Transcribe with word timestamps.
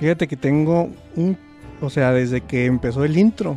Fíjate 0.00 0.28
que 0.28 0.36
tengo 0.36 0.90
un, 1.16 1.36
o 1.80 1.90
sea, 1.90 2.12
desde 2.12 2.40
que 2.40 2.66
empezó 2.66 3.04
el 3.04 3.16
intro, 3.18 3.56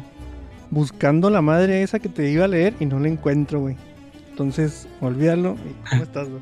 buscando 0.69 1.29
la 1.29 1.41
madre 1.41 1.83
esa 1.83 1.99
que 1.99 2.09
te 2.09 2.29
iba 2.31 2.45
a 2.45 2.47
leer 2.47 2.73
y 2.79 2.85
no 2.85 2.99
la 2.99 3.07
encuentro, 3.09 3.59
güey. 3.61 3.75
Entonces, 4.29 4.87
olvídalo. 5.01 5.55
¿Y 5.85 5.89
¿Cómo 5.89 6.03
estás, 6.03 6.29
güey? 6.29 6.41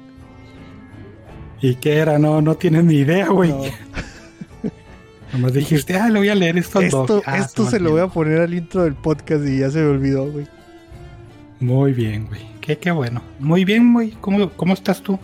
¿Y 1.62 1.75
qué 1.75 1.98
era? 1.98 2.17
No, 2.20 2.41
no 2.41 2.55
tienes 2.55 2.85
ni 2.85 2.95
idea, 2.95 3.27
güey. 3.27 3.49
No, 3.52 3.62
Nomás 5.34 5.53
dijiste, 5.53 5.95
ah, 5.98 6.09
le 6.09 6.20
voy 6.20 6.30
a 6.30 6.36
leer 6.36 6.58
esto 6.58 6.80
al 6.80 6.89
doc. 6.89 7.02
esto 7.09 7.22
Ah, 7.25 7.38
esto 7.38 7.66
se 7.70 7.80
lo 7.80 7.91
voy 7.91 8.02
a 8.02 8.08
poner 8.08 8.41
al 8.41 8.53
intro 8.53 8.84
del 8.84 8.95
podcast 8.95 9.45
y 9.45 9.59
ya 9.59 9.70
se 9.70 9.80
me 9.80 9.86
olvidó, 9.89 10.31
güey. 10.31 10.47
Muy 11.59 11.94
bien, 11.94 12.25
güey. 12.27 12.41
Qué, 12.61 12.77
qué 12.77 12.89
bueno. 12.91 13.22
Muy 13.39 13.63
bien, 13.66 13.94
güey. 13.94 14.11
¿Cómo, 14.22 14.50
¿Cómo 14.52 14.73
estás 14.73 15.02
tú? 15.03 15.20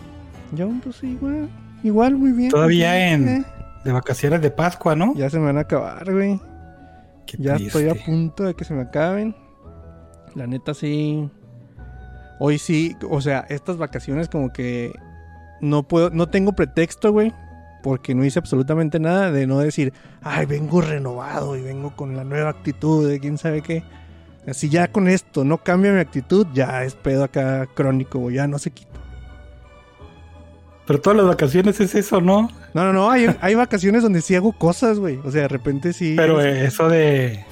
Yo, 0.52 0.70
pues 0.84 1.02
igual, 1.02 1.48
igual, 1.82 2.14
muy 2.16 2.30
bien. 2.32 2.50
Todavía 2.50 3.10
en- 3.12 3.28
Eh, 3.28 3.44
De 3.86 3.92
vacaciones 3.92 4.42
de 4.42 4.50
Pascua, 4.50 4.96
¿no? 4.96 5.14
ya 5.14 5.30
se 5.30 5.38
me 5.38 5.46
van 5.46 5.58
a 5.58 5.60
acabar, 5.60 6.12
güey. 6.12 6.40
Qué 7.24 7.36
Ya 7.38 7.54
estoy 7.54 7.88
a 7.88 7.94
punto 7.94 8.42
de 8.42 8.54
que 8.54 8.64
se 8.64 8.74
me 8.74 8.82
acaben. 8.82 9.36
La 10.34 10.48
neta 10.48 10.74
sí. 10.74 11.30
Hoy 12.40 12.58
sí, 12.58 12.96
o 13.08 13.20
sea, 13.20 13.46
estas 13.48 13.76
vacaciones 13.76 14.28
como 14.28 14.52
que 14.52 14.92
no 15.60 15.86
puedo, 15.86 16.10
no 16.10 16.28
tengo 16.28 16.52
pretexto, 16.52 17.12
güey, 17.12 17.32
porque 17.84 18.12
no 18.14 18.24
hice 18.24 18.40
absolutamente 18.40 18.98
nada 18.98 19.30
de 19.30 19.46
no 19.46 19.60
decir, 19.60 19.92
ay, 20.20 20.46
vengo 20.46 20.80
renovado 20.80 21.56
y 21.56 21.62
vengo 21.62 21.94
con 21.94 22.16
la 22.16 22.24
nueva 22.24 22.50
actitud 22.50 23.08
de 23.08 23.20
quién 23.20 23.38
sabe 23.38 23.62
qué. 23.62 23.84
Así 24.48 24.68
ya 24.68 24.88
con 24.88 25.06
esto 25.06 25.44
no 25.44 25.58
cambia 25.58 25.92
mi 25.92 26.00
actitud, 26.00 26.46
ya 26.52 26.82
es 26.82 26.96
pedo 26.96 27.22
acá 27.22 27.66
crónico, 27.72 28.18
güey, 28.18 28.34
ya 28.34 28.48
no 28.48 28.58
se 28.58 28.72
quita. 28.72 29.05
Pero 30.86 31.00
todas 31.00 31.16
las 31.16 31.26
vacaciones 31.26 31.80
es 31.80 31.94
eso, 31.94 32.20
¿no? 32.20 32.50
No, 32.74 32.84
no, 32.84 32.92
no, 32.92 33.10
hay, 33.10 33.26
hay 33.40 33.54
vacaciones 33.54 34.02
donde 34.02 34.20
sí 34.20 34.34
hago 34.34 34.52
cosas, 34.52 34.98
güey. 34.98 35.18
O 35.24 35.30
sea, 35.30 35.42
de 35.42 35.48
repente 35.48 35.92
sí. 35.92 36.14
Pero 36.16 36.40
eso 36.40 36.88
de... 36.88 37.44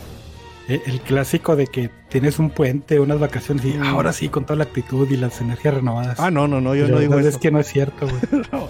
eh, 0.69 0.83
El 0.87 1.01
clásico 1.01 1.57
de 1.57 1.67
que 1.67 1.91
tienes 2.09 2.39
un 2.39 2.51
puente, 2.51 3.01
unas 3.01 3.19
vacaciones 3.19 3.65
y 3.65 3.75
Mm. 3.75 3.83
ahora 3.83 4.13
sí 4.13 4.29
con 4.29 4.45
toda 4.45 4.57
la 4.59 4.65
actitud 4.65 5.09
y 5.11 5.17
las 5.17 5.41
energías 5.41 5.75
renovadas. 5.75 6.21
Ah, 6.21 6.31
no, 6.31 6.47
no, 6.47 6.61
no, 6.61 6.75
yo 6.77 6.85
Pero 6.85 6.95
no 6.97 7.01
digo 7.01 7.19
es 7.19 7.27
eso. 7.27 7.41
que 7.41 7.51
no 7.51 7.59
es 7.59 7.67
cierto, 7.67 8.07
güey. 8.07 8.45
No, 8.53 8.69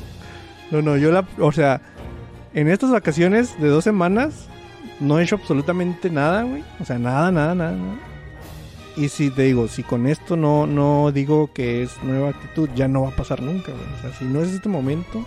no, 0.70 0.82
no, 0.82 0.96
yo 0.96 1.12
la, 1.12 1.26
o 1.38 1.52
sea, 1.52 1.82
en 2.54 2.68
estas 2.68 2.90
vacaciones 2.90 3.60
de 3.60 3.68
dos 3.68 3.84
semanas 3.84 4.46
no 4.98 5.18
he 5.18 5.24
hecho 5.24 5.36
absolutamente 5.36 6.08
nada, 6.08 6.42
güey. 6.44 6.64
O 6.80 6.84
sea, 6.86 6.98
nada, 6.98 7.30
nada, 7.30 7.54
nada, 7.54 7.72
nada. 7.72 7.94
Y 8.96 9.08
si 9.08 9.30
te 9.30 9.42
digo, 9.42 9.66
si 9.66 9.82
con 9.82 10.06
esto 10.06 10.36
no, 10.36 10.66
no 10.66 11.10
digo 11.10 11.52
que 11.52 11.82
es 11.82 12.00
nueva 12.04 12.30
actitud, 12.30 12.68
ya 12.76 12.86
no 12.86 13.02
va 13.02 13.08
a 13.08 13.16
pasar 13.16 13.42
nunca, 13.42 13.72
güey. 13.72 13.84
O 13.98 14.00
sea, 14.02 14.12
si 14.18 14.24
no 14.24 14.40
es 14.40 14.52
este 14.52 14.68
momento, 14.68 15.24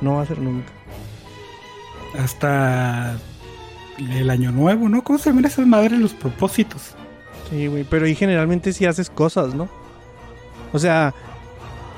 no 0.00 0.14
va 0.14 0.22
a 0.22 0.26
ser 0.26 0.38
nunca. 0.38 0.72
Hasta 2.18 3.18
el 3.98 4.30
año 4.30 4.52
nuevo, 4.52 4.88
¿no? 4.88 5.02
¿Cómo 5.02 5.18
se 5.18 5.32
ven 5.32 5.44
esas 5.44 5.66
madres 5.66 5.98
los 5.98 6.14
propósitos? 6.14 6.94
Sí, 7.50 7.66
güey, 7.66 7.84
pero 7.84 8.06
ahí 8.06 8.14
generalmente 8.14 8.72
sí 8.72 8.86
haces 8.86 9.10
cosas, 9.10 9.54
¿no? 9.54 9.68
O 10.72 10.78
sea, 10.78 11.12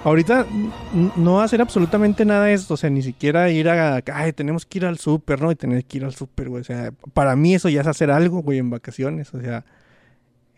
ahorita 0.05 0.47
no 1.17 1.35
va 1.35 1.43
a 1.43 1.45
hacer 1.45 1.61
absolutamente 1.61 2.25
nada 2.25 2.45
de 2.45 2.55
esto, 2.55 2.75
o 2.75 2.77
sea, 2.77 2.91
ni 2.91 3.03
siquiera 3.03 3.51
ir 3.51 3.69
a, 3.69 4.03
ay, 4.13 4.33
tenemos 4.33 4.65
que 4.65 4.79
ir 4.79 4.87
al 4.87 4.99
súper, 4.99 5.41
¿no? 5.41 5.51
Y 5.51 5.57
tener 5.57 5.85
que 5.85 5.99
ir 5.99 6.05
al 6.05 6.15
súper, 6.15 6.49
güey, 6.49 6.61
o 6.61 6.65
sea, 6.65 6.93
para 7.15 7.35
mí 7.37 7.55
eso 7.55 7.69
ya 7.69 7.81
es 7.81 7.87
hacer 7.87 8.11
algo, 8.11 8.43
güey, 8.43 8.59
en 8.59 8.71
vacaciones, 8.71 9.33
o 9.35 9.41
sea, 9.41 9.65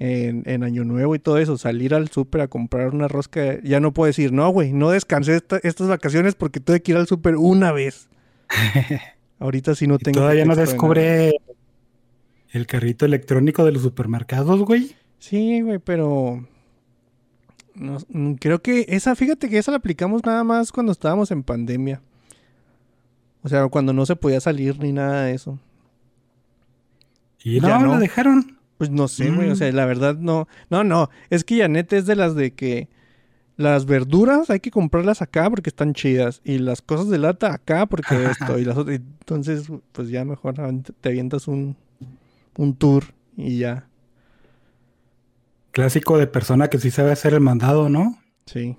en, 0.01 0.43
en 0.47 0.65
Año 0.65 0.83
Nuevo 0.85 1.15
y 1.15 1.19
todo 1.21 1.39
eso, 1.39 1.57
salir 1.59 1.95
al 1.95 2.09
súper 2.09 2.41
a 2.41 2.49
comprar 2.49 2.93
una 2.95 3.07
rosca, 3.07 3.61
ya 3.63 3.79
no 3.79 3.93
puedo 3.93 4.07
decir, 4.09 4.33
no, 4.33 4.49
güey, 4.49 4.73
no 4.73 4.91
descansé 4.91 5.37
esta- 5.37 5.61
estas 5.63 5.87
vacaciones 5.89 6.35
porque 6.35 6.59
tuve 6.59 6.81
que 6.83 6.91
ir 6.93 6.99
al 6.99 7.07
súper 7.07 7.37
una 7.37 7.71
vez. 7.71 8.09
Ahorita 9.39 9.75
sí 9.75 9.87
no 9.87 9.99
tengo... 9.99 10.21
todavía 10.21 10.45
no 10.45 10.57
descubre 10.57 11.33
el 12.51 12.67
carrito 12.67 13.05
electrónico 13.07 13.65
de 13.65 13.73
los 13.73 13.83
supermercados, 13.83 14.61
güey. 14.63 14.97
Sí, 15.19 15.61
güey, 15.61 15.79
pero. 15.79 16.45
no- 17.75 17.99
mm, 18.09 18.33
creo 18.35 18.61
que 18.63 18.87
esa, 18.89 19.15
fíjate 19.15 19.49
que 19.51 19.59
esa 19.59 19.71
la 19.71 19.77
aplicamos 19.79 20.25
nada 20.25 20.43
más 20.45 20.73
cuando 20.73 20.93
estábamos 20.93 21.31
en 21.31 21.43
pandemia. 21.43 22.01
O 23.43 23.49
sea, 23.49 23.69
cuando 23.69 23.93
no 23.93 24.05
se 24.07 24.17
podía 24.17 24.41
salir 24.41 24.79
ni 24.81 24.93
nada 24.93 25.25
de 25.25 25.35
eso. 25.35 25.59
Y 27.43 27.61
Ya 27.61 27.79
no, 27.79 27.87
no. 27.87 27.93
la 27.93 27.99
dejaron. 27.99 28.59
Pues 28.81 28.89
no 28.89 29.09
sé, 29.09 29.31
güey. 29.31 29.51
O 29.51 29.53
Mm. 29.53 29.57
sea, 29.57 29.71
la 29.73 29.85
verdad 29.85 30.17
no. 30.17 30.49
No, 30.71 30.85
no. 30.85 31.11
Es 31.29 31.45
que 31.45 31.59
Janet 31.59 31.93
es 31.93 32.07
de 32.07 32.17
las 32.17 32.35
de 32.35 32.53
que 32.55 32.89
las 33.59 33.85
verduras 33.85 34.49
hay 34.49 34.61
que 34.61 34.71
comprarlas 34.71 35.21
acá 35.21 35.51
porque 35.51 35.69
están 35.69 35.93
chidas. 35.93 36.41
Y 36.45 36.57
las 36.61 36.81
cosas 36.81 37.11
de 37.11 37.19
lata 37.19 37.53
acá 37.53 37.85
porque 37.85 38.25
esto. 38.31 38.59
y 38.59 38.65
las 38.65 38.79
otras. 38.79 38.97
Entonces, 38.97 39.71
pues 39.93 40.09
ya 40.09 40.25
mejor 40.25 40.55
te 41.03 41.09
avientas 41.11 41.47
un, 41.47 41.77
un 42.57 42.75
tour 42.75 43.05
y 43.37 43.59
ya. 43.59 43.87
Clásico 45.73 46.17
de 46.17 46.27
persona 46.27 46.69
que 46.69 46.79
sí 46.79 46.91
sabe 46.91 47.13
hacer 47.13 47.35
el 47.35 47.41
mandado, 47.41 47.91
¿no? 47.91 48.19
Sí. 48.47 48.77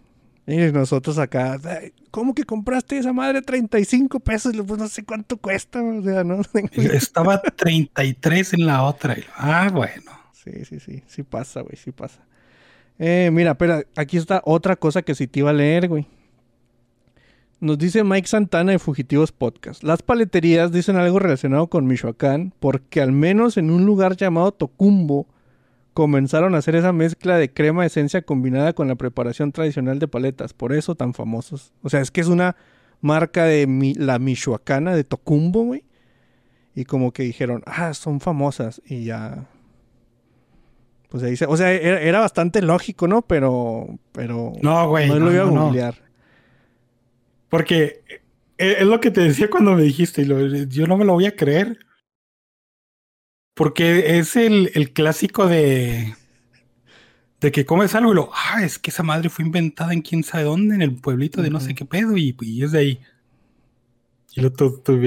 Y 0.52 0.72
nosotros 0.74 1.18
acá, 1.18 1.58
"Ay, 1.64 1.94
¿cómo 2.12 2.34
que 2.34 2.44
compraste 2.44 2.98
esa 2.98 3.14
madre 3.14 3.42
35 3.42 4.20
pesos? 4.20 4.54
Pues 4.68 4.80
no 4.80 4.88
sé 4.90 5.04
cuánto 5.06 5.38
cuesta, 5.38 5.82
o 5.82 6.02
sea, 6.04 6.26
no 6.26 6.42
Estaba 6.74 7.42
33 7.42 8.54
en 8.56 8.66
la 8.66 8.84
otra. 8.84 9.16
Ah, 9.38 9.70
bueno. 9.72 10.12
Sí, 10.34 10.66
sí, 10.66 10.80
sí, 10.80 11.04
sí 11.08 11.24
pasa, 11.24 11.62
güey, 11.62 11.78
sí 11.78 11.92
pasa. 11.92 12.20
Eh, 13.00 13.30
mira, 13.32 13.58
pero 13.58 13.82
aquí 13.96 14.18
está 14.18 14.42
otra 14.44 14.76
cosa 14.76 15.04
que 15.04 15.16
sí 15.16 15.26
te 15.26 15.40
iba 15.40 15.52
a 15.52 15.54
leer, 15.54 15.88
güey. 15.88 16.06
Nos 17.62 17.78
dice 17.78 18.04
Mike 18.04 18.28
Santana 18.28 18.74
de 18.74 18.80
Fugitivos 18.80 19.32
Podcast. 19.32 19.84
Las 19.84 20.02
paleterías 20.02 20.72
dicen 20.72 20.98
algo 20.98 21.20
relacionado 21.20 21.68
con 21.68 21.86
Michoacán 21.86 22.54
porque 22.60 23.02
al 23.02 23.12
menos 23.12 23.56
en 23.56 23.70
un 23.70 23.86
lugar 23.86 24.18
llamado 24.18 24.52
Tocumbo 24.52 25.28
comenzaron 25.94 26.56
a 26.56 26.60
hacer 26.60 26.76
esa 26.76 26.94
mezcla 26.94 27.38
de 27.38 27.52
crema 27.52 27.86
esencia 27.86 28.22
combinada 28.22 28.74
con 28.74 28.88
la 28.88 28.96
preparación 28.96 29.52
tradicional 29.52 30.00
de 30.00 30.08
paletas. 30.08 30.54
Por 30.54 30.74
eso 30.74 30.96
tan 30.96 31.14
famosos. 31.14 31.74
O 31.84 31.90
sea, 31.90 32.00
es 32.02 32.12
que 32.12 32.22
es 32.22 32.28
una 32.28 32.56
marca 33.02 33.46
de 33.46 33.68
mi- 33.68 33.94
la 33.96 34.20
Michoacana 34.20 34.96
de 34.96 35.04
Tocumbo, 35.04 35.64
güey. 35.64 35.84
Y 36.76 36.86
como 36.86 37.12
que 37.12 37.24
dijeron, 37.24 37.64
ah, 37.66 37.94
son 37.94 38.22
famosas. 38.22 38.82
Y 38.86 39.04
ya 39.06 39.48
pues 41.10 41.24
ahí 41.24 41.36
se, 41.36 41.46
o 41.46 41.58
sea, 41.58 41.74
era, 41.74 42.00
era 42.00 42.20
bastante 42.22 42.62
lógico, 42.62 43.06
¿no? 43.06 43.22
Pero, 43.22 44.00
pero 44.14 44.54
No, 44.62 44.88
güey. 44.88 45.10
no 45.10 45.20
No, 45.20 45.26
lo 45.26 45.34
iba 45.34 45.44
a 45.44 45.52
no. 45.52 45.66
googlear. 45.66 45.96
Porque 47.50 48.02
eh, 48.58 48.78
es 48.80 48.86
lo 48.88 49.02
que 49.02 49.12
te 49.12 49.20
decía 49.22 49.50
cuando 49.50 49.74
me 49.76 49.82
dijiste. 49.84 50.26
yo 50.70 50.88
no 50.88 50.98
me 50.98 51.04
lo 51.06 51.14
voy 51.14 51.26
a 51.26 51.36
creer. 51.36 51.80
Porque 53.54 54.18
es 54.18 54.36
el, 54.36 54.72
el 54.76 54.94
clásico 54.94 55.48
de. 55.48 56.16
De 57.40 57.52
que 57.52 57.66
comes 57.66 57.96
algo 57.96 58.12
y 58.12 58.16
lo. 58.16 58.30
Ah, 58.34 58.64
es 58.64 58.78
que 58.80 58.92
esa 58.92 59.04
madre 59.04 59.30
fue 59.30 59.44
inventada 59.46 59.94
en 59.94 60.02
quién 60.02 60.24
sabe 60.24 60.44
dónde, 60.44 60.76
en 60.76 60.82
el 60.82 60.96
pueblito 60.96 61.42
de 61.42 61.50
no 61.50 61.60
sé 61.60 61.74
qué 61.76 61.86
pedo. 61.86 62.16
Y, 62.18 62.36
y 62.42 62.64
es 62.64 62.72
de 62.72 62.80
ahí. 62.80 63.02
Y 64.36 64.42
lo 64.42 64.52
tú, 64.54 64.80
tú 64.84 65.00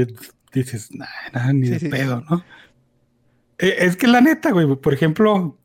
dices, 0.52 0.90
nah, 0.92 1.06
nah, 1.32 1.52
ni 1.52 1.66
Sí, 1.66 1.72
de 1.72 1.78
sí. 1.80 1.88
pedo, 1.88 2.22
¿no? 2.28 2.44
Eh, 3.58 3.76
es 3.78 3.96
que 3.96 4.06
la 4.08 4.20
neta, 4.20 4.50
güey. 4.50 4.66
Por 4.76 4.92
ejemplo, 4.92 5.58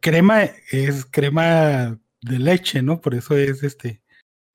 crema 0.00 0.44
es 0.70 1.04
crema 1.06 1.98
de 2.22 2.38
leche, 2.38 2.82
¿no? 2.82 3.00
Por 3.00 3.14
eso 3.14 3.36
es 3.36 3.62
este. 3.62 4.02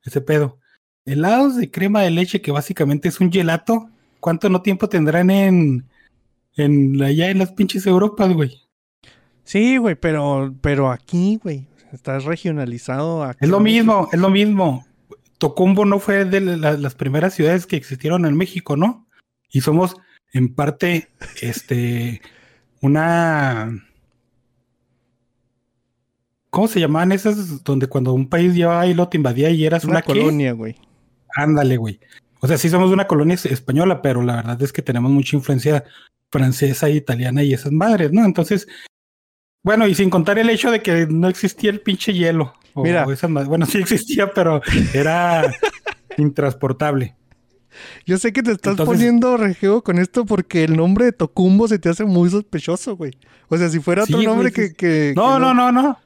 Ese 0.04 0.22
pedo. 0.22 0.60
Helados 1.06 1.56
de 1.58 1.70
crema 1.72 2.02
de 2.02 2.12
leche, 2.12 2.42
que 2.42 2.52
básicamente 2.52 3.08
es 3.08 3.20
un 3.20 3.32
gelato. 3.32 3.90
¿Cuánto 4.20 4.50
no 4.50 4.64
tiempo 4.64 4.90
tendrán 4.90 5.30
en, 5.30 5.86
en 6.56 7.02
allá 7.04 7.30
en 7.30 7.40
las 7.40 7.52
pinches 7.54 7.86
Europas, 7.86 8.32
güey? 8.34 8.62
Sí, 9.44 9.78
güey, 9.78 9.96
pero, 9.96 10.54
pero 10.62 10.92
aquí, 10.92 11.40
güey, 11.42 11.68
está 11.92 12.20
regionalizado. 12.20 13.24
aquí 13.24 13.40
Es 13.42 13.50
lo 13.50 13.60
mismo, 13.60 14.08
es 14.12 14.20
lo 14.20 14.30
mismo. 14.30 14.86
Tocumbo 15.38 15.86
no 15.86 16.00
fue 16.00 16.26
de 16.26 16.40
la- 16.42 16.74
las 16.78 16.96
primeras 16.96 17.34
ciudades 17.34 17.68
que 17.68 17.76
existieron 17.76 18.26
en 18.26 18.36
México, 18.38 18.76
¿no? 18.78 19.08
Y 19.52 19.62
somos 19.62 19.96
en 20.34 20.54
parte, 20.54 21.10
este, 21.42 22.22
una... 22.82 23.72
¿Cómo 26.50 26.68
se 26.70 26.80
llamaban 26.80 27.12
esas 27.12 27.64
donde 27.66 27.88
cuando 27.88 28.14
un 28.14 28.30
país 28.30 28.54
llevaba 28.56 28.88
y 28.88 28.94
lo 28.94 29.10
te 29.10 29.18
invadía 29.18 29.50
y 29.50 29.66
eras 29.66 29.84
Una 29.84 29.96
una, 29.96 30.02
colonia, 30.04 30.54
güey. 30.54 30.76
Ándale, 31.36 31.76
güey. 31.76 32.00
O 32.46 32.48
sea, 32.48 32.60
sí 32.60 32.70
somos 32.70 32.92
una 32.92 33.08
colonia 33.08 33.34
es- 33.34 33.48
española, 33.48 34.04
pero 34.04 34.22
la 34.22 34.36
verdad 34.36 34.62
es 34.62 34.72
que 34.72 34.84
tenemos 34.84 35.10
mucha 35.10 35.36
influencia 35.36 35.84
francesa, 36.32 36.90
italiana 36.92 37.42
y 37.42 37.54
esas 37.54 37.72
madres, 37.72 38.12
¿no? 38.12 38.24
Entonces, 38.24 38.68
bueno, 39.64 39.88
y 39.88 39.96
sin 39.96 40.12
contar 40.12 40.38
el 40.38 40.52
hecho 40.52 40.70
de 40.70 40.84
que 40.84 41.08
no 41.10 41.28
existía 41.28 41.72
el 41.72 41.82
pinche 41.82 42.14
hielo. 42.14 42.54
O, 42.76 42.84
Mira. 42.84 43.04
esas 43.12 43.32
bueno, 43.48 43.66
sí 43.66 43.80
existía, 43.80 44.32
pero 44.32 44.62
era 44.94 45.52
intransportable. 46.18 47.16
Yo 48.06 48.18
sé 48.18 48.32
que 48.32 48.44
te 48.44 48.52
estás 48.52 48.72
Entonces- 48.74 48.96
poniendo 48.96 49.38
rejeo 49.38 49.84
con 49.84 49.98
esto 49.98 50.26
porque 50.26 50.64
el 50.64 50.78
nombre 50.78 51.06
de 51.06 51.12
Tocumbo 51.14 51.68
se 51.68 51.80
te 51.80 51.90
hace 51.90 52.06
muy 52.06 52.30
sospechoso, 52.30 52.96
güey. 52.96 53.18
O 53.50 53.58
sea, 53.58 53.70
si 53.70 53.80
fuera 53.80 54.04
otro 54.04 54.20
Sí, 54.20 54.26
nombre 54.26 54.52
güey, 54.52 54.70
que, 54.70 54.76
que- 54.76 55.14
No, 55.16 55.34
que 55.36 55.40
no, 55.40 55.54
no, 55.54 55.72
no. 55.72 55.98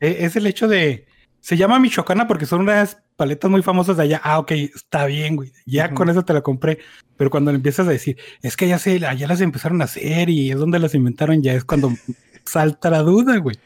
E- 0.00 0.24
Es 0.24 0.36
el 0.36 0.46
hecho 0.46 0.66
de. 0.68 1.06
Se 1.40 1.56
llama 1.56 1.78
Michoacana 1.78 2.26
porque 2.26 2.46
son 2.46 2.60
unas 2.62 2.98
paletas 3.22 3.50
muy 3.50 3.62
famosas 3.62 3.96
de 3.96 4.02
allá. 4.02 4.20
Ah, 4.24 4.38
ok, 4.40 4.50
está 4.52 5.06
bien, 5.06 5.36
güey. 5.36 5.52
Ya 5.64 5.94
con 5.94 6.08
eso 6.10 6.24
te 6.24 6.32
la 6.32 6.40
compré. 6.40 6.78
Pero 7.16 7.30
cuando 7.30 7.52
le 7.52 7.56
empiezas 7.56 7.86
a 7.86 7.90
decir, 7.90 8.16
es 8.42 8.56
que 8.56 8.66
ya 8.66 8.78
se, 8.80 9.06
allá 9.06 9.28
las 9.28 9.40
empezaron 9.40 9.80
a 9.80 9.84
hacer 9.84 10.28
y 10.28 10.50
es 10.50 10.58
donde 10.58 10.78
las 10.80 10.94
inventaron, 10.94 11.40
ya 11.42 11.52
es 11.54 11.64
cuando 11.64 11.92
salta 12.44 12.90
la 12.90 13.02
duda, 13.02 13.36
güey. 13.38 13.56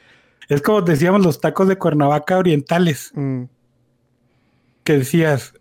Es 0.48 0.60
como 0.60 0.82
decíamos 0.82 1.22
los 1.24 1.40
tacos 1.40 1.68
de 1.68 1.76
Cuernavaca 1.78 2.36
orientales, 2.36 3.12
Mm, 3.14 3.44
que 4.84 4.98
decías, 4.98 5.54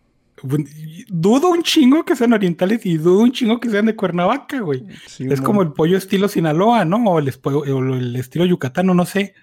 "Bu- 0.43 0.67
dudo 1.09 1.49
un 1.49 1.63
chingo 1.63 2.03
que 2.05 2.15
sean 2.15 2.33
orientales 2.33 2.85
y 2.85 2.97
dudo 2.97 3.19
un 3.23 3.31
chingo 3.31 3.59
que 3.59 3.69
sean 3.69 3.85
de 3.85 3.95
Cuernavaca, 3.95 4.59
güey. 4.59 4.83
sí, 5.07 5.25
Es 5.29 5.39
mo- 5.39 5.45
como 5.45 5.61
el 5.61 5.71
pollo 5.73 5.97
estilo 5.97 6.27
Sinaloa, 6.27 6.85
¿no? 6.85 6.97
O 7.05 7.19
el, 7.19 7.33
o 7.43 7.63
el 7.95 8.15
estilo 8.17 8.45
yucatano, 8.45 8.93
no 8.93 9.05
sé. 9.05 9.33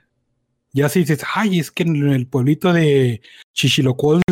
Ya 0.75 0.89
si 0.89 1.01
dices, 1.01 1.23
ay, 1.35 1.59
es 1.59 1.71
que 1.71 1.83
en 1.83 2.09
el 2.09 2.27
pueblito 2.27 2.73
de 2.73 3.21
Chichilocol, 3.53 4.23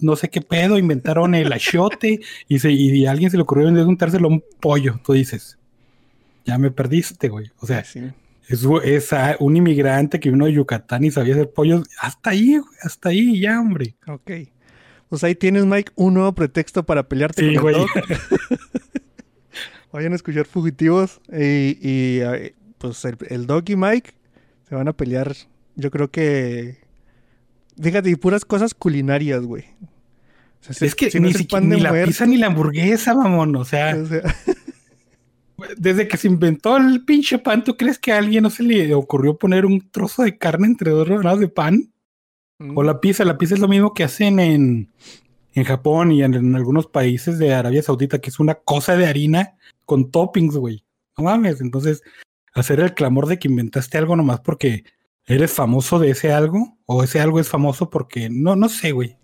no 0.00 0.16
sé 0.16 0.28
qué 0.28 0.40
pedo, 0.40 0.76
inventaron 0.76 1.36
el 1.36 1.52
achiote 1.52 2.20
y, 2.48 2.58
se, 2.58 2.72
y 2.72 3.06
a 3.06 3.12
alguien 3.12 3.30
se 3.30 3.36
le 3.36 3.44
ocurrió 3.44 3.66
vender 3.66 3.86
untárselo 3.86 4.26
a 4.26 4.32
un 4.32 4.44
pollo. 4.60 5.00
Tú 5.04 5.12
dices, 5.12 5.56
ya 6.44 6.58
me 6.58 6.72
perdiste, 6.72 7.28
güey. 7.28 7.52
O 7.60 7.66
sea, 7.66 7.84
sí. 7.84 8.00
es, 8.48 8.66
es 8.84 9.10
un 9.38 9.56
inmigrante 9.56 10.18
que 10.18 10.30
vino 10.30 10.46
de 10.46 10.52
Yucatán 10.52 11.04
y 11.04 11.12
sabía 11.12 11.34
hacer 11.34 11.52
pollos. 11.52 11.86
Hasta 12.00 12.30
ahí, 12.30 12.58
güey, 12.58 12.74
hasta 12.82 13.10
ahí, 13.10 13.40
ya, 13.40 13.60
hombre. 13.60 13.94
Ok. 14.08 14.32
Pues 15.08 15.22
ahí 15.22 15.36
tienes, 15.36 15.64
Mike, 15.64 15.92
un 15.94 16.14
nuevo 16.14 16.34
pretexto 16.34 16.84
para 16.84 17.08
pelearte 17.08 17.48
Sí, 17.48 17.54
con 17.54 17.68
el 17.68 17.76
güey. 17.76 17.86
Vayan 19.92 20.12
a 20.12 20.16
escuchar 20.16 20.46
Fugitivos 20.46 21.20
y, 21.32 21.78
y, 21.80 22.20
pues 22.78 23.04
el, 23.04 23.16
el 23.28 23.46
Doc 23.46 23.70
y 23.70 23.76
Mike 23.76 24.10
se 24.68 24.74
van 24.74 24.88
a 24.88 24.92
pelear. 24.92 25.36
Yo 25.76 25.90
creo 25.90 26.10
que... 26.10 26.78
Fíjate, 27.80 28.10
y 28.10 28.16
puras 28.16 28.44
cosas 28.44 28.72
culinarias, 28.74 29.42
güey. 29.44 29.64
O 30.60 30.64
sea, 30.64 30.74
si- 30.74 30.84
Es 30.86 30.94
que 30.94 31.10
si 31.10 31.18
no 31.20 31.28
ni, 31.28 31.34
pan 31.44 31.68
de 31.68 31.76
ni 31.76 31.82
la 31.82 31.92
pizza 32.04 32.24
ni 32.26 32.36
la 32.36 32.46
hamburguesa, 32.46 33.14
mamón. 33.14 33.56
O 33.56 33.64
sea, 33.64 33.96
o 33.96 34.06
sea, 34.06 34.22
Desde 35.78 36.08
que 36.08 36.16
se 36.16 36.26
inventó 36.26 36.76
el 36.76 37.04
pinche 37.04 37.38
pan, 37.38 37.62
¿tú 37.62 37.76
crees 37.76 37.98
que 37.98 38.12
a 38.12 38.18
alguien 38.18 38.42
no 38.42 38.50
se 38.50 38.64
le 38.64 38.92
ocurrió 38.94 39.36
poner 39.38 39.64
un 39.66 39.88
trozo 39.90 40.22
de 40.24 40.36
carne 40.36 40.66
entre 40.66 40.90
dos 40.90 41.06
rebanadas 41.06 41.38
de 41.40 41.48
pan? 41.48 41.92
O 42.74 42.82
la 42.82 43.00
pizza, 43.00 43.24
la 43.24 43.38
pizza 43.38 43.54
es 43.54 43.60
lo 43.60 43.68
mismo 43.68 43.94
que 43.94 44.04
hacen 44.04 44.40
en, 44.40 44.90
en 45.52 45.64
Japón 45.64 46.10
y 46.12 46.22
en, 46.22 46.34
en 46.34 46.54
algunos 46.56 46.86
países 46.86 47.38
de 47.38 47.52
Arabia 47.54 47.82
Saudita, 47.82 48.20
que 48.20 48.30
es 48.30 48.40
una 48.40 48.54
cosa 48.54 48.96
de 48.96 49.06
harina 49.06 49.54
con 49.84 50.10
toppings, 50.10 50.56
güey. 50.56 50.84
No 51.16 51.24
mames, 51.24 51.60
entonces 51.60 52.02
hacer 52.52 52.80
el 52.80 52.94
clamor 52.94 53.26
de 53.26 53.38
que 53.38 53.48
inventaste 53.48 53.98
algo 53.98 54.16
nomás 54.16 54.40
porque 54.40 54.84
eres 55.26 55.52
famoso 55.52 55.98
de 55.98 56.10
ese 56.10 56.32
algo, 56.32 56.76
o 56.86 57.02
ese 57.02 57.20
algo 57.20 57.40
es 57.40 57.48
famoso 57.48 57.90
porque, 57.90 58.28
no, 58.30 58.56
no 58.56 58.68
sé, 58.68 58.92
güey. 58.92 59.16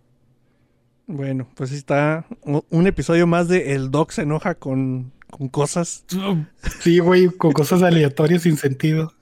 Bueno, 1.06 1.48
pues 1.56 1.72
está 1.72 2.24
un 2.42 2.86
episodio 2.86 3.26
más 3.26 3.48
de 3.48 3.74
El 3.74 3.90
Doc 3.90 4.12
se 4.12 4.22
enoja 4.22 4.54
con, 4.54 5.12
con 5.28 5.48
cosas. 5.48 6.04
Sí, 6.80 7.00
güey, 7.00 7.26
con 7.26 7.52
cosas 7.52 7.82
aleatorias 7.82 8.42
sin 8.42 8.56
sentido. 8.56 9.12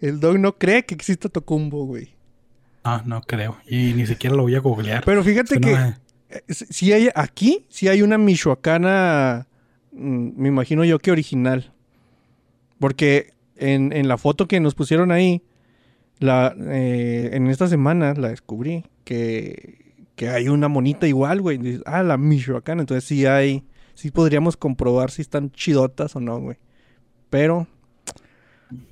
El 0.00 0.20
Doc 0.20 0.38
no 0.38 0.56
cree 0.56 0.84
que 0.84 0.94
exista 0.94 1.28
Tocumbo, 1.28 1.84
güey. 1.84 2.14
Ah, 2.84 3.02
no 3.04 3.20
creo. 3.22 3.56
Y 3.68 3.92
ni 3.94 4.06
siquiera 4.06 4.36
lo 4.36 4.42
voy 4.44 4.54
a 4.54 4.60
googlear. 4.60 5.02
Pero 5.04 5.22
fíjate 5.24 5.60
que... 5.60 5.70
Suena- 5.70 6.00
Eh, 6.30 6.42
Si 6.48 6.64
si 6.66 6.92
hay 6.92 7.08
aquí, 7.16 7.66
si 7.68 7.88
hay 7.88 8.02
una 8.02 8.16
michoacana, 8.16 9.48
mm, 9.92 10.28
me 10.40 10.48
imagino 10.48 10.84
yo 10.84 11.00
que 11.00 11.10
original. 11.10 11.72
Porque 12.78 13.32
en, 13.56 13.92
en 13.92 14.06
la 14.06 14.16
foto 14.16 14.46
que 14.46 14.60
nos 14.60 14.76
pusieron 14.76 15.10
ahí, 15.10 15.42
la, 16.20 16.54
eh, 16.58 17.30
en 17.32 17.48
esta 17.48 17.66
semana 17.66 18.14
la 18.14 18.28
descubrí, 18.28 18.84
que, 19.04 20.04
que 20.14 20.28
hay 20.28 20.48
una 20.48 20.68
monita 20.68 21.08
igual, 21.08 21.40
güey. 21.40 21.80
Ah, 21.86 22.02
la 22.02 22.16
michoacana. 22.16 22.82
Entonces 22.82 23.04
sí 23.04 23.26
hay, 23.26 23.64
sí 23.94 24.10
podríamos 24.12 24.56
comprobar 24.56 25.10
si 25.10 25.22
están 25.22 25.50
chidotas 25.50 26.14
o 26.14 26.20
no, 26.20 26.38
güey. 26.38 26.58
Pero 27.30 27.66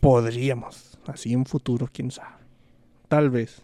podríamos, 0.01 0.99
así 1.07 1.33
en 1.33 1.45
futuro, 1.47 1.89
quién 1.93 2.11
sabe. 2.11 2.35
Tal 3.09 3.31
vez. 3.31 3.63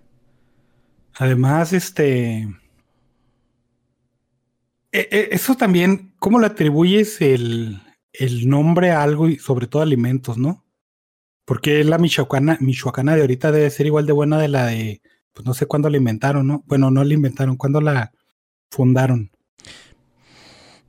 Además, 1.16 1.72
este. 1.72 2.42
e- 4.92 5.08
e- 5.10 5.28
Eso 5.32 5.56
también, 5.56 6.12
¿cómo 6.18 6.38
le 6.40 6.46
atribuyes 6.46 7.20
el, 7.20 7.80
el 8.12 8.48
nombre 8.48 8.90
a 8.90 9.02
algo 9.02 9.28
y 9.28 9.38
sobre 9.38 9.66
todo 9.66 9.82
alimentos, 9.82 10.38
no? 10.38 10.63
Porque 11.44 11.84
la 11.84 11.98
michoacana, 11.98 12.56
michoacana 12.60 13.14
de 13.14 13.20
ahorita 13.22 13.52
debe 13.52 13.70
ser 13.70 13.86
igual 13.86 14.06
de 14.06 14.12
buena 14.12 14.38
de 14.38 14.48
la 14.48 14.66
de, 14.66 15.02
pues 15.32 15.44
no 15.44 15.52
sé 15.52 15.66
cuándo 15.66 15.90
la 15.90 15.98
inventaron, 15.98 16.46
¿no? 16.46 16.64
Bueno, 16.66 16.90
no 16.90 17.04
la 17.04 17.12
inventaron, 17.12 17.56
cuándo 17.56 17.80
la 17.80 18.12
fundaron. 18.70 19.30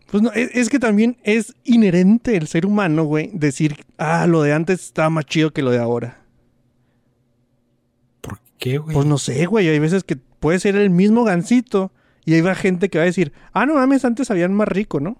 Pues 0.10 0.24
no, 0.24 0.32
es, 0.32 0.52
es 0.54 0.70
que 0.70 0.80
también 0.80 1.18
es 1.24 1.56
inherente 1.64 2.38
el 2.38 2.48
ser 2.48 2.66
humano, 2.66 3.04
güey, 3.04 3.32
decir, 3.34 3.86
ah, 3.98 4.28
lo 4.28 4.44
de 4.44 4.54
antes 4.54 4.84
estaba 4.84 5.10
más 5.10 5.26
chido 5.26 5.52
que 5.52 5.62
lo 5.62 5.72
de 5.72 5.80
ahora. 5.80 6.22
¿Por 8.22 8.40
qué, 8.58 8.78
güey? 8.78 8.94
Pues 8.94 9.06
no 9.06 9.18
sé, 9.18 9.46
güey, 9.48 9.68
hay 9.68 9.80
veces 9.80 10.04
que 10.04 10.16
puede 10.16 10.60
ser 10.60 10.76
el 10.78 10.90
mismo 10.90 11.24
gancito 11.26 11.92
y 12.24 12.36
hay 12.36 12.56
gente 12.56 12.90
que 12.90 12.98
va 12.98 13.04
a 13.04 13.08
decir, 13.08 13.34
ah, 13.52 13.66
no 13.66 13.76
mames, 13.76 14.06
antes 14.06 14.28
sabían 14.28 14.54
más 14.54 14.68
rico, 14.68 15.00
¿no? 15.00 15.18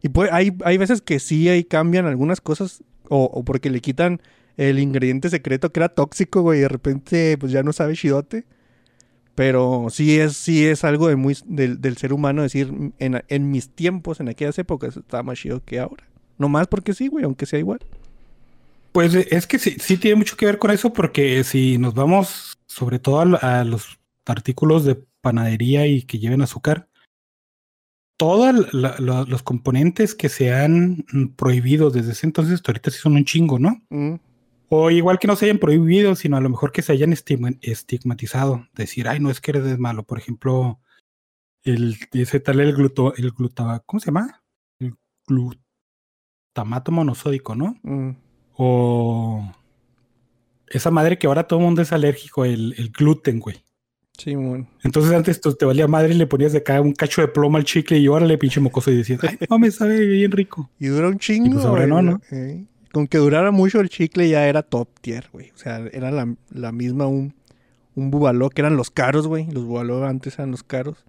Y 0.00 0.08
puede, 0.08 0.30
hay, 0.32 0.56
hay 0.64 0.78
veces 0.78 1.02
que 1.02 1.18
sí 1.18 1.48
ahí 1.48 1.64
cambian 1.64 2.06
algunas 2.06 2.40
cosas 2.40 2.82
o, 3.08 3.24
o 3.24 3.44
porque 3.44 3.68
le 3.68 3.80
quitan 3.80 4.22
el 4.68 4.78
ingrediente 4.78 5.30
secreto 5.30 5.72
que 5.72 5.80
era 5.80 5.88
tóxico, 5.88 6.42
güey, 6.42 6.58
y 6.58 6.62
de 6.62 6.68
repente 6.68 7.36
pues 7.38 7.50
ya 7.52 7.62
no 7.62 7.72
sabe 7.72 7.94
chidote. 7.94 8.44
Pero 9.34 9.86
sí 9.90 10.18
es, 10.20 10.36
sí 10.36 10.66
es 10.66 10.84
algo 10.84 11.08
de 11.08 11.16
muy, 11.16 11.36
del, 11.46 11.80
del 11.80 11.96
ser 11.96 12.12
humano 12.12 12.42
decir, 12.42 12.70
en, 12.98 13.22
en 13.26 13.50
mis 13.50 13.70
tiempos, 13.70 14.20
en 14.20 14.28
aquellas 14.28 14.58
épocas, 14.58 14.96
estaba 14.96 15.22
más 15.22 15.38
chido 15.38 15.64
que 15.64 15.78
ahora. 15.78 16.04
No 16.36 16.48
más 16.48 16.66
porque 16.66 16.92
sí, 16.92 17.08
güey, 17.08 17.24
aunque 17.24 17.46
sea 17.46 17.58
igual. 17.58 17.78
Pues 18.92 19.14
eh, 19.14 19.28
es 19.30 19.46
que 19.46 19.58
sí, 19.58 19.76
sí 19.80 19.96
tiene 19.96 20.16
mucho 20.16 20.36
que 20.36 20.46
ver 20.46 20.58
con 20.58 20.70
eso, 20.72 20.92
porque 20.92 21.42
si 21.44 21.78
nos 21.78 21.94
vamos 21.94 22.58
sobre 22.66 22.98
todo 22.98 23.20
a, 23.20 23.24
lo- 23.24 23.42
a 23.42 23.64
los 23.64 23.98
artículos 24.26 24.84
de 24.84 25.02
panadería 25.22 25.86
y 25.86 26.02
que 26.02 26.18
lleven 26.18 26.42
azúcar, 26.42 26.88
todos 28.18 28.54
los 28.74 29.42
componentes 29.42 30.14
que 30.14 30.28
se 30.28 30.52
han 30.52 31.04
prohibido 31.36 31.90
desde 31.90 32.12
ese 32.12 32.26
entonces, 32.26 32.60
ahorita 32.66 32.90
sí 32.90 32.98
son 32.98 33.14
un 33.14 33.24
chingo, 33.24 33.58
¿no? 33.58 33.80
Mm, 33.88 34.14
O 34.72 34.88
igual 34.90 35.18
que 35.18 35.26
no 35.26 35.34
se 35.34 35.46
hayan 35.46 35.58
prohibido, 35.58 36.14
sino 36.14 36.36
a 36.36 36.40
lo 36.40 36.48
mejor 36.48 36.70
que 36.70 36.80
se 36.82 36.92
hayan 36.92 37.12
estigma- 37.12 37.58
estigmatizado. 37.60 38.68
Decir, 38.72 39.08
ay, 39.08 39.18
no 39.18 39.28
es 39.30 39.40
que 39.40 39.50
eres 39.50 39.78
malo. 39.80 40.04
Por 40.04 40.18
ejemplo, 40.18 40.78
el, 41.64 41.96
ese 42.12 42.38
tal 42.38 42.60
el 42.60 42.72
gluto, 42.72 43.12
el 43.16 43.32
gluta, 43.32 43.82
¿cómo 43.84 43.98
se 43.98 44.06
llama? 44.06 44.42
El 44.78 44.94
glutamato 45.26 46.92
monosódico, 46.92 47.54
¿no? 47.56 47.76
mm. 47.82 48.10
O 48.62 49.50
esa 50.68 50.90
madre 50.90 51.18
que 51.18 51.26
ahora 51.26 51.44
todo 51.48 51.58
el 51.58 51.64
mundo 51.64 51.82
es 51.82 51.92
alérgico, 51.92 52.44
el, 52.44 52.74
el 52.78 52.90
gluten, 52.90 53.40
güey. 53.40 53.64
Sí, 54.18 54.34
bueno. 54.34 54.68
Entonces 54.84 55.12
antes 55.12 55.40
tú 55.40 55.54
te 55.54 55.64
valía 55.64 55.88
madre 55.88 56.14
y 56.14 56.18
le 56.18 56.26
ponías 56.26 56.52
de 56.52 56.58
acá 56.58 56.80
un 56.80 56.92
cacho 56.92 57.22
de 57.22 57.28
plomo 57.28 57.56
al 57.56 57.64
chicle 57.64 57.98
y 57.98 58.06
órale, 58.06 58.36
pinche 58.38 58.60
mocoso, 58.60 58.90
y 58.90 58.96
decías, 58.98 59.20
ay, 59.24 59.38
no 59.48 59.58
me 59.58 59.70
sabe 59.70 60.06
bien 60.06 60.30
rico. 60.30 60.70
Y 60.78 60.88
dura 60.88 61.08
un 61.08 61.18
chingo. 61.18 61.54
pues 61.54 61.64
ahora 61.64 61.86
güey, 61.86 62.02
no, 62.04 62.12
¿no? 62.12 62.20
eh. 62.30 62.66
Con 62.92 63.06
que 63.06 63.18
durara 63.18 63.50
mucho 63.50 63.80
el 63.80 63.88
chicle 63.88 64.28
ya 64.28 64.46
era 64.48 64.62
top 64.62 64.88
tier, 65.00 65.28
güey. 65.32 65.50
O 65.50 65.58
sea, 65.58 65.78
era 65.92 66.10
la, 66.10 66.34
la 66.50 66.72
misma 66.72 67.06
un, 67.06 67.34
un 67.94 68.10
bubaló, 68.10 68.50
que 68.50 68.62
eran 68.62 68.76
los 68.76 68.90
caros, 68.90 69.26
güey. 69.26 69.46
Los 69.50 69.64
bubaló 69.64 70.04
antes 70.04 70.38
eran 70.38 70.50
los 70.50 70.62
caros. 70.62 71.04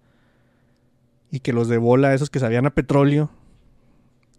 Y 1.31 1.39
que 1.39 1.53
los 1.53 1.67
de 1.67 1.77
bola, 1.77 2.13
esos 2.13 2.29
que 2.29 2.39
sabían 2.39 2.65
a 2.65 2.75
petróleo, 2.75 3.31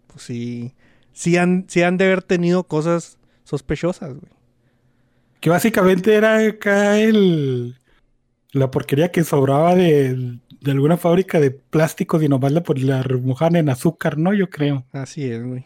pues 0.07 0.23
sí, 0.23 0.73
sí 1.11 1.37
han, 1.37 1.65
sí 1.67 1.81
han 1.81 1.97
de 1.97 2.05
haber 2.05 2.21
tenido 2.21 2.63
cosas 2.65 3.17
sospechosas, 3.43 4.11
güey. 4.11 4.31
Que 5.39 5.49
básicamente 5.49 6.13
era 6.13 6.37
acá 6.37 6.99
el 6.99 7.75
la 8.53 8.71
porquería 8.71 9.11
que 9.11 9.23
sobraba 9.23 9.75
de, 9.75 10.39
de 10.61 10.71
alguna 10.71 10.95
fábrica 10.95 11.39
de 11.39 11.51
plásticos 11.51 12.23
y 12.23 12.29
nomás 12.29 12.51
la, 12.51 12.63
la 12.77 13.03
remojaban 13.03 13.57
en 13.57 13.69
azúcar, 13.69 14.17
¿no? 14.17 14.33
Yo 14.33 14.49
creo. 14.49 14.85
Así 14.93 15.25
es, 15.25 15.43
güey. 15.43 15.65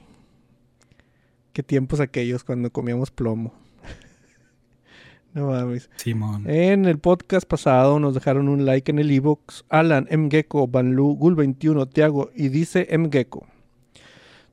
Qué 1.57 1.63
tiempos 1.63 1.99
aquellos 2.01 2.43
cuando 2.43 2.71
comíamos 2.71 3.09
plomo. 3.09 3.51
No 5.33 5.47
mames. 5.47 5.89
Simón. 5.95 6.47
En 6.47 6.85
el 6.85 6.99
podcast 6.99 7.47
pasado 7.47 7.99
nos 7.99 8.13
dejaron 8.13 8.47
un 8.47 8.67
like 8.67 8.91
en 8.91 8.99
el 8.99 9.09
ebox 9.09 9.65
Alan, 9.67 10.07
Mgecko, 10.11 10.67
Banlu, 10.67 11.17
Gul21, 11.17 11.91
Tiago 11.91 12.29
y 12.35 12.49
dice 12.49 12.87
Mgecko. 12.95 13.47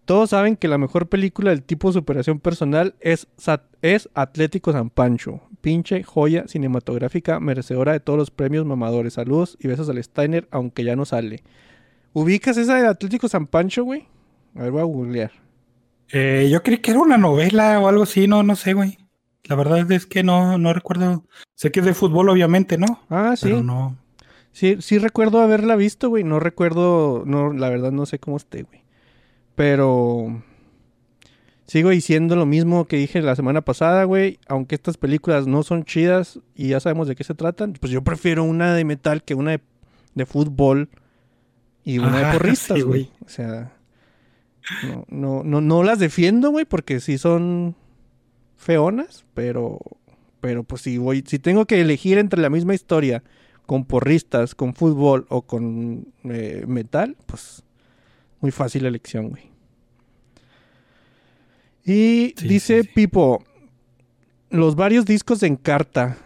Todos 0.06 0.30
saben 0.30 0.56
que 0.56 0.66
la 0.66 0.78
mejor 0.78 1.10
película 1.10 1.50
del 1.50 1.62
tipo 1.62 1.92
superación 1.92 2.40
personal 2.40 2.94
es, 3.00 3.28
es 3.82 4.08
Atlético 4.14 4.72
San 4.72 4.88
Pancho. 4.88 5.42
Pinche 5.60 6.04
joya 6.04 6.48
cinematográfica 6.48 7.38
merecedora 7.38 7.92
de 7.92 8.00
todos 8.00 8.18
los 8.18 8.30
premios 8.30 8.64
mamadores. 8.64 9.12
Saludos 9.12 9.58
y 9.60 9.68
besos 9.68 9.90
al 9.90 10.02
Steiner, 10.02 10.48
aunque 10.50 10.84
ya 10.84 10.96
no 10.96 11.04
sale. 11.04 11.42
¿Ubicas 12.14 12.56
esa 12.56 12.76
de 12.76 12.86
Atlético 12.86 13.28
San 13.28 13.46
Pancho, 13.46 13.84
güey? 13.84 14.06
A 14.54 14.62
ver, 14.62 14.70
voy 14.70 14.80
a 14.80 14.84
googlear. 14.84 15.43
Eh, 16.10 16.48
yo 16.50 16.62
creí 16.62 16.78
que 16.78 16.90
era 16.90 17.00
una 17.00 17.18
novela 17.18 17.80
o 17.80 17.88
algo 17.88 18.04
así, 18.04 18.26
no, 18.26 18.42
no 18.42 18.56
sé, 18.56 18.72
güey. 18.72 18.98
La 19.44 19.56
verdad 19.56 19.90
es 19.92 20.06
que 20.06 20.22
no, 20.22 20.58
no 20.58 20.72
recuerdo. 20.72 21.24
Sé 21.54 21.70
que 21.70 21.80
es 21.80 21.86
de 21.86 21.94
fútbol, 21.94 22.28
obviamente, 22.28 22.78
¿no? 22.78 23.00
Ah, 23.10 23.34
sí. 23.36 23.46
Pero 23.46 23.62
no. 23.62 23.96
Sí, 24.52 24.76
sí 24.80 24.98
recuerdo 24.98 25.40
haberla 25.40 25.76
visto, 25.76 26.08
güey. 26.08 26.24
No 26.24 26.40
recuerdo, 26.40 27.24
no, 27.26 27.52
la 27.52 27.68
verdad 27.68 27.92
no 27.92 28.06
sé 28.06 28.18
cómo 28.18 28.36
esté, 28.36 28.62
güey. 28.62 28.82
Pero 29.54 30.42
sigo 31.66 31.90
diciendo 31.90 32.36
lo 32.36 32.46
mismo 32.46 32.86
que 32.86 32.96
dije 32.96 33.20
la 33.20 33.36
semana 33.36 33.62
pasada, 33.62 34.04
güey. 34.04 34.38
Aunque 34.48 34.76
estas 34.76 34.96
películas 34.96 35.46
no 35.46 35.62
son 35.62 35.84
chidas 35.84 36.40
y 36.54 36.68
ya 36.68 36.80
sabemos 36.80 37.08
de 37.08 37.16
qué 37.16 37.24
se 37.24 37.34
tratan, 37.34 37.74
pues 37.74 37.92
yo 37.92 38.02
prefiero 38.02 38.44
una 38.44 38.74
de 38.74 38.84
metal 38.84 39.22
que 39.22 39.34
una 39.34 39.52
de, 39.52 39.60
de 40.14 40.26
fútbol 40.26 40.88
y 41.84 41.98
una 41.98 42.18
de 42.18 42.32
porristas, 42.38 42.78
sí, 42.78 42.82
güey. 42.82 43.04
güey. 43.04 43.12
O 43.26 43.28
sea, 43.28 43.72
no, 44.82 45.04
no, 45.08 45.42
no, 45.44 45.60
no 45.60 45.82
las 45.82 45.98
defiendo, 45.98 46.50
güey, 46.50 46.64
porque 46.64 47.00
sí 47.00 47.18
son 47.18 47.76
feonas, 48.56 49.24
pero, 49.34 49.78
pero 50.40 50.64
pues 50.64 50.82
si 50.82 50.98
voy, 50.98 51.22
si 51.26 51.38
tengo 51.38 51.66
que 51.66 51.80
elegir 51.80 52.18
entre 52.18 52.40
la 52.40 52.50
misma 52.50 52.74
historia 52.74 53.22
con 53.66 53.84
porristas, 53.84 54.54
con 54.54 54.74
fútbol 54.74 55.26
o 55.28 55.42
con 55.42 56.08
eh, 56.24 56.64
metal, 56.66 57.16
pues 57.26 57.62
muy 58.40 58.50
fácil 58.50 58.82
la 58.82 58.88
elección, 58.88 59.30
güey. 59.30 59.42
Y 61.84 62.34
Sí, 62.36 62.48
dice 62.48 62.82
sí, 62.82 62.88
sí. 62.88 62.94
Pipo, 62.94 63.44
los 64.50 64.74
varios 64.76 65.04
discos 65.04 65.40
de 65.40 65.48
Encarta. 65.48 66.16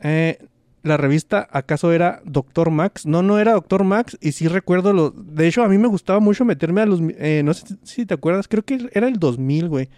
Eh, 0.00 0.38
la 0.84 0.96
revista, 0.96 1.48
¿acaso 1.50 1.90
era 1.92 2.22
Doctor 2.24 2.70
Max? 2.70 3.04
No, 3.06 3.22
no 3.22 3.38
era 3.40 3.54
Doctor 3.54 3.82
Max. 3.82 4.16
Y 4.20 4.30
sí 4.32 4.46
recuerdo 4.46 4.92
lo. 4.92 5.10
De 5.10 5.48
hecho, 5.48 5.64
a 5.64 5.68
mí 5.68 5.78
me 5.78 5.88
gustaba 5.88 6.20
mucho 6.20 6.44
meterme 6.44 6.82
a 6.82 6.86
los. 6.86 7.00
eh, 7.18 7.42
no 7.44 7.52
sé 7.54 7.76
si 7.82 8.06
te 8.06 8.14
acuerdas, 8.14 8.46
creo 8.46 8.62
que 8.62 8.88
era 8.92 9.08
el 9.08 9.18
2000, 9.18 9.68
güey. 9.68 9.88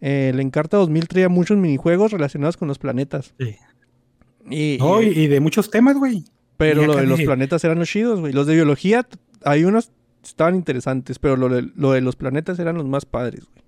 Eh, 0.00 0.30
el 0.34 0.40
Encarta 0.40 0.76
2000 0.76 1.08
traía 1.08 1.28
muchos 1.28 1.56
minijuegos 1.56 2.12
relacionados 2.12 2.56
con 2.56 2.68
los 2.68 2.78
planetas. 2.78 3.32
Sí. 3.38 3.56
Y, 4.50 4.76
No, 4.78 5.00
y- 5.02 5.26
de 5.26 5.40
muchos 5.40 5.70
temas, 5.70 5.96
güey. 5.96 6.24
pero 6.56 6.84
lo 6.86 6.96
de 6.96 7.06
los 7.06 7.18
de- 7.18 7.24
planetas 7.24 7.62
eran 7.64 7.78
los 7.78 7.88
chidos, 7.88 8.20
güey. 8.20 8.32
Los 8.32 8.46
de 8.46 8.54
biología, 8.54 9.06
hay 9.44 9.64
unos 9.64 9.90
estaban 10.24 10.56
interesantes, 10.56 11.18
pero 11.18 11.36
lo 11.36 11.48
de, 11.48 11.70
lo 11.76 11.92
de 11.92 12.00
los 12.00 12.16
planetas 12.16 12.58
eran 12.58 12.76
los 12.76 12.86
más 12.86 13.06
padres, 13.06 13.44
güey. 13.46 13.62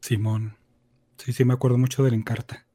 Simón. 0.00 0.56
Sí, 1.18 1.32
sí, 1.32 1.44
me 1.44 1.54
acuerdo 1.54 1.78
mucho 1.78 2.02
del 2.04 2.14
Encarta. 2.14 2.66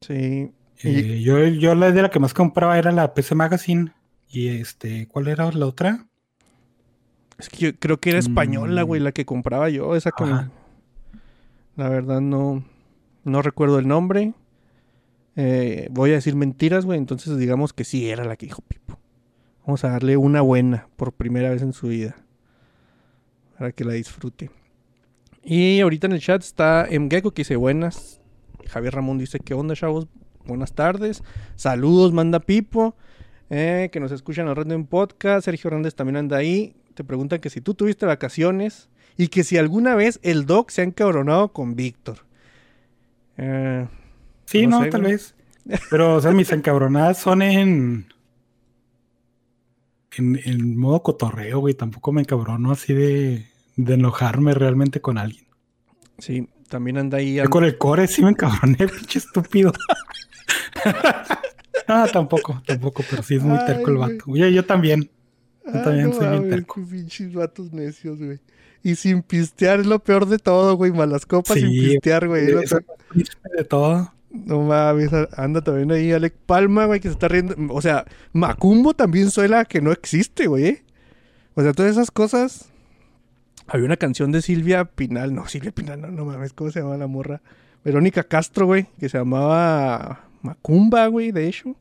Sí. 0.00 0.50
Y- 0.82 0.88
Eh, 0.88 1.22
yo, 1.22 1.46
yo 1.46 1.74
la 1.74 1.92
de 1.92 2.02
la 2.02 2.10
que 2.10 2.18
más 2.18 2.34
compraba 2.34 2.78
era 2.78 2.92
la 2.92 3.14
PC 3.14 3.34
Magazine. 3.34 3.92
Y 4.28 4.48
este, 4.48 5.06
¿cuál 5.08 5.28
era 5.28 5.50
la 5.52 5.66
otra? 5.66 6.06
Es 7.38 7.48
que 7.48 7.56
yo 7.58 7.76
creo 7.78 7.98
que 8.00 8.10
era 8.10 8.18
española, 8.18 8.82
Mm. 8.82 8.86
güey, 8.86 9.00
la 9.00 9.12
que 9.12 9.24
compraba 9.26 9.68
yo. 9.68 9.94
Esa 9.96 10.10
Ajá. 10.16 10.50
La 11.76 11.88
verdad 11.88 12.20
no, 12.20 12.64
no 13.24 13.42
recuerdo 13.42 13.78
el 13.78 13.88
nombre. 13.88 14.34
Eh, 15.36 15.88
voy 15.90 16.10
a 16.10 16.14
decir 16.14 16.34
mentiras, 16.36 16.84
güey. 16.84 16.98
Entonces 16.98 17.36
digamos 17.38 17.72
que 17.72 17.84
sí 17.84 18.08
era 18.10 18.24
la 18.24 18.36
que 18.36 18.46
dijo 18.46 18.62
Pipo. 18.62 18.98
Vamos 19.66 19.84
a 19.84 19.90
darle 19.90 20.16
una 20.16 20.40
buena 20.40 20.88
por 20.96 21.12
primera 21.12 21.50
vez 21.50 21.62
en 21.62 21.72
su 21.72 21.88
vida. 21.88 22.16
Para 23.58 23.72
que 23.72 23.84
la 23.84 23.92
disfrute. 23.94 24.50
Y 25.44 25.80
ahorita 25.80 26.06
en 26.06 26.12
el 26.14 26.20
chat 26.20 26.42
está 26.42 26.86
Mgecko 26.90 27.32
que 27.32 27.40
dice 27.42 27.56
buenas. 27.56 28.20
Javier 28.68 28.94
Ramón 28.94 29.18
dice, 29.18 29.38
¿qué 29.40 29.54
onda, 29.54 29.74
chavos? 29.74 30.06
Buenas 30.46 30.72
tardes. 30.74 31.22
Saludos, 31.56 32.12
manda 32.12 32.40
Pipo. 32.40 32.94
Eh, 33.50 33.90
que 33.92 34.00
nos 34.00 34.12
escuchan 34.12 34.48
en 34.48 34.56
Random 34.56 34.86
Podcast. 34.86 35.44
Sergio 35.44 35.68
Hernández 35.68 35.94
también 35.94 36.16
anda 36.16 36.36
ahí. 36.38 36.74
Te 36.94 37.04
preguntan 37.04 37.38
que 37.40 37.50
si 37.50 37.60
tú 37.60 37.74
tuviste 37.74 38.06
vacaciones 38.06 38.88
y 39.16 39.28
que 39.28 39.44
si 39.44 39.58
alguna 39.58 39.94
vez 39.94 40.18
el 40.22 40.46
Doc 40.46 40.70
se 40.70 40.80
ha 40.80 40.84
encabronado 40.84 41.52
con 41.52 41.76
Víctor. 41.76 42.18
Eh, 43.36 43.86
Sí, 44.46 44.66
No 44.66 44.78
no, 44.78 44.84
sé, 44.84 44.90
tal 44.90 45.02
güey. 45.02 45.12
vez. 45.12 45.34
Pero, 45.90 46.16
o 46.16 46.20
sea, 46.20 46.32
mis 46.32 46.50
encabronadas 46.52 47.18
son 47.18 47.40
en, 47.42 48.06
en. 50.16 50.40
En 50.44 50.76
modo 50.76 51.02
cotorreo, 51.02 51.60
güey. 51.60 51.74
Tampoco 51.74 52.12
me 52.12 52.20
encabrono 52.22 52.72
así 52.72 52.92
de, 52.92 53.46
de 53.76 53.94
enojarme 53.94 54.52
realmente 54.54 55.00
con 55.00 55.18
alguien. 55.18 55.44
sí, 56.18 56.48
también 56.68 56.96
anda 56.98 57.18
ahí. 57.18 57.38
Con 57.50 57.64
el 57.64 57.76
core 57.76 58.06
sí 58.08 58.22
me 58.22 58.30
encabroné, 58.30 58.76
pinche 58.88 59.18
estúpido. 59.18 59.72
ah, 61.88 62.06
tampoco, 62.12 62.62
tampoco, 62.66 63.02
pero 63.08 63.22
sí 63.22 63.36
es 63.36 63.42
muy 63.42 63.58
Ay, 63.58 63.66
terco 63.66 63.90
el 63.90 63.96
güey. 63.96 64.12
vato. 64.18 64.30
Oye, 64.30 64.52
yo 64.52 64.64
también. 64.64 65.02
Yo 65.04 65.10
Ah, 65.74 65.82
también 65.84 66.10
no 66.10 66.14
soy 66.14 66.28
bien 66.28 66.50
terco. 66.50 66.80
pinches 66.90 67.32
vatos 67.32 67.72
necios, 67.72 68.18
güey. 68.18 68.40
Y 68.82 68.96
sin 68.96 69.22
pistear 69.22 69.78
es 69.80 69.86
lo 69.86 70.00
peor 70.00 70.26
de 70.26 70.38
todo, 70.38 70.74
güey. 70.76 70.90
Malas 70.92 71.24
copas 71.24 71.56
sin 71.56 71.70
pistear, 71.70 72.26
güey. 72.26 72.46
es 72.46 72.52
lo 72.52 72.80
peor. 72.80 72.84
de 73.56 73.64
todo. 73.64 74.12
No 74.30 74.62
mames, 74.62 75.10
anda 75.36 75.60
también 75.60 75.92
ahí 75.92 76.10
Alec 76.10 76.34
Palma, 76.46 76.86
güey, 76.86 76.98
que 77.00 77.08
se 77.08 77.12
está 77.12 77.28
riendo. 77.28 77.54
O 77.68 77.80
sea, 77.82 78.04
Macumbo 78.32 78.94
también 78.94 79.30
suena 79.30 79.64
que 79.66 79.80
no 79.80 79.92
existe, 79.92 80.46
güey. 80.46 80.64
¿eh? 80.66 80.84
O 81.54 81.62
sea, 81.62 81.72
todas 81.74 81.92
esas 81.92 82.10
cosas. 82.10 82.68
Había 83.68 83.86
una 83.86 83.96
canción 83.96 84.32
de 84.32 84.42
Silvia 84.42 84.84
Pinal. 84.86 85.32
No, 85.34 85.46
Silvia 85.46 85.70
Pinal, 85.70 86.00
no, 86.00 86.08
no 86.08 86.24
mames, 86.24 86.52
¿cómo 86.52 86.70
se 86.72 86.80
llama 86.80 86.96
la 86.96 87.06
morra? 87.06 87.40
Verónica 87.84 88.24
Castro, 88.24 88.66
güey, 88.66 88.88
que 88.98 89.08
se 89.08 89.18
llamaba 89.18 90.24
Macumba, 90.42 91.06
güey, 91.06 91.32
de 91.32 91.48
hecho. 91.48 91.74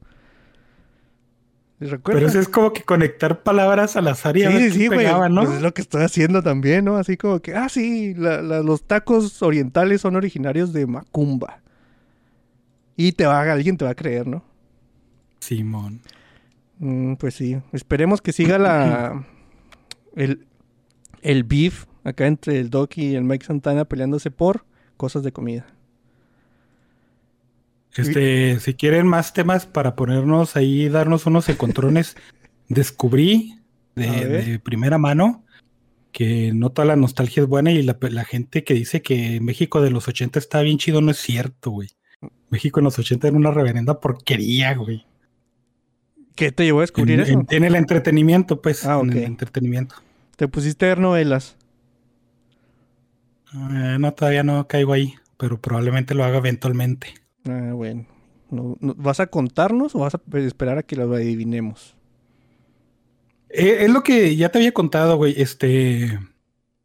Pero 2.03 2.27
eso 2.27 2.39
es 2.39 2.48
como 2.48 2.74
que 2.74 2.84
conectar 2.84 3.41
palabras 3.41 3.96
al 3.96 4.08
azar 4.08 4.38
y 4.38 4.44
a 4.44 4.51
Sí, 4.51 4.56
ver 4.56 4.72
sí, 4.72 4.80
qué 4.88 4.89
pegaba, 4.98 5.30
¿no? 5.30 5.41
Pues 5.46 5.56
es 5.58 5.62
lo 5.63 5.74
que 5.74 5.82
estoy 5.82 6.03
haciendo 6.03 6.44
también, 6.44 6.86
¿no? 6.86 6.98
Así 6.98 7.18
como 7.18 7.39
que, 7.39 7.56
ah, 7.56 7.70
sí, 7.70 8.13
la- 8.13 8.44
la- 8.44 8.62
los 8.62 8.84
tacos 8.84 9.41
orientales 9.41 10.01
son 10.01 10.15
originarios 10.15 10.74
de 10.74 10.86
Macumba. 10.86 11.60
Y 12.96 13.13
te 13.13 13.25
va, 13.25 13.41
alguien 13.41 13.77
te 13.77 13.86
va 13.86 13.91
a 13.91 13.96
creer, 13.96 14.27
¿no? 14.27 14.44
Simón. 15.39 16.01
Mm, 16.77 17.15
pues 17.15 17.34
sí. 17.34 17.58
Esperemos 17.72 18.22
que 18.22 18.32
siga 18.32 18.60
la 18.60 19.25
el, 20.15 20.46
el 21.24 21.44
beef 21.44 21.86
acá 22.03 22.27
entre 22.27 22.60
el 22.60 22.70
Doc 22.70 22.96
y 22.98 23.15
el 23.15 23.24
Mike 23.24 23.46
Santana 23.48 23.86
peleándose 23.86 24.30
por 24.30 24.65
cosas 24.98 25.24
de 25.24 25.32
comida. 25.32 25.65
Este, 27.96 28.60
si 28.60 28.74
quieren 28.76 29.06
más 29.08 29.34
temas 29.34 29.66
para 29.66 29.96
ponernos 29.96 30.56
ahí, 30.56 30.88
darnos 30.90 31.26
unos 31.26 31.50
encontrones, 31.50 32.16
descubrí 32.70 33.60
de, 33.96 34.60
primera 34.64 34.98
mano 34.98 35.44
que 36.14 36.52
no 36.54 36.70
toda 36.72 36.86
la 36.86 36.96
nostalgia 36.96 37.44
es 37.44 37.48
buena 37.50 37.72
y 37.72 37.82
la, 37.84 37.98
la 38.02 38.26
gente 38.26 38.64
que 38.64 38.74
dice 38.74 39.02
que 39.02 39.40
México 39.42 39.82
de 39.82 39.92
los 39.92 40.08
80 40.08 40.40
está 40.40 40.62
bien 40.62 40.78
chido 40.78 41.02
no 41.02 41.12
es 41.12 41.18
cierto, 41.18 41.72
güey. 41.72 41.90
México 42.50 42.80
en 42.80 42.86
los 42.86 43.00
80 43.00 43.28
era 43.30 43.38
una 43.38 43.52
reverenda 43.52 44.00
porquería, 44.00 44.74
güey. 44.76 45.06
¿Qué 46.36 46.52
te 46.52 46.64
llevó 46.64 46.80
a 46.80 46.84
descubrir 46.84 47.16
En, 47.16 47.20
eso? 47.22 47.32
en- 47.34 47.48
en 47.50 47.64
el 47.64 47.76
entretenimiento, 47.76 48.62
pues. 48.62 48.86
Ah, 48.86 49.00
En 49.02 49.10
ok. 49.10 49.16
el 49.16 49.24
entretenimiento. 49.24 49.96
Te 50.36 50.48
pusiste 50.48 50.86
a 50.86 50.90
ver 50.90 51.00
novelas. 51.00 51.56
Eh, 53.54 53.98
no, 54.00 54.14
todavía 54.14 54.44
no 54.44 54.68
caigo 54.68 54.94
ahí, 54.94 55.16
pero 55.38 55.60
probablemente 55.60 56.16
lo 56.16 56.24
haga 56.24 56.38
eventualmente. 56.38 57.14
Ah, 57.46 57.72
bueno. 57.74 58.06
No- 58.50 58.78
no- 58.82 58.94
¿Vas 58.96 59.20
a 59.20 59.28
contarnos 59.28 59.96
o 59.96 60.00
vas 60.00 60.16
a 60.16 60.22
esperar 60.40 60.78
a 60.78 60.84
que 60.84 60.96
lo 60.96 61.14
adivinemos? 61.14 61.96
Eh, 63.50 63.78
es 63.86 63.90
lo 63.90 64.04
que 64.04 64.36
ya 64.36 64.50
te 64.50 64.60
había 64.60 64.74
contado, 64.74 65.18
güey. 65.18 65.34
Este, 65.42 66.20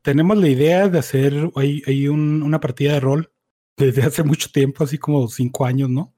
tenemos 0.03 0.37
la 0.39 0.49
idea 0.49 0.89
de 0.89 0.99
hacer, 0.99 1.51
hay, 1.57 1.83
hay 1.87 2.09
un- 2.09 2.43
una 2.43 2.61
partida 2.61 2.95
de 2.95 3.01
rol 3.01 3.33
desde 3.77 4.03
hace 4.03 4.23
mucho 4.23 4.51
tiempo, 4.51 4.85
así 4.85 4.99
como 4.99 5.29
cinco 5.29 5.65
años, 5.67 5.91
¿no? 5.91 6.15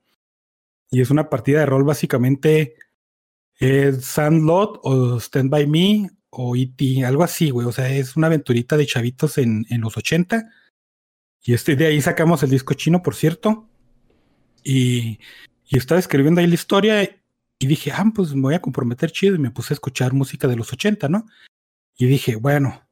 Y 0.90 1.00
es 1.00 1.10
una 1.10 1.28
partida 1.28 1.60
de 1.60 1.66
rol 1.66 1.84
básicamente 1.84 2.74
es 3.58 4.04
Sandlot 4.04 4.80
o 4.84 5.18
Stand 5.18 5.50
By 5.50 5.66
Me 5.66 6.10
o 6.30 6.54
E.T., 6.56 7.04
algo 7.04 7.24
así, 7.24 7.50
güey. 7.50 7.66
O 7.66 7.72
sea, 7.72 7.90
es 7.90 8.16
una 8.16 8.28
aventurita 8.28 8.76
de 8.76 8.86
chavitos 8.86 9.36
en, 9.38 9.66
en 9.70 9.80
los 9.80 9.96
80. 9.96 10.48
Y 11.42 11.54
este, 11.54 11.74
de 11.74 11.86
ahí 11.86 12.00
sacamos 12.00 12.42
el 12.42 12.50
disco 12.50 12.74
chino, 12.74 13.02
por 13.02 13.14
cierto. 13.16 13.67
Y, 14.68 15.18
estaba 15.70 15.98
escribiendo 15.98 16.40
ahí 16.40 16.46
la 16.46 16.54
historia 16.54 17.02
y 17.58 17.66
dije, 17.66 17.90
ah, 17.92 18.04
pues 18.14 18.34
me 18.34 18.42
voy 18.42 18.54
a 18.54 18.60
comprometer 18.60 19.10
chido 19.10 19.34
y 19.34 19.38
me 19.38 19.50
puse 19.50 19.72
a 19.72 19.76
escuchar 19.76 20.12
música 20.12 20.48
de 20.48 20.56
los 20.56 20.72
80, 20.72 21.08
¿no? 21.08 21.26
Y 21.96 22.06
dije, 22.06 22.36
bueno, 22.36 22.86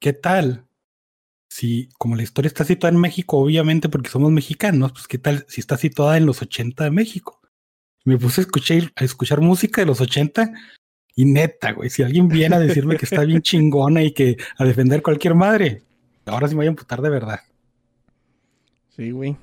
¿qué 0.00 0.12
tal 0.12 0.66
si, 1.48 1.88
como 1.98 2.16
la 2.16 2.22
historia 2.22 2.48
está 2.48 2.64
situada 2.64 2.94
en 2.94 3.00
México, 3.00 3.38
obviamente 3.38 3.88
porque 3.88 4.10
somos 4.10 4.30
mexicanos, 4.32 4.92
pues 4.92 5.08
qué 5.08 5.18
tal 5.18 5.46
si 5.48 5.60
está 5.60 5.76
situada 5.76 6.16
en 6.16 6.26
los 6.26 6.42
80 6.42 6.84
de 6.84 6.90
México. 6.90 7.40
Me 8.04 8.18
puse 8.18 8.42
a 8.42 8.44
escuchar, 8.44 8.92
a 8.96 9.04
escuchar 9.04 9.40
música 9.40 9.80
de 9.80 9.86
los 9.86 10.00
80 10.00 10.52
y 11.14 11.24
neta, 11.24 11.72
güey, 11.72 11.90
si 11.90 12.02
alguien 12.02 12.28
viene 12.28 12.56
a 12.56 12.60
decirme 12.60 12.96
que 12.96 13.06
está 13.06 13.24
bien 13.24 13.42
chingona 13.42 14.02
y 14.02 14.12
que 14.12 14.36
a 14.56 14.64
defender 14.64 15.02
cualquier 15.02 15.34
madre, 15.34 15.82
ahora 16.26 16.48
sí 16.48 16.54
me 16.54 16.58
voy 16.58 16.66
a 16.66 16.70
amputar 16.70 17.00
de 17.02 17.10
verdad. 17.10 17.40
Sí, 18.94 19.10
güey. 19.10 19.36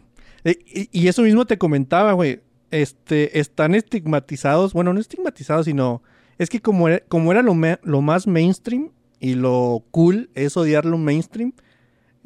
Eh, 0.45 0.57
y, 0.65 0.89
y 0.91 1.07
eso 1.09 1.23
mismo 1.23 1.45
te 1.45 1.57
comentaba, 1.57 2.13
güey. 2.13 2.39
Este, 2.71 3.39
están 3.39 3.75
estigmatizados, 3.75 4.71
bueno, 4.73 4.93
no 4.93 4.99
estigmatizados, 5.01 5.65
sino 5.65 6.01
es 6.37 6.49
que 6.49 6.61
como 6.61 6.87
era, 6.87 6.99
como 7.07 7.31
era 7.31 7.41
lo, 7.41 7.53
me- 7.55 7.79
lo 7.83 8.01
más 8.01 8.25
mainstream 8.27 8.91
y 9.19 9.35
lo 9.35 9.83
cool 9.91 10.29
es 10.35 10.55
odiarlo 10.57 10.97
mainstream, 10.97 11.53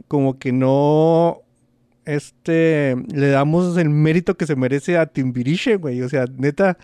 como 0.07 0.38
que 0.39 0.51
no 0.51 1.41
este 2.05 2.95
le 3.13 3.29
damos 3.29 3.77
el 3.77 3.89
mérito 3.89 4.35
que 4.35 4.47
se 4.47 4.55
merece 4.55 4.97
a 4.97 5.05
Timbiriche, 5.05 5.75
güey. 5.75 6.01
O 6.01 6.09
sea, 6.09 6.25
neta, 6.38 6.77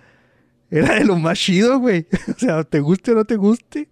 era 0.69 0.95
de 0.95 1.05
lo 1.05 1.15
más 1.17 1.39
chido, 1.39 1.79
güey. 1.79 2.07
O 2.35 2.39
sea, 2.39 2.63
te 2.63 2.79
guste 2.79 3.11
o 3.11 3.15
no 3.15 3.25
te 3.25 3.35
guste. 3.35 3.89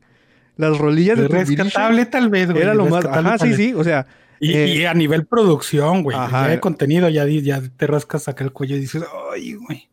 Las 0.55 0.77
rolillas 0.77 1.17
de 1.17 1.27
Timbiriche 1.29 1.63
Rescatable 1.63 2.05
tal 2.05 2.29
vez, 2.29 2.51
güey. 2.51 2.61
era 2.61 2.73
lo 2.75 2.85
más. 2.85 3.05
Ajá, 3.05 3.37
sí, 3.39 3.55
sí. 3.55 3.73
O 3.73 3.83
sea, 3.83 4.05
Y, 4.45 4.53
Eh, 4.53 4.67
y 4.75 4.85
a 4.85 4.93
nivel 4.93 5.25
producción, 5.25 6.03
güey. 6.03 6.17
Ajá. 6.17 6.43
Ya 6.45 6.49
de 6.51 6.59
contenido, 6.59 7.07
ya, 7.09 7.25
ya 7.25 7.61
te 7.77 7.87
rascas 7.87 8.27
acá 8.27 8.43
el 8.43 8.51
cuello 8.51 8.75
y 8.75 8.79
dices, 8.79 9.03
ay, 9.33 9.53
güey. 9.53 9.89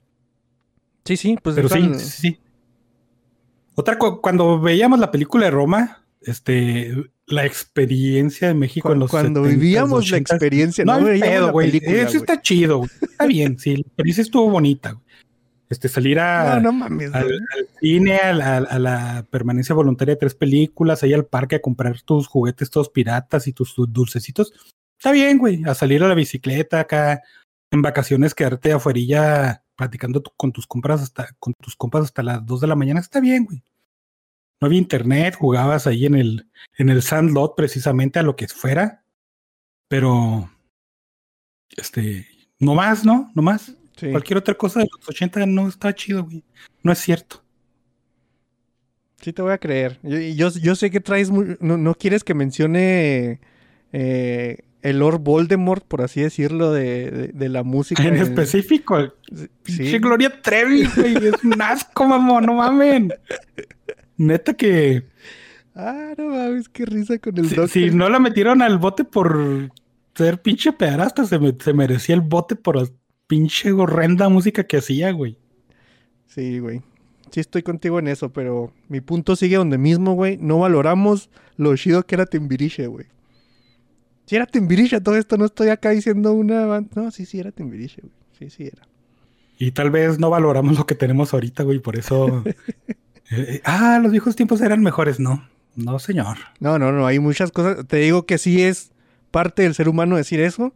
sí, 1.04 1.16
sí, 1.16 1.37
pues 1.42 1.54
Pero 1.57 1.69
sí, 1.69 1.88
sí, 1.99 2.04
sí. 2.23 2.38
Otra, 3.75 3.99
cu- 3.99 4.21
cuando 4.21 4.61
veíamos 4.61 4.99
la 4.99 5.11
película 5.11 5.45
de 5.47 5.50
Roma, 5.52 6.04
este, 6.23 6.95
la 7.26 7.47
experiencia 7.47 8.49
de 8.49 8.54
México 8.54 8.88
cu- 8.88 8.92
en 8.95 8.99
los 8.99 9.11
cuando 9.11 9.42
70s, 9.45 9.49
vivíamos 9.54 10.11
la 10.11 10.19
80s, 10.19 10.21
experiencia, 10.21 10.85
No, 10.85 11.00
no, 11.00 11.07
pedo, 11.07 11.47
la 11.47 11.52
güey. 11.52 11.71
película, 11.71 12.02
Eso 12.02 12.16
está 12.19 12.42
chido, 12.42 12.78
güey. 12.78 12.90
Está 13.00 13.26
bien, 13.26 13.59
sí. 13.59 13.76
La 13.76 13.80
experiencia 13.83 14.23
estuvo 14.23 14.50
bonita, 14.50 14.92
güey. 14.92 15.04
Este, 15.71 15.89
salir 15.89 16.19
a, 16.19 16.57
No, 16.57 16.61
no 16.61 16.73
mames. 16.73 17.15
al, 17.15 17.31
cine, 17.81 18.17
a 18.19 18.33
la, 18.35 18.57
a 18.59 18.79
la 18.81 19.27
permanencia 19.31 19.75
voluntaria 19.75 20.15
de 20.15 20.19
tres 20.21 20.35
películas, 20.35 21.03
ahí 21.03 21.15
al 21.15 21.25
parque 21.27 21.57
a 21.57 21.62
comprar 21.62 22.03
tus 22.03 22.27
juguetes 22.27 22.71
todos 22.71 22.89
piratas 22.91 23.47
y 23.47 23.53
tus, 23.53 23.75
tus 23.75 23.91
dulcecitos. 23.93 24.53
Está 24.99 25.12
bien, 25.12 25.39
güey. 25.39 25.62
A 25.65 25.75
salir 25.75 26.03
a 26.03 26.09
la 26.09 26.15
bicicleta 26.15 26.81
acá, 26.81 27.23
en 27.71 27.83
vacaciones, 27.83 28.35
quedarte 28.35 28.73
afuera 28.73 29.62
platicando 29.77 30.21
tu- 30.21 30.33
con 30.37 30.50
tus 30.53 30.67
compras 30.67 31.00
hasta, 31.03 31.29
con 31.39 31.55
tus 31.55 31.77
compas 31.77 32.03
hasta 32.03 32.23
las 32.25 32.45
2 32.45 32.61
de 32.61 32.67
la 32.67 32.75
mañana. 32.77 32.99
Está 33.00 33.21
bien, 33.21 33.45
güey. 33.45 33.62
No 34.61 34.67
había 34.67 34.79
internet, 34.79 35.37
jugabas 35.37 35.87
ahí 35.87 36.05
en 36.05 36.17
el, 36.17 36.50
en 36.77 36.91
el 36.91 37.00
sandlot 37.00 37.55
precisamente 37.57 38.19
a 38.19 38.23
lo 38.23 38.35
que 38.37 38.49
fuera. 38.49 39.05
Pero, 39.89 40.50
este, 41.77 42.27
no 42.59 42.75
más, 42.75 43.05
¿no? 43.05 43.31
No 43.35 43.41
más. 43.43 43.75
Sí. 44.00 44.11
Cualquier 44.11 44.38
otra 44.38 44.54
cosa 44.54 44.80
de 44.80 44.88
los 44.97 45.07
80 45.09 45.45
no 45.47 45.69
está 45.69 45.95
chido, 45.95 46.25
güey. 46.25 46.42
No 46.83 46.90
es 46.92 46.99
cierto. 46.99 47.42
Sí 49.21 49.33
te 49.33 49.42
voy 49.42 49.52
a 49.52 49.59
creer. 49.59 49.99
Yo, 50.02 50.19
y 50.19 50.35
yo, 50.35 50.49
yo 50.50 50.75
sé 50.75 50.90
que 50.90 51.00
traes... 51.00 51.30
No, 51.30 51.76
no 51.76 51.95
quieres 51.95 52.25
que 52.25 52.33
mencione 52.35 53.38
eh, 53.92 54.59
el 54.80 54.99
Lord 54.99 55.19
Voldemort, 55.21 55.85
por 55.85 56.00
así 56.00 56.23
decirlo, 56.23 56.73
de, 56.73 57.11
de- 57.11 57.28
de 57.28 57.49
la 57.50 57.62
música. 57.62 58.02
En 58.02 58.16
específico, 58.16 58.97
el 58.97 59.12
Sí. 59.64 59.99
Gloria 59.99 60.40
Trevi, 60.40 60.87
güey. 60.97 61.16
Es 61.16 61.45
un 61.45 61.61
asco, 61.61 62.07
mamón, 62.07 62.47
no 62.47 62.54
mamen. 62.54 63.12
Neta 64.16 64.54
que 64.54 65.04
Ah, 65.75 66.14
no 66.16 66.26
mames, 66.30 66.69
qué 66.69 66.85
risa 66.85 67.19
con 67.19 67.37
el 67.38 67.49
si, 67.49 67.69
si 67.69 67.90
no 67.90 68.09
la 68.09 68.19
metieron 68.19 68.61
al 68.61 68.78
bote 68.78 69.04
por 69.04 69.71
ser 70.14 70.40
pinche 70.42 70.73
pedarasta, 70.73 71.25
se, 71.26 71.38
me- 71.38 71.54
se 71.59 71.73
merecía 71.75 72.14
el 72.14 72.21
bote 72.23 72.57
por 72.57 72.76
pinche 73.30 73.70
horrenda 73.70 74.28
música 74.28 74.64
que 74.64 74.78
hacía, 74.78 75.12
güey. 75.12 75.38
Sí, 76.26 76.58
güey. 76.58 76.82
Sí 77.30 77.38
estoy 77.38 77.62
contigo 77.62 78.00
en 78.00 78.08
eso, 78.08 78.32
pero 78.32 78.72
mi 78.88 79.00
punto 79.00 79.37
sigue 79.37 79.54
donde 79.54 79.78
mismo, 79.78 80.14
güey. 80.14 80.37
No 80.38 80.58
valoramos 80.58 81.30
lo 81.56 81.76
chido 81.76 82.04
que 82.04 82.16
era 82.16 82.26
Timbiriche, 82.26 82.88
güey. 82.88 83.06
Si 84.26 84.34
era 84.34 84.47
Timbiriche, 84.47 85.00
todo 85.00 85.14
esto 85.14 85.36
no 85.36 85.45
estoy 85.45 85.69
acá 85.69 85.90
diciendo 85.90 86.32
una... 86.32 86.84
No, 86.97 87.12
sí, 87.12 87.25
sí 87.25 87.38
era 87.38 87.52
Timbiriche, 87.52 88.02
güey. 88.02 88.14
Sí, 88.36 88.50
sí 88.50 88.66
era. 88.66 88.82
Y 89.58 89.71
tal 89.71 89.90
vez 89.93 90.19
no 90.19 90.28
valoramos 90.28 90.76
lo 90.76 90.84
que 90.84 90.97
tenemos 90.97 91.32
ahorita, 91.32 91.62
güey, 91.62 91.78
por 91.78 91.97
eso. 91.97 92.43
eh, 93.30 93.60
ah, 93.64 94.00
los 94.02 94.10
viejos 94.10 94.34
tiempos 94.34 94.60
eran 94.60 94.82
mejores, 94.82 95.21
no. 95.21 95.49
No, 95.76 96.00
señor. 96.00 96.36
No, 96.58 96.80
no, 96.80 96.90
no, 96.90 97.06
hay 97.06 97.21
muchas 97.21 97.52
cosas. 97.52 97.86
Te 97.86 97.99
digo 97.99 98.26
que 98.26 98.38
sí 98.38 98.64
es 98.64 98.90
parte 99.30 99.62
del 99.62 99.75
ser 99.76 99.88
humano 99.88 100.16
decir 100.16 100.40
eso. 100.40 100.75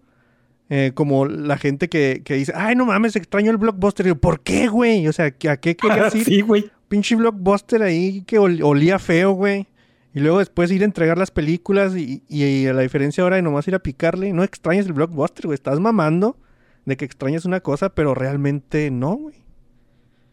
Eh, 0.71 0.93
como 0.95 1.27
la 1.27 1.59
gente 1.59 1.89
que, 1.89 2.23
que 2.25 2.35
dice, 2.35 2.53
ay, 2.57 2.75
no 2.75 2.87
mames, 2.87 3.17
extraño 3.17 3.51
el 3.51 3.59
blockbuster. 3.59 4.07
Y 4.07 4.09
yo, 4.11 4.17
¿por 4.17 4.41
qué, 4.41 4.69
güey? 4.69 5.07
O 5.09 5.13
sea, 5.13 5.31
¿que- 5.31 5.51
¿a 5.51 5.59
qué 5.59 5.77
querías 5.77 6.15
ir? 6.15 6.25
sí, 6.25 6.41
güey. 6.41 6.71
Pinche 6.89 7.17
blockbuster 7.17 7.83
ahí 7.83 8.23
que 8.23 8.39
ol- 8.39 8.63
olía 8.63 8.99
feo, 8.99 9.33
güey. 9.33 9.67
Y 10.15 10.21
luego 10.21 10.39
después 10.39 10.71
ir 10.71 10.83
a 10.83 10.85
entregar 10.85 11.19
las 11.19 11.31
películas 11.31 11.97
y, 11.97 12.23
y 12.29 12.67
a 12.67 12.73
la 12.73 12.83
diferencia 12.83 13.23
ahora 13.25 13.37
de 13.37 13.43
nomás 13.43 13.67
ir 13.69 13.75
a 13.75 13.81
picarle, 13.81 14.33
no 14.33 14.45
extrañas 14.45 14.87
el 14.87 14.93
blockbuster, 14.93 15.47
güey. 15.47 15.55
Estás 15.55 15.81
mamando 15.81 16.39
de 16.85 16.97
que 16.97 17.05
extrañas 17.05 17.45
una 17.47 17.61
cosa, 17.61 17.95
pero 17.95 18.15
realmente 18.15 18.91
no, 18.91 19.17
güey. 19.17 19.35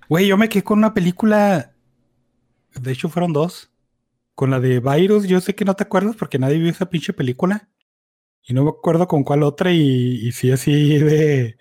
Güey, 0.07 0.27
yo 0.27 0.37
me 0.37 0.49
quedé 0.49 0.63
con 0.63 0.77
una 0.77 0.93
película. 0.93 1.73
De 2.79 2.91
hecho, 2.91 3.09
fueron 3.09 3.33
dos. 3.33 3.71
Con 4.35 4.49
la 4.51 4.59
de 4.59 4.79
Virus, 4.79 5.25
yo 5.27 5.41
sé 5.41 5.55
que 5.55 5.65
no 5.65 5.73
te 5.75 5.83
acuerdas 5.83 6.15
porque 6.15 6.39
nadie 6.39 6.57
vio 6.59 6.69
esa 6.69 6.89
pinche 6.89 7.11
película. 7.13 7.67
Y 8.47 8.53
no 8.53 8.63
me 8.63 8.69
acuerdo 8.69 9.07
con 9.07 9.23
cuál 9.23 9.43
otra. 9.43 9.71
Y, 9.71 10.27
y 10.27 10.31
sí, 10.31 10.51
así 10.51 10.97
de 10.97 11.57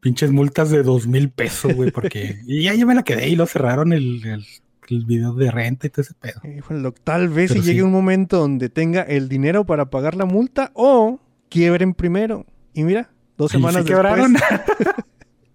pinches 0.00 0.30
multas 0.30 0.70
de 0.70 0.82
dos 0.82 1.06
mil 1.06 1.30
pesos, 1.30 1.74
güey. 1.74 1.90
Porque. 1.90 2.40
y 2.46 2.62
ya 2.64 2.74
yo 2.74 2.86
me 2.86 2.94
la 2.94 3.02
quedé 3.02 3.28
y 3.28 3.36
lo 3.36 3.46
cerraron 3.46 3.92
el, 3.92 4.24
el, 4.24 4.46
el 4.88 5.04
video 5.04 5.32
de 5.32 5.50
renta 5.50 5.86
y 5.86 5.90
todo 5.90 6.02
ese 6.02 6.14
pedo. 6.14 6.40
Híjole, 6.44 6.92
tal 7.04 7.28
vez 7.28 7.50
Pero 7.50 7.62
si 7.62 7.68
llegue 7.68 7.82
un 7.82 7.92
momento 7.92 8.38
donde 8.38 8.68
tenga 8.68 9.02
el 9.02 9.28
dinero 9.28 9.64
para 9.66 9.90
pagar 9.90 10.14
la 10.14 10.24
multa 10.24 10.70
o 10.74 11.20
quiebren 11.48 11.94
primero. 11.94 12.46
Y 12.72 12.84
mira, 12.84 13.10
dos 13.36 13.52
semanas 13.52 13.84
se 13.86 13.94
después. 13.94 14.32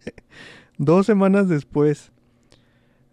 Dos 0.77 1.05
semanas 1.05 1.47
después. 1.47 2.11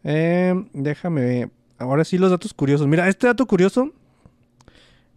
Eh, 0.03 0.55
déjame 0.73 1.21
ver. 1.21 1.51
Ahora 1.77 2.05
sí 2.05 2.17
los 2.17 2.31
datos 2.31 2.55
curiosos. 2.55 2.87
Mira, 2.87 3.09
este 3.09 3.27
dato 3.27 3.47
curioso 3.47 3.93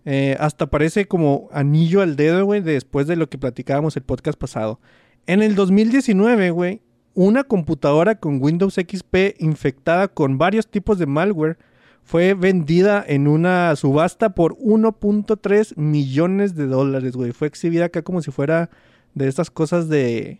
eh, 0.05 0.35
hasta 0.39 0.67
parece 0.67 1.07
como 1.07 1.49
anillo 1.51 2.01
al 2.01 2.15
dedo, 2.15 2.45
güey, 2.45 2.61
después 2.61 3.07
de 3.07 3.15
lo 3.15 3.29
que 3.29 3.37
platicábamos 3.37 3.95
el 3.97 4.03
podcast 4.03 4.37
pasado. 4.37 4.79
En 5.27 5.41
el 5.41 5.55
2019, 5.55 6.49
güey, 6.51 6.81
una 7.13 7.43
computadora 7.43 8.15
con 8.15 8.41
Windows 8.41 8.75
XP 8.75 9.39
infectada 9.39 10.07
con 10.07 10.37
varios 10.37 10.67
tipos 10.67 10.97
de 10.97 11.05
malware 11.05 11.57
fue 12.03 12.33
vendida 12.33 13.03
en 13.07 13.27
una 13.27 13.75
subasta 13.75 14.33
por 14.33 14.57
1.3 14.57 15.77
millones 15.77 16.55
de 16.55 16.65
dólares, 16.65 17.15
güey. 17.15 17.31
Fue 17.31 17.47
exhibida 17.47 17.85
acá 17.85 18.01
como 18.01 18.21
si 18.21 18.31
fuera 18.31 18.69
de 19.13 19.27
estas 19.27 19.51
cosas 19.51 19.87
de, 19.87 20.39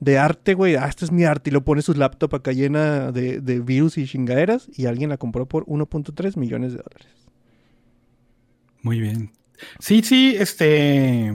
de 0.00 0.18
arte, 0.18 0.54
güey. 0.54 0.76
Ah, 0.76 0.86
este 0.88 1.04
es 1.04 1.12
mi 1.12 1.24
arte. 1.24 1.50
Y 1.50 1.52
lo 1.52 1.64
pone 1.64 1.82
su 1.82 1.94
laptop 1.94 2.34
acá 2.34 2.52
llena 2.52 3.12
de, 3.12 3.40
de 3.40 3.60
virus 3.60 3.96
y 3.96 4.06
chingaderas. 4.06 4.68
Y 4.76 4.86
alguien 4.86 5.10
la 5.10 5.18
compró 5.18 5.46
por 5.46 5.64
1.3 5.66 6.36
millones 6.36 6.72
de 6.72 6.78
dólares. 6.78 7.27
Muy 8.82 9.00
bien. 9.00 9.32
Sí, 9.78 10.02
sí, 10.02 10.36
este. 10.38 11.32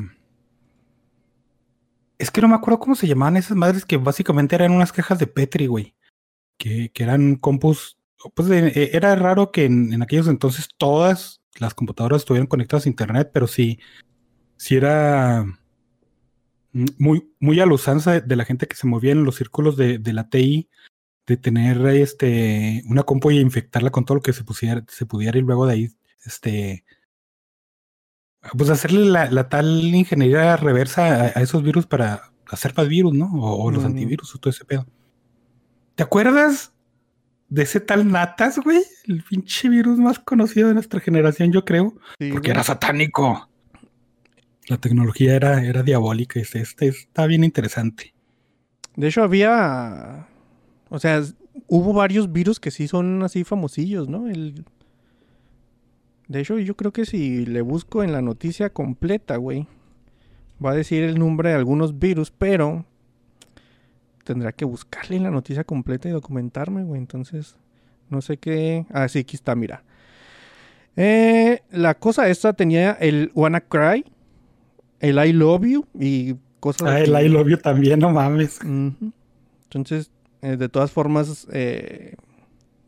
Es 2.17 2.31
que 2.31 2.41
no 2.41 2.47
me 2.47 2.55
acuerdo 2.55 2.79
cómo 2.79 2.95
se 2.95 3.07
llamaban 3.07 3.37
esas 3.37 3.57
madres 3.57 3.85
que 3.85 3.97
básicamente 3.97 4.55
eran 4.55 4.71
unas 4.71 4.93
cajas 4.93 5.19
de 5.19 5.27
Petri, 5.27 5.67
güey. 5.67 5.95
Que, 6.57 6.91
que 6.93 7.03
eran 7.03 7.35
compus. 7.35 7.97
Pues 8.35 8.49
eh, 8.49 8.91
era 8.93 9.15
raro 9.15 9.51
que 9.51 9.65
en, 9.65 10.01
aquellos 10.01 10.27
entonces 10.27 10.69
todas 10.77 11.41
las 11.59 11.73
computadoras 11.73 12.21
estuvieran 12.21 12.47
conectadas 12.47 12.85
a 12.85 12.89
internet, 12.89 13.31
pero 13.33 13.47
sí, 13.47 13.79
sí 14.55 14.75
era 14.75 15.45
muy, 16.71 17.29
muy 17.39 17.59
a 17.59 17.65
la 17.65 17.73
usanza 17.73 18.13
de, 18.13 18.21
de 18.21 18.35
la 18.37 18.45
gente 18.45 18.67
que 18.67 18.77
se 18.77 18.87
movía 18.87 19.11
en 19.11 19.25
los 19.25 19.35
círculos 19.35 19.75
de, 19.75 19.97
de 19.99 20.13
la 20.13 20.29
TI, 20.29 20.69
de 21.27 21.37
tener 21.37 21.85
este 21.87 22.83
una 22.87 23.03
compu 23.03 23.31
y 23.31 23.39
infectarla 23.39 23.91
con 23.91 24.05
todo 24.05 24.15
lo 24.15 24.21
que 24.21 24.33
se 24.33 24.43
pusiera, 24.43 24.83
se 24.87 25.05
pudiera 25.05 25.37
y 25.37 25.41
luego 25.41 25.65
de 25.65 25.73
ahí, 25.73 25.89
este 26.25 26.85
pues 28.57 28.69
hacerle 28.69 29.05
la, 29.05 29.29
la 29.31 29.47
tal 29.49 29.67
ingeniería 29.83 30.55
reversa 30.57 31.05
a, 31.05 31.21
a 31.27 31.41
esos 31.41 31.63
virus 31.63 31.85
para 31.85 32.31
hacer 32.47 32.73
más 32.75 32.87
virus, 32.87 33.13
¿no? 33.13 33.31
O, 33.33 33.63
o 33.63 33.71
los 33.71 33.83
Mm. 33.83 33.87
antivirus 33.87 34.35
o 34.35 34.37
todo 34.39 34.49
ese 34.51 34.65
pedo. 34.65 34.85
¿Te 35.95 36.03
acuerdas 36.03 36.71
de 37.49 37.63
ese 37.63 37.79
tal 37.79 38.11
Natas, 38.11 38.59
güey? 38.59 38.79
El 39.07 39.23
pinche 39.23 39.69
virus 39.69 39.97
más 39.99 40.19
conocido 40.19 40.67
de 40.67 40.73
nuestra 40.73 40.99
generación, 40.99 41.51
yo 41.51 41.63
creo. 41.65 41.93
Sí, 42.19 42.31
Porque 42.31 42.49
güey. 42.49 42.51
era 42.51 42.63
satánico. 42.63 43.49
La 44.67 44.77
tecnología 44.77 45.35
era, 45.35 45.63
era 45.63 45.83
diabólica. 45.83 46.39
Este, 46.39 46.61
este 46.61 46.87
está 46.87 47.25
bien 47.27 47.43
interesante. 47.43 48.13
De 48.95 49.07
hecho, 49.07 49.23
había. 49.23 50.27
O 50.89 50.99
sea, 50.99 51.21
hubo 51.67 51.93
varios 51.93 52.31
virus 52.31 52.59
que 52.59 52.71
sí 52.71 52.87
son 52.87 53.23
así 53.23 53.43
famosillos, 53.43 54.07
¿no? 54.09 54.27
El. 54.29 54.63
De 56.33 56.39
hecho, 56.39 56.57
yo 56.57 56.75
creo 56.75 56.91
que 56.91 57.05
si 57.05 57.45
le 57.45 57.61
busco 57.61 58.01
en 58.01 58.11
la 58.11 58.23
noticia 58.23 58.71
completa, 58.71 59.37
güey, 59.37 59.67
va 60.65 60.71
a 60.71 60.73
decir 60.73 61.03
el 61.03 61.19
nombre 61.19 61.49
de 61.49 61.55
algunos 61.55 61.99
virus, 61.99 62.31
pero 62.31 62.87
tendrá 64.23 64.51
que 64.51 64.65
buscarle 64.65 65.17
en 65.17 65.23
la 65.23 65.29
noticia 65.29 65.63
completa 65.63 66.09
y 66.09 66.11
documentarme, 66.11 66.85
güey. 66.85 66.99
Entonces, 66.99 67.55
no 68.09 68.19
sé 68.23 68.37
qué. 68.37 68.87
Ah, 68.89 69.07
sí, 69.09 69.19
aquí 69.19 69.35
está, 69.35 69.53
mira. 69.53 69.83
Eh, 70.95 71.61
la 71.69 71.93
cosa 71.93 72.27
esta 72.27 72.53
tenía 72.53 72.93
el 72.93 73.31
Wanna 73.35 73.61
Cry, 73.61 74.03
el 75.01 75.23
I 75.23 75.33
Love 75.33 75.65
You 75.67 75.85
y 75.99 76.33
cosas 76.59 76.89
Ah, 76.89 76.99
el 76.99 77.11
I 77.11 77.29
love 77.29 77.47
you 77.47 77.57
también, 77.57 77.99
no 77.99 78.09
mames. 78.09 78.59
Entonces, 78.63 80.09
eh, 80.41 80.57
de 80.57 80.67
todas 80.67 80.91
formas, 80.91 81.47
eh, 81.53 82.15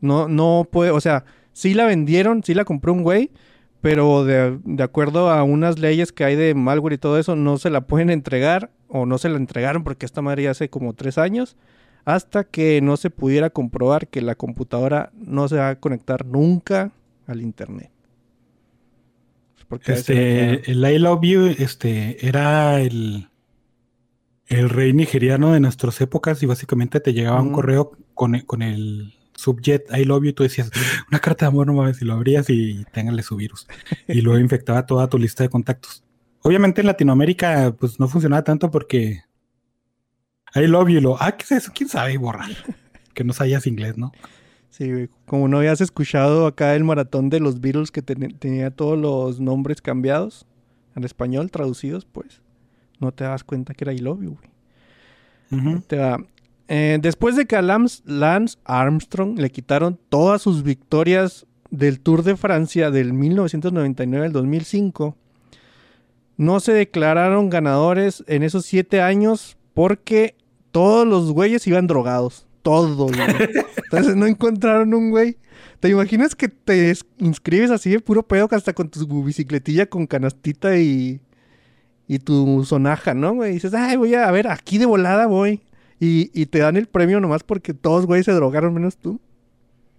no, 0.00 0.26
no 0.26 0.66
puede, 0.68 0.90
o 0.90 1.00
sea, 1.00 1.24
sí 1.56 1.72
la 1.72 1.86
vendieron, 1.86 2.42
sí 2.42 2.52
la 2.52 2.66
compró 2.66 2.92
un 2.92 3.02
güey, 3.02 3.30
pero 3.80 4.24
de, 4.26 4.58
de 4.62 4.82
acuerdo 4.82 5.30
a 5.30 5.42
unas 5.42 5.78
leyes 5.78 6.12
que 6.12 6.24
hay 6.24 6.36
de 6.36 6.54
malware 6.54 6.92
y 6.94 6.98
todo 6.98 7.18
eso, 7.18 7.34
no 7.34 7.56
se 7.56 7.70
la 7.70 7.80
pueden 7.86 8.10
entregar 8.10 8.70
o 8.88 9.06
no 9.06 9.16
se 9.16 9.30
la 9.30 9.38
entregaron 9.38 9.82
porque 9.82 10.04
esta 10.04 10.20
madre 10.20 10.42
ya 10.42 10.50
hace 10.50 10.68
como 10.68 10.92
tres 10.92 11.16
años, 11.16 11.56
hasta 12.04 12.44
que 12.44 12.80
no 12.82 12.98
se 12.98 13.08
pudiera 13.08 13.48
comprobar 13.48 14.08
que 14.08 14.20
la 14.20 14.34
computadora 14.34 15.12
no 15.14 15.48
se 15.48 15.56
va 15.56 15.70
a 15.70 15.80
conectar 15.80 16.26
nunca 16.26 16.92
al 17.26 17.40
internet. 17.40 17.90
Porque 19.68 19.92
a 19.92 19.94
veces- 19.96 20.16
Este, 20.16 20.70
el 20.72 20.84
I 20.84 20.98
love 20.98 21.20
you, 21.22 21.46
este, 21.58 22.24
era 22.26 22.80
el, 22.80 23.28
el 24.46 24.68
rey 24.68 24.92
nigeriano 24.92 25.52
de 25.54 25.60
nuestras 25.60 26.00
épocas 26.02 26.42
y 26.42 26.46
básicamente 26.46 27.00
te 27.00 27.14
llegaba 27.14 27.40
un 27.40 27.50
correo 27.52 27.92
con, 28.14 28.38
con 28.40 28.62
el 28.62 29.14
subjet 29.36 29.84
I 29.96 30.04
love 30.04 30.22
you 30.24 30.30
y 30.30 30.32
tú 30.32 30.42
decías, 30.42 30.70
una 31.10 31.18
carta 31.20 31.44
de 31.46 31.48
amor, 31.48 31.66
no 31.66 31.74
mames, 31.74 32.00
y 32.02 32.04
lo 32.04 32.14
abrías 32.14 32.48
y 32.50 32.84
téngale 32.92 33.22
su 33.22 33.36
virus. 33.36 33.66
Y 34.08 34.20
luego 34.22 34.38
infectaba 34.40 34.86
toda 34.86 35.08
tu 35.08 35.18
lista 35.18 35.42
de 35.42 35.48
contactos. 35.48 36.02
Obviamente 36.42 36.80
en 36.80 36.86
Latinoamérica, 36.86 37.74
pues 37.78 37.98
no 38.00 38.08
funcionaba 38.08 38.42
tanto 38.44 38.70
porque 38.70 39.22
I 40.54 40.66
love 40.66 40.88
you, 40.88 40.98
y 40.98 41.00
lo, 41.00 41.20
ah, 41.22 41.32
¿qué 41.36 41.44
es 41.44 41.52
eso? 41.52 41.72
¿Quién 41.74 41.88
sabe? 41.88 42.14
Y 42.14 42.16
borrar. 42.16 42.50
Que 43.14 43.24
no 43.24 43.32
sabías 43.32 43.66
inglés, 43.66 43.98
¿no? 43.98 44.12
Sí, 44.70 44.90
güey. 44.90 45.08
Como 45.26 45.48
no 45.48 45.58
habías 45.58 45.80
escuchado 45.80 46.46
acá 46.46 46.74
el 46.74 46.84
maratón 46.84 47.30
de 47.30 47.40
los 47.40 47.60
Beatles 47.60 47.90
que 47.90 48.02
ten- 48.02 48.36
tenía 48.38 48.70
todos 48.70 48.98
los 48.98 49.40
nombres 49.40 49.80
cambiados 49.80 50.46
al 50.94 51.04
español, 51.04 51.50
traducidos, 51.50 52.04
pues 52.06 52.42
no 53.00 53.12
te 53.12 53.24
das 53.24 53.42
cuenta 53.44 53.74
que 53.74 53.84
era 53.84 53.92
I 53.92 53.98
Love 53.98 54.22
You, 54.22 54.38
güey. 55.50 55.80
Te 55.86 55.96
va. 55.96 56.18
Eh, 56.68 56.98
después 57.00 57.36
de 57.36 57.46
que 57.46 57.56
a 57.56 57.62
Lance, 57.62 58.02
Armstrong 58.64 59.38
le 59.38 59.50
quitaron 59.50 59.98
todas 60.08 60.42
sus 60.42 60.62
victorias 60.62 61.46
del 61.70 62.00
Tour 62.00 62.22
de 62.22 62.36
Francia 62.36 62.90
del 62.90 63.12
1999 63.12 64.26
al 64.26 64.32
2005, 64.32 65.16
no 66.36 66.60
se 66.60 66.72
declararon 66.72 67.50
ganadores 67.50 68.24
en 68.26 68.42
esos 68.42 68.66
siete 68.66 69.00
años 69.00 69.56
porque 69.74 70.34
todos 70.70 71.06
los 71.06 71.32
güeyes 71.32 71.66
iban 71.66 71.86
drogados. 71.86 72.46
Todos. 72.62 73.12
Entonces 73.84 74.16
no 74.16 74.26
encontraron 74.26 74.92
un 74.92 75.10
güey. 75.10 75.36
¿Te 75.80 75.88
imaginas 75.88 76.34
que 76.34 76.48
te 76.48 76.90
es- 76.90 77.06
inscribes 77.18 77.70
así 77.70 77.90
de 77.90 78.00
puro 78.00 78.26
pedo 78.26 78.48
hasta 78.50 78.72
con 78.72 78.88
tu 78.90 79.22
bicicletilla 79.22 79.86
con 79.86 80.06
canastita 80.06 80.76
y, 80.78 81.20
y 82.08 82.18
tu 82.18 82.64
sonaja, 82.64 83.14
¿no, 83.14 83.34
güey? 83.34 83.50
Y 83.52 83.54
dices, 83.54 83.72
ay, 83.72 83.96
voy 83.96 84.14
a 84.14 84.30
ver, 84.32 84.48
aquí 84.48 84.78
de 84.78 84.86
volada 84.86 85.26
voy. 85.26 85.62
Y, 85.98 86.30
y 86.40 86.46
te 86.46 86.58
dan 86.58 86.76
el 86.76 86.86
premio 86.86 87.20
nomás 87.20 87.42
porque 87.42 87.74
todos, 87.74 88.06
güey, 88.06 88.22
se 88.22 88.32
drogaron 88.32 88.74
menos 88.74 88.96
tú. 88.96 89.20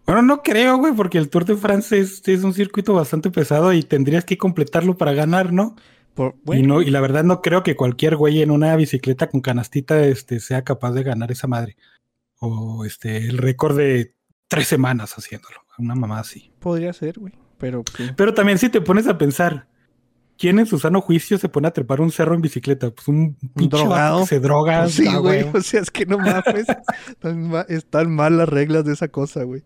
Bueno, 0.07 0.21
no 0.21 0.41
creo, 0.41 0.77
güey, 0.77 0.93
porque 0.93 1.17
el 1.17 1.29
Tour 1.29 1.43
de 1.43 1.57
France 1.57 1.99
es, 1.99 2.25
es 2.27 2.43
un 2.43 2.53
circuito 2.53 2.93
bastante 2.93 3.29
pesado 3.29 3.73
y 3.73 3.83
tendrías 3.83 4.23
que 4.23 4.37
completarlo 4.37 4.95
para 4.95 5.11
ganar, 5.11 5.51
¿no? 5.51 5.75
Por, 6.13 6.35
Y, 6.35 6.39
bueno, 6.45 6.75
no, 6.75 6.81
y 6.81 6.89
la 6.91 7.01
verdad 7.01 7.25
no 7.25 7.41
creo 7.41 7.61
que 7.61 7.75
cualquier 7.75 8.15
güey 8.15 8.41
en 8.41 8.51
una 8.51 8.73
bicicleta 8.77 9.29
con 9.29 9.41
canastita 9.41 10.01
este, 10.05 10.39
sea 10.39 10.63
capaz 10.63 10.93
de 10.93 11.03
ganar 11.03 11.31
esa 11.31 11.47
madre. 11.47 11.75
O 12.39 12.85
este, 12.85 13.17
el 13.17 13.37
récord 13.37 13.75
de 13.75 14.15
tres 14.47 14.67
semanas 14.67 15.13
haciéndolo. 15.17 15.57
Una 15.77 15.93
mamá 15.93 16.19
así. 16.19 16.51
podría 16.59 16.93
ser, 16.93 17.19
güey. 17.19 17.33
Pero 17.57 17.83
sí. 17.95 18.09
Pero 18.15 18.33
también 18.33 18.59
si 18.59 18.69
te 18.69 18.79
pones 18.79 19.07
a 19.07 19.17
pensar, 19.17 19.67
¿quién 20.37 20.59
en 20.59 20.65
su 20.65 20.79
sano 20.79 21.01
juicio 21.01 21.37
se 21.37 21.49
pone 21.49 21.67
a 21.67 21.71
trepar 21.71 22.01
un 22.01 22.11
cerro 22.11 22.35
en 22.35 22.41
bicicleta? 22.41 22.91
Pues 22.91 23.07
un 23.07 23.37
vato 23.55 23.77
drogado. 23.77 24.19
que 24.21 24.25
se 24.27 24.39
droga. 24.39 24.87
Sí, 24.89 25.05
ah, 25.09 25.17
güey. 25.17 25.43
O 25.53 25.61
sea, 25.61 25.81
es 25.81 25.91
que 25.91 26.05
no 26.05 26.17
mames. 26.17 26.65
están, 27.09 27.47
ma- 27.49 27.65
están 27.69 28.11
mal 28.11 28.37
las 28.37 28.49
reglas 28.49 28.85
de 28.85 28.93
esa 28.93 29.07
cosa, 29.07 29.43
güey. 29.43 29.63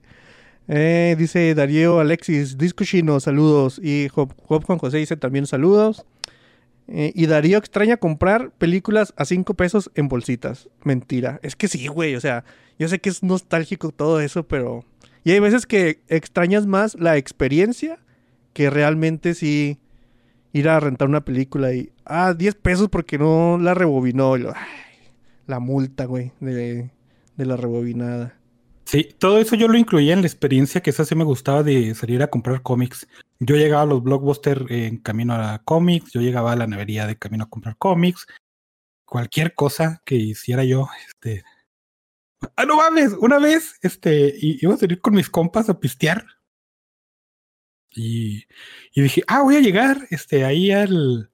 Eh, 0.68 1.16
dice 1.18 1.54
Darío 1.56 2.00
Alexis, 2.00 2.58
Disco 2.58 2.84
Chino, 2.84 3.20
saludos. 3.20 3.80
Y 3.84 4.08
Job, 4.10 4.34
Job 4.44 4.64
Juan 4.66 4.80
José 4.80 4.98
dice 4.98 5.18
también 5.18 5.46
saludos. 5.46 6.06
Eh, 6.88 7.12
y 7.16 7.26
Darío 7.26 7.58
extraña 7.58 7.98
comprar 7.98 8.52
películas 8.52 9.14
a 9.18 9.26
cinco 9.26 9.54
pesos 9.54 9.92
en 9.96 10.08
bolsitas. 10.08 10.70
Mentira. 10.84 11.40
Es 11.44 11.56
que 11.56 11.68
sí, 11.68 11.88
güey. 11.88 12.16
O 12.16 12.22
sea, 12.22 12.44
yo 12.80 12.88
sé 12.88 13.00
que 13.00 13.10
es 13.10 13.24
nostálgico 13.24 13.92
todo 13.92 14.20
eso, 14.22 14.44
pero... 14.48 14.84
Y 15.24 15.32
hay 15.32 15.40
veces 15.40 15.66
que 15.68 16.02
extrañas 16.08 16.66
más 16.66 16.96
la 17.00 17.16
experiencia 17.18 18.00
que 18.54 18.70
realmente 18.70 19.34
sí 19.36 19.78
ir 20.54 20.70
a 20.70 20.80
rentar 20.80 21.08
una 21.08 21.24
película 21.26 21.74
y... 21.74 21.92
Ah, 22.06 22.34
10 22.34 22.56
pesos 22.56 22.90
porque 22.90 23.18
no 23.18 23.58
la 23.60 23.74
rebobinó. 23.74 24.36
La 25.48 25.60
multa, 25.60 26.06
güey, 26.06 26.32
de, 26.40 26.90
de 27.38 27.46
la 27.46 27.58
rebobinada. 27.58 28.36
Sí, 28.86 29.16
todo 29.18 29.40
eso 29.40 29.56
yo 29.56 29.70
lo 29.70 29.78
incluía 29.78 30.12
en 30.12 30.22
la 30.22 30.28
experiencia 30.28 30.82
que 30.82 30.90
esa 30.90 31.06
sí 31.06 31.16
me 31.16 31.24
gustaba 31.24 31.64
de 31.64 31.96
salir 31.96 32.22
a 32.22 32.30
comprar 32.30 32.62
cómics. 32.62 33.08
Yo 33.40 33.56
llegaba 33.56 33.84
a 33.84 33.86
los 33.86 34.04
blockbusters 34.04 34.70
en 34.70 34.98
camino 34.98 35.34
a 35.34 35.62
cómics, 35.64 36.12
yo 36.12 36.20
llegaba 36.20 36.52
a 36.52 36.56
la 36.58 36.68
nevería 36.68 37.08
de 37.08 37.18
camino 37.18 37.46
a 37.46 37.50
comprar 37.50 37.78
cómics. 37.78 38.28
Cualquier 39.06 39.56
cosa 39.56 40.02
que 40.06 40.16
hiciera 40.16 40.66
yo, 40.66 40.90
este. 41.08 41.44
Ah, 42.58 42.66
no 42.66 42.78
mames, 42.78 43.14
una 43.14 43.40
vez, 43.40 43.80
este, 43.82 44.34
iba 44.38 44.74
a 44.74 44.78
salir 44.78 45.00
con 45.00 45.16
mis 45.16 45.30
compas 45.30 45.70
a 45.70 45.80
pistear. 45.80 46.26
Y, 47.94 48.46
y 48.94 49.02
dije, 49.02 49.24
ah, 49.28 49.42
voy 49.42 49.56
a 49.56 49.62
llegar, 49.62 50.08
este, 50.10 50.46
ahí 50.46 50.72
al. 50.72 51.30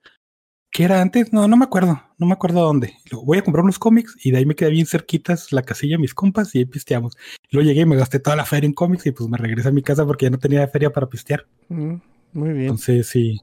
¿Qué 0.72 0.84
era 0.84 1.02
antes? 1.02 1.32
No, 1.32 1.48
no 1.48 1.58
me 1.58 1.65
acuerdo, 1.65 2.02
no 2.17 2.28
me 2.28 2.34
acuerdo 2.34 2.62
dónde. 2.62 2.93
Luego, 3.10 3.26
Voy 3.26 3.38
a 3.38 3.43
comprar 3.43 3.63
unos 3.63 3.80
cómics 3.80 4.15
y 4.24 4.32
de 4.32 4.39
ahí 4.39 4.46
me 4.46 4.56
quedé 4.56 4.70
bien 4.70 4.86
cerquitas 4.86 5.52
la 5.52 5.62
casilla 5.62 5.98
mis 5.98 6.13
compas 6.13 6.54
y 6.54 6.60
ahí 6.60 6.65
pisteamos. 6.65 7.17
Luego 7.52 7.67
llegué 7.67 7.82
y 7.82 7.86
me 7.86 7.96
gasté 7.96 8.20
toda 8.20 8.36
la 8.36 8.46
feria 8.46 8.67
en 8.67 8.74
cómics 8.74 9.06
y 9.06 9.12
pues 9.12 9.30
me 9.30 9.38
regresé 9.38 9.70
a 9.70 9.72
mi 9.72 9.82
casa 9.82 10.06
porque 10.06 10.26
ya 10.26 10.30
no 10.30 10.39
tenía 10.39 10.67
feria 10.67 10.91
para 10.91 11.08
pistear. 11.08 11.48
Mm, 11.70 11.96
muy 12.34 12.50
bien. 12.50 12.62
Entonces 12.63 13.08
sí, 13.08 13.39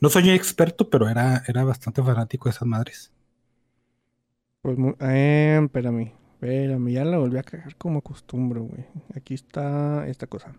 no 0.00 0.10
soy 0.10 0.30
experto, 0.30 0.90
pero 0.90 1.08
era, 1.08 1.42
era 1.46 1.64
bastante 1.64 2.02
fanático 2.02 2.48
de 2.48 2.50
esas 2.50 2.68
madres. 2.68 3.12
Pues, 4.60 4.76
eh, 5.00 5.60
espérame, 5.62 6.12
espérame, 6.34 6.90
ya 6.90 7.04
la 7.04 7.18
volví 7.18 7.38
a 7.38 7.42
cagar 7.42 7.76
como 7.76 8.00
acostumbro, 8.00 8.64
güey. 8.64 8.84
Aquí 9.14 9.34
está 9.34 10.06
esta 10.08 10.26
cosa. 10.26 10.54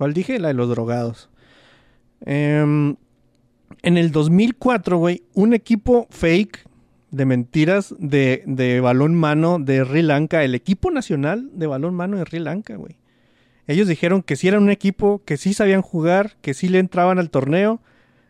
¿Cuál 0.00 0.14
dije? 0.14 0.38
La 0.38 0.48
de 0.48 0.54
los 0.54 0.70
drogados. 0.70 1.28
Em, 2.24 2.96
en 3.82 3.98
el 3.98 4.12
2004, 4.12 4.96
güey, 4.96 5.24
un 5.34 5.52
equipo 5.52 6.06
fake 6.08 6.64
de 7.10 7.26
mentiras 7.26 7.94
de, 7.98 8.42
de 8.46 8.80
balón 8.80 9.14
mano 9.14 9.58
de 9.58 9.84
Sri 9.84 10.00
Lanka, 10.00 10.42
el 10.42 10.54
equipo 10.54 10.90
nacional 10.90 11.50
de 11.52 11.66
balón 11.66 11.94
mano 11.94 12.16
de 12.16 12.22
Sri 12.24 12.38
Lanka, 12.38 12.76
güey. 12.76 12.96
Ellos 13.66 13.88
dijeron 13.88 14.22
que 14.22 14.36
sí 14.36 14.48
eran 14.48 14.62
un 14.62 14.70
equipo, 14.70 15.20
que 15.26 15.36
sí 15.36 15.52
sabían 15.52 15.82
jugar, 15.82 16.36
que 16.40 16.54
sí 16.54 16.70
le 16.70 16.78
entraban 16.78 17.18
al 17.18 17.28
torneo. 17.28 17.82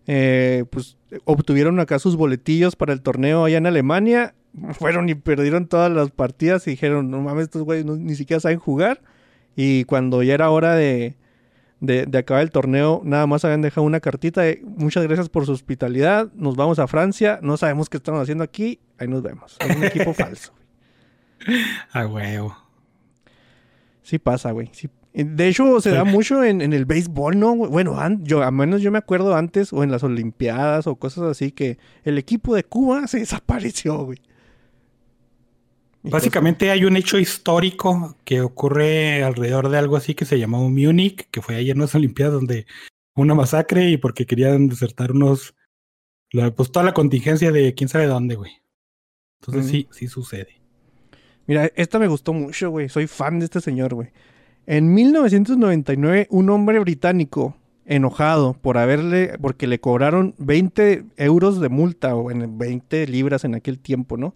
Eh, 0.09 0.65
pues 0.71 0.97
obtuvieron 1.25 1.79
acá 1.79 2.01
sus 2.01 2.17
boletillos 2.17 2.75
para 2.75 2.93
el 2.93 3.01
torneo 3.01 3.45
allá 3.45 3.59
en 3.59 3.67
Alemania. 3.69 4.35
Fueron 4.73 5.09
y 5.09 5.15
perdieron 5.15 5.69
todas 5.69 5.93
las 5.93 6.11
partidas 6.11 6.67
y 6.67 6.71
dijeron, 6.73 7.13
no 7.13 7.21
mames, 7.21 7.45
estos 7.45 7.63
güeyes 7.63 7.85
no- 7.87 7.95
ni 7.95 8.17
siquiera 8.17 8.41
saben 8.41 8.59
jugar. 8.59 9.03
Y 9.55 9.85
cuando 9.85 10.25
ya 10.25 10.35
era 10.35 10.51
hora 10.51 10.75
de, 10.75 11.15
de, 11.81 12.07
de 12.07 12.19
acabar 12.19 12.43
el 12.43 12.51
torneo, 12.51 13.01
nada 13.05 13.27
más 13.27 13.45
habían 13.45 13.63
dejado 13.63 13.87
una 13.87 14.01
cartita 14.01 14.43
de 14.43 14.63
muchas 14.65 15.05
gracias 15.05 15.29
por 15.29 15.47
su 15.47 15.53
hospitalidad, 15.53 16.31
nos 16.35 16.57
vamos 16.57 16.79
a 16.79 16.87
Francia, 16.87 17.39
no 17.43 17.57
sabemos 17.57 17.89
qué 17.89 17.97
estamos 17.97 18.21
haciendo 18.21 18.45
aquí, 18.45 18.81
ahí 18.99 19.09
nos 19.09 19.23
vemos. 19.23 19.57
Es 19.61 19.77
un 19.77 19.85
equipo 19.85 20.13
falso. 20.15 20.53
A 21.93 22.07
huevo. 22.07 22.57
Sí 24.03 24.19
pasa, 24.19 24.53
güey. 24.53 24.71
sí. 24.73 24.89
De 25.13 25.49
hecho, 25.49 25.81
se 25.81 25.91
da 25.91 26.05
mucho 26.05 26.45
en, 26.45 26.61
en 26.61 26.73
el 26.73 26.85
béisbol, 26.85 27.37
¿no? 27.37 27.57
Bueno, 27.57 27.97
yo, 28.21 28.45
a 28.45 28.51
menos 28.53 28.81
yo 28.81 28.93
me 28.93 28.99
acuerdo 28.99 29.35
antes, 29.35 29.73
o 29.73 29.83
en 29.83 29.91
las 29.91 30.05
Olimpiadas, 30.05 30.87
o 30.87 30.95
cosas 30.95 31.25
así, 31.25 31.51
que 31.51 31.79
el 32.05 32.17
equipo 32.17 32.55
de 32.55 32.63
Cuba 32.63 33.09
se 33.09 33.19
desapareció, 33.21 34.05
güey. 34.05 34.19
Básicamente 36.03 36.71
hay 36.71 36.85
un 36.85 36.97
hecho 36.97 37.19
histórico 37.19 38.17
que 38.25 38.41
ocurre 38.41 39.23
alrededor 39.23 39.69
de 39.69 39.79
algo 39.79 39.97
así 39.97 40.15
que 40.15 40.25
se 40.25 40.39
llamó 40.39 40.69
Múnich, 40.71 41.29
que 41.31 41.43
fue 41.43 41.57
ayer 41.57 41.77
en 41.77 41.83
las 41.83 41.95
Olimpiadas 41.95 42.35
donde 42.35 42.67
hubo 43.15 43.23
una 43.23 43.35
masacre 43.35 43.91
y 43.91 43.97
porque 43.99 44.25
querían 44.27 44.69
desertar 44.69 45.13
unos, 45.13 45.55
la- 46.33 46.51
pues 46.55 46.73
toda 46.73 46.85
la 46.87 46.95
contingencia 46.95 47.53
de 47.53 47.75
quién 47.75 47.89
sabe 47.89 48.07
dónde, 48.07 48.37
güey. 48.37 48.53
Entonces 49.41 49.71
sí, 49.71 49.89
sí 49.91 50.07
sucede. 50.07 50.61
Mira, 51.47 51.71
esta 51.75 51.99
me 51.99 52.07
gustó 52.09 52.33
mucho, 52.33 52.71
güey. 52.71 52.89
Soy 52.89 53.07
fan 53.07 53.39
de 53.39 53.47
este 53.47 53.61
señor, 53.61 53.95
güey. 53.95 54.09
En 54.67 54.93
1999, 54.95 56.29
un 56.31 56.51
hombre 56.51 56.79
británico 56.79 57.57
enojado 57.87 58.53
por 58.55 58.79
haberle, 58.79 59.37
porque 59.41 59.67
le 59.67 59.81
cobraron 59.81 60.35
20 60.39 61.05
euros 61.17 61.61
de 61.61 61.69
multa 61.71 62.15
o 62.15 62.31
en 62.31 62.57
20 62.59 63.07
libras 63.07 63.45
en 63.45 63.55
aquel 63.55 63.79
tiempo, 63.81 64.17
¿no? 64.17 64.35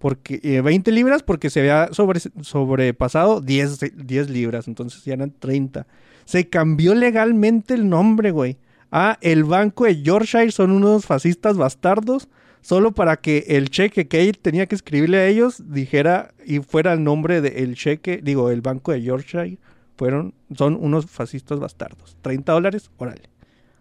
Porque 0.00 0.40
eh, 0.42 0.62
20 0.62 0.90
libras 0.92 1.22
porque 1.22 1.50
se 1.50 1.60
había 1.60 1.90
sobre, 1.92 2.20
sobrepasado 2.40 3.42
10, 3.42 4.06
10 4.06 4.30
libras, 4.30 4.66
entonces 4.66 5.04
ya 5.04 5.12
eran 5.12 5.30
30. 5.38 5.86
Se 6.24 6.48
cambió 6.48 6.94
legalmente 6.94 7.74
el 7.74 7.88
nombre, 7.88 8.30
güey. 8.30 8.56
A 8.90 9.18
el 9.20 9.44
Banco 9.44 9.84
de 9.84 10.00
Yorkshire 10.02 10.50
son 10.52 10.70
unos 10.70 11.04
fascistas 11.04 11.58
bastardos, 11.58 12.28
solo 12.62 12.92
para 12.92 13.18
que 13.18 13.44
el 13.48 13.68
cheque 13.68 14.08
que 14.08 14.26
él 14.26 14.38
tenía 14.38 14.64
que 14.64 14.74
escribirle 14.74 15.18
a 15.18 15.26
ellos 15.26 15.62
dijera 15.70 16.32
y 16.46 16.60
fuera 16.60 16.94
el 16.94 17.04
nombre 17.04 17.42
del 17.42 17.74
cheque, 17.74 18.20
digo, 18.22 18.50
el 18.50 18.62
Banco 18.62 18.92
de 18.92 19.02
Yorkshire 19.02 19.58
fueron, 19.98 20.32
son 20.56 20.78
unos 20.80 21.10
fascistas 21.10 21.60
bastardos. 21.60 22.16
30 22.22 22.52
dólares, 22.52 22.90
órale, 22.96 23.28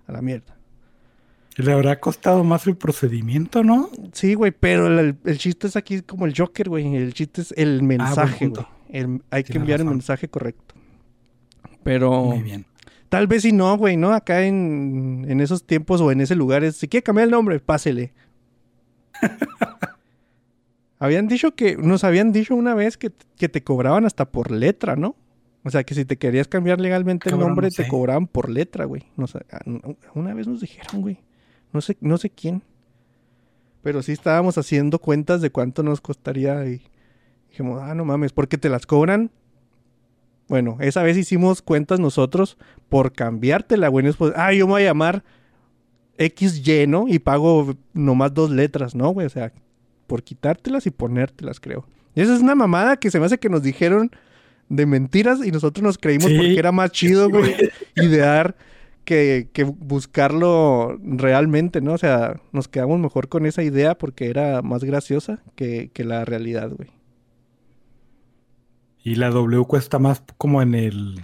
a 0.05 0.11
la 0.11 0.21
mierda. 0.21 0.58
Le 1.63 1.71
habrá 1.73 1.99
costado 1.99 2.43
más 2.43 2.67
el 2.67 2.75
procedimiento, 2.77 3.63
¿no? 3.63 3.89
Sí, 4.13 4.33
güey, 4.33 4.51
pero 4.51 4.87
el, 4.87 5.17
el 5.25 5.37
chiste 5.37 5.67
es 5.67 5.75
aquí 5.75 6.01
como 6.01 6.25
el 6.25 6.33
Joker, 6.35 6.69
güey. 6.69 6.95
El 6.95 7.13
chiste 7.13 7.41
es 7.41 7.53
el 7.57 7.83
mensaje, 7.83 8.47
güey. 8.47 8.65
El- 8.89 9.21
hay 9.29 9.43
que 9.43 9.57
enviar 9.57 9.79
el 9.81 9.85
mensaje 9.87 10.27
correcto. 10.27 10.75
Pero 11.83 12.23
Muy 12.23 12.41
bien. 12.43 12.65
tal 13.09 13.27
vez 13.27 13.43
si 13.43 13.51
no, 13.51 13.77
güey, 13.77 13.97
¿no? 13.97 14.13
Acá 14.13 14.43
en, 14.45 15.25
en 15.27 15.41
esos 15.41 15.63
tiempos 15.63 16.01
o 16.01 16.11
en 16.11 16.21
ese 16.21 16.35
lugar, 16.35 16.63
es, 16.63 16.75
si 16.77 16.87
quiere 16.87 17.03
cambiar 17.03 17.25
el 17.25 17.31
nombre, 17.31 17.59
pásele. 17.59 18.13
habían 20.99 21.27
dicho 21.27 21.55
que, 21.55 21.77
nos 21.77 22.03
habían 22.03 22.31
dicho 22.31 22.55
una 22.55 22.73
vez 22.75 22.97
que, 22.97 23.11
que 23.37 23.49
te 23.49 23.63
cobraban 23.63 24.05
hasta 24.05 24.25
por 24.29 24.51
letra, 24.51 24.95
¿no? 24.95 25.15
O 25.63 25.69
sea, 25.69 25.83
que 25.83 25.93
si 25.93 26.05
te 26.05 26.17
querías 26.17 26.47
cambiar 26.47 26.79
legalmente 26.79 27.29
Cabrón, 27.29 27.41
el 27.41 27.47
nombre, 27.47 27.67
no 27.67 27.71
te 27.83 27.87
cobraban 27.87 28.27
por 28.27 28.49
letra, 28.49 28.85
güey. 28.85 29.03
No 29.17 29.27
sé, 29.27 29.39
ah, 29.51 29.59
una 30.13 30.33
vez 30.33 30.47
nos 30.47 30.61
dijeron, 30.61 31.01
güey. 31.01 31.19
No 31.73 31.81
sé, 31.81 31.97
no 32.01 32.17
sé 32.17 32.29
quién. 32.29 32.61
Pero 33.81 34.01
sí 34.01 34.11
estábamos 34.11 34.57
haciendo 34.57 34.99
cuentas 34.99 35.41
de 35.41 35.51
cuánto 35.51 35.83
nos 35.83 36.01
costaría 36.01 36.65
y 36.65 36.81
dijimos, 37.49 37.79
ah, 37.81 37.95
no 37.95 38.03
mames, 38.05 38.33
porque 38.33 38.57
te 38.57 38.69
las 38.69 38.85
cobran. 38.85 39.31
Bueno, 40.47 40.77
esa 40.81 41.03
vez 41.03 41.15
hicimos 41.17 41.61
cuentas 41.61 41.99
nosotros 41.99 42.57
por 42.89 43.13
cambiártela, 43.13 43.87
güey. 43.87 44.11
Por- 44.13 44.33
ah, 44.35 44.51
yo 44.53 44.65
me 44.67 44.73
voy 44.73 44.81
a 44.81 44.85
llamar 44.85 45.23
XY, 46.17 46.87
¿no? 46.87 47.07
Y 47.07 47.19
pago 47.19 47.75
nomás 47.93 48.33
dos 48.33 48.49
letras, 48.49 48.95
¿no, 48.95 49.09
güey? 49.09 49.27
O 49.27 49.29
sea, 49.29 49.53
por 50.07 50.23
quitártelas 50.23 50.85
y 50.87 50.91
ponértelas, 50.91 51.59
creo. 51.59 51.85
Y 52.15 52.21
esa 52.21 52.35
es 52.35 52.41
una 52.41 52.55
mamada 52.55 52.97
que 52.97 53.11
se 53.11 53.19
me 53.19 53.27
hace 53.27 53.37
que 53.37 53.47
nos 53.49 53.61
dijeron 53.63 54.11
de 54.67 54.85
mentiras 54.85 55.39
y 55.45 55.51
nosotros 55.51 55.83
nos 55.83 55.97
creímos 55.97 56.27
Sí. 56.27 56.35
porque 56.37 56.59
era 56.59 56.71
más 56.71 56.91
chido, 56.91 57.29
güey, 57.29 57.55
idear 57.95 58.55
que, 59.09 59.49
que 59.53 59.63
buscarlo 59.63 60.99
realmente, 61.01 61.81
¿no? 61.81 61.93
O 61.93 61.97
sea, 61.97 62.39
nos 62.51 62.67
quedamos 62.67 62.99
mejor 62.99 63.27
con 63.27 63.47
esa 63.47 63.63
idea 63.63 63.97
porque 63.97 64.29
era 64.29 64.61
más 64.61 64.83
graciosa 64.83 65.41
que, 65.55 65.89
que 65.91 66.03
la 66.03 66.25
realidad, 66.25 66.69
güey. 66.69 66.91
Y 69.03 69.15
la 69.15 69.31
W 69.31 69.63
cuesta 69.65 69.97
más 69.97 70.21
como 70.37 70.61
en 70.61 70.75
el. 70.75 71.21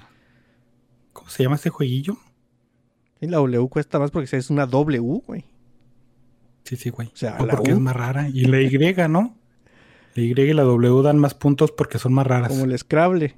¿Cómo 1.13 1.29
se 1.29 1.43
llama 1.43 1.57
este 1.57 1.69
jueguillo? 1.69 2.17
Y 3.21 3.27
la 3.27 3.37
W 3.37 3.69
cuesta 3.69 3.99
más 3.99 4.09
porque 4.09 4.35
es 4.35 4.49
una 4.49 4.65
W, 4.65 5.21
güey. 5.27 5.45
Sí, 6.63 6.77
sí, 6.77 6.89
güey. 6.89 7.09
O 7.09 7.15
sea, 7.15 7.37
Pues 7.37 7.47
la 7.47 7.55
porque 7.55 7.71
U. 7.71 7.75
es 7.75 7.81
más 7.81 7.95
rara. 7.95 8.29
Y 8.29 8.45
la 8.45 8.61
Y, 8.61 9.07
¿no? 9.07 9.37
La 10.15 10.23
Y 10.23 10.31
y 10.31 10.53
la 10.53 10.63
W 10.63 11.03
dan 11.03 11.19
más 11.19 11.35
puntos 11.35 11.71
porque 11.71 11.99
son 11.99 12.13
más 12.13 12.25
raras. 12.25 12.49
Como 12.49 12.65
el 12.65 12.75
Scrabble. 12.79 13.35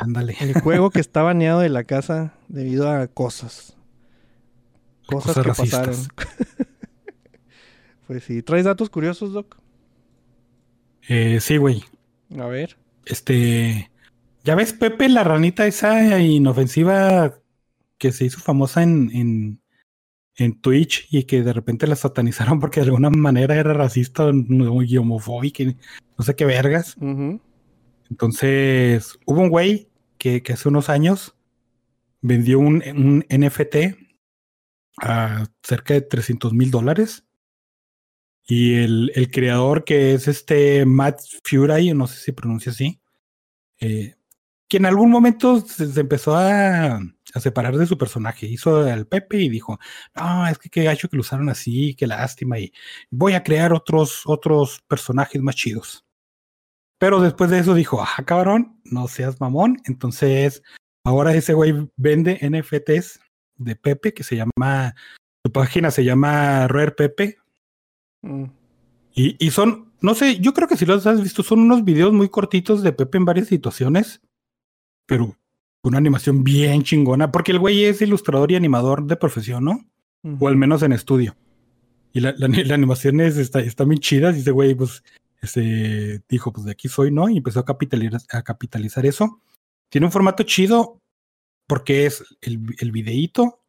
Ándale. 0.00 0.34
El 0.40 0.54
juego 0.54 0.90
que 0.90 1.00
está 1.00 1.22
baneado 1.22 1.60
de 1.60 1.68
la 1.68 1.84
casa 1.84 2.32
debido 2.48 2.90
a 2.90 3.06
cosas. 3.06 3.76
Cosas, 5.06 5.34
Cosas 5.34 5.42
que 5.42 5.48
racistas. 5.48 6.08
pasaron. 6.14 6.36
pues 8.06 8.24
sí. 8.24 8.42
¿Traes 8.42 8.64
datos 8.64 8.88
curiosos, 8.88 9.34
Doc? 9.34 9.58
Eh, 11.06 11.38
sí, 11.40 11.58
güey. 11.58 11.84
A 12.38 12.46
ver. 12.46 12.78
Este. 13.04 13.90
Ya 14.42 14.54
ves, 14.54 14.72
Pepe, 14.72 15.10
la 15.10 15.22
ranita 15.22 15.66
esa 15.66 16.18
inofensiva 16.18 17.34
que 17.98 18.10
se 18.10 18.24
hizo 18.24 18.40
famosa 18.40 18.82
en, 18.82 19.10
en, 19.12 19.60
en 20.36 20.58
Twitch 20.58 21.06
y 21.10 21.24
que 21.24 21.42
de 21.42 21.52
repente 21.52 21.86
la 21.86 21.96
satanizaron 21.96 22.58
porque 22.58 22.80
de 22.80 22.86
alguna 22.86 23.10
manera 23.10 23.54
era 23.54 23.74
racista 23.74 24.30
no, 24.32 24.82
y 24.82 24.96
homofóbica 24.96 25.62
no 26.16 26.24
sé 26.24 26.34
qué 26.34 26.46
vergas. 26.46 26.96
Entonces, 28.08 29.18
hubo 29.26 29.42
un 29.42 29.50
güey 29.50 29.89
que, 30.20 30.42
hace 30.52 30.68
unos 30.68 30.88
años 30.88 31.34
vendió 32.20 32.58
un, 32.60 32.82
un 32.94 33.24
NFT 33.28 33.96
a 35.02 35.46
cerca 35.62 35.94
de 35.94 36.02
300 36.02 36.52
mil 36.52 36.70
dólares. 36.70 37.24
Y 38.46 38.74
el, 38.74 39.12
el 39.14 39.30
creador, 39.30 39.84
que 39.84 40.14
es 40.14 40.28
este 40.28 40.84
Matt 40.84 41.20
Fury, 41.44 41.94
no 41.94 42.06
sé 42.06 42.20
si 42.20 42.32
pronuncia 42.32 42.72
así, 42.72 43.00
eh, 43.80 44.16
que 44.68 44.76
en 44.78 44.86
algún 44.86 45.10
momento 45.10 45.60
se, 45.60 45.92
se 45.92 46.00
empezó 46.00 46.36
a, 46.36 47.00
a 47.34 47.40
separar 47.40 47.76
de 47.76 47.86
su 47.86 47.98
personaje. 47.98 48.46
Hizo 48.46 48.78
al 48.84 49.06
Pepe 49.06 49.38
y 49.38 49.48
dijo: 49.48 49.78
No, 50.14 50.46
es 50.48 50.58
que 50.58 50.70
qué 50.70 50.84
gacho 50.84 51.08
que 51.08 51.16
lo 51.16 51.22
usaron 51.22 51.48
así, 51.48 51.94
qué 51.94 52.06
lástima. 52.06 52.58
Y 52.58 52.72
voy 53.10 53.34
a 53.34 53.42
crear 53.42 53.72
otros, 53.72 54.22
otros 54.26 54.82
personajes 54.88 55.40
más 55.42 55.56
chidos. 55.56 56.04
Pero 57.00 57.22
después 57.22 57.48
de 57.48 57.58
eso 57.58 57.74
dijo, 57.74 58.02
ah, 58.02 58.22
cabrón, 58.26 58.78
no 58.84 59.08
seas 59.08 59.40
mamón. 59.40 59.78
Entonces, 59.86 60.62
ahora 61.02 61.34
ese 61.34 61.54
güey 61.54 61.88
vende 61.96 62.38
NFTs 62.42 63.20
de 63.56 63.74
Pepe 63.74 64.12
que 64.12 64.22
se 64.22 64.36
llama, 64.36 64.94
su 65.42 65.50
página 65.50 65.90
se 65.90 66.04
llama 66.04 66.68
Rare 66.68 66.90
Pepe. 66.90 67.38
Mm. 68.20 68.44
Y, 69.14 69.46
y 69.46 69.50
son, 69.50 69.94
no 70.02 70.14
sé, 70.14 70.40
yo 70.40 70.52
creo 70.52 70.68
que 70.68 70.76
si 70.76 70.84
los 70.84 71.06
has 71.06 71.22
visto, 71.22 71.42
son 71.42 71.60
unos 71.60 71.84
videos 71.84 72.12
muy 72.12 72.28
cortitos 72.28 72.82
de 72.82 72.92
Pepe 72.92 73.16
en 73.16 73.24
varias 73.24 73.48
situaciones, 73.48 74.20
pero 75.06 75.38
con 75.80 75.92
una 75.92 75.98
animación 75.98 76.44
bien 76.44 76.82
chingona, 76.82 77.32
porque 77.32 77.52
el 77.52 77.60
güey 77.60 77.84
es 77.84 78.02
ilustrador 78.02 78.52
y 78.52 78.56
animador 78.56 79.06
de 79.06 79.16
profesión, 79.16 79.64
¿no? 79.64 79.86
O 80.38 80.48
al 80.48 80.56
menos 80.56 80.82
en 80.82 80.92
estudio. 80.92 81.34
Y 82.12 82.20
la, 82.20 82.34
la, 82.36 82.48
la 82.48 82.74
animación 82.74 83.22
es, 83.22 83.38
está, 83.38 83.60
está 83.60 83.84
bien 83.84 84.00
chida. 84.00 84.32
Y 84.32 84.40
ese 84.40 84.50
güey, 84.50 84.74
pues, 84.74 85.02
este, 85.40 86.22
dijo, 86.28 86.52
pues 86.52 86.66
de 86.66 86.72
aquí 86.72 86.88
soy, 86.88 87.10
¿no? 87.10 87.28
Y 87.28 87.38
empezó 87.38 87.60
a 87.60 87.64
capitalizar, 87.64 89.06
eso. 89.06 89.40
Tiene 89.88 90.06
un 90.06 90.12
formato 90.12 90.42
chido 90.42 91.00
porque 91.66 92.06
es 92.06 92.24
el, 92.40 92.60
el 92.78 92.92
videíto, 92.92 93.60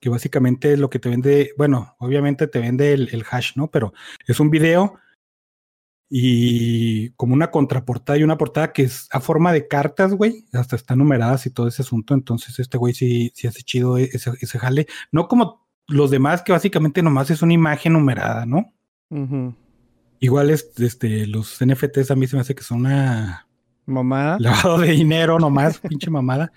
que 0.00 0.08
básicamente 0.08 0.72
es 0.72 0.78
lo 0.78 0.90
que 0.90 0.98
te 0.98 1.08
vende, 1.08 1.52
bueno, 1.56 1.96
obviamente 1.98 2.46
te 2.46 2.58
vende 2.58 2.92
el, 2.92 3.24
hash, 3.30 3.52
¿no? 3.56 3.70
Pero 3.70 3.92
es 4.26 4.40
un 4.40 4.50
video 4.50 4.98
y 6.08 7.10
como 7.10 7.34
una 7.34 7.50
contraportada 7.50 8.18
y 8.18 8.22
una 8.22 8.38
portada 8.38 8.72
que 8.72 8.82
es 8.82 9.08
a 9.10 9.20
forma 9.20 9.52
de 9.52 9.66
cartas, 9.66 10.14
güey, 10.14 10.44
hasta 10.52 10.76
están 10.76 10.98
numeradas 10.98 11.46
y 11.46 11.50
todo 11.50 11.66
ese 11.66 11.82
asunto. 11.82 12.14
Entonces, 12.14 12.58
este 12.58 12.78
güey 12.78 12.94
sí, 12.94 13.32
sí 13.34 13.46
hace 13.46 13.62
chido 13.62 13.98
ese, 13.98 14.32
ese 14.40 14.58
jale. 14.58 14.86
No 15.10 15.28
como 15.28 15.66
los 15.88 16.10
demás, 16.10 16.42
que 16.42 16.52
básicamente 16.52 17.02
nomás 17.02 17.30
es 17.30 17.42
una 17.42 17.54
imagen 17.54 17.94
numerada, 17.94 18.46
¿no? 18.46 18.72
Ujú. 19.10 19.54
Igual 20.20 20.50
es, 20.50 20.70
este, 20.78 21.26
los 21.26 21.58
NFTs 21.64 22.10
a 22.10 22.16
mí 22.16 22.26
se 22.26 22.36
me 22.36 22.42
hace 22.42 22.54
que 22.54 22.62
son 22.62 22.80
una 22.80 23.46
Mamá. 23.86 24.36
lavado 24.40 24.78
de 24.78 24.92
dinero 24.92 25.38
nomás, 25.38 25.78
pinche 25.88 26.10
mamada. 26.10 26.52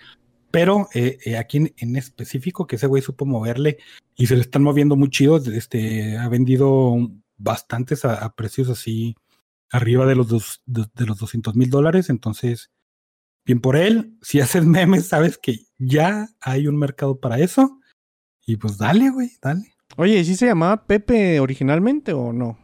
Pero 0.51 0.87
eh, 0.93 1.19
eh, 1.25 1.37
aquí 1.37 1.57
en, 1.57 1.73
en 1.77 1.95
específico, 1.95 2.65
que 2.65 2.77
ese 2.77 2.87
güey 2.87 3.03
supo 3.03 3.25
moverle 3.25 3.77
y 4.15 4.27
se 4.27 4.35
le 4.35 4.41
están 4.41 4.63
moviendo 4.63 4.95
muy 4.95 5.09
chidos, 5.09 5.47
este, 5.47 6.17
ha 6.17 6.27
vendido 6.27 6.95
bastantes 7.37 8.03
a, 8.05 8.15
a 8.15 8.33
precios 8.33 8.67
así 8.69 9.15
arriba 9.71 10.05
de 10.07 10.15
los, 10.15 10.27
dos, 10.27 10.61
de, 10.65 10.85
de 10.95 11.05
los 11.05 11.19
200 11.19 11.55
mil 11.55 11.69
dólares. 11.69 12.09
Entonces, 12.09 12.71
bien 13.45 13.59
por 13.61 13.75
él. 13.75 14.17
Si 14.21 14.39
haces 14.39 14.65
memes, 14.65 15.07
sabes 15.07 15.37
que 15.37 15.59
ya 15.77 16.29
hay 16.41 16.67
un 16.67 16.77
mercado 16.77 17.19
para 17.19 17.39
eso. 17.39 17.79
Y 18.45 18.57
pues 18.57 18.77
dale, 18.79 19.11
güey, 19.11 19.31
dale. 19.41 19.73
Oye, 19.97 20.23
¿sí 20.23 20.35
se 20.35 20.47
llamaba 20.47 20.87
Pepe 20.87 21.39
originalmente 21.39 22.13
o 22.13 22.33
no? 22.33 22.57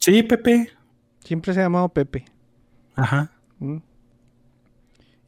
Sí, 0.00 0.22
Pepe. 0.22 0.70
Siempre 1.24 1.52
se 1.54 1.60
ha 1.60 1.64
llamado 1.64 1.88
Pepe. 1.90 2.24
Ajá. 2.94 3.30
Mm. 3.58 3.76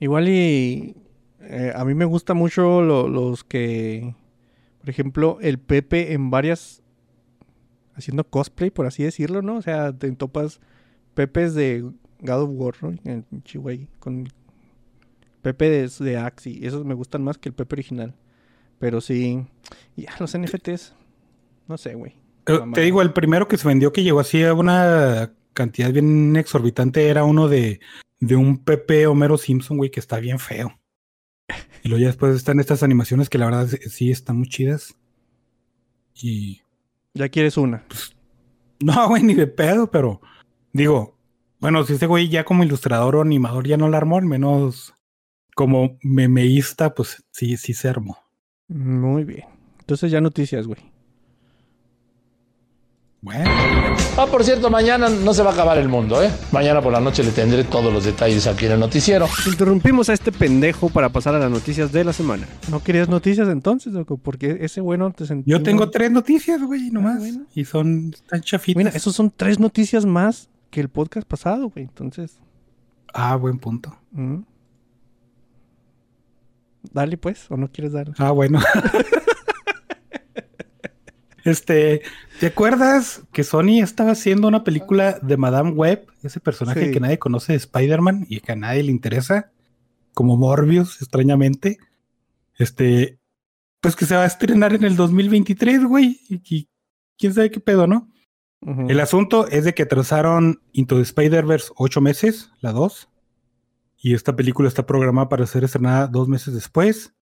Igual 0.01 0.29
y 0.29 0.97
eh, 1.41 1.73
a 1.75 1.85
mí 1.85 1.95
me 1.95 2.05
gusta 2.05 2.35
mucho 2.35 2.83
lo- 2.83 3.09
los 3.09 3.45
que, 3.45 4.15
por 4.81 4.91
ejemplo, 4.91 5.39
el 5.41 5.59
Pepe 5.59 6.13
en 6.13 6.31
varias, 6.31 6.83
haciendo 7.95 8.25
cosplay, 8.25 8.71
por 8.71 8.87
así 8.87 9.03
decirlo, 9.05 9.43
¿no? 9.43 9.57
O 9.57 9.63
sea, 9.63 9.93
te 9.97 10.11
topas 10.13 10.61
Pepes 11.15 11.55
de 11.55 11.83
God 12.21 12.43
of 12.43 12.51
War, 12.55 12.75
¿no? 12.83 13.23
Pinche 13.31 13.59
güey 13.59 13.89
con 14.01 14.29
Pepe 15.43 15.69
de, 15.69 15.89
de 16.05 16.17
Axie. 16.17 16.67
Esos 16.67 16.85
me 16.85 16.95
gustan 16.95 17.23
más 17.23 17.39
que 17.39 17.49
el 17.51 17.55
Pepe 17.55 17.75
original. 17.75 18.15
Pero 18.79 19.01
sí, 19.01 19.45
ya 19.97 20.13
los 20.19 20.37
NFTs, 20.37 20.95
no 21.69 21.77
sé, 21.79 21.95
güey. 21.95 22.15
Te 22.45 22.81
digo, 22.81 23.03
el 23.03 23.13
primero 23.13 23.47
que 23.49 23.57
se 23.57 23.69
vendió 23.69 23.93
que 23.93 24.03
llegó 24.03 24.21
así 24.21 24.43
a 24.43 24.55
una 24.55 25.33
cantidad 25.53 25.93
bien 25.93 26.35
exorbitante 26.37 27.09
era 27.09 27.25
uno 27.25 27.49
de, 27.49 27.81
de 28.21 28.37
un 28.37 28.59
Pepe 28.59 29.07
Homero 29.07 29.39
Simpson, 29.39 29.77
güey, 29.77 29.91
que 29.91 30.01
está 30.01 30.19
bien 30.19 30.39
feo. 30.39 30.79
Y 31.85 31.89
luego 31.89 32.01
ya 32.03 32.07
después 32.09 32.35
están 32.35 32.59
estas 32.61 32.83
animaciones 32.83 33.29
que 33.29 33.39
la 33.39 33.47
verdad 33.47 33.69
sí- 33.89 34.11
están 34.11 34.39
muy 34.39 34.49
chidas. 34.49 34.97
Y 36.15 36.63
Ya 37.15 37.29
quieres 37.29 37.57
una. 37.57 37.85
no, 38.81 39.09
güey, 39.09 39.23
ni 39.23 39.35
de 39.35 39.47
pedo, 39.47 39.91
pero 39.91 40.21
digo, 40.73 41.17
bueno, 41.61 41.85
si 41.85 41.95
ese 41.95 42.07
güey 42.07 42.29
ya 42.29 42.45
como 42.45 42.65
ilustrador 42.65 43.17
o 43.17 43.21
animador 43.23 43.67
ya 43.67 43.77
no 43.77 43.89
la 43.89 43.99
armó, 43.99 44.19
al 44.19 44.25
menos 44.27 44.95
como 45.55 45.99
memeísta, 46.03 46.95
pues 46.95 47.23
sí, 47.31 47.57
sí 47.57 47.75
se 47.75 47.89
armó. 47.89 48.17
Muy 48.69 49.25
bien. 49.25 49.45
Entonces 49.81 50.11
ya 50.11 50.21
noticias, 50.21 50.67
güey. 50.67 50.81
Bueno, 53.25 53.49
Ah, 54.19 54.27
por 54.27 54.43
cierto, 54.43 54.69
mañana 54.69 55.09
no 55.09 55.33
se 55.33 55.43
va 55.45 55.51
a 55.51 55.53
acabar 55.53 55.79
el 55.79 55.89
mundo, 55.89 56.21
¿eh? 56.23 56.31
Mañana 56.51 56.83
por 56.83 56.93
la 56.93 57.01
noche 57.01 57.23
le 57.23 57.31
tendré 57.31 57.63
todos 57.63 57.93
los 57.93 58.05
detalles 58.05 58.49
aquí 58.49 58.67
en 58.67 58.73
el 58.73 58.81
noticiero. 58.81 59.27
Interrumpimos 59.47 60.09
a 60.09 60.13
este 60.13 60.33
pendejo 60.33 60.89
para 60.91 61.09
pasar 61.11 61.37
a 61.37 61.39
las 61.39 61.51
noticias 61.51 61.93
de 61.93 62.03
la 62.03 62.13
semana. 62.13 62.49
¿No 62.69 62.83
querías 62.83 63.09
noticias 63.09 63.49
entonces, 63.49 63.93
loco? 63.93 64.17
Porque 64.17 64.59
ese 64.63 64.81
bueno 64.81 65.13
te 65.13 65.25
sentí. 65.25 65.49
yo 65.49 65.63
tengo 65.63 65.89
tres 65.89 66.11
noticias, 66.11 66.61
güey, 66.63 66.91
nomás. 66.91 67.21
bueno. 67.21 67.47
Y 67.55 67.65
son 67.65 68.13
tan 68.29 68.41
chafitas. 68.41 68.77
Mira, 68.77 68.91
esos 68.91 69.15
son 69.15 69.31
tres 69.35 69.61
noticias 69.61 70.05
más 70.05 70.49
que 70.71 70.81
el 70.81 70.89
podcast 70.89 71.27
pasado, 71.27 71.71
güey. 71.71 71.85
Entonces. 71.87 72.39
Ah, 73.15 73.37
buen 73.37 73.59
punto. 73.59 73.97
mm. 74.11 74.39
Dale, 76.93 77.17
pues, 77.17 77.47
o 77.49 77.57
no 77.57 77.69
quieres 77.71 77.93
dar. 77.93 78.11
Ah, 78.19 78.33
bueno. 78.33 78.59
este, 81.45 82.03
¿te 82.41 82.47
acuerdas 82.47 83.23
que 83.33 83.45
Sony 83.45 83.81
estaba 83.83 84.13
haciendo 84.13 84.49
una 84.49 84.65
película 84.65 85.19
de 85.21 85.37
Madame 85.37 85.71
Web? 85.71 86.07
Ese 86.23 86.41
personaje 86.41 86.87
Sí. 86.87 86.91
que 86.93 87.01
nadie 87.01 87.19
conoce 87.19 87.53
de 87.53 87.59
Spider-Man 87.59 88.27
y 88.29 88.41
que 88.41 88.53
a 88.53 88.57
nadie 88.57 88.83
le 88.83 88.93
interesa, 88.93 89.53
como 90.15 90.37
Morbius, 90.37 91.01
extrañamente. 91.03 91.79
Este, 92.59 93.19
pues 93.81 93.97
que 93.97 94.07
se 94.07 94.15
va 94.15 94.23
a 94.23 94.27
estrenar 94.27 94.75
en 94.75 94.85
el 94.85 94.97
2023, 94.97 95.85
güey. 95.85 96.21
Y, 96.29 96.69
quién 97.19 97.35
sabe 97.35 97.51
qué 97.51 97.61
pedo, 97.61 97.87
¿no? 97.87 98.09
El 98.89 99.01
asunto 99.01 99.49
es 99.49 99.65
de 99.65 99.75
que 99.75 99.83
atrasaron 99.83 100.63
Into 100.71 100.95
the 100.95 101.03
Spider-Verse 101.03 101.73
ocho 101.77 102.01
meses, 102.01 102.53
la 102.61 102.71
2. 102.71 103.09
Y 103.99 104.15
esta 104.15 104.37
película 104.37 104.69
está 104.69 104.87
programada 104.87 105.29
para 105.29 105.47
ser 105.47 105.65
estrenada 105.65 106.07
dos 106.07 106.29
meses 106.29 106.55
después. 106.55 107.13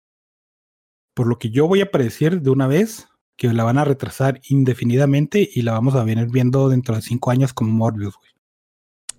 Por 1.15 1.27
lo 1.27 1.39
que 1.39 1.49
yo 1.49 1.67
voy 1.67 1.81
a 1.81 1.91
predecir 1.91 2.43
de 2.43 2.51
una 2.51 2.67
vez 2.67 3.09
que 3.41 3.51
la 3.55 3.65
van 3.65 3.79
a 3.79 3.87
retrasar 3.87 4.39
indefinidamente 4.51 5.49
y 5.51 5.63
la 5.63 5.73
vamos 5.73 5.95
a 5.95 6.05
venir 6.05 6.27
viendo 6.31 6.69
dentro 6.69 6.95
de 6.95 7.01
cinco 7.01 7.31
años 7.31 7.55
como 7.55 7.73
Morbius, 7.73 8.15
güey. 8.15 8.31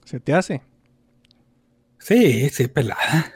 Se 0.06 0.20
te 0.20 0.36
hace. 0.36 0.62
Sí, 1.98 2.48
sí, 2.52 2.68
pelada. 2.68 3.34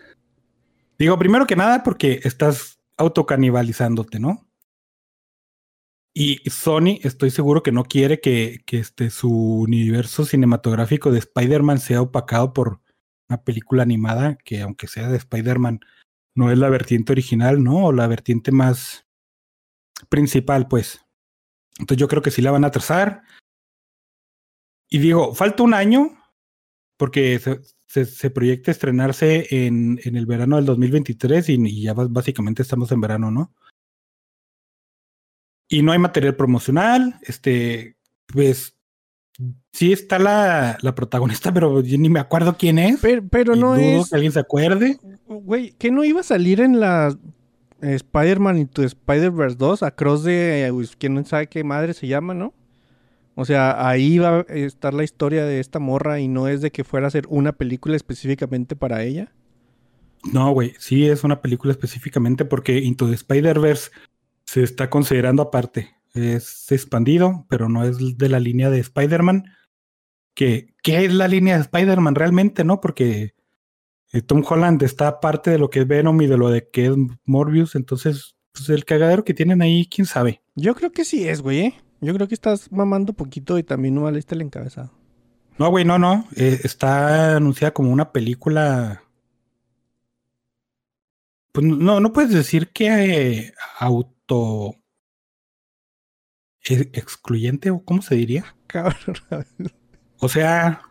Digo, 1.00 1.18
primero 1.18 1.48
que 1.48 1.56
nada, 1.56 1.82
porque 1.82 2.20
estás 2.24 2.78
autocanibalizándote, 2.98 4.20
¿no? 4.20 4.48
Y 6.14 6.48
Sony, 6.52 7.00
estoy 7.02 7.32
seguro 7.32 7.64
que 7.64 7.72
no 7.72 7.86
quiere 7.86 8.20
que, 8.20 8.62
que 8.68 8.78
este, 8.78 9.10
su 9.10 9.32
universo 9.62 10.24
cinematográfico 10.24 11.12
de 11.12 11.18
Spider-Man 11.18 11.80
sea 11.80 12.04
opacado 12.04 12.54
por 12.54 12.80
una 13.28 13.44
película 13.44 13.82
animada 13.82 14.38
que, 14.38 14.62
aunque 14.62 14.86
sea 14.86 15.10
de 15.10 15.18
Spider-Man, 15.18 15.80
no 16.36 16.52
es 16.52 16.60
la 16.60 16.70
vertiente 16.70 17.12
original, 17.12 17.64
¿no? 17.64 17.86
O 17.86 17.92
la 17.92 18.06
vertiente 18.06 18.52
más 18.52 19.05
principal, 20.10 20.68
pues. 20.68 21.02
Entonces 21.80 22.00
yo 22.00 22.08
creo 22.08 22.22
que 22.22 22.32
sí 22.32 22.42
la 22.42 22.52
van 22.52 22.66
a 22.66 22.72
trazar. 22.72 23.24
Y 24.90 25.00
digo, 25.00 25.34
falta 25.34 25.64
un 25.64 25.74
año, 25.74 26.18
porque 26.98 27.40
se, 27.40 27.62
se, 27.88 28.06
se 28.06 28.30
proyecta 28.30 28.72
estrenarse 28.72 29.48
en, 29.50 30.00
en, 30.04 30.16
el 30.16 30.26
verano 30.26 30.58
del 30.58 30.66
2023 30.66 31.50
y, 31.50 31.54
y 31.54 31.82
ya 31.82 31.94
básicamente 31.94 32.62
estamos 32.62 32.92
en 32.92 33.02
verano, 33.02 33.32
¿no? 33.32 33.54
Y 35.68 35.82
no 35.82 35.92
hay 35.92 36.00
material 36.00 36.36
promocional, 36.36 37.20
este, 37.24 37.98
pues 38.28 38.78
sí 39.74 39.92
está 39.92 40.20
la, 40.20 40.78
la 40.82 40.96
protagonista, 40.96 41.52
pero 41.54 41.82
yo 41.82 41.98
ni 41.98 42.10
me 42.10 42.20
acuerdo 42.20 42.58
quién 42.58 42.80
es. 42.80 43.00
Pero, 43.02 43.28
pero 43.28 43.56
no 43.56 43.76
dudo 43.76 44.02
es. 44.02 44.10
que 44.10 44.16
alguien 44.16 44.32
se 44.32 44.40
acuerde. 44.40 45.00
Güey, 45.26 45.72
¿que 45.74 45.92
no 45.92 46.04
iba 46.04 46.22
a 46.22 46.24
salir 46.24 46.62
en 46.62 46.80
la 46.80 47.18
Spider-Man 47.82 48.58
Into 48.58 48.84
Spider-Verse 48.84 49.58
2? 49.58 49.84
Across 49.84 50.24
de. 50.24 50.88
Quién 50.98 51.14
no 51.14 51.26
sabe 51.26 51.48
qué 51.48 51.64
madre 51.64 51.94
se 51.94 52.08
llama, 52.08 52.34
¿no? 52.34 52.54
O 53.36 53.44
sea, 53.44 53.88
ahí 53.88 54.18
va 54.18 54.46
a 54.48 54.54
estar 54.54 54.94
la 54.94 55.04
historia 55.04 55.46
de 55.46 55.60
esta 55.60 55.80
morra 55.80 56.22
y 56.22 56.28
no 56.30 56.48
es 56.48 56.62
de 56.62 56.72
que 56.72 56.86
fuera 56.86 57.08
a 57.08 57.12
ser 57.12 57.26
una 57.28 57.52
película 57.52 57.96
específicamente 57.96 58.78
para 58.78 59.04
ella. 59.04 59.34
No, 60.32 60.52
güey, 60.52 60.74
sí 60.80 61.06
es 61.06 61.24
una 61.24 61.42
película 61.42 61.72
específicamente 61.72 62.46
porque 62.46 62.80
Into 62.80 63.08
the 63.08 63.14
Spider-Verse 63.14 63.92
se 64.46 64.64
está 64.64 64.90
considerando 64.90 65.44
aparte. 65.44 65.96
Es 66.14 66.72
expandido, 66.72 67.46
pero 67.50 67.68
no 67.68 67.84
es 67.84 68.18
de 68.18 68.30
la 68.30 68.40
línea 68.40 68.70
de 68.70 68.80
Spider-Man. 68.80 69.44
Que, 70.34 70.74
¿Qué 70.82 71.06
es 71.06 71.14
la 71.14 71.28
línea 71.28 71.56
de 71.56 71.62
Spider-Man 71.62 72.16
realmente, 72.16 72.64
no? 72.64 72.80
Porque 72.80 73.35
eh, 74.16 74.22
Tom 74.22 74.44
Holland 74.48 74.82
está 74.82 75.10
aparte 75.10 75.52
de 75.52 75.58
lo 75.58 75.70
que 75.70 75.80
es 75.82 75.88
Venom 75.88 76.22
y 76.22 76.28
de 76.28 76.38
lo 76.38 76.50
de 76.50 76.70
que 76.70 76.86
es 76.86 76.94
Morbius. 77.26 77.76
Entonces, 77.76 78.38
pues 78.54 78.70
el 78.70 78.86
cagadero 78.86 79.26
que 79.26 79.34
tienen 79.34 79.62
ahí, 79.62 79.88
quién 79.88 80.06
sabe. 80.06 80.42
Yo 80.56 80.74
creo 80.74 80.94
que 80.94 81.04
sí 81.04 81.28
es, 81.28 81.42
güey, 81.42 81.60
¿eh? 81.60 81.74
Yo 82.00 82.14
creo 82.14 82.26
que 82.30 82.34
estás 82.34 82.72
mamando 82.72 83.12
poquito 83.12 83.58
y 83.58 83.64
también 83.64 83.94
no 83.94 84.04
valiste 84.04 84.34
el 84.34 84.42
encabezado. 84.42 84.94
No, 85.58 85.70
güey, 85.70 85.84
no, 85.84 86.00
no. 86.00 86.26
Eh, 86.38 86.62
está 86.64 87.36
anunciada 87.36 87.74
como 87.74 87.92
una 87.92 88.14
película. 88.14 89.04
Pues 91.52 91.66
no, 91.66 92.00
no 92.00 92.14
puedes 92.14 92.32
decir 92.32 92.70
que 92.70 92.88
eh, 92.88 93.54
auto 93.80 94.76
excluyente 96.62 97.70
o 97.70 97.84
cómo 97.84 98.02
se 98.02 98.16
diría. 98.16 98.56
Cabrón. 98.68 99.18
O 100.20 100.30
sea, 100.30 100.82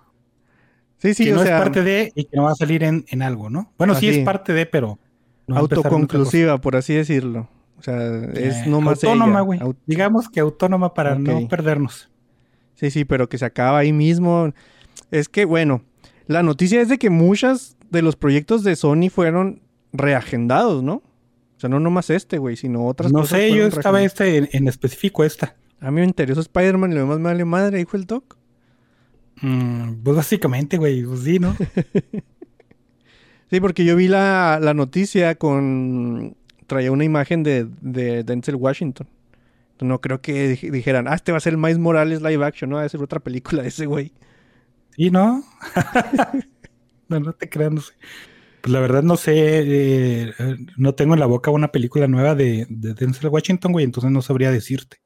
sí, 0.99 1.15
sí, 1.15 1.25
que 1.25 1.33
o 1.33 1.37
no 1.37 1.43
sea, 1.43 1.57
es 1.57 1.63
parte 1.63 1.83
de 1.83 2.13
y 2.15 2.25
que 2.25 2.37
no 2.37 2.45
va 2.45 2.53
a 2.53 2.55
salir 2.55 2.83
en, 2.83 3.05
en 3.09 3.23
algo, 3.23 3.51
¿no? 3.51 3.73
Bueno, 3.79 3.95
sí 3.95 4.09
es 4.09 4.19
parte 4.25 4.53
de, 4.53 4.67
pero 4.67 4.99
no 5.47 5.57
autoconclusiva, 5.59 6.59
por 6.61 6.77
así 6.77 6.95
decirlo. 6.95 7.49
O 7.79 7.83
sea, 7.83 7.97
es 8.35 8.57
Eh, 8.57 8.65
no 8.67 8.81
más 8.81 9.03
autónoma, 9.05 9.41
güey. 9.43 9.61
Digamos 9.87 10.29
que 10.29 10.41
autónoma 10.41 10.95
para 10.95 11.17
no 11.17 11.47
perdernos. 11.49 12.11
Sí, 12.77 12.91
sí, 12.91 13.05
pero 13.05 13.29
que 13.29 13.39
se 13.39 13.45
acaba 13.45 13.79
ahí 13.79 13.93
mismo. 13.93 14.53
Es 15.11 15.29
que, 15.29 15.45
bueno, 15.45 15.83
la 16.27 16.43
noticia 16.43 16.81
es 16.81 16.89
de 16.89 16.99
que 16.99 17.11
muchas 17.11 17.77
de 17.91 18.03
los 18.03 18.17
proyectos 18.17 18.65
de 18.65 18.75
Sony 18.77 19.11
fueron 19.11 19.61
reagendados, 19.93 20.83
¿no? 20.83 20.95
O 21.57 21.61
sea, 21.61 21.69
no 21.69 21.79
nomás 21.79 22.11
este, 22.11 22.39
güey, 22.39 22.57
sino 22.57 22.87
otras 22.87 23.13
No 23.13 23.21
cosas. 23.21 23.39
sé, 23.39 23.53
yo 23.55 23.67
estaba 23.67 24.03
este 24.03 24.39
en, 24.39 24.49
en 24.53 24.69
específico 24.69 25.25
esta. 25.25 25.55
A 25.81 25.91
mí 25.91 26.01
me 26.01 26.07
interesó 26.07 26.41
Spider-Man 26.41 26.93
y 26.93 26.95
lo 26.95 27.01
demás 27.03 27.19
me 27.19 27.25
vale 27.25 27.45
madre, 27.45 27.79
dijo 27.79 27.97
el 27.97 28.07
Doc. 28.07 28.37
Mm, 29.43 30.03
pues 30.03 30.17
básicamente, 30.17 30.77
güey, 30.79 31.03
pues 31.05 31.21
sí, 31.21 31.39
¿no? 31.39 31.57
Sí, 33.51 33.61
porque 33.61 33.85
yo 33.85 33.97
vi 33.97 34.09
la, 34.09 34.59
la 34.61 34.75
noticia 34.75 35.35
con... 35.37 36.37
Traía 36.67 36.91
una 36.93 37.05
imagen 37.05 37.43
de, 37.43 37.69
de 37.83 38.25
Denzel 38.25 38.57
Washington. 38.57 39.07
No 39.81 40.01
creo 40.01 40.21
que 40.23 40.57
dij- 40.59 40.71
dijeran, 40.73 41.09
ah, 41.09 41.15
este 41.15 41.33
va 41.33 41.39
a 41.39 41.41
ser 41.43 41.55
el 41.55 41.59
Miles 41.59 41.79
Morales 41.79 42.23
live 42.23 42.45
action, 42.45 42.71
¿no? 42.71 42.77
Va 42.77 42.85
a 42.85 42.89
ser 42.91 43.03
otra 43.03 43.21
película 43.21 43.63
de 43.63 43.69
ese 43.69 43.87
güey. 43.87 44.13
Sí, 44.97 45.11
¿no? 45.11 45.45
no, 47.09 47.21
no 47.21 47.33
te 47.33 47.49
creas, 47.49 47.73
no 47.73 47.81
sé. 47.81 47.93
Pues 48.63 48.73
la 48.73 48.81
verdad 48.81 49.03
no 49.05 49.17
sé, 49.17 49.33
eh, 49.37 50.35
eh, 50.39 50.57
no 50.79 50.95
tengo 50.95 51.15
en 51.15 51.21
la 51.21 51.27
boca 51.27 51.51
una 51.53 51.73
película 51.73 52.09
nueva 52.09 52.35
de, 52.35 52.67
de 52.71 52.95
Denzel 52.95 53.31
Washington, 53.31 53.73
güey, 53.73 53.85
entonces 53.87 54.11
no 54.13 54.23
sabría 54.23 54.51
decirte. 54.53 54.99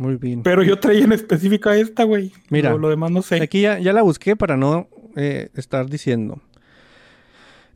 Muy 0.00 0.16
bien. 0.16 0.42
Pero 0.42 0.62
yo 0.62 0.78
traía 0.80 1.04
en 1.04 1.12
específico 1.12 1.68
a 1.68 1.76
esta, 1.76 2.04
güey. 2.04 2.32
Mira, 2.48 2.70
Lo, 2.70 2.78
lo 2.78 2.88
demás 2.88 3.10
no 3.10 3.20
sé. 3.20 3.42
Aquí 3.42 3.60
ya, 3.60 3.78
ya 3.78 3.92
la 3.92 4.00
busqué 4.00 4.34
para 4.34 4.56
no 4.56 4.88
eh, 5.14 5.50
estar 5.54 5.90
diciendo. 5.90 6.40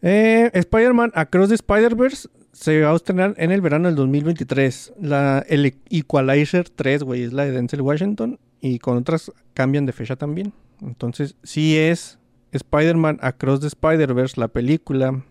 Eh, 0.01 0.51
Spider-Man 0.55 1.13
Across 1.15 1.49
the 1.51 1.55
Spider-Verse 1.57 2.29
se 2.53 2.81
va 2.81 2.93
a 2.93 2.97
estrenar 2.97 3.35
en 3.37 3.51
el 3.51 3.61
verano 3.61 3.89
del 3.89 3.97
2023. 3.97 4.95
La, 5.03 5.45
el 5.49 5.75
Equalizer 5.91 6.69
3, 6.71 7.03
güey, 7.03 7.25
es 7.25 7.33
la 7.35 7.45
de 7.45 7.51
Denzel 7.53 7.83
Washington. 7.83 8.39
Y 8.61 8.79
con 8.79 8.97
otras 8.97 9.31
cambian 9.53 9.85
de 9.85 9.93
fecha 9.93 10.17
también. 10.17 10.55
Entonces, 10.81 11.37
sí 11.43 11.77
es 11.77 12.19
Spider-Man 12.53 13.19
Across 13.21 13.61
the 13.61 13.67
Spider-Verse, 13.67 14.41
la 14.41 14.49
película. 14.49 15.23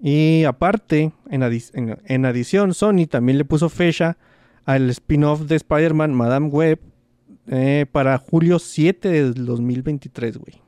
Y 0.00 0.44
aparte, 0.44 1.12
en, 1.30 1.42
adi- 1.42 1.70
en- 1.74 1.98
en 2.04 2.24
adición, 2.24 2.72
Sony 2.72 3.06
también 3.10 3.36
le 3.36 3.44
puso 3.44 3.68
fecha 3.68 4.16
al 4.66 4.90
spin-off 4.90 5.42
de 5.42 5.56
Spider-Man 5.56 6.12
Madame 6.12 6.48
Web 6.48 6.80
eh, 7.46 7.86
para 7.90 8.18
julio 8.18 8.58
7 8.58 9.08
del 9.08 9.46
2023, 9.46 10.36
güey. 10.36 10.60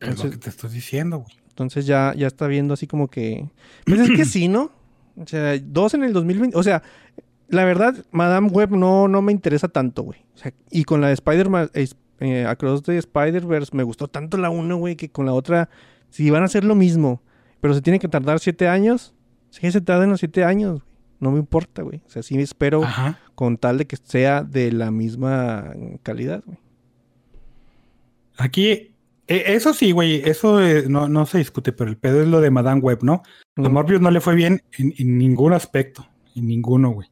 Es 0.00 0.22
lo 0.24 0.30
que 0.30 0.38
te 0.38 0.48
estoy 0.48 0.70
diciendo, 0.70 1.18
güey. 1.18 1.36
Entonces 1.50 1.86
ya, 1.86 2.14
ya 2.16 2.26
está 2.26 2.46
viendo 2.46 2.74
así 2.74 2.86
como 2.86 3.08
que... 3.08 3.48
Pues 3.84 4.00
es 4.00 4.10
que 4.10 4.24
sí, 4.24 4.48
¿no? 4.48 4.72
O 5.16 5.26
sea, 5.26 5.56
dos 5.62 5.94
en 5.94 6.02
el 6.02 6.12
2020. 6.12 6.56
O 6.56 6.62
sea, 6.62 6.82
la 7.48 7.64
verdad, 7.64 8.04
Madame 8.10 8.48
Web 8.48 8.70
no, 8.70 9.06
no 9.06 9.22
me 9.22 9.30
interesa 9.30 9.68
tanto, 9.68 10.02
güey. 10.02 10.20
O 10.34 10.38
sea, 10.38 10.52
y 10.70 10.84
con 10.84 11.00
la 11.00 11.08
de 11.08 11.14
Spider-Man, 11.14 11.70
eh, 12.20 12.46
Across 12.46 12.82
the 12.84 12.96
Spider-Verse, 12.96 13.76
me 13.76 13.82
gustó 13.82 14.08
tanto 14.08 14.38
la 14.38 14.50
una, 14.50 14.74
güey, 14.74 14.96
que 14.96 15.10
con 15.10 15.26
la 15.26 15.32
otra, 15.34 15.68
si 16.08 16.30
van 16.30 16.42
a 16.42 16.46
hacer 16.46 16.64
lo 16.64 16.74
mismo. 16.74 17.22
Pero 17.60 17.74
se 17.74 17.82
tiene 17.82 17.98
que 17.98 18.08
tardar 18.08 18.40
siete 18.40 18.66
años. 18.66 19.14
Sí, 19.50 19.70
se 19.70 19.80
tardan 19.80 20.10
los 20.10 20.20
siete 20.20 20.42
años, 20.42 20.80
güey. 20.80 20.93
No 21.20 21.30
me 21.30 21.38
importa, 21.38 21.82
güey. 21.82 22.02
O 22.06 22.10
sea, 22.10 22.22
sí 22.22 22.38
espero 22.38 22.82
Ajá. 22.84 23.18
con 23.34 23.56
tal 23.56 23.78
de 23.78 23.86
que 23.86 23.96
sea 23.96 24.42
de 24.42 24.72
la 24.72 24.90
misma 24.90 25.72
calidad, 26.02 26.42
güey. 26.44 26.58
Aquí, 28.36 28.68
eh, 28.70 28.92
eso 29.28 29.72
sí, 29.72 29.92
güey, 29.92 30.22
eso 30.28 30.60
eh, 30.62 30.84
no, 30.88 31.08
no 31.08 31.24
se 31.26 31.38
discute, 31.38 31.72
pero 31.72 31.88
el 31.88 31.96
pedo 31.96 32.20
es 32.20 32.28
lo 32.28 32.40
de 32.40 32.50
Madame 32.50 32.80
Web, 32.80 33.00
¿no? 33.02 33.22
A 33.56 33.68
Mm. 33.68 33.72
Morbius 33.72 34.00
no 34.00 34.10
le 34.10 34.20
fue 34.20 34.34
bien 34.34 34.62
en, 34.78 34.92
en 34.98 35.16
ningún 35.18 35.52
aspecto, 35.52 36.06
en 36.34 36.46
ninguno, 36.48 36.90
güey. 36.90 37.08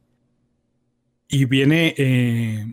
Y 1.29 1.45
viene 1.45 1.95
eh, 1.97 2.65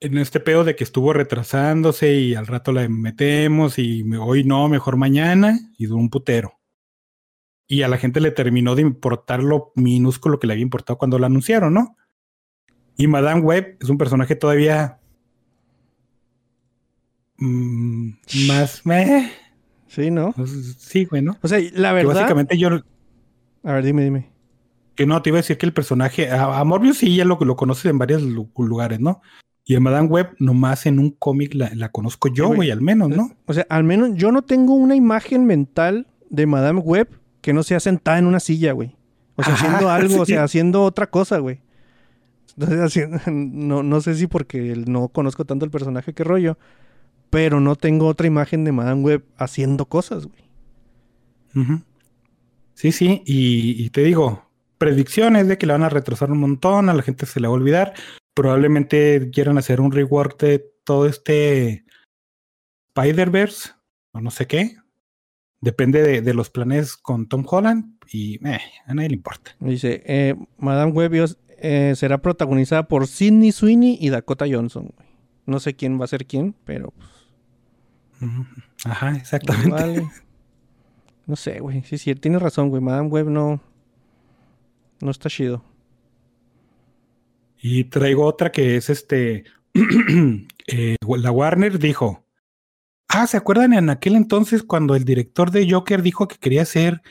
en 0.00 0.18
este 0.18 0.40
pedo 0.40 0.64
de 0.64 0.74
que 0.74 0.82
estuvo 0.84 1.12
retrasándose 1.12 2.12
y 2.14 2.34
al 2.34 2.46
rato 2.48 2.72
la 2.72 2.86
metemos 2.88 3.78
y 3.78 4.02
hoy 4.18 4.42
no, 4.44 4.68
mejor 4.68 4.96
mañana 4.96 5.58
y 5.78 5.86
duró 5.86 6.00
un 6.00 6.10
putero. 6.10 6.59
Y 7.72 7.82
a 7.82 7.88
la 7.88 7.98
gente 7.98 8.20
le 8.20 8.32
terminó 8.32 8.74
de 8.74 8.82
importar 8.82 9.44
lo 9.44 9.70
minúsculo 9.76 10.40
que 10.40 10.48
le 10.48 10.54
había 10.54 10.62
importado 10.64 10.98
cuando 10.98 11.20
la 11.20 11.26
anunciaron, 11.28 11.72
¿no? 11.72 11.96
Y 12.96 13.06
Madame 13.06 13.42
Web 13.42 13.76
es 13.80 13.88
un 13.88 13.96
personaje 13.96 14.34
todavía 14.34 14.98
mm, 17.38 18.10
más... 18.48 18.84
meh. 18.84 19.30
Sí, 19.86 20.10
¿no? 20.10 20.32
Pues, 20.32 20.50
Sí, 20.78 21.04
güey, 21.04 21.22
¿no? 21.22 21.36
O 21.42 21.48
sea, 21.48 21.58
la 21.74 21.90
Que 21.90 21.94
verdad. 21.94 22.14
básicamente 22.14 22.58
yo, 22.58 22.68
A 23.64 23.72
ver, 23.72 23.84
dime, 23.84 24.02
dime. 24.04 24.30
que 24.94 25.06
no, 25.06 25.20
te 25.22 25.30
iba 25.30 25.38
a 25.38 25.42
decir 25.42 25.56
que 25.58 25.66
el 25.66 25.72
personaje, 25.72 26.28
a, 26.30 26.58
a 26.58 26.64
Morbius 26.64 26.98
sí 26.98 27.14
ya 27.16 27.24
lo, 27.24 27.38
lo 27.40 27.56
conoces 27.56 27.86
en 27.86 27.98
varios 27.98 28.22
lu- 28.22 28.50
lugares, 28.56 29.00
¿no? 29.00 29.20
Y 29.64 29.76
a 29.76 29.80
Madame 29.80 30.08
Web 30.08 30.34
nomás 30.40 30.86
en 30.86 30.98
un 30.98 31.10
cómic 31.10 31.54
la, 31.54 31.70
la 31.74 31.90
conozco 31.90 32.28
yo, 32.28 32.46
güey. 32.48 32.56
güey, 32.56 32.70
al 32.72 32.80
menos, 32.80 33.08
¿no? 33.10 33.30
O 33.46 33.52
sea, 33.52 33.66
al 33.68 33.84
menos 33.84 34.10
yo 34.14 34.32
no 34.32 34.42
tengo 34.42 34.74
una 34.74 34.96
imagen 34.96 35.44
mental 35.46 36.08
de 36.28 36.46
Madame 36.46 36.80
Web 36.80 37.19
que 37.40 37.52
no 37.52 37.62
sea 37.62 37.80
sentada 37.80 38.18
en 38.18 38.26
una 38.26 38.40
silla, 38.40 38.72
güey. 38.72 38.96
O 39.36 39.42
sea, 39.42 39.54
Ajá, 39.54 39.66
haciendo 39.66 39.90
algo, 39.90 40.20
o 40.22 40.26
sea, 40.26 40.44
haciendo 40.44 40.82
otra 40.82 41.08
cosa, 41.08 41.38
güey. 41.38 41.60
Entonces, 42.56 42.80
haciendo- 42.80 43.18
no, 43.30 43.82
no 43.82 44.00
sé 44.00 44.14
si 44.14 44.26
porque 44.26 44.74
no 44.86 45.08
conozco 45.08 45.44
tanto 45.44 45.64
el 45.64 45.70
personaje 45.70 46.12
que 46.12 46.24
rollo, 46.24 46.58
pero 47.30 47.60
no 47.60 47.76
tengo 47.76 48.06
otra 48.06 48.26
imagen 48.26 48.64
de 48.64 48.72
Madame 48.72 49.02
Web 49.02 49.24
haciendo 49.36 49.86
cosas, 49.86 50.26
güey. 50.26 50.42
Ujú. 51.54 51.82
Sí, 52.74 52.92
sí, 52.92 53.22
y, 53.26 53.82
y 53.84 53.90
te 53.90 54.02
digo, 54.02 54.48
predicciones 54.78 55.46
de 55.48 55.58
que 55.58 55.66
la 55.66 55.74
van 55.74 55.82
a 55.84 55.88
retrasar 55.90 56.30
un 56.32 56.38
montón, 56.38 56.88
a 56.88 56.94
la 56.94 57.02
gente 57.02 57.26
se 57.26 57.38
le 57.40 57.46
va 57.48 57.52
a 57.54 57.56
olvidar. 57.56 57.94
Probablemente 58.34 59.30
quieran 59.32 59.58
hacer 59.58 59.80
un 59.80 59.92
rework 59.92 60.40
de 60.40 60.64
todo 60.84 61.06
este 61.06 61.84
Spider-Verse, 62.96 63.70
o 64.12 64.20
no 64.20 64.30
sé 64.30 64.46
qué. 64.46 64.76
Depende 65.60 66.02
de, 66.02 66.22
de 66.22 66.34
los 66.34 66.48
planes 66.50 66.96
con 66.96 67.26
Tom 67.28 67.44
Holland, 67.46 68.00
y 68.12 68.44
eh, 68.46 68.60
a 68.86 68.94
nadie 68.94 69.10
le 69.10 69.14
importa. 69.16 69.52
Dice, 69.60 70.02
eh, 70.06 70.34
Madame 70.58 70.92
Web 70.92 71.36
eh, 71.58 71.92
será 71.96 72.18
protagonizada 72.22 72.88
por 72.88 73.06
Sidney 73.06 73.52
Sweeney 73.52 73.98
y 74.00 74.10
Dakota 74.10 74.46
Johnson. 74.50 74.92
No 75.46 75.60
sé 75.60 75.74
quién 75.74 76.00
va 76.00 76.04
a 76.04 76.08
ser 76.08 76.26
quién, 76.26 76.54
pero 76.64 76.92
pues. 76.92 77.08
Ajá, 78.84 79.16
exactamente. 79.16 79.70
Vale. 79.70 80.08
No 81.26 81.36
sé, 81.36 81.60
güey. 81.60 81.82
Sí, 81.82 81.98
sí, 81.98 82.14
tienes 82.14 82.42
razón, 82.42 82.68
güey. 82.68 82.82
Madame 82.82 83.08
Web 83.08 83.28
no. 83.28 83.60
No 85.00 85.10
está 85.10 85.30
chido. 85.30 85.64
Y 87.62 87.84
traigo 87.84 88.24
otra 88.24 88.50
que 88.50 88.76
es 88.76 88.90
este. 88.90 89.44
eh, 90.66 90.96
la 91.00 91.30
Warner 91.30 91.78
dijo. 91.78 92.24
Ah, 93.12 93.26
¿se 93.26 93.36
acuerdan 93.36 93.72
en 93.72 93.90
aquel 93.90 94.14
entonces 94.14 94.62
cuando 94.62 94.94
el 94.94 95.04
director 95.04 95.50
de 95.50 95.68
Joker 95.68 96.00
dijo 96.02 96.28
que 96.28 96.36
quería 96.38 96.62
hacer. 96.62 97.02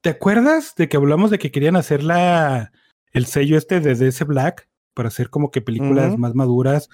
¿Te 0.00 0.08
acuerdas 0.10 0.74
de 0.76 0.88
que 0.88 0.96
hablamos 0.96 1.30
de 1.30 1.38
que 1.38 1.50
querían 1.50 1.76
hacer 1.76 2.02
la 2.02 2.72
el 3.12 3.26
sello 3.26 3.58
este 3.58 3.80
de 3.80 3.94
DC 3.94 4.24
Black 4.24 4.68
para 4.94 5.08
hacer 5.08 5.28
como 5.28 5.50
que 5.50 5.60
películas 5.60 6.12
más 6.18 6.34
maduras, 6.34 6.88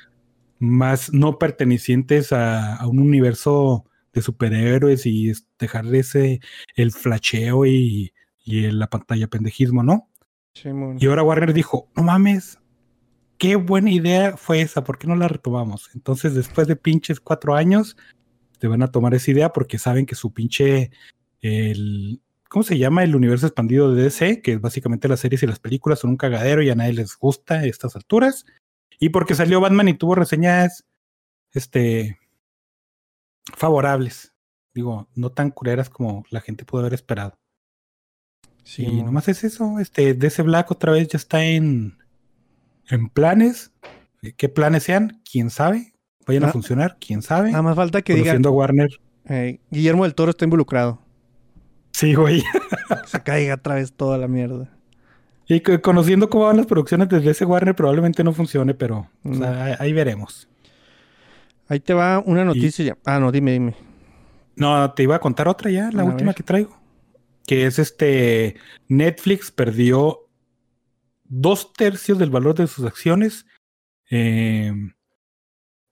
más 0.59 1.13
no 1.13 1.39
pertenecientes 1.39 2.33
a, 2.33 2.75
a 2.75 2.87
un 2.89 2.99
universo 2.99 3.85
de 4.13 4.23
superhéroes 4.23 5.07
y 5.07 5.33
dejar 5.61 5.87
ese 5.95 6.41
el 6.75 6.91
flasheo 6.91 7.65
y, 7.65 8.13
y 8.45 8.65
el- 8.65 8.81
la 8.81 8.91
pantalla 8.91 9.29
pendejismo, 9.29 9.85
¿no? 9.85 10.09
Y 10.99 11.07
ahora 11.07 11.23
Warner 11.23 11.53
dijo, 11.53 11.89
no 11.95 12.03
mames, 12.03 12.59
qué 13.39 13.55
buena 13.55 13.93
idea 13.93 14.37
fue 14.37 14.61
esa, 14.61 14.83
¿por 14.83 14.99
qué 14.99 15.07
no 15.07 15.15
la 15.15 15.29
retomamos? 15.29 15.91
Entonces, 15.95 16.35
después 16.35 16.67
de 16.67 16.75
pinches 16.75 17.21
cuatro 17.21 17.55
años, 17.55 17.97
te 18.59 18.69
van 18.69 18.83
a 18.83 18.91
tomar 18.91 19.15
esa 19.15 19.31
idea 19.31 19.53
porque 19.53 19.79
saben 19.79 20.07
que 20.07 20.15
su 20.15 20.33
pinche, 20.33 20.91
el, 21.41 22.21
¿cómo 22.49 22.63
se 22.63 22.79
llama? 22.79 23.05
El 23.05 23.17
universo 23.17 23.47
expandido 23.47 23.95
de 23.95 24.03
DC, 24.03 24.43
que 24.43 24.53
es 24.53 24.61
básicamente 24.61 25.09
las 25.09 25.21
series 25.21 25.43
y 25.43 25.47
las 25.47 25.61
películas 25.61 26.01
son 26.01 26.11
un 26.11 26.17
cagadero 26.17 26.63
y 26.63 26.71
a 26.71 26.75
nadie 26.75 26.95
les 26.95 27.17
gusta 27.17 27.55
a 27.55 27.65
estas 27.65 27.97
alturas. 27.97 28.47
Y 29.01 29.11
porque 29.11 29.35
salió 29.35 29.61
Batman 29.61 29.89
y 29.89 29.95
tuvo 29.95 30.15
reseñas, 30.15 30.85
este, 31.53 32.19
favorables. 33.57 34.35
Digo, 34.75 35.09
no 35.15 35.31
tan 35.31 35.51
culeras 35.51 35.89
como 35.91 36.25
la 36.31 36.41
gente 36.41 36.65
pudo 36.65 36.83
haber 36.83 36.95
esperado. 36.95 37.39
Sí, 38.65 38.85
y 38.85 39.03
nomás 39.03 39.29
es 39.29 39.45
eso, 39.45 39.79
este, 39.79 40.13
DC 40.13 40.43
Black 40.43 40.71
otra 40.71 40.93
vez 40.93 41.09
ya 41.09 41.17
está 41.17 41.43
en, 41.43 41.97
en 42.91 43.09
planes. 43.09 43.73
Eh, 44.23 44.35
¿Qué 44.35 44.49
planes 44.49 44.83
sean? 44.83 45.23
¿Quién 45.31 45.49
sabe? 45.49 45.95
¿Vayan 46.29 46.45
Ah, 46.45 46.49
a 46.49 46.53
funcionar? 46.53 46.97
¿Quién 47.01 47.23
sabe? 47.23 47.51
Nada 47.51 47.63
más 47.63 47.75
falta 47.75 48.03
que 48.03 48.15
diga. 48.15 48.37
Warner. 48.51 48.91
eh, 49.29 49.59
Guillermo 49.71 50.05
del 50.05 50.15
Toro 50.15 50.31
está 50.31 50.45
involucrado. 50.45 51.01
Sí, 51.93 52.15
güey. 52.15 52.45
Se 53.07 53.21
caiga 53.23 53.55
otra 53.55 53.75
vez 53.75 53.93
toda 53.93 54.17
la 54.19 54.29
mierda. 54.29 54.71
Y 55.49 55.61
co- 55.61 55.81
conociendo 55.81 56.29
cómo 56.31 56.45
van 56.45 56.59
las 56.59 56.67
producciones 56.67 57.09
desde 57.09 57.31
ese 57.31 57.45
Warner, 57.45 57.75
probablemente 57.75 58.23
no 58.23 58.33
funcione, 58.33 58.75
pero 58.75 59.09
o 59.25 59.35
sea, 59.35 59.65
ahí, 59.65 59.75
ahí 59.79 59.93
veremos. 59.93 60.49
Ahí 61.69 61.81
te 61.81 61.95
va 61.95 62.23
una 62.25 62.45
noticia. 62.45 62.85
ya. 62.85 62.99
Ah, 63.05 63.19
no, 63.19 63.33
dime, 63.33 63.53
dime. 63.53 63.75
No, 64.57 64.93
te 64.93 65.03
iba 65.05 65.17
a 65.17 65.21
contar 65.21 65.49
otra 65.49 65.71
ya, 65.71 65.91
la 65.93 66.03
A 66.03 66.05
última 66.05 66.29
ver. 66.31 66.35
que 66.37 66.43
traigo. 66.43 66.79
Que 67.47 67.65
es 67.67 67.79
este, 67.79 68.57
Netflix 68.89 69.51
perdió 69.51 70.21
dos 71.25 71.73
tercios 71.73 72.19
del 72.19 72.31
valor 72.31 72.55
de 72.55 72.67
sus 72.67 72.85
acciones. 72.85 73.47
eh, 74.11 74.73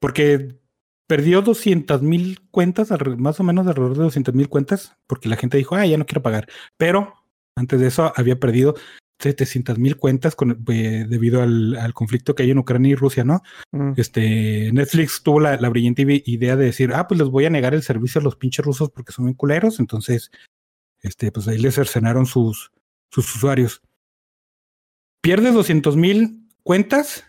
porque 0.00 0.58
perdió 1.08 1.42
200 1.42 2.02
mil 2.02 2.40
cuentas, 2.50 2.90
más 3.18 3.38
o 3.40 3.44
menos 3.44 3.66
alrededor 3.66 3.96
de 3.96 4.02
200 4.04 4.34
mil 4.34 4.48
cuentas, 4.48 4.96
porque 5.06 5.28
la 5.28 5.36
gente 5.36 5.56
dijo, 5.56 5.74
ah, 5.76 5.86
ya 5.86 5.98
no 5.98 6.06
quiero 6.06 6.22
pagar. 6.22 6.48
Pero 6.76 7.14
antes 7.56 7.80
de 7.80 7.86
eso 7.86 8.12
había 8.16 8.38
perdido 8.40 8.74
700 9.20 9.78
mil 9.78 9.96
cuentas 9.96 10.34
con, 10.36 10.62
eh, 10.68 11.06
debido 11.08 11.40
al, 11.42 11.76
al 11.76 11.94
conflicto 11.94 12.34
que 12.34 12.42
hay 12.42 12.50
en 12.50 12.58
Ucrania 12.58 12.90
y 12.92 12.94
Rusia, 12.96 13.24
¿no? 13.24 13.42
Mm, 13.72 13.92
este, 13.96 14.70
Netflix 14.72 15.22
tuvo 15.22 15.40
la, 15.40 15.56
la 15.56 15.68
brillante 15.70 16.02
ide- 16.02 16.22
idea 16.26 16.56
de 16.56 16.66
decir, 16.66 16.92
ah, 16.92 17.06
pues 17.08 17.18
les 17.20 17.28
voy 17.28 17.46
a 17.46 17.50
negar 17.50 17.72
el 17.72 17.82
servicio 17.82 18.20
a 18.20 18.24
los 18.24 18.36
pinches 18.36 18.64
rusos 18.64 18.90
porque 18.90 19.12
son 19.12 19.24
bien 19.26 19.34
culeros, 19.36 19.80
entonces, 19.80 20.30
este, 21.00 21.32
pues 21.32 21.48
ahí 21.48 21.58
les 21.58 21.76
cercenaron 21.76 22.26
sus, 22.26 22.72
sus 23.10 23.34
usuarios. 23.36 23.80
Pierde 25.22 25.50
200 25.50 25.96
mil 25.96 26.48
cuentas, 26.62 27.24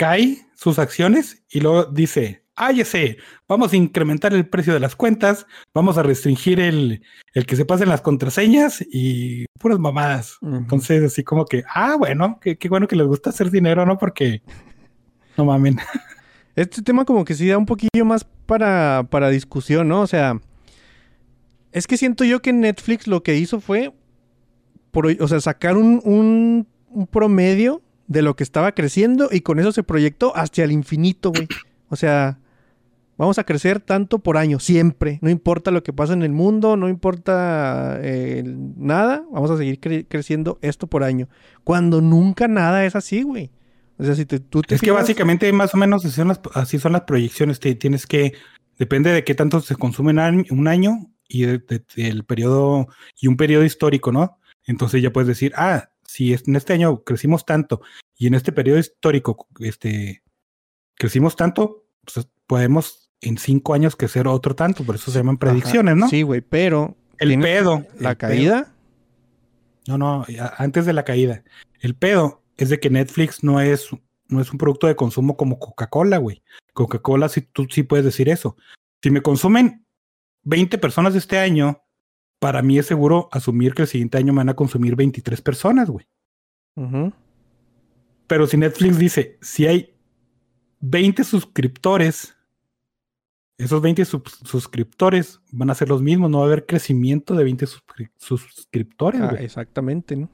cae 0.00 0.46
sus 0.54 0.78
acciones 0.78 1.42
y 1.50 1.60
luego 1.60 1.84
dice, 1.84 2.42
ah, 2.56 2.72
ya 2.72 2.86
sé, 2.86 3.18
vamos 3.46 3.74
a 3.74 3.76
incrementar 3.76 4.32
el 4.32 4.48
precio 4.48 4.72
de 4.72 4.80
las 4.80 4.96
cuentas, 4.96 5.46
vamos 5.74 5.98
a 5.98 6.02
restringir 6.02 6.58
el, 6.58 7.02
el 7.34 7.44
que 7.44 7.54
se 7.54 7.66
pasen 7.66 7.90
las 7.90 8.00
contraseñas 8.00 8.82
y 8.90 9.44
puras 9.58 9.78
mamadas. 9.78 10.38
Entonces, 10.40 11.02
así 11.04 11.22
como 11.22 11.44
que, 11.44 11.64
ah, 11.74 11.96
bueno, 11.98 12.38
qué, 12.40 12.56
qué 12.56 12.70
bueno 12.70 12.88
que 12.88 12.96
les 12.96 13.06
gusta 13.06 13.28
hacer 13.28 13.50
dinero, 13.50 13.84
¿no? 13.84 13.98
Porque 13.98 14.40
no 15.36 15.44
mamen. 15.44 15.76
Este 16.56 16.80
tema 16.82 17.04
como 17.04 17.24
que 17.26 17.34
sí 17.34 17.46
da 17.46 17.58
un 17.58 17.66
poquillo 17.66 18.04
más 18.06 18.24
para, 18.46 19.06
para 19.10 19.28
discusión, 19.28 19.86
¿no? 19.88 20.00
O 20.00 20.06
sea, 20.06 20.40
es 21.72 21.86
que 21.86 21.98
siento 21.98 22.24
yo 22.24 22.40
que 22.40 22.52
Netflix 22.54 23.06
lo 23.06 23.22
que 23.22 23.36
hizo 23.36 23.60
fue, 23.60 23.92
o 25.20 25.28
sea, 25.28 25.40
sacar 25.40 25.76
un, 25.76 26.00
un- 26.04 26.66
un 26.88 27.06
promedio 27.06 27.82
de 28.10 28.22
lo 28.22 28.34
que 28.34 28.42
estaba 28.42 28.72
creciendo 28.72 29.28
y 29.30 29.42
con 29.42 29.60
eso 29.60 29.70
se 29.70 29.84
proyectó 29.84 30.34
hasta 30.36 30.64
el 30.64 30.72
infinito, 30.72 31.30
güey. 31.30 31.46
O 31.88 31.94
sea, 31.94 32.40
vamos 33.16 33.38
a 33.38 33.44
crecer 33.44 33.78
tanto 33.80 34.18
por 34.18 34.36
año, 34.36 34.58
siempre. 34.58 35.20
No 35.22 35.30
importa 35.30 35.70
lo 35.70 35.84
que 35.84 35.92
pasa 35.92 36.12
en 36.14 36.22
el 36.24 36.32
mundo, 36.32 36.76
no 36.76 36.88
importa 36.88 37.98
eh, 38.02 38.42
nada, 38.76 39.22
vamos 39.30 39.50
a 39.52 39.56
seguir 39.56 39.78
cre- 39.80 40.06
creciendo 40.08 40.58
esto 40.60 40.88
por 40.88 41.04
año. 41.04 41.28
Cuando 41.62 42.00
nunca 42.00 42.48
nada 42.48 42.84
es 42.84 42.96
así, 42.96 43.22
güey. 43.22 43.52
O 43.96 44.02
sea, 44.04 44.16
si 44.16 44.26
te- 44.26 44.40
tú 44.40 44.62
te 44.62 44.74
Es 44.74 44.80
que 44.80 44.90
básicamente 44.90 45.52
más 45.52 45.72
o 45.74 45.76
menos 45.76 46.04
así 46.04 46.14
son 46.16 46.28
las, 46.28 46.40
así 46.54 46.78
son 46.80 46.92
las 46.92 47.02
proyecciones. 47.02 47.60
Te, 47.60 47.76
tienes 47.76 48.06
que, 48.06 48.32
depende 48.76 49.12
de 49.12 49.22
qué 49.22 49.36
tanto 49.36 49.60
se 49.60 49.76
consume 49.76 50.10
un 50.50 50.66
año 50.68 51.10
y 51.28 51.42
de- 51.44 51.58
de- 51.58 51.84
del 51.94 52.24
periodo 52.24 52.88
y 53.20 53.28
un 53.28 53.36
periodo 53.36 53.64
histórico, 53.64 54.10
¿no? 54.10 54.38
Entonces 54.66 55.00
ya 55.00 55.12
puedes 55.12 55.28
decir, 55.28 55.52
ah, 55.56 55.90
si 56.10 56.32
es- 56.32 56.46
en 56.48 56.56
este 56.56 56.72
año 56.72 57.04
crecimos 57.04 57.44
tanto 57.46 57.80
y 58.16 58.26
en 58.26 58.34
este 58.34 58.50
periodo 58.50 58.78
histórico 58.78 59.46
este, 59.60 60.22
crecimos 60.96 61.36
tanto, 61.36 61.86
pues 62.04 62.26
podemos 62.46 63.10
en 63.20 63.38
cinco 63.38 63.74
años 63.74 63.94
crecer 63.96 64.26
otro 64.26 64.54
tanto, 64.56 64.82
por 64.82 64.96
eso 64.96 65.10
se 65.12 65.18
llaman 65.18 65.38
predicciones, 65.38 65.96
¿no? 65.96 66.08
Sí, 66.08 66.22
güey, 66.22 66.40
pero 66.40 66.96
el 67.18 67.38
pedo. 67.38 67.86
la 67.98 68.10
el 68.10 68.16
caída. 68.16 68.74
No, 69.86 69.98
no, 69.98 70.24
antes 70.58 70.86
de 70.86 70.92
la 70.92 71.04
caída. 71.04 71.42
El 71.80 71.94
pedo 71.94 72.42
es 72.56 72.68
de 72.70 72.80
que 72.80 72.90
Netflix 72.90 73.44
no 73.44 73.60
es, 73.60 73.88
no 74.28 74.40
es 74.40 74.50
un 74.52 74.58
producto 74.58 74.86
de 74.86 74.96
consumo 74.96 75.36
como 75.36 75.58
Coca-Cola, 75.58 76.18
güey. 76.18 76.42
Coca-Cola, 76.72 77.28
sí, 77.28 77.42
tú 77.42 77.66
sí 77.70 77.82
puedes 77.82 78.04
decir 78.04 78.28
eso. 78.28 78.56
Si 79.02 79.10
me 79.10 79.22
consumen 79.22 79.84
20 80.42 80.76
personas 80.78 81.14
este 81.14 81.38
año, 81.38 81.82
para 82.40 82.60
mí 82.62 82.76
es 82.78 82.86
seguro 82.86 83.28
asumir 83.30 83.74
que 83.74 83.82
el 83.82 83.88
siguiente 83.88 84.18
año 84.18 84.32
me 84.32 84.38
van 84.38 84.48
a 84.48 84.54
consumir 84.56 84.96
23 84.96 85.40
personas, 85.42 85.88
güey. 85.88 86.06
Pero 88.26 88.46
si 88.46 88.56
Netflix 88.56 88.98
dice, 88.98 89.38
si 89.40 89.66
hay 89.66 89.94
20 90.80 91.22
suscriptores, 91.24 92.36
esos 93.58 93.82
20 93.82 94.04
sub- 94.04 94.28
suscriptores 94.44 95.40
van 95.52 95.70
a 95.70 95.74
ser 95.74 95.88
los 95.88 96.00
mismos, 96.00 96.30
no 96.30 96.38
va 96.38 96.44
a 96.44 96.46
haber 96.46 96.64
crecimiento 96.66 97.34
de 97.34 97.44
20 97.44 97.66
suscri- 97.66 98.10
suscriptores, 98.16 99.20
Ah, 99.20 99.28
güey. 99.30 99.44
exactamente, 99.44 100.16
¿no? 100.16 100.28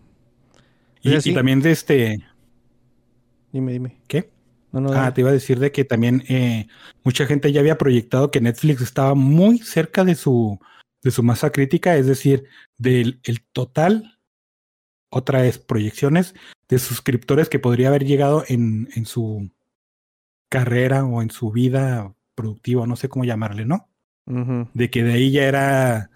y, 1.03 1.31
y 1.31 1.35
también 1.35 1.61
de 1.61 1.71
este, 1.73 2.19
Dime, 3.53 3.73
dime. 3.73 3.97
¿qué? 4.09 4.31
No, 4.73 4.81
no, 4.81 4.93
Ah, 4.93 5.13
te 5.15 5.23
iba 5.23 5.31
a 5.31 5.33
decir 5.33 5.59
de 5.59 5.73
que 5.73 5.85
también 5.85 6.23
eh, 6.29 6.67
mucha 7.03 7.27
gente 7.27 7.51
ya 7.53 7.61
había 7.61 7.79
proyectado 7.79 8.31
que 8.31 8.41
Netflix 8.41 8.83
estaba 8.83 9.15
muy 9.15 9.59
cerca 9.59 10.05
de 10.05 10.15
su, 10.15 10.61
de 11.07 11.13
su 11.13 11.23
masa 11.23 11.51
crítica, 11.51 11.97
es 11.97 12.09
decir, 12.09 12.47
del 12.79 13.21
el 13.23 13.41
total, 13.53 14.19
otra 15.09 15.41
vez, 15.41 15.57
proyecciones 15.57 16.35
de 16.69 16.81
suscriptores 16.81 17.49
que 17.49 17.61
podría 17.61 17.89
haber 17.89 18.05
llegado 18.05 18.43
en, 18.49 18.89
en 18.97 19.07
su 19.07 19.49
carrera 20.49 21.05
o 21.05 21.23
en 21.23 21.31
su 21.31 21.53
vida 21.53 22.13
productiva, 22.35 22.89
no 22.89 22.97
sé 22.97 23.09
cómo 23.09 23.25
llamarle, 23.25 23.65
¿no? 23.65 23.89
De 24.75 24.91
que 24.91 25.05
de 25.05 25.13
ahí 25.13 25.31
ya 25.31 25.45
era 25.45 26.11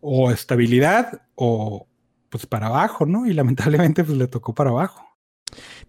o 0.00 0.32
estabilidad 0.32 1.22
o 1.36 1.86
pues 2.28 2.44
para 2.44 2.66
abajo, 2.66 3.06
¿no? 3.06 3.24
Y 3.24 3.34
lamentablemente 3.34 4.02
pues 4.02 4.18
le 4.18 4.26
tocó 4.26 4.52
para 4.52 4.70
abajo. 4.70 5.06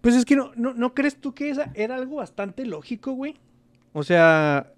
Pues 0.00 0.14
es 0.14 0.24
que 0.24 0.36
no, 0.36 0.52
no, 0.54 0.72
¿no 0.72 0.94
crees 0.94 1.20
tú 1.20 1.34
que 1.34 1.50
esa 1.50 1.72
era 1.74 1.96
algo 1.96 2.16
bastante 2.16 2.64
lógico, 2.64 3.10
güey? 3.10 3.40
O 3.92 4.04
sea, 4.04 4.72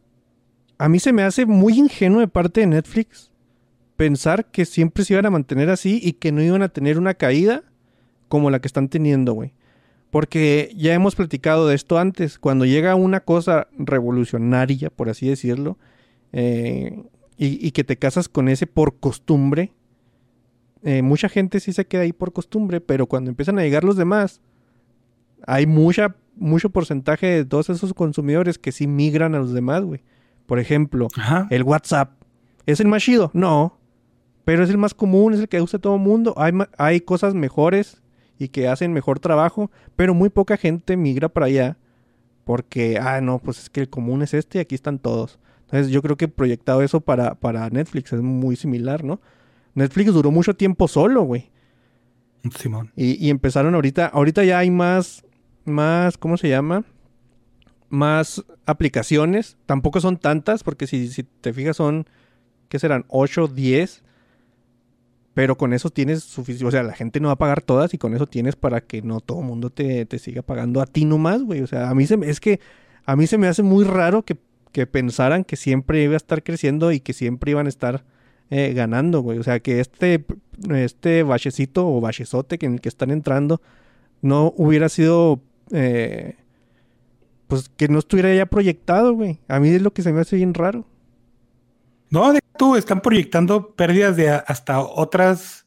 a 0.79 0.89
mí 0.89 0.99
se 0.99 1.13
me 1.13 1.23
hace 1.23 1.45
muy 1.45 1.79
ingenuo 1.79 2.21
de 2.21 2.29
parte 2.29 2.63
de 2.63 2.69
Netflix 2.69 3.32
pensar 3.97 4.47
que 4.47 4.65
siempre 4.65 5.05
se 5.05 5.15
iban 5.15 5.27
a 5.27 5.31
mantener 5.31 5.71
así 5.71 6.01
y 6.03 6.15
que 6.15 6.33
no 6.33 6.43
iban 6.43 6.63
a 6.63 6.69
tener 6.69 6.99
una 6.99 7.15
caída 7.15 7.63
como 8.29 8.51
la 8.51 8.61
que 8.61 8.69
están 8.69 8.89
teniendo, 8.89 9.33
güey. 9.33 9.53
Porque 10.11 10.73
ya 10.77 10.93
hemos 10.93 11.15
platicado 11.15 11.69
de 11.69 11.75
esto 11.75 11.99
antes. 11.99 12.39
Cuando 12.39 12.65
llega 12.65 12.95
una 12.95 13.21
cosa 13.21 13.69
revolucionaria, 13.79 14.91
por 14.91 15.09
así 15.09 15.29
decirlo, 15.29 15.79
eh, 16.33 17.03
y, 17.37 17.67
y 17.67 17.71
que 17.71 17.85
te 17.85 17.97
casas 17.97 18.29
con 18.29 18.49
ese 18.49 18.67
por 18.67 18.99
costumbre, 18.99 19.73
eh, 20.83 21.03
mucha 21.03 21.29
gente 21.29 21.61
sí 21.61 21.73
se 21.73 21.87
queda 21.87 22.03
ahí 22.03 22.13
por 22.13 22.33
costumbre, 22.33 22.81
pero 22.81 23.07
cuando 23.07 23.31
empiezan 23.31 23.59
a 23.59 23.63
llegar 23.63 23.85
los 23.85 23.97
demás, 23.97 24.41
hay 25.47 25.67
mucha, 25.67 26.17
mucho 26.35 26.71
porcentaje 26.71 27.27
de 27.27 27.45
todos 27.45 27.71
esos 27.71 27.95
consumidores 27.95 28.59
que 28.59 28.73
sí 28.73 28.87
migran 28.87 29.35
a 29.35 29.39
los 29.39 29.53
demás, 29.53 29.83
güey. 29.83 30.03
Por 30.47 30.59
ejemplo, 30.59 31.09
Ajá. 31.17 31.47
el 31.51 31.63
WhatsApp. 31.63 32.11
¿Es 32.67 32.81
el 32.81 32.89
más 32.89 33.03
chido? 33.03 33.31
No. 33.33 33.79
Pero 34.45 34.65
es 34.65 34.71
el 34.71 34.79
más 34.79 34.95
común, 34.95 35.35
es 35.35 35.41
el 35.41 35.49
que 35.49 35.61
usa 35.61 35.79
todo 35.79 35.97
el 35.97 36.03
mundo. 36.03 36.35
Hay, 36.37 36.53
hay 36.79 37.01
cosas 37.01 37.35
mejores 37.35 38.03
y 38.39 38.49
que 38.49 38.69
hacen 38.69 38.93
mejor 38.93 39.21
trabajo, 39.21 39.71
pero 39.95 40.15
muy 40.15 40.29
poca 40.29 40.57
gente 40.57 40.97
migra 40.97 41.29
para 41.29 41.47
allá 41.47 41.77
porque, 42.45 42.99
ah, 42.99 43.21
no, 43.21 43.39
pues 43.39 43.59
es 43.61 43.71
que 43.71 43.81
el 43.81 43.89
común 43.89 44.23
es 44.23 44.35
este 44.35 44.59
y 44.59 44.61
aquí 44.61 44.75
están 44.75 44.99
todos. 44.99 45.39
Entonces 45.63 45.91
yo 45.91 46.03
creo 46.03 46.17
que 46.17 46.29
proyectado 46.29 46.83
eso 46.83 47.01
para, 47.01 47.35
para 47.35 47.69
Netflix 47.71 48.13
es 48.13 48.21
muy 48.21 48.57
similar, 48.57 49.05
¿no? 49.05 49.21
Netflix 49.75 50.13
duró 50.13 50.31
mucho 50.31 50.55
tiempo 50.55 50.89
solo, 50.89 51.23
güey. 51.23 51.51
Simón. 52.59 52.91
Y, 52.97 53.25
y 53.25 53.31
empezaron 53.31 53.75
ahorita, 53.75 54.07
ahorita 54.07 54.45
ya 54.45 54.59
hay 54.59 54.71
más, 54.71 55.25
más, 55.65 56.19
¿cómo 56.19 56.37
se 56.37 56.49
llama? 56.49 56.85
Más 57.89 58.45
aplicaciones. 58.67 59.57
Tampoco 59.67 60.01
son 60.01 60.19
tantas, 60.19 60.63
porque 60.65 60.87
si, 60.87 61.09
si 61.09 61.23
te 61.23 61.53
fijas 61.53 61.77
son, 61.77 62.07
¿qué 62.69 62.79
serán? 62.79 63.05
8, 63.09 63.49
10. 63.49 64.03
Pero 65.35 65.57
con 65.57 65.73
eso 65.73 65.89
tienes 65.91 66.23
suficiente, 66.23 66.67
o 66.67 66.71
sea, 66.71 66.83
la 66.83 66.93
gente 66.93 67.19
no 67.19 67.29
va 67.29 67.35
a 67.35 67.39
pagar 67.39 67.63
todas 67.63 67.95
y 67.95 67.99
con 67.99 68.15
eso 68.15 68.27
tienes 68.27 68.55
para 68.55 68.83
que 68.83 69.01
no 69.01 69.21
todo 69.21 69.41
el 69.41 69.47
mundo 69.47 69.71
te, 69.71 70.05
te 70.05 70.19
siga 70.19 70.43
pagando 70.43 70.83
a 70.83 70.87
ti 70.87 71.05
nomás, 71.07 71.43
güey. 71.43 71.63
O 71.63 71.67
sea, 71.67 71.89
a 71.89 71.95
mí 71.95 72.07
se 72.07 72.17
me, 72.19 72.29
es 72.29 72.39
que 72.39 72.61
a 73.07 73.17
mí 73.17 73.27
se 73.27 73.39
me 73.39 73.49
hace 73.49 73.63
muy 73.63 73.85
raro 73.85 74.23
que, 74.25 74.37
que 74.73 74.87
pensaran 74.87 75.45
que 75.45 75.57
siempre 75.57 76.03
iba 76.03 76.15
a 76.15 76.17
estar 76.17 76.43
creciendo 76.43 76.93
y 76.93 77.01
que 77.01 77.15
siempre 77.15 77.53
iban 77.53 77.67
a 77.67 77.71
estar 77.71 78.05
eh, 78.51 78.75
ganando, 78.75 79.21
güey. 79.23 79.39
O 79.39 79.43
sea, 79.43 79.61
que 79.61 79.81
este, 79.81 80.25
este 80.71 81.23
bachecito 81.23 81.89
o 81.89 82.03
bachezote 82.03 82.59
en 82.61 82.75
el 82.75 82.81
que 82.83 82.91
están 82.91 83.11
entrando 83.11 83.63
no 84.21 84.53
hubiera 84.59 84.91
sido, 84.91 85.41
eh, 85.71 86.37
pues 87.49 87.71
que 87.71 87.89
no 87.89 87.99
estuviera 87.99 88.35
ya 88.35 88.45
proyectado, 88.45 89.15
güey. 89.15 89.39
A 89.49 89.59
mí 89.59 89.71
es 89.71 89.81
lo 89.81 89.95
que 89.95 90.03
se 90.03 90.13
me 90.13 90.21
hace 90.21 90.37
bien 90.37 90.53
raro. 90.53 90.85
No, 92.13 92.31
de 92.31 92.41
tú 92.59 92.77
están 92.77 93.01
proyectando 93.01 93.75
pérdidas 93.75 94.17
de 94.19 94.29
hasta 94.29 94.81
otras, 94.81 95.67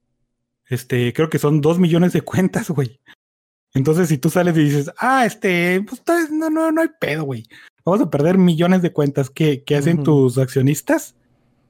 este, 0.67 1.11
creo 1.11 1.27
que 1.27 1.39
son 1.39 1.59
dos 1.59 1.79
millones 1.79 2.13
de 2.13 2.21
cuentas, 2.21 2.69
güey. 2.69 3.01
Entonces, 3.73 4.09
si 4.09 4.19
tú 4.19 4.29
sales 4.29 4.55
y 4.55 4.63
dices, 4.63 4.91
ah, 4.99 5.25
este, 5.25 5.81
pues 5.81 6.03
no, 6.31 6.51
no, 6.51 6.71
no 6.71 6.81
hay 6.81 6.89
pedo, 7.01 7.23
güey. 7.23 7.45
Vamos 7.83 7.99
a 8.01 8.11
perder 8.11 8.37
millones 8.37 8.83
de 8.83 8.93
cuentas. 8.93 9.31
¿Qué, 9.31 9.63
qué 9.63 9.75
hacen 9.75 10.03
tus 10.03 10.37
accionistas? 10.37 11.15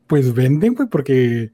Pues 0.08 0.34
venden, 0.34 0.76
güey, 0.76 0.90
porque 0.90 1.54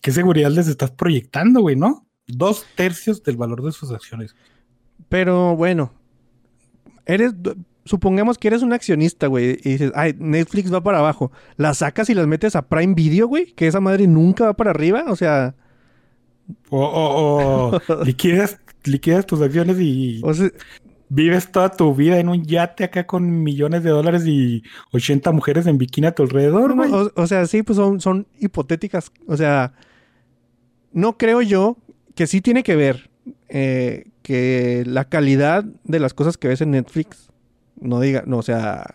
qué 0.00 0.12
seguridad 0.12 0.52
les 0.52 0.68
estás 0.68 0.92
proyectando, 0.92 1.62
güey, 1.62 1.74
¿no? 1.74 2.06
Dos 2.28 2.64
tercios 2.76 3.24
del 3.24 3.36
valor 3.36 3.62
de 3.64 3.72
sus 3.72 3.90
acciones. 3.90 4.36
Pero 5.08 5.56
bueno, 5.56 5.92
eres, 7.06 7.34
supongamos 7.84 8.38
que 8.38 8.48
eres 8.48 8.62
un 8.62 8.72
accionista, 8.72 9.26
güey, 9.26 9.58
y 9.64 9.70
dices, 9.70 9.92
ay, 9.94 10.14
Netflix 10.18 10.72
va 10.72 10.82
para 10.82 10.98
abajo. 10.98 11.32
Las 11.56 11.78
sacas 11.78 12.10
y 12.10 12.14
las 12.14 12.26
metes 12.26 12.56
a 12.56 12.62
Prime 12.62 12.94
Video, 12.94 13.26
güey, 13.26 13.52
que 13.52 13.66
esa 13.66 13.80
madre 13.80 14.06
nunca 14.06 14.44
va 14.44 14.54
para 14.54 14.70
arriba. 14.70 15.04
O 15.08 15.16
sea, 15.16 15.54
O, 16.70 16.80
o, 16.84 17.76
o 17.76 18.04
liquidas, 18.04 18.60
liquidas 18.84 19.26
tus 19.26 19.40
acciones 19.40 19.78
y 19.80 20.20
o 20.22 20.32
sea, 20.34 20.50
vives 21.08 21.52
toda 21.52 21.70
tu 21.70 21.94
vida 21.94 22.18
en 22.18 22.28
un 22.28 22.44
yate 22.44 22.84
acá 22.84 23.06
con 23.06 23.42
millones 23.42 23.82
de 23.82 23.90
dólares 23.90 24.24
y 24.26 24.62
80 24.92 25.30
mujeres 25.32 25.66
en 25.66 25.76
bikini 25.76 26.06
a 26.06 26.14
tu 26.14 26.22
alrededor, 26.22 26.74
güey. 26.74 26.90
o 26.92 27.26
sea, 27.26 27.46
sí, 27.46 27.62
pues 27.62 27.76
son, 27.76 28.00
son 28.00 28.26
hipotéticas. 28.40 29.12
O 29.26 29.36
sea, 29.36 29.74
no 30.92 31.18
creo 31.18 31.42
yo 31.42 31.76
que 32.14 32.26
sí 32.26 32.40
tiene 32.40 32.62
que 32.62 32.76
ver 32.76 33.10
eh, 33.48 34.10
que 34.22 34.84
la 34.86 35.04
calidad 35.06 35.64
de 35.84 36.00
las 36.00 36.14
cosas 36.14 36.36
que 36.36 36.48
ves 36.48 36.60
en 36.60 36.70
Netflix 36.70 37.31
no 37.82 38.00
diga, 38.00 38.22
no, 38.26 38.38
o 38.38 38.42
sea, 38.42 38.94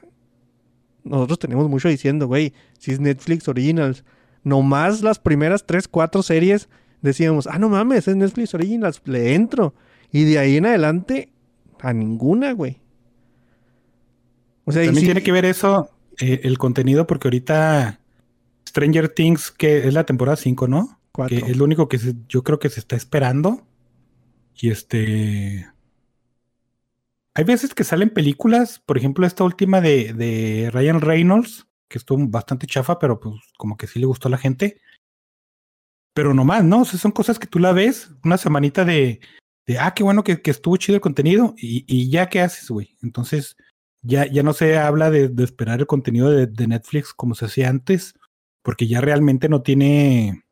nosotros 1.03 1.39
tenemos 1.39 1.69
mucho 1.69 1.87
diciendo, 1.89 2.27
güey, 2.27 2.53
si 2.79 2.91
es 2.91 2.99
Netflix 2.99 3.47
Originals, 3.47 4.03
nomás 4.43 5.01
las 5.01 5.19
primeras 5.19 5.65
tres, 5.65 5.87
cuatro 5.87 6.23
series 6.23 6.69
decíamos, 7.01 7.47
ah, 7.47 7.59
no 7.59 7.69
mames, 7.69 8.07
es 8.07 8.15
Netflix 8.15 8.53
Originals, 8.53 9.01
le 9.05 9.35
entro. 9.35 9.73
Y 10.11 10.23
de 10.23 10.39
ahí 10.39 10.57
en 10.57 10.65
adelante, 10.65 11.31
a 11.79 11.93
ninguna, 11.93 12.53
güey. 12.53 12.77
O 14.65 14.71
sea, 14.71 14.83
También 14.83 15.05
tiene 15.05 15.23
que 15.23 15.31
ver 15.31 15.45
eso, 15.45 15.89
eh, 16.19 16.41
el 16.43 16.57
contenido, 16.57 17.07
porque 17.07 17.27
ahorita 17.27 17.99
Stranger 18.67 19.09
Things, 19.09 19.51
que 19.51 19.87
es 19.87 19.93
la 19.93 20.05
temporada 20.05 20.35
5, 20.35 20.67
¿no? 20.67 20.99
cuatro. 21.11 21.37
Que 21.39 21.51
es 21.51 21.57
lo 21.57 21.63
único 21.63 21.87
que 21.87 21.97
se- 21.97 22.15
yo 22.29 22.43
creo 22.43 22.59
que 22.59 22.69
se 22.69 22.79
está 22.79 22.95
esperando. 22.95 23.65
Y 24.55 24.69
este. 24.69 25.67
Hay 27.37 27.43
veces 27.43 27.75
que 27.75 27.83
salen 27.83 28.09
películas, 28.09 28.79
por 28.79 28.97
ejemplo, 28.97 29.23
esta 29.27 29.43
última 29.43 29.79
de, 29.79 30.71
Ryan 30.73 31.01
Reynolds, 31.01 31.67
que 31.87 31.99
estuvo 31.99 32.27
bastante 32.27 32.65
chafa, 32.65 32.97
pero 32.97 33.19
pues 33.19 33.35
como 33.59 33.77
que 33.77 33.85
sí 33.85 33.99
le 33.99 34.07
gustó 34.07 34.27
a 34.27 34.31
la 34.31 34.39
gente. 34.39 34.81
Pero 36.15 36.33
nomás, 36.33 36.63
¿no? 36.63 36.81
O 36.81 36.85
sea, 36.85 36.97
son 36.97 37.11
cosas 37.11 37.37
que 37.37 37.45
tú 37.45 37.59
la 37.59 37.73
ves, 37.73 38.09
una 38.23 38.39
semanita 38.39 38.83
de, 38.85 39.19
de 39.67 39.77
ah, 39.77 39.93
qué 39.93 40.01
bueno 40.01 40.23
que, 40.23 40.41
estuvo 40.45 40.77
chido 40.77 40.95
el 40.95 41.01
contenido, 41.01 41.53
y, 41.59 42.09
ya 42.09 42.27
qué 42.27 42.41
haces, 42.41 42.71
güey. 42.71 42.97
Entonces, 43.03 43.55
ya, 44.01 44.25
ya 44.25 44.41
no 44.41 44.53
se 44.53 44.79
habla 44.79 45.11
de, 45.11 45.31
esperar 45.43 45.79
el 45.79 45.85
contenido 45.85 46.31
de 46.31 46.67
Netflix 46.67 47.13
como 47.13 47.35
se 47.35 47.45
hacía 47.45 47.69
antes, 47.69 48.15
porque 48.63 48.87
ya 48.87 48.99
realmente 48.99 49.47
no 49.47 49.61
tiene 49.61 50.43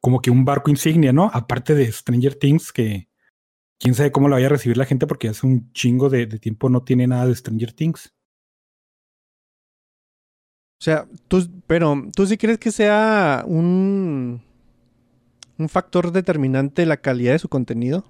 como 0.00 0.20
que 0.20 0.32
un 0.32 0.44
barco 0.44 0.70
insignia, 0.70 1.12
¿no? 1.12 1.30
Aparte 1.32 1.76
de 1.76 1.92
Stranger 1.92 2.34
Things, 2.34 2.72
que 2.72 3.07
quién 3.78 3.94
sabe 3.94 4.12
cómo 4.12 4.28
lo 4.28 4.36
vaya 4.36 4.46
a 4.46 4.50
recibir 4.50 4.76
la 4.76 4.84
gente, 4.86 5.06
porque 5.06 5.28
hace 5.28 5.46
un 5.46 5.72
chingo 5.72 6.08
de, 6.10 6.26
de 6.26 6.38
tiempo 6.38 6.68
no 6.68 6.82
tiene 6.84 7.06
nada 7.06 7.26
de 7.26 7.34
Stranger 7.34 7.72
Things. 7.72 8.14
O 10.80 10.84
sea, 10.84 11.06
tú, 11.26 11.44
pero 11.66 12.04
tú 12.14 12.26
sí 12.26 12.36
crees 12.36 12.58
que 12.58 12.70
sea 12.70 13.42
un, 13.46 14.42
un 15.58 15.68
factor 15.68 16.12
determinante 16.12 16.86
la 16.86 16.98
calidad 16.98 17.32
de 17.32 17.38
su 17.40 17.48
contenido. 17.48 18.04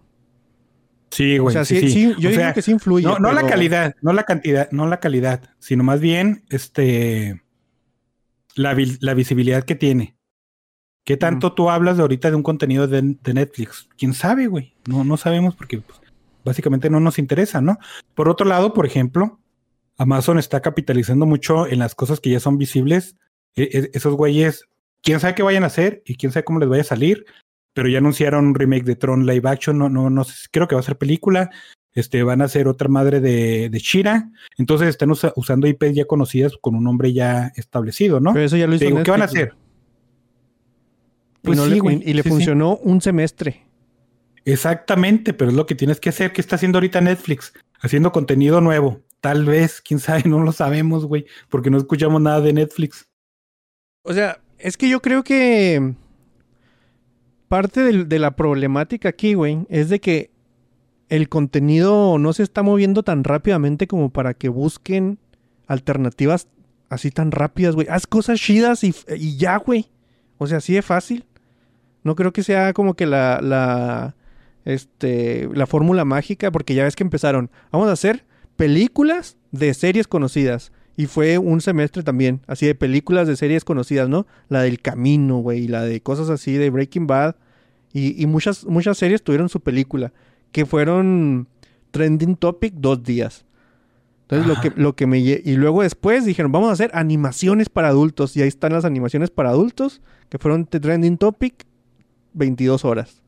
Sí, 1.10 1.38
o 1.38 1.44
güey. 1.44 1.52
sea, 1.54 1.64
sí, 1.64 1.80
sí, 1.80 1.88
sí. 1.88 1.90
sí, 1.90 2.14
yo 2.18 2.28
O 2.28 2.32
digo 2.32 2.32
sea, 2.32 2.52
que 2.52 2.62
sí 2.62 2.70
influye. 2.72 3.06
No, 3.06 3.18
no 3.18 3.32
la 3.32 3.46
calidad, 3.46 3.94
no 4.02 4.12
la 4.12 4.24
cantidad, 4.24 4.70
no 4.70 4.86
la 4.86 5.00
calidad, 5.00 5.42
sino 5.58 5.82
más 5.82 6.00
bien 6.00 6.44
este 6.50 7.42
la, 8.54 8.76
la 9.00 9.14
visibilidad 9.14 9.64
que 9.64 9.74
tiene. 9.74 10.17
¿Qué 11.05 11.16
tanto 11.16 11.55
tú 11.55 11.70
hablas 11.70 11.96
de 11.96 12.03
ahorita 12.03 12.30
de 12.30 12.36
un 12.36 12.42
contenido 12.42 12.86
de, 12.86 13.16
de 13.22 13.34
Netflix? 13.34 13.88
¿Quién 13.96 14.12
sabe, 14.12 14.46
güey? 14.46 14.74
No, 14.86 15.05
no 15.05 15.16
sabemos 15.16 15.55
porque 15.55 15.78
pues, 15.80 15.99
básicamente 16.44 16.90
no 16.90 17.01
nos 17.01 17.18
interesa, 17.18 17.61
¿no? 17.61 17.78
Por 18.14 18.28
otro 18.28 18.46
lado, 18.46 18.74
por 18.74 18.84
ejemplo, 18.84 19.40
Amazon 19.96 20.38
está 20.38 20.61
capitalizando 20.61 21.24
mucho 21.26 21.66
en 21.66 21.78
las 21.78 21.94
cosas 21.94 22.20
que 22.20 22.30
ya 22.30 22.40
son 22.40 22.59
visibles. 22.59 23.16
E- 23.57 23.68
e- 23.72 23.90
esos 23.94 24.14
güeyes, 24.14 24.64
quién 25.03 25.18
sabe 25.18 25.34
qué 25.34 25.42
vayan 25.42 25.64
a 25.64 25.68
hacer 25.68 26.03
y 26.05 26.16
quién 26.16 26.30
sabe 26.30 26.44
cómo 26.44 26.59
les 26.59 26.68
vaya 26.68 26.82
a 26.82 26.84
salir, 26.84 27.24
pero 27.72 27.88
ya 27.88 27.99
anunciaron 27.99 28.46
un 28.46 28.55
remake 28.55 28.84
de 28.84 28.96
Tron 28.96 29.24
live 29.26 29.49
action, 29.49 29.78
no, 29.78 29.88
no, 29.88 30.11
no 30.11 30.24
sé, 30.24 30.49
creo 30.51 30.68
que 30.68 30.74
va 30.74 30.80
a 30.80 30.84
ser 30.84 30.99
película. 30.99 31.51
Este, 31.94 32.22
van 32.22 32.42
a 32.42 32.44
hacer 32.44 32.68
otra 32.68 32.88
madre 32.88 33.20
de, 33.20 33.70
de 33.70 33.78
Shira. 33.78 34.30
Entonces 34.57 34.88
están 34.88 35.11
usa- 35.11 35.32
usando 35.36 35.66
IPs 35.66 35.94
ya 35.94 36.05
conocidas 36.05 36.53
con 36.61 36.76
un 36.76 36.84
nombre 36.84 37.12
ya 37.12 37.51
establecido, 37.57 38.20
¿no? 38.20 38.34
Pero 38.34 38.44
eso 38.44 38.57
ya 38.57 38.66
lo 38.68 38.74
hizo 38.74 38.80
Te 38.84 38.90
digo, 38.90 39.03
¿qué 39.03 39.11
van 39.11 39.22
a 39.22 39.24
hacer? 39.24 39.55
Pues 41.43 41.57
y, 41.57 41.61
no 41.61 41.66
sí, 41.66 41.70
le, 41.74 41.78
güey, 41.80 42.03
y 42.05 42.12
le 42.12 42.22
sí, 42.22 42.28
sí. 42.28 42.30
funcionó 42.30 42.76
un 42.76 43.01
semestre. 43.01 43.66
Exactamente, 44.45 45.34
pero 45.34 45.51
es 45.51 45.57
lo 45.57 45.66
que 45.66 45.74
tienes 45.74 46.01
que 46.01 46.09
hacer. 46.09 46.32
¿Qué 46.32 46.41
está 46.41 46.57
haciendo 46.57 46.78
ahorita 46.78 47.01
Netflix? 47.01 47.53
Haciendo 47.80 48.12
contenido 48.12 48.61
nuevo. 48.61 49.03
Tal 49.20 49.45
vez, 49.45 49.80
quién 49.80 50.01
sabe, 50.01 50.22
no 50.26 50.43
lo 50.43 50.53
sabemos, 50.53 51.05
güey, 51.05 51.26
porque 51.49 51.70
no 51.70 51.78
escuchamos 51.78 52.20
nada 52.22 52.41
de 52.41 52.53
Netflix. 52.53 53.07
O 54.03 54.12
sea, 54.14 54.41
es 54.59 54.76
que 54.76 54.89
yo 54.89 55.01
creo 55.01 55.22
que 55.22 55.95
parte 57.49 58.05
de 58.05 58.18
la 58.18 58.36
problemática 58.36 59.11
aquí, 59.11 59.34
güey, 59.34 59.66
es 59.68 59.89
de 59.89 60.01
que 60.01 60.30
el 61.09 61.28
contenido 61.28 62.18
no 62.18 62.32
se 62.32 62.43
está 62.43 62.62
moviendo 62.62 63.03
tan 63.03 63.24
rápidamente 63.24 63.86
como 63.86 64.11
para 64.11 64.34
que 64.34 64.49
busquen 64.49 65.18
alternativas 65.66 66.49
así 66.89 67.11
tan 67.11 67.32
rápidas, 67.32 67.74
güey. 67.74 67.86
Haz 67.91 68.07
cosas 68.07 68.41
chidas 68.41 68.84
y, 68.84 68.95
y 69.16 69.36
ya, 69.36 69.57
güey. 69.57 69.91
O 70.39 70.47
sea, 70.47 70.59
así 70.59 70.74
de 70.74 70.82
fácil. 70.82 71.24
No 72.05 72.14
creo 72.14 72.32
que 72.32 72.42
sea 72.42 72.72
como 72.72 72.94
que 72.94 73.07
la, 73.07 73.40
la, 73.42 74.14
este, 74.64 75.49
la 75.53 75.66
fórmula 75.66 76.05
mágica, 76.05 76.51
porque 76.51 76.74
ya 76.74 76.84
ves 76.84 76.96
que 76.96 77.03
empezaron. 77.03 77.51
Vamos 77.72 77.88
a 77.88 77.92
hacer 77.92 78.24
películas 78.57 79.36
de 79.53 79.74
series 79.74 80.07
conocidas. 80.07 80.72
Y 80.96 81.07
fue 81.07 81.38
un 81.38 81.61
semestre 81.61 82.03
también, 82.03 82.40
así 82.49 82.66
de 82.66 82.74
películas 82.74 83.28
de 83.28 83.36
series 83.36 83.64
conocidas, 83.64 84.09
¿no? 84.09 84.26
La 84.49 84.62
del 84.62 84.80
Camino, 84.80 85.38
güey, 85.38 85.61
y 85.61 85.68
la 85.68 85.82
de 85.82 86.01
cosas 86.01 86.28
así 86.28 86.55
de 86.55 86.70
Breaking 86.70 87.07
Bad. 87.07 87.36
Y, 87.92 88.20
y 88.20 88.26
muchas, 88.26 88.64
muchas 88.64 88.99
series 88.99 89.22
tuvieron 89.22 89.49
su 89.49 89.61
película, 89.61 90.12
que 90.51 90.66
fueron 90.66 91.46
trending 91.92 92.34
topic 92.34 92.74
dos 92.74 93.05
días. 93.05 93.44
Entonces, 94.22 94.46
lo 94.46 94.61
que, 94.61 94.78
lo 94.78 94.96
que 94.96 95.07
me... 95.07 95.20
Y 95.20 95.57
luego 95.57 95.82
después 95.82 96.24
dijeron, 96.24 96.53
vamos 96.53 96.68
a 96.68 96.72
hacer 96.72 96.90
animaciones 96.92 97.68
para 97.68 97.88
adultos. 97.88 98.36
Y 98.36 98.42
ahí 98.42 98.49
están 98.49 98.72
las 98.72 98.84
animaciones 98.84 99.30
para 99.30 99.51
adultos, 99.51 100.03
que 100.28 100.38
fueron 100.38 100.66
trending 100.66 101.16
topic 101.16 101.64
22 102.34 102.84
horas. 102.84 103.22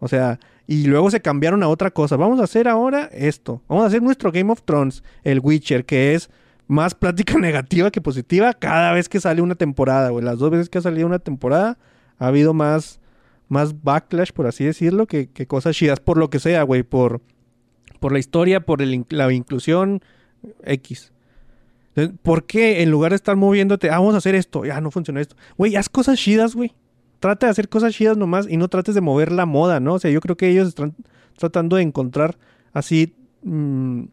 O 0.00 0.08
sea, 0.08 0.38
y 0.66 0.84
luego 0.84 1.10
se 1.10 1.20
cambiaron 1.20 1.62
a 1.62 1.68
otra 1.68 1.90
cosa. 1.90 2.16
Vamos 2.16 2.40
a 2.40 2.44
hacer 2.44 2.68
ahora 2.68 3.08
esto. 3.12 3.62
Vamos 3.68 3.84
a 3.84 3.86
hacer 3.88 4.02
nuestro 4.02 4.30
Game 4.30 4.52
of 4.52 4.62
Thrones, 4.62 5.02
el 5.24 5.40
Witcher, 5.40 5.84
que 5.84 6.14
es 6.14 6.30
más 6.66 6.94
plática 6.94 7.34
negativa 7.38 7.90
que 7.90 8.00
positiva 8.00 8.52
cada 8.52 8.92
vez 8.92 9.08
que 9.08 9.20
sale 9.20 9.42
una 9.42 9.54
temporada, 9.54 10.10
güey. 10.10 10.24
Las 10.24 10.38
dos 10.38 10.50
veces 10.50 10.68
que 10.68 10.78
ha 10.78 10.82
salido 10.82 11.06
una 11.06 11.18
temporada 11.18 11.78
ha 12.18 12.26
habido 12.26 12.54
más, 12.54 13.00
más 13.48 13.82
backlash, 13.82 14.32
por 14.32 14.46
así 14.46 14.64
decirlo, 14.64 15.06
que, 15.06 15.28
cosas 15.46 15.74
chidas, 15.76 16.00
por 16.00 16.18
lo 16.18 16.30
que 16.30 16.38
sea, 16.38 16.62
güey. 16.62 16.82
Por, 16.82 17.22
por 17.98 18.12
la 18.12 18.18
historia, 18.18 18.60
por 18.60 18.80
la 18.80 19.32
inclusión 19.32 20.02
X. 20.64 21.12
¿Por 22.22 22.44
qué 22.44 22.82
en 22.82 22.90
lugar 22.90 23.10
de 23.10 23.16
estar 23.16 23.34
moviéndote, 23.36 23.90
ah, 23.90 23.98
vamos 23.98 24.14
a 24.14 24.18
hacer 24.18 24.34
esto, 24.34 24.64
ya 24.64 24.80
no 24.80 24.90
funcionó 24.90 25.18
esto? 25.18 25.36
Güey, 25.56 25.74
haz 25.76 25.88
cosas 25.88 26.18
chidas, 26.18 26.54
güey. 26.54 26.72
Trata 27.20 27.46
de 27.46 27.50
hacer 27.50 27.68
cosas 27.68 27.94
chidas 27.94 28.16
nomás 28.16 28.46
y 28.48 28.56
no 28.56 28.68
trates 28.68 28.94
de 28.94 29.00
mover 29.00 29.32
la 29.32 29.46
moda, 29.46 29.80
¿no? 29.80 29.94
O 29.94 29.98
sea, 29.98 30.10
yo 30.10 30.20
creo 30.20 30.36
que 30.36 30.48
ellos 30.48 30.68
están 30.68 30.94
tratando 31.36 31.76
de 31.76 31.82
encontrar 31.82 32.38
así, 32.72 33.14
mm, 33.42 34.04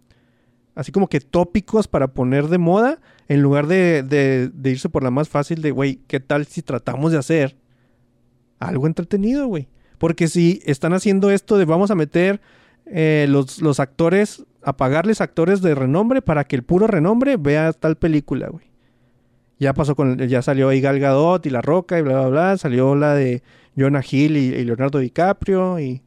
así 0.75 0.91
como 0.91 1.07
que 1.07 1.19
tópicos 1.19 1.87
para 1.87 2.07
poner 2.07 2.47
de 2.47 2.57
moda 2.57 2.99
en 3.27 3.41
lugar 3.41 3.67
de, 3.67 4.51
irse 4.63 4.89
por 4.89 5.03
la 5.03 5.11
más 5.11 5.29
fácil 5.29 5.61
de, 5.61 5.71
güey, 5.71 5.99
¿qué 6.07 6.19
tal 6.19 6.45
si 6.45 6.61
tratamos 6.61 7.11
de 7.11 7.17
hacer 7.17 7.55
algo 8.59 8.87
entretenido, 8.87 9.47
güey? 9.47 9.67
Porque 9.97 10.27
si 10.27 10.61
están 10.65 10.93
haciendo 10.93 11.31
esto 11.31 11.57
de 11.57 11.65
vamos 11.65 11.91
a 11.91 11.95
meter 11.95 12.41
eh, 12.85 13.27
los, 13.29 13.61
los 13.61 13.79
actores, 13.79 14.45
a 14.63 14.77
pagarles 14.77 15.21
actores 15.21 15.61
de 15.61 15.75
renombre 15.75 16.21
para 16.21 16.43
que 16.43 16.55
el 16.55 16.63
puro 16.63 16.87
renombre 16.87 17.37
vea 17.37 17.71
tal 17.73 17.97
película, 17.97 18.49
güey. 18.49 18.74
Ya 19.59 19.73
pasó 19.73 19.95
con, 19.95 20.17
ya 20.17 20.41
salió 20.41 20.69
ahí 20.69 20.81
Gal 20.81 20.99
Gadot 20.99 21.45
y 21.45 21.49
La 21.49 21.61
Roca 21.61 21.97
y 21.97 22.01
bla, 22.01 22.19
bla, 22.21 22.27
bla. 22.29 22.57
Salió 22.57 22.95
la 22.95 23.13
de 23.15 23.41
Jonah 23.77 24.01
Hill 24.09 24.35
y, 24.37 24.53
y 24.53 24.63
Leonardo 24.65 24.99
DiCaprio 24.99 25.79
y, 25.79 26.01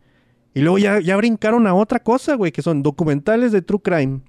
y 0.54 0.60
luego 0.60 0.78
ya, 0.78 1.00
ya 1.00 1.16
brincaron 1.16 1.66
a 1.66 1.74
otra 1.74 2.00
cosa, 2.00 2.34
güey, 2.34 2.52
que 2.52 2.62
son 2.62 2.82
documentales 2.82 3.52
de 3.52 3.62
True 3.62 3.80
Crime. 3.82 4.20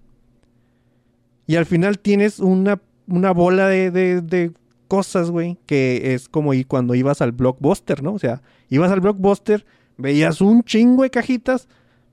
Y 1.47 1.55
al 1.55 1.65
final 1.65 1.99
tienes 1.99 2.39
una, 2.39 2.79
una 3.07 3.31
bola 3.31 3.67
de, 3.67 3.91
de- 3.91 4.21
de 4.21 4.51
cosas, 4.87 5.29
güey, 5.31 5.57
que 5.65 6.13
es 6.13 6.29
como 6.29 6.53
ir 6.53 6.65
cuando 6.67 6.95
ibas 6.95 7.21
al 7.21 7.31
blockbuster, 7.31 8.01
¿no? 8.01 8.13
O 8.13 8.19
sea, 8.19 8.41
ibas 8.69 8.91
al 8.91 9.01
blockbuster, 9.01 9.65
veías 9.97 10.41
un 10.41 10.63
chingo 10.63 11.03
de 11.03 11.09
cajitas, 11.11 11.67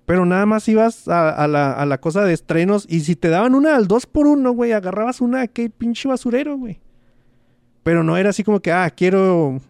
pero 0.07 0.27
nada 0.27 0.45
más 0.47 0.69
ibas 0.69 1.09
a, 1.09 1.31
a 1.31 1.49
la, 1.49 1.73
a 1.73 1.87
la 1.87 1.99
cosa 2.01 2.25
de 2.25 2.35
estrenos 2.35 2.87
y 2.89 3.01
si 3.01 3.17
te 3.17 3.29
daban 3.29 3.55
una 3.55 3.77
al 3.77 3.89
2 3.89 4.07
por 4.07 4.27
1 4.27 4.51
güey, 4.53 4.73
agarrabas 4.73 5.21
una, 5.21 5.47
qué 5.47 5.71
pinche 5.71 6.09
basurero, 6.09 6.57
güey. 6.59 6.81
Pero 7.87 8.03
no 8.03 8.17
era 8.17 8.31
así 8.31 8.43
como 8.43 8.59
que, 8.59 8.73
ah, 8.73 8.91
quiero 8.91 9.61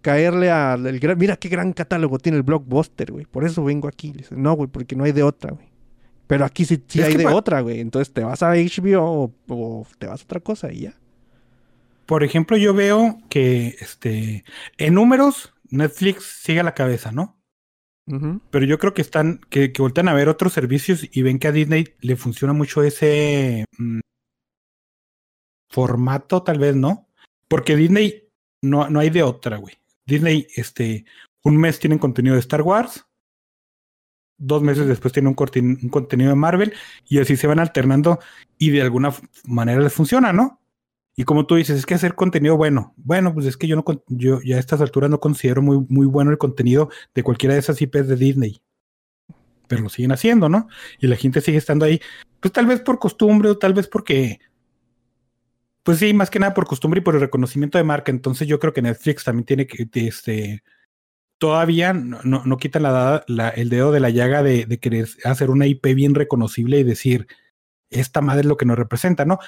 caerle 0.00 0.50
al 0.50 0.84
el 0.88 0.98
gran- 0.98 1.16
mira 1.16 1.36
qué 1.36 1.48
gran 1.48 1.72
catálogo 1.72 2.18
tiene 2.18 2.36
el 2.36 2.42
blockbuster, 2.42 3.12
güey. 3.12 3.26
Por 3.26 3.44
eso 3.44 3.62
vengo 3.62 3.86
aquí. 3.86 4.12
No, 4.32 4.54
güey, 4.54 4.68
porque 4.68 4.96
no 4.96 5.04
hay 5.04 5.12
de 5.12 5.22
otra, 5.22 5.52
güey. 5.52 5.68
Pero 6.26 6.44
aquí 6.44 6.64
sí, 6.64 6.82
sí 6.88 7.00
hay 7.00 7.14
de 7.16 7.22
pa- 7.22 7.34
otra, 7.36 7.60
güey. 7.60 7.78
Entonces 7.78 8.12
te 8.12 8.24
vas 8.24 8.42
a 8.42 8.56
HBO 8.56 9.04
o, 9.04 9.32
o 9.46 9.86
te 10.00 10.08
vas 10.08 10.22
a 10.22 10.24
otra 10.24 10.40
cosa 10.40 10.72
y 10.72 10.80
ya. 10.80 10.94
Por 12.06 12.24
ejemplo, 12.24 12.56
yo 12.56 12.74
veo 12.74 13.18
que 13.28 13.76
este, 13.78 14.42
en 14.76 14.94
números, 14.94 15.54
Netflix 15.70 16.24
sigue 16.42 16.58
a 16.58 16.64
la 16.64 16.74
cabeza, 16.74 17.12
¿no? 17.12 17.38
Pero 18.50 18.64
yo 18.66 18.80
creo 18.80 18.94
que 18.94 19.02
están, 19.02 19.38
que, 19.48 19.70
que 19.70 19.80
voltean 19.80 20.08
a 20.08 20.12
ver 20.14 20.28
otros 20.28 20.52
servicios 20.52 21.06
y 21.12 21.22
ven 21.22 21.38
que 21.38 21.46
a 21.46 21.52
Disney 21.52 21.94
le 22.00 22.16
funciona 22.16 22.52
mucho 22.52 22.82
ese 22.82 23.64
mm, 23.78 24.00
formato, 25.70 26.42
tal 26.42 26.58
vez, 26.58 26.74
¿no? 26.76 27.08
Porque 27.52 27.76
Disney 27.76 28.30
no, 28.62 28.88
no 28.88 28.98
hay 28.98 29.10
de 29.10 29.22
otra, 29.22 29.58
güey. 29.58 29.74
Disney, 30.06 30.46
este, 30.56 31.04
un 31.44 31.58
mes 31.58 31.78
tienen 31.78 31.98
contenido 31.98 32.34
de 32.34 32.40
Star 32.40 32.62
Wars, 32.62 33.04
dos 34.38 34.62
meses 34.62 34.86
después 34.86 35.12
tienen 35.12 35.28
un, 35.36 35.88
contenido 35.90 36.30
de 36.30 36.34
Marvel 36.34 36.72
y 37.06 37.18
así 37.18 37.36
se 37.36 37.46
van 37.46 37.58
alternando 37.58 38.20
y 38.56 38.70
de 38.70 38.80
alguna 38.80 39.12
manera 39.44 39.82
les 39.82 39.92
funciona, 39.92 40.32
¿no? 40.32 40.62
Y 41.14 41.24
como 41.24 41.44
tú 41.44 41.56
dices, 41.56 41.76
es 41.76 41.84
que 41.84 41.92
hacer 41.92 42.14
contenido 42.14 42.56
bueno. 42.56 42.94
Bueno, 42.96 43.34
pues 43.34 43.44
es 43.44 43.58
que 43.58 43.66
yo 43.66 43.76
no, 43.76 43.84
yo 44.08 44.40
ya 44.40 44.56
a 44.56 44.58
estas 44.58 44.80
alturas 44.80 45.10
no 45.10 45.20
considero 45.20 45.60
muy, 45.60 45.84
muy 45.90 46.06
bueno 46.06 46.30
el 46.30 46.38
contenido 46.38 46.88
de 47.14 47.22
cualquiera 47.22 47.52
de 47.52 47.60
esas 47.60 47.82
IPs 47.82 48.08
de 48.08 48.16
Disney. 48.16 48.62
Pero 49.68 49.82
lo 49.82 49.90
siguen 49.90 50.12
haciendo, 50.12 50.48
¿no? 50.48 50.68
Y 51.00 51.06
la 51.06 51.16
gente 51.16 51.42
sigue 51.42 51.58
estando 51.58 51.84
ahí. 51.84 52.00
Pues 52.40 52.50
tal 52.50 52.64
vez 52.64 52.80
por 52.80 52.98
costumbre 52.98 53.50
o 53.50 53.58
tal 53.58 53.74
vez 53.74 53.88
porque. 53.88 54.40
Pues 55.84 55.98
sí, 55.98 56.14
más 56.14 56.30
que 56.30 56.38
nada 56.38 56.54
por 56.54 56.66
costumbre 56.66 57.00
y 57.00 57.02
por 57.02 57.14
el 57.14 57.20
reconocimiento 57.20 57.78
de 57.78 57.84
marca. 57.84 58.12
Entonces 58.12 58.46
yo 58.46 58.58
creo 58.60 58.72
que 58.72 58.82
Netflix 58.82 59.24
también 59.24 59.44
tiene 59.46 59.66
que. 59.66 59.88
Este, 59.94 60.62
todavía 61.38 61.92
no, 61.92 62.20
no, 62.24 62.44
no 62.44 62.56
quita 62.58 62.80
la, 62.80 63.24
la- 63.28 63.48
el 63.50 63.68
dedo 63.68 63.92
de 63.92 64.00
la 64.00 64.10
llaga 64.10 64.42
de, 64.42 64.66
de 64.66 64.78
querer 64.80 65.08
hacer 65.24 65.50
una 65.50 65.66
IP 65.66 65.94
bien 65.94 66.14
reconocible 66.14 66.78
y 66.80 66.84
decir, 66.84 67.26
esta 67.90 68.20
madre 68.20 68.42
es 68.42 68.46
lo 68.46 68.56
que 68.56 68.66
nos 68.66 68.78
representa, 68.78 69.24
¿no? 69.24 69.38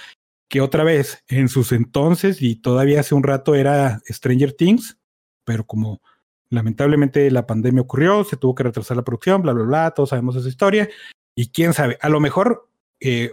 Que 0.50 0.60
otra 0.60 0.84
vez, 0.84 1.24
en 1.28 1.48
sus 1.48 1.72
entonces 1.72 2.42
y 2.42 2.56
todavía 2.56 3.00
hace 3.00 3.14
un 3.14 3.22
rato 3.24 3.54
era 3.54 4.00
Stranger 4.08 4.52
Things, 4.54 4.98
pero 5.44 5.64
como 5.66 6.02
lamentablemente 6.50 7.30
la 7.30 7.46
pandemia 7.46 7.82
ocurrió, 7.82 8.24
se 8.24 8.36
tuvo 8.36 8.54
que 8.54 8.64
retrasar 8.64 8.96
la 8.96 9.04
producción, 9.04 9.42
bla, 9.42 9.52
bla, 9.52 9.64
bla, 9.64 9.90
todos 9.92 10.10
sabemos 10.10 10.36
esa 10.36 10.48
historia. 10.48 10.88
Y 11.36 11.50
quién 11.50 11.74
sabe, 11.74 11.98
a 12.00 12.08
lo 12.08 12.20
mejor 12.20 12.68
eh, 13.00 13.30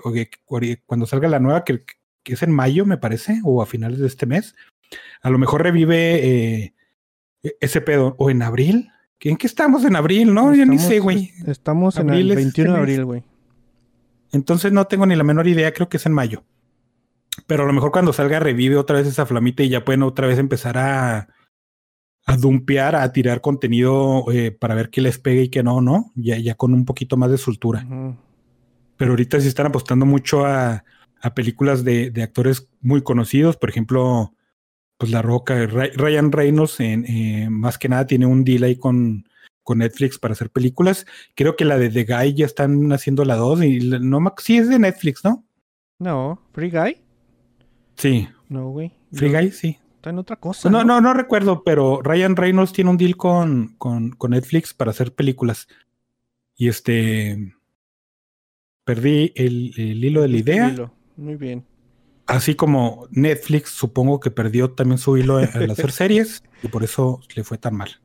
cuando 0.86 1.06
salga 1.06 1.28
la 1.30 1.40
nueva, 1.40 1.64
que, 1.64 1.86
que 2.24 2.34
es 2.34 2.44
en 2.44 2.52
mayo, 2.52 2.86
me 2.86 2.98
parece, 2.98 3.42
o 3.44 3.62
a 3.62 3.66
finales 3.66 4.00
de 4.00 4.08
este 4.08 4.26
mes, 4.26 4.56
a 5.22 5.30
lo 5.30 5.38
mejor 5.38 5.64
revive 5.64 6.64
eh, 6.64 6.74
ese 7.60 7.82
pedo. 7.82 8.16
O 8.18 8.30
en 8.30 8.42
abril. 8.42 8.90
¿En 9.20 9.38
qué 9.38 9.48
estamos 9.48 9.86
en 9.86 9.96
abril? 9.96 10.34
No, 10.34 10.54
yo 10.56 10.66
ni 10.66 10.80
sé, 10.80 11.00
güey. 11.00 11.32
Estamos 11.46 11.98
en 11.98 12.10
Abril 12.10 12.32
el 12.32 12.38
es 12.40 12.44
21 12.46 12.72
de 12.72 12.80
este 12.80 12.80
abril, 12.80 13.06
güey. 13.06 13.24
Entonces 14.32 14.72
no 14.72 14.88
tengo 14.88 15.06
ni 15.06 15.16
la 15.16 15.24
menor 15.24 15.48
idea, 15.48 15.74
creo 15.74 15.90
que 15.90 15.98
es 15.98 16.06
en 16.08 16.14
mayo. 16.14 16.44
Pero 17.46 17.64
a 17.64 17.68
lo 17.68 17.74
mejor 17.74 17.92
cuando 17.92 18.14
salga 18.14 18.40
revive 18.40 18.78
otra 18.78 18.98
vez 18.98 19.08
esa 19.08 19.28
flamita 19.28 19.62
y 19.62 19.70
ya 19.70 19.86
pueden 19.86 20.02
otra 20.04 20.26
vez 20.26 20.40
empezar 20.40 20.78
a, 20.78 21.28
a 22.26 22.38
dumpear, 22.38 22.96
a 22.96 23.12
tirar 23.12 23.42
contenido 23.42 24.26
eh, 24.32 24.52
para 24.52 24.74
ver 24.74 24.90
qué 24.90 25.02
les 25.02 25.20
pegue 25.20 25.44
y 25.44 25.50
qué 25.50 25.62
no, 25.62 25.82
¿no? 25.82 26.12
Ya, 26.16 26.38
ya 26.38 26.56
con 26.56 26.74
un 26.74 26.86
poquito 26.86 27.16
más 27.16 27.30
de 27.30 27.38
soltura. 27.38 27.86
Pero 28.98 29.12
ahorita 29.12 29.40
sí 29.40 29.48
están 29.48 29.68
apostando 29.68 30.06
mucho 30.06 30.46
a, 30.46 30.84
a 31.22 31.34
películas 31.34 31.84
de, 31.84 32.12
de 32.12 32.24
actores 32.24 32.68
muy 32.82 33.02
conocidos. 33.02 33.58
Por 33.58 33.70
ejemplo, 33.70 34.34
pues 35.02 35.12
La 35.12 35.24
Roca, 35.24 35.66
Ryan 35.66 36.32
Reynolds, 36.32 36.80
en, 36.80 37.06
eh, 37.06 37.50
más 37.50 37.80
que 37.80 37.90
nada 37.90 38.06
tiene 38.06 38.28
un 38.28 38.44
deal 38.44 38.62
ahí 38.62 38.76
con, 38.76 39.28
con 39.64 39.80
Netflix 39.80 40.20
para 40.20 40.34
hacer 40.34 40.52
películas. 40.52 41.08
Creo 41.34 41.56
que 41.56 41.66
la 41.66 41.80
de 41.80 41.90
The 41.90 42.04
Guy 42.04 42.36
ya 42.36 42.46
están 42.46 42.94
haciendo 42.94 43.26
la 43.26 43.36
2 43.36 43.64
y 43.64 43.80
no 44.00 44.34
sí 44.38 44.58
es 44.58 44.70
de 44.70 44.78
Netflix, 44.78 45.24
¿no? 45.24 45.44
No, 45.98 46.40
Free 46.54 46.70
Guy. 46.70 46.98
Sí. 47.96 48.28
No, 48.48 48.70
güey. 48.70 48.92
Free 49.12 49.32
Guy, 49.32 49.52
sí. 49.52 49.80
Está 49.96 50.12
en 50.12 50.20
otra 50.20 50.36
cosa. 50.36 50.70
No, 50.70 50.84
no, 50.84 51.02
no, 51.02 51.16
recuerdo, 51.16 51.64
pero 51.64 52.02
Ryan 52.04 52.36
Reynolds 52.36 52.72
tiene 52.72 52.92
un 52.92 52.98
deal 52.98 53.18
con, 53.18 53.76
con, 53.80 54.12
con 54.12 54.32
Netflix 54.32 54.74
para 54.74 54.92
hacer 54.92 55.16
películas. 55.16 55.68
Y 56.56 56.68
este. 56.68 57.56
Perdí 58.84 59.32
el, 59.36 59.74
el 59.78 60.06
hilo 60.06 60.22
de 60.22 60.28
la 60.28 60.38
idea. 60.38 60.92
Muy 61.18 61.36
bien. 61.36 61.66
Así 62.28 62.56
como 62.56 63.08
Netflix, 63.12 63.72
supongo 63.72 64.20
que 64.20 64.32
perdió 64.32 64.72
también 64.72 64.98
su 64.98 65.18
hilo 65.18 65.38
al 65.38 65.46
hacer 65.72 65.92
series 65.92 66.44
y 66.64 66.68
por 66.68 66.84
eso 66.84 67.20
le 67.36 67.44
fue 67.44 67.58
tan 67.58 67.76
mal. 67.76 68.00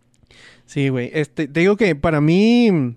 Sí, 0.65 0.89
güey. 0.89 1.11
Este, 1.13 1.47
te 1.47 1.61
digo 1.61 1.77
que 1.77 1.95
para 1.95 2.21
mí 2.21 2.97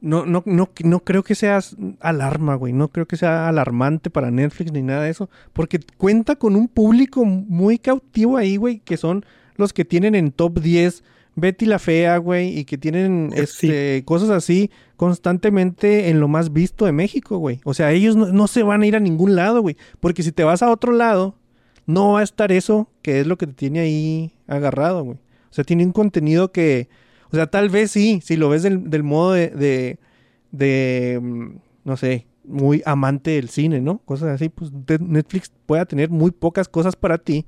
no, 0.00 0.26
no, 0.26 0.42
no, 0.44 0.70
no 0.84 1.04
creo 1.04 1.22
que 1.22 1.34
sea 1.34 1.60
alarma, 2.00 2.54
güey. 2.54 2.72
No 2.72 2.88
creo 2.88 3.06
que 3.06 3.16
sea 3.16 3.48
alarmante 3.48 4.10
para 4.10 4.30
Netflix 4.30 4.72
ni 4.72 4.82
nada 4.82 5.02
de 5.02 5.10
eso. 5.10 5.30
Porque 5.52 5.80
cuenta 5.96 6.36
con 6.36 6.56
un 6.56 6.68
público 6.68 7.24
muy 7.24 7.78
cautivo 7.78 8.36
ahí, 8.36 8.56
güey. 8.56 8.80
Que 8.80 8.96
son 8.96 9.24
los 9.56 9.72
que 9.72 9.84
tienen 9.84 10.14
en 10.14 10.32
top 10.32 10.60
10 10.60 11.02
Betty 11.36 11.66
la 11.66 11.78
Fea, 11.78 12.16
güey. 12.18 12.58
Y 12.58 12.64
que 12.64 12.76
tienen 12.76 13.30
eh, 13.32 13.42
este, 13.42 14.02
cosas 14.04 14.30
así 14.30 14.70
constantemente 14.96 16.08
en 16.08 16.18
lo 16.18 16.26
más 16.26 16.52
visto 16.52 16.86
de 16.86 16.92
México, 16.92 17.38
güey. 17.38 17.60
O 17.64 17.74
sea, 17.74 17.92
ellos 17.92 18.16
no, 18.16 18.26
no 18.26 18.48
se 18.48 18.62
van 18.62 18.82
a 18.82 18.86
ir 18.86 18.96
a 18.96 19.00
ningún 19.00 19.36
lado, 19.36 19.62
güey. 19.62 19.76
Porque 20.00 20.22
si 20.22 20.32
te 20.32 20.42
vas 20.42 20.62
a 20.62 20.70
otro 20.70 20.92
lado, 20.92 21.36
no 21.86 22.12
va 22.12 22.20
a 22.20 22.24
estar 22.24 22.50
eso 22.50 22.88
que 23.02 23.20
es 23.20 23.26
lo 23.26 23.38
que 23.38 23.46
te 23.46 23.52
tiene 23.52 23.80
ahí 23.80 24.32
agarrado, 24.48 25.04
güey. 25.04 25.18
O 25.50 25.54
sea, 25.56 25.62
tiene 25.62 25.84
un 25.84 25.92
contenido 25.92 26.50
que 26.50 26.88
o 27.30 27.36
sea, 27.36 27.46
tal 27.46 27.68
vez 27.68 27.90
sí, 27.90 28.20
si 28.24 28.36
lo 28.36 28.48
ves 28.48 28.62
del, 28.62 29.02
modo 29.02 29.32
de, 29.32 29.98
de, 30.52 31.20
mm, 31.20 31.56
no 31.84 31.96
sé, 31.96 32.26
muy 32.44 32.82
amante 32.86 33.32
del 33.32 33.48
cine, 33.48 33.80
¿no? 33.80 33.98
Cosas 33.98 34.28
así, 34.28 34.48
pues 34.48 34.70
Netflix 34.72 35.50
pueda 35.66 35.84
tener 35.84 36.10
muy 36.10 36.30
pocas 36.30 36.68
cosas 36.68 36.94
para 36.94 37.18
ti, 37.18 37.46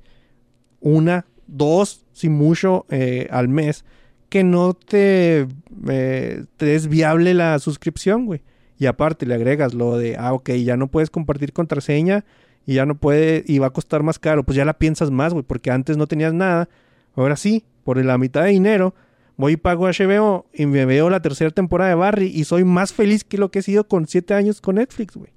una, 0.81 1.25
dos, 1.47 2.05
sin 2.19 2.33
mucho 2.33 2.85
eh, 2.89 3.27
al 3.31 3.47
mes, 3.47 3.85
que 4.27 4.43
no 4.43 4.73
te, 4.73 5.47
eh, 5.87 6.43
te 6.57 6.75
es 6.75 6.87
viable 6.87 7.33
la 7.33 7.57
suscripción, 7.59 8.25
güey. 8.25 8.41
Y 8.77 8.87
aparte 8.87 9.25
le 9.25 9.35
agregas 9.35 9.73
lo 9.73 9.97
de, 9.97 10.17
ah, 10.17 10.33
ok, 10.33 10.51
ya 10.51 10.75
no 10.75 10.87
puedes 10.87 11.09
compartir 11.09 11.53
contraseña 11.53 12.25
y 12.65 12.73
ya 12.75 12.85
no 12.85 12.95
puede, 12.95 13.43
y 13.47 13.59
va 13.59 13.67
a 13.67 13.71
costar 13.71 14.03
más 14.03 14.19
caro, 14.19 14.43
pues 14.43 14.57
ya 14.57 14.65
la 14.65 14.77
piensas 14.77 15.11
más, 15.11 15.33
güey, 15.33 15.45
porque 15.45 15.71
antes 15.71 15.95
no 15.95 16.07
tenías 16.07 16.33
nada, 16.33 16.67
ahora 17.15 17.37
sí, 17.37 17.63
por 17.83 18.03
la 18.03 18.17
mitad 18.17 18.43
de 18.43 18.49
dinero 18.49 18.93
voy 19.37 19.53
y 19.53 19.57
pago 19.57 19.87
HBO 19.87 20.47
y 20.53 20.65
me 20.65 20.85
veo 20.85 21.09
la 21.09 21.21
tercera 21.21 21.49
temporada 21.49 21.91
de 21.91 21.95
Barry 21.95 22.27
y 22.27 22.43
soy 22.43 22.65
más 22.65 22.91
feliz 22.91 23.23
que 23.23 23.37
lo 23.37 23.51
que 23.51 23.59
he 23.59 23.61
sido 23.61 23.87
con 23.87 24.05
siete 24.05 24.33
años 24.33 24.59
con 24.59 24.75
Netflix, 24.75 25.15
güey. 25.15 25.31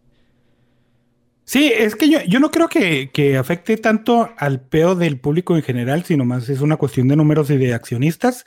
Sí, 1.44 1.72
es 1.74 1.96
que 1.96 2.08
yo, 2.08 2.20
yo 2.28 2.40
no 2.40 2.50
creo 2.50 2.68
que, 2.68 3.10
que, 3.10 3.36
afecte 3.36 3.76
tanto 3.76 4.30
al 4.36 4.60
peo 4.60 4.94
del 4.94 5.18
público 5.18 5.56
en 5.56 5.62
general, 5.62 6.04
sino 6.04 6.24
más 6.24 6.48
es 6.48 6.60
una 6.60 6.76
cuestión 6.76 7.08
de 7.08 7.16
números 7.16 7.50
y 7.50 7.56
de 7.56 7.74
accionistas. 7.74 8.44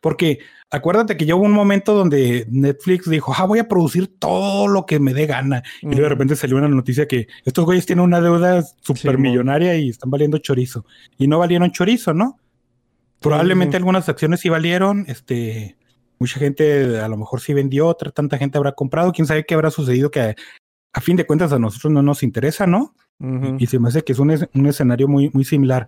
Porque 0.00 0.40
acuérdate 0.68 1.16
que 1.16 1.26
ya 1.26 1.36
hubo 1.36 1.44
un 1.44 1.52
momento 1.52 1.94
donde 1.94 2.44
Netflix 2.50 3.08
dijo, 3.08 3.32
ah, 3.36 3.44
voy 3.44 3.60
a 3.60 3.68
producir 3.68 4.18
todo 4.18 4.66
lo 4.66 4.84
que 4.84 4.98
me 4.98 5.14
dé 5.14 5.26
gana. 5.26 5.62
Y 5.80 5.94
de 5.94 6.08
repente 6.08 6.34
salió 6.34 6.56
una 6.56 6.66
noticia 6.66 7.06
que 7.06 7.28
estos 7.44 7.64
güeyes 7.64 7.86
tienen 7.86 8.04
una 8.04 8.20
deuda 8.20 8.64
súper 8.80 9.16
millonaria 9.16 9.76
y 9.76 9.90
están 9.90 10.10
valiendo 10.10 10.38
chorizo. 10.38 10.84
Y 11.18 11.28
no 11.28 11.38
valieron 11.38 11.70
chorizo, 11.70 12.14
¿no? 12.14 12.36
Probablemente 13.20 13.76
algunas 13.76 14.08
acciones 14.08 14.40
sí 14.40 14.48
valieron, 14.48 15.04
este, 15.06 15.76
mucha 16.18 16.40
gente 16.40 16.98
a 16.98 17.06
lo 17.06 17.16
mejor 17.16 17.40
sí 17.40 17.54
vendió, 17.54 17.86
otra 17.86 18.10
tanta 18.10 18.36
gente 18.36 18.58
habrá 18.58 18.72
comprado, 18.72 19.12
quién 19.12 19.26
sabe 19.26 19.44
qué 19.44 19.54
habrá 19.54 19.70
sucedido 19.70 20.10
que 20.10 20.34
a, 20.92 21.00
fin 21.00 21.16
de 21.16 21.26
cuentas 21.26 21.52
a 21.52 21.58
nosotros 21.58 21.92
no 21.92 22.02
nos 22.02 22.22
interesa, 22.22 22.66
¿no? 22.66 22.94
y, 23.58 23.66
se 23.66 23.78
me 23.78 23.88
hace 23.88 24.02
que 24.02 24.12
es 24.12 24.18
un, 24.18 24.30
un, 24.54 24.66
escenario 24.66 25.06
muy, 25.06 25.30
muy 25.32 25.44
similar. 25.44 25.86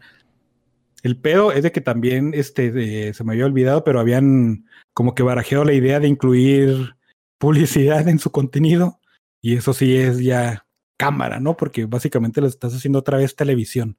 El 1.02 1.16
pedo 1.16 1.50
es 1.50 1.64
de 1.64 1.72
que 1.72 1.80
también, 1.80 2.32
este, 2.32 3.12
se 3.12 3.24
me 3.24 3.32
había 3.32 3.46
olvidado, 3.46 3.82
pero 3.82 3.98
habían 3.98 4.66
como 4.92 5.14
que 5.14 5.24
barajeado 5.24 5.64
la 5.64 5.72
idea 5.72 5.98
de 5.98 6.08
incluir 6.08 6.94
publicidad 7.38 8.08
en 8.08 8.18
su 8.18 8.30
contenido 8.30 9.00
y 9.42 9.56
eso 9.56 9.74
sí 9.74 9.96
es 9.96 10.20
ya 10.20 10.64
cámara, 10.96 11.40
¿no? 11.40 11.56
Porque 11.56 11.86
básicamente 11.86 12.40
lo 12.40 12.46
estás 12.46 12.74
haciendo 12.74 13.00
otra 13.00 13.18
vez 13.18 13.36
televisión 13.36 13.98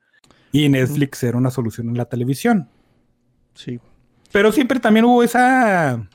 y 0.51 0.70
Netflix 0.70 1.22
era 1.24 1.38
una 1.38 1.51
solución 1.51 1.89
en 1.89 1.97
la 1.97 2.06
televisión. 2.06 2.70
Sí. 3.53 3.80
Pero 4.32 4.51
siempre 4.51 4.80
también 4.80 5.06
hubo 5.06 5.22
esa, 5.22 6.10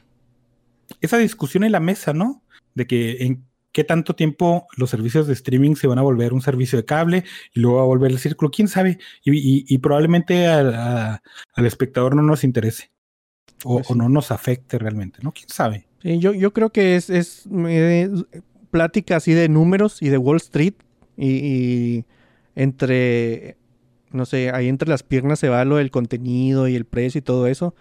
esa 1.00 1.18
discusión 1.18 1.62
en 1.62 1.72
la 1.72 1.80
mesa, 1.80 2.12
¿no? 2.12 2.42
De 2.74 2.86
que 2.86 3.18
en 3.24 3.44
qué 3.72 3.84
tanto 3.84 4.14
tiempo 4.14 4.66
los 4.76 4.90
servicios 4.90 5.26
de 5.26 5.32
streaming 5.34 5.74
se 5.74 5.86
van 5.86 5.98
a 5.98 6.02
volver 6.02 6.32
un 6.32 6.42
servicio 6.42 6.78
de 6.78 6.84
cable 6.84 7.24
y 7.54 7.60
luego 7.60 7.76
va 7.78 7.82
a 7.82 7.86
volver 7.86 8.10
el 8.10 8.18
círculo, 8.18 8.50
quién 8.50 8.68
sabe. 8.68 8.98
Y, 9.24 9.78
probablemente 9.78 10.46
al 10.46 11.20
espectador 11.56 12.14
no 12.14 12.22
nos 12.22 12.44
interese 12.44 12.90
pues 13.62 13.90
o, 13.90 13.94
no 13.94 14.08
nos 14.08 14.30
afecte 14.30 14.78
realmente, 14.78 15.20
¿no? 15.22 15.32
¿Quién 15.32 15.48
sabe? 15.48 15.86
Sí, 16.02 16.18
yo, 16.18 16.32
yo 16.32 16.52
creo 16.52 16.70
que 16.70 16.96
es, 16.96 17.10
es 17.10 17.48
plática 18.70 19.16
así 19.16 19.34
de 19.34 19.48
números 19.48 20.02
y 20.02 20.08
de 20.08 20.18
Wall 20.18 20.38
Street 20.38 20.74
y 21.16 22.04
entre 22.54 23.56
no 24.12 24.26
sé, 24.26 24.50
ahí 24.50 24.68
entre 24.68 24.88
las 24.88 25.02
piernas 25.02 25.38
se 25.38 25.48
va 25.48 25.64
lo 25.64 25.76
del 25.76 25.90
contenido 25.90 26.68
y 26.68 26.74
el 26.74 26.84
precio 26.84 27.20
y 27.20 27.22
todo 27.22 27.46
eso. 27.46 27.74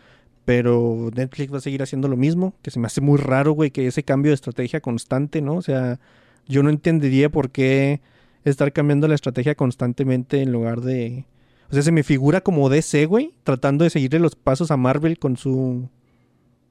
Pero 0.50 1.12
Netflix 1.16 1.54
va 1.54 1.58
a 1.60 1.62
seguir 1.62 1.84
haciendo 1.84 2.08
lo 2.08 2.18
mismo, 2.18 2.56
que 2.64 2.72
se 2.72 2.80
me 2.80 2.88
hace 2.88 3.02
muy 3.02 3.20
raro, 3.20 3.52
güey, 3.52 3.70
que 3.70 3.86
ese 3.86 4.02
cambio 4.02 4.32
de 4.32 4.34
estrategia 4.34 4.82
constante, 4.82 5.44
¿no? 5.44 5.54
O 5.54 5.62
sea, 5.62 6.00
yo 6.48 6.64
no 6.64 6.72
entendería 6.72 7.30
por 7.30 7.52
qué 7.52 8.02
estar 8.46 8.74
cambiando 8.74 9.08
la 9.08 9.14
estrategia 9.14 9.54
constantemente 9.54 10.42
en 10.42 10.52
lugar 10.52 10.82
de... 10.82 11.28
O 11.70 11.74
sea, 11.76 11.84
se 11.84 11.92
me 11.92 12.02
figura 12.02 12.42
como 12.42 12.68
DC, 12.68 13.06
güey, 13.06 13.36
tratando 13.44 13.84
de 13.84 13.92
seguirle 13.92 14.18
los 14.18 14.36
pasos 14.36 14.72
a 14.72 14.78
Marvel 14.78 15.20
con 15.20 15.38
su 15.38 15.88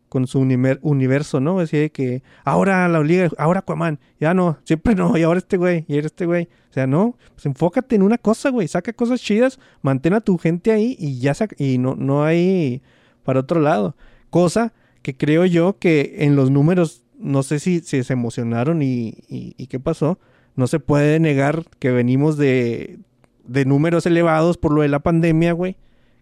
con 0.09 0.27
su 0.27 0.41
universo, 0.41 1.39
¿no? 1.39 1.61
Así 1.61 1.89
que 1.91 2.25
ahora 2.45 2.89
la 2.89 3.01
liga, 3.01 3.31
ahora 3.39 3.61
Aquaman, 3.61 4.01
ya 4.19 4.35
no, 4.35 4.59
siempre 4.65 4.97
no, 4.97 5.17
y 5.17 5.23
ahora 5.23 5.39
este 5.39 5.57
güey, 5.57 5.85
y 5.87 5.95
ahora 5.95 6.07
este 6.07 6.27
güey. 6.27 6.49
O 6.69 6.73
sea, 6.73 6.89
no, 6.89 7.17
pues 7.35 7.47
enfócate 7.47 7.95
en 7.95 8.03
una 8.03 8.19
cosa, 8.19 8.51
güey, 8.51 8.67
saca 8.67 8.93
cosas 8.93 9.21
chidas, 9.23 9.61
mantén 9.83 10.15
a 10.15 10.21
tu 10.21 10.37
gente 10.37 10.73
ahí 10.73 10.97
y 10.99 11.21
ya 11.21 11.35
y 11.59 11.79
no, 11.79 11.95
no 11.95 12.25
hay 12.25 12.83
para 13.29 13.41
otro 13.41 13.61
lado. 13.61 13.95
Cosa 14.31 14.73
que 15.03 15.15
creo 15.15 15.45
yo 15.45 15.79
que 15.79 16.17
en 16.21 16.35
los 16.35 16.51
números, 16.51 17.03
no 17.19 17.43
sé 17.43 17.59
si, 17.59 17.81
si 17.81 18.03
se 18.03 18.13
emocionaron 18.15 18.81
y, 18.81 19.19
y, 19.29 19.67
qué 19.67 19.79
pasó, 19.79 20.19
no 20.57 20.67
se 20.67 20.81
puede 20.81 21.21
negar 21.21 21.67
que 21.79 21.91
venimos 21.91 22.39
de, 22.39 23.01
de 23.45 23.67
números 23.67 24.07
elevados 24.07 24.57
por 24.57 24.73
lo 24.73 24.81
de 24.81 24.89
la 24.89 25.01
pandemia, 25.01 25.53
güey 25.53 25.77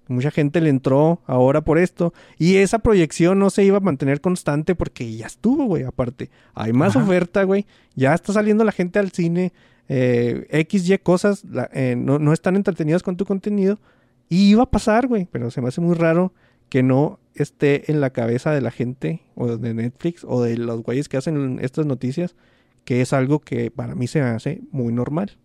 Mucha 0.09 0.33
gente 0.33 0.61
le 0.61 0.69
entró 0.69 1.21
ahora 1.27 1.61
por 1.61 1.79
esto. 1.79 2.13
Y 2.39 2.57
esa 2.57 2.81
proyección 2.81 3.39
no 3.39 3.51
se 3.51 3.63
iba 3.63 3.77
a 3.77 3.81
mantener 3.81 4.21
constante 4.21 4.75
porque 4.75 5.17
ya 5.17 5.27
estuvo, 5.27 5.67
güey. 5.67 5.85
Aparte, 5.85 6.29
hay 6.55 6.73
más 6.73 6.97
oferta, 6.97 7.45
güey. 7.45 7.67
Ya 7.95 8.15
está 8.15 8.33
saliendo 8.33 8.65
la 8.65 8.73
gente 8.73 8.99
al 8.99 9.13
cine. 9.13 9.53
Eh, 9.89 10.49
X, 10.51 10.91
Y 10.91 10.99
cosas 10.99 11.45
eh, 11.73 11.95
no, 11.97 12.19
no, 12.19 12.33
están 12.33 12.57
entretenidos 12.57 13.05
con 13.05 13.17
tu 13.17 13.25
contenido. 13.25 13.79
Y 14.29 14.51
iba 14.51 14.65
a 14.65 14.71
pasar, 14.73 15.07
güey. 15.07 15.29
Pero 15.31 15.53
se 15.53 15.61
me 15.61 15.69
hace 15.69 15.81
muy 15.81 15.95
raro 15.95 16.33
que 16.69 16.83
no 16.83 17.21
esté 17.35 17.91
en 17.91 18.01
la 18.01 18.11
cabeza 18.11 18.53
de 18.53 18.61
la 18.61 18.71
gente 18.71 19.23
o 19.35 19.57
de 19.57 19.75
Netflix 19.75 20.25
o 20.27 20.43
de 20.43 20.57
los 20.57 20.83
güeyes 20.83 21.09
que 21.09 21.17
hacen 21.17 21.59
estas 21.61 21.87
noticias. 21.87 22.35
Que 22.85 23.01
es 23.01 23.13
algo 23.13 23.41
que 23.41 23.71
para 23.73 23.97
mí 23.97 24.07
se 24.07 24.21
me 24.21 24.29
hace 24.29 24.61
muy 24.71 24.93
normal. 24.93 25.37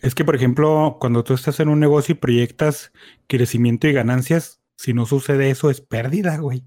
Es 0.00 0.14
que, 0.14 0.24
por 0.24 0.36
ejemplo, 0.36 0.98
cuando 1.00 1.24
tú 1.24 1.34
estás 1.34 1.58
en 1.58 1.68
un 1.68 1.80
negocio 1.80 2.12
y 2.12 2.18
proyectas 2.18 2.92
crecimiento 3.26 3.88
y 3.88 3.92
ganancias, 3.92 4.60
si 4.76 4.94
no 4.94 5.06
sucede 5.06 5.50
eso 5.50 5.70
es 5.70 5.80
pérdida, 5.80 6.36
güey. 6.38 6.62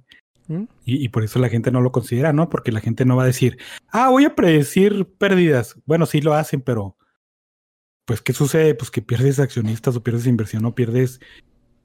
¿Mm? 0.47 0.65
Y, 0.83 1.09
por 1.09 1.23
eso 1.23 1.39
la 1.39 1.47
gente 1.47 1.71
no 1.71 1.79
lo 1.79 1.93
considera, 1.93 2.33
¿no? 2.33 2.49
Porque 2.49 2.73
la 2.73 2.81
gente 2.81 3.05
no 3.05 3.15
va 3.15 3.23
a 3.23 3.27
decir, 3.27 3.57
ah, 3.87 4.09
voy 4.09 4.25
a 4.25 4.35
predecir 4.35 5.07
pérdidas. 5.17 5.77
Bueno, 5.85 6.05
sí 6.05 6.19
lo 6.19 6.33
hacen, 6.33 6.59
pero 6.59 6.97
pues, 8.05 8.21
¿qué 8.21 8.33
sucede? 8.33 8.75
Pues 8.75 8.91
que 8.91 9.01
pierdes 9.01 9.39
accionistas 9.39 9.95
o 9.95 10.03
pierdes 10.03 10.27
inversión 10.27 10.65
o 10.65 10.75
pierdes 10.75 11.21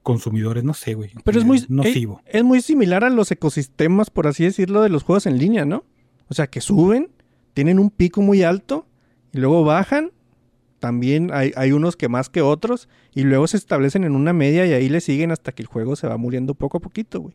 consumidores, 0.06 0.62
no 0.62 0.72
sé, 0.72 0.94
güey. 0.94 1.10
Pero 1.24 1.40
es 1.40 1.44
muy 1.44 1.66
nocivo. 1.68 2.22
Es, 2.26 2.36
es 2.36 2.44
muy 2.44 2.60
similar 2.60 3.02
a 3.02 3.10
los 3.10 3.32
ecosistemas, 3.32 4.08
por 4.08 4.28
así 4.28 4.44
decirlo, 4.44 4.82
de 4.82 4.88
los 4.88 5.02
juegos 5.02 5.26
en 5.26 5.36
línea, 5.36 5.64
¿no? 5.64 5.84
O 6.28 6.34
sea, 6.34 6.46
que 6.46 6.60
suben, 6.60 7.10
tienen 7.54 7.80
un 7.80 7.90
pico 7.90 8.22
muy 8.22 8.44
alto 8.44 8.86
y 9.32 9.38
luego 9.38 9.64
bajan 9.64 10.12
también 10.78 11.32
hay, 11.32 11.72
unos 11.72 11.96
que 11.96 12.08
más 12.08 12.28
que 12.28 12.40
otros 12.42 12.88
y 13.12 13.22
luego 13.22 13.48
se 13.48 13.56
establecen 13.56 14.04
en 14.04 14.14
una 14.14 14.32
media 14.32 14.64
y 14.66 14.74
ahí 14.74 14.88
le 14.88 15.00
siguen 15.00 15.32
hasta 15.32 15.50
que 15.50 15.62
el 15.62 15.66
juego 15.66 15.96
se 15.96 16.06
va 16.06 16.16
muriendo 16.16 16.54
poco 16.54 16.78
a 16.78 16.80
poquito, 16.80 17.20
güey. 17.20 17.34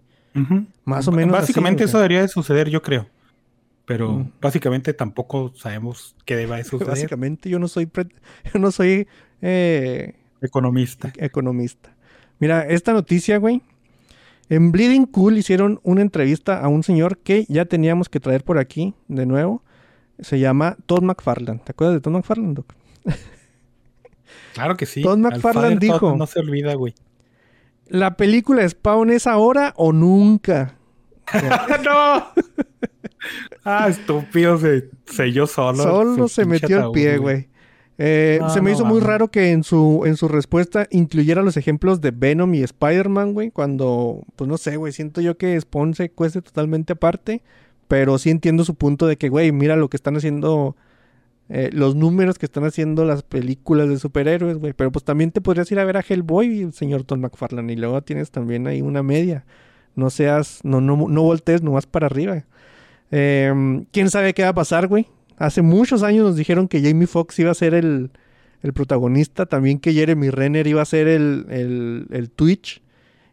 Más 0.85 1.09
o 1.09 1.11
menos. 1.11 1.33
Básicamente 1.33 1.83
eso 1.83 1.97
debería 1.97 2.21
de 2.21 2.29
suceder, 2.29 2.69
yo 2.69 2.81
creo. 2.81 3.09
Pero 3.83 4.31
básicamente 4.39 4.93
tampoco 4.93 5.51
sabemos 5.57 6.15
qué 6.23 6.37
deba 6.37 6.55
de 6.55 6.63
suceder. 6.63 6.87
Básicamente 6.87 7.49
yo 7.49 7.59
no 7.59 7.67
soy, 7.67 7.89
yo 8.53 8.59
no 8.59 8.71
soy 8.71 9.07
eh, 9.41 10.15
Economista. 10.41 11.11
economista. 11.17 11.93
Mira, 12.41 12.63
esta 12.67 12.91
noticia, 12.91 13.37
güey. 13.37 13.61
En 14.49 14.73
Bleeding 14.73 15.05
Cool 15.05 15.37
hicieron 15.37 15.79
una 15.83 16.01
entrevista 16.01 16.59
a 16.59 16.67
un 16.67 16.83
señor 16.83 17.19
que 17.19 17.45
ya 17.47 17.63
teníamos 17.63 18.09
que 18.09 18.19
traer 18.19 18.43
por 18.43 18.57
aquí 18.57 18.93
de 19.07 19.25
nuevo. 19.25 19.63
Se 20.19 20.39
llama 20.39 20.75
Todd 20.87 21.03
McFarland. 21.03 21.63
¿Te 21.63 21.71
acuerdas 21.71 21.95
de 21.95 22.01
Todd 22.01 22.11
McFarland, 22.13 22.57
Doc? 22.57 22.73
Claro 24.53 24.75
que 24.75 24.85
sí. 24.85 25.01
Todd 25.01 25.17
Todd 25.17 25.79
dijo- 25.79 26.15
No 26.17 26.25
se 26.27 26.39
olvida, 26.39 26.73
güey. 26.75 26.93
¿La 27.87 28.15
película 28.17 28.67
Spawn 28.67 29.09
es 29.11 29.27
ahora 29.27 29.73
o 29.77 29.93
nunca? 29.93 30.75
¡No! 31.85 32.25
ah, 33.63 33.87
estúpido, 33.89 34.57
se 34.57 34.89
selló 35.05 35.47
solo. 35.47 35.83
Solo 35.83 36.27
se 36.27 36.45
metió 36.45 36.87
el 36.87 36.91
pie, 36.91 37.17
güey. 37.17 37.47
Eh, 37.97 38.37
No, 38.41 38.49
se 38.49 38.61
me 38.61 38.71
no 38.71 38.75
hizo 38.75 38.85
muy 38.85 38.99
raro 38.99 39.27
que 39.29 39.51
en 39.51 39.63
su, 39.63 40.03
en 40.05 40.15
su 40.17 40.27
respuesta 40.27 40.87
incluyera 40.91 41.43
los 41.43 41.57
ejemplos 41.57 42.01
de 42.01 42.11
Venom 42.11 42.53
y 42.55 42.63
Spider-Man, 42.63 43.33
güey. 43.33 43.51
Cuando, 43.51 44.23
pues 44.35 44.47
no 44.47 44.57
sé, 44.57 44.77
güey. 44.77 44.91
Siento 44.93 45.21
yo 45.21 45.37
que 45.37 45.59
Spawn 45.59 45.93
se 45.93 46.09
cueste 46.09 46.41
totalmente 46.41 46.93
aparte. 46.93 47.41
Pero 47.87 48.17
sí 48.17 48.29
entiendo 48.29 48.63
su 48.63 48.75
punto 48.75 49.05
de 49.05 49.17
que, 49.17 49.29
güey, 49.29 49.51
mira 49.51 49.75
lo 49.75 49.89
que 49.89 49.97
están 49.97 50.15
haciendo. 50.17 50.75
eh, 51.49 51.69
los 51.73 51.95
números 51.95 52.39
que 52.39 52.45
están 52.45 52.63
haciendo 52.63 53.03
las 53.05 53.23
películas 53.23 53.89
de 53.89 53.99
superhéroes, 53.99 54.57
güey. 54.57 54.73
Pero 54.73 54.91
pues 54.91 55.03
también 55.03 55.31
te 55.31 55.41
podrías 55.41 55.69
ir 55.71 55.79
a 55.79 55.83
ver 55.85 55.97
a 55.97 56.03
Hellboy, 56.07 56.71
señor 56.71 57.03
Tom 57.03 57.19
McFarlane. 57.21 57.73
Y 57.73 57.75
luego 57.75 58.01
tienes 58.01 58.31
también 58.31 58.65
ahí 58.67 58.81
una 58.81 59.03
media. 59.03 59.45
No 59.95 60.09
seas, 60.09 60.61
no, 60.63 60.79
no, 60.81 60.95
no 61.09 61.21
voltees 61.23 61.61
nomás 61.61 61.85
para 61.85 62.05
arriba. 62.07 62.45
Eh, 63.11 63.83
¿Quién 63.91 64.09
sabe 64.09 64.33
qué 64.33 64.43
va 64.43 64.49
a 64.49 64.53
pasar, 64.53 64.87
güey? 64.87 65.07
Hace 65.45 65.61
muchos 65.61 66.03
años 66.03 66.25
nos 66.25 66.35
dijeron 66.35 66.67
que 66.67 66.81
Jamie 66.81 67.07
Foxx 67.07 67.39
iba 67.39 67.51
a 67.51 67.55
ser 67.55 67.73
el, 67.73 68.11
el 68.61 68.73
protagonista, 68.73 69.45
también 69.47 69.79
que 69.79 69.93
Jeremy 69.93 70.29
Renner 70.29 70.67
iba 70.67 70.81
a 70.81 70.85
ser 70.85 71.07
el, 71.07 71.45
el, 71.49 72.07
el 72.11 72.29
Twitch, 72.29 72.81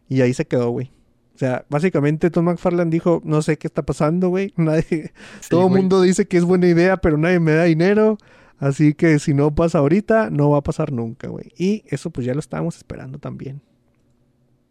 y 0.07 0.21
ahí 0.21 0.33
se 0.33 0.45
quedó, 0.45 0.69
güey. 0.71 0.91
O 1.35 1.37
sea, 1.39 1.65
básicamente 1.69 2.29
Tom 2.31 2.45
McFarlane 2.45 2.89
dijo, 2.91 3.21
no 3.23 3.41
sé 3.41 3.57
qué 3.57 3.67
está 3.67 3.83
pasando, 3.83 4.29
güey. 4.29 4.53
Nadie, 4.57 5.13
Sí, 5.39 5.49
todo 5.49 5.67
el 5.67 5.73
mundo 5.73 6.01
dice 6.01 6.27
que 6.27 6.37
es 6.37 6.43
buena 6.43 6.67
idea, 6.67 6.97
pero 6.97 7.17
nadie 7.17 7.39
me 7.39 7.53
da 7.53 7.63
dinero. 7.65 8.17
Así 8.57 8.93
que 8.93 9.19
si 9.19 9.33
no 9.33 9.53
pasa 9.55 9.77
ahorita, 9.77 10.29
no 10.31 10.49
va 10.49 10.57
a 10.57 10.63
pasar 10.63 10.91
nunca, 10.91 11.29
güey. 11.29 11.53
Y 11.57 11.83
eso 11.87 12.09
pues 12.09 12.25
ya 12.27 12.33
lo 12.33 12.39
estábamos 12.41 12.75
esperando 12.75 13.19
también. 13.19 13.61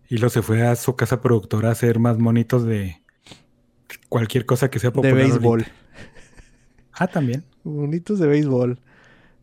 Y 0.09 0.17
luego 0.17 0.29
se 0.31 0.43
fue 0.43 0.67
a 0.67 0.75
su 0.77 0.95
casa 0.97 1.21
productora 1.23 1.69
a 1.71 1.73
hacer 1.73 1.99
más 2.01 2.19
monitos 2.19 2.65
de 2.65 3.01
cualquier 4.09 4.45
cosa 4.45 4.69
que 4.71 4.79
sea 4.79 4.91
De 4.91 4.95
popular. 4.95 5.15
béisbol. 5.15 5.61
ahorita. 5.61 5.73
Ah, 6.99 7.07
también. 7.07 7.45
Bonitos 7.65 8.19
de 8.19 8.27
béisbol. 8.27 8.79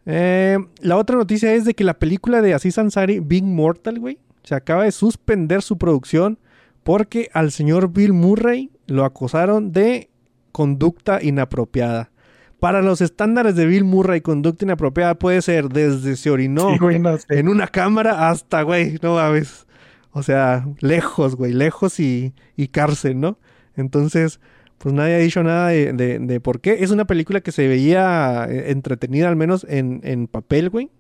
Eh, 0.06 0.58
la 0.82 0.98
otra 0.98 1.16
noticia 1.18 1.54
es 1.54 1.66
de 1.66 1.74
que 1.74 1.84
la 1.84 1.96
película 1.96 2.42
de 2.42 2.54
Aziz 2.54 2.78
Ansari, 2.78 3.20
Big 3.20 3.44
Mortal, 3.44 4.00
güey, 4.00 4.20
se 4.44 4.56
acaba 4.56 4.84
de 4.84 4.92
suspender 4.92 5.62
su 5.62 5.78
producción 5.78 6.38
porque 6.84 7.30
al 7.34 7.52
señor 7.52 7.92
Bill 7.92 8.14
Murray 8.14 8.70
lo 8.86 9.06
acusaron 9.06 9.72
de 9.72 10.10
conducta 10.52 11.22
inapropiada. 11.24 12.12
Para 12.60 12.82
los 12.82 13.02
estándares 13.02 13.56
de 13.56 13.66
Bill 13.66 13.84
Murray, 13.84 14.22
conducta 14.22 14.66
inapropiada 14.66 15.16
puede 15.16 15.42
ser 15.42 15.70
desde 15.70 16.16
se 16.16 16.30
orinó 16.30 16.72
Sí, 16.74 16.78
güey, 16.80 17.00
no 17.00 17.18
sé. 17.18 17.40
en 17.40 17.50
una 17.50 17.68
cámara 17.68 18.30
hasta, 18.30 18.62
güey, 18.62 18.98
no 19.02 19.16
mames. 19.16 19.66
O 20.12 20.24
sea, 20.24 20.66
lejos, 20.80 21.36
güey, 21.36 21.52
lejos 21.52 22.00
y, 22.00 22.34
y 22.56 22.68
cárcel, 22.70 23.20
¿no? 23.20 23.38
Entonces, 23.76 24.40
pues 24.86 24.94
nadie 24.94 25.16
ha 25.16 25.18
dicho 25.18 25.42
nada 25.42 25.70
de, 25.70 25.94
de- 25.94 26.20
de 26.20 26.40
por 26.40 26.62
qué. 26.62 26.78
Es 26.84 26.92
una 26.92 27.06
película 27.06 27.42
que 27.42 27.52
se 27.52 27.68
veía 27.68 28.46
eh, 28.48 28.70
entretenida, 28.70 29.28
al 29.28 29.36
menos 29.36 29.66
en, 29.68 30.00
en 30.04 30.28
papel, 30.28 30.70
güey. 30.70 30.92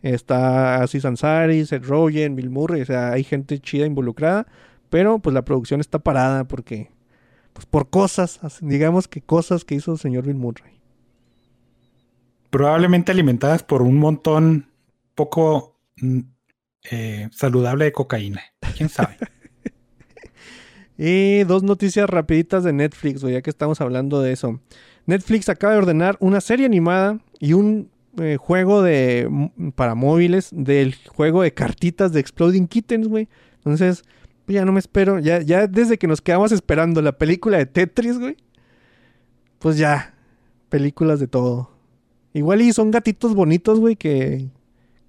Está 0.00 0.76
Aziz 0.82 1.04
Ansari, 1.04 1.66
Seth 1.66 1.84
Rogen, 1.84 2.34
Bill 2.34 2.48
Murray, 2.48 2.80
o 2.80 2.86
sea, 2.86 3.12
hay 3.12 3.24
gente 3.24 3.58
chida 3.58 3.84
involucrada, 3.84 4.46
pero 4.88 5.18
pues 5.18 5.34
la 5.34 5.44
producción 5.44 5.80
está 5.82 5.98
parada 5.98 6.44
porque, 6.48 6.90
pues 7.52 7.66
por 7.66 7.90
cosas, 7.90 8.40
digamos 8.62 9.06
que 9.06 9.20
cosas 9.20 9.66
que 9.66 9.74
hizo 9.74 9.92
el 9.92 9.98
señor 9.98 10.24
Bill 10.24 10.36
Murray. 10.36 10.80
Probablemente 12.48 13.12
alimentadas 13.12 13.62
por 13.62 13.82
un 13.82 13.96
montón 13.98 14.70
poco 15.14 15.78
mm, 16.00 16.20
eh, 16.90 17.28
saludable 17.32 17.84
de 17.84 17.92
cocaína. 17.92 18.40
¿Quién 18.78 18.88
sabe? 18.88 19.18
Y 20.98 21.44
dos 21.44 21.62
noticias 21.62 22.08
rapiditas 22.08 22.64
de 22.64 22.72
Netflix, 22.72 23.22
güey, 23.22 23.34
ya 23.34 23.42
que 23.42 23.50
estamos 23.50 23.80
hablando 23.80 24.22
de 24.22 24.32
eso. 24.32 24.60
Netflix 25.06 25.48
acaba 25.48 25.74
de 25.74 25.78
ordenar 25.78 26.16
una 26.20 26.40
serie 26.40 26.64
animada 26.66 27.20
y 27.38 27.52
un 27.52 27.90
eh, 28.18 28.36
juego 28.38 28.82
de 28.82 29.20
m- 29.22 29.52
para 29.74 29.94
móviles 29.94 30.48
del 30.52 30.94
juego 31.08 31.42
de 31.42 31.52
cartitas 31.52 32.12
de 32.12 32.20
Exploding 32.20 32.66
Kittens, 32.66 33.08
güey. 33.08 33.28
Entonces, 33.58 34.04
pues 34.46 34.54
ya 34.54 34.64
no 34.64 34.72
me 34.72 34.80
espero. 34.80 35.18
Ya, 35.18 35.42
ya 35.42 35.66
desde 35.66 35.98
que 35.98 36.06
nos 36.06 36.22
quedamos 36.22 36.50
esperando 36.50 37.02
la 37.02 37.12
película 37.12 37.58
de 37.58 37.66
Tetris, 37.66 38.18
güey. 38.18 38.36
Pues 39.58 39.76
ya, 39.78 40.14
películas 40.68 41.20
de 41.20 41.28
todo. 41.28 41.70
Igual 42.32 42.62
y 42.62 42.72
son 42.72 42.90
gatitos 42.90 43.34
bonitos, 43.34 43.80
güey, 43.80 43.96
que, 43.96 44.48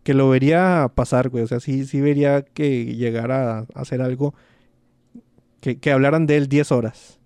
que 0.04 0.14
lo 0.14 0.30
vería 0.30 0.92
pasar, 0.96 1.30
güey. 1.30 1.44
O 1.44 1.48
sea, 1.48 1.60
sí, 1.60 1.86
sí 1.86 2.02
vería 2.02 2.42
que 2.42 2.96
llegara 2.96 3.60
a 3.60 3.66
hacer 3.76 4.02
algo 4.02 4.34
que, 5.62 5.80
que 5.80 5.92
hablaran 5.92 6.26
de 6.28 6.38
él 6.38 6.48
10 6.48 6.72
horas. 6.72 7.20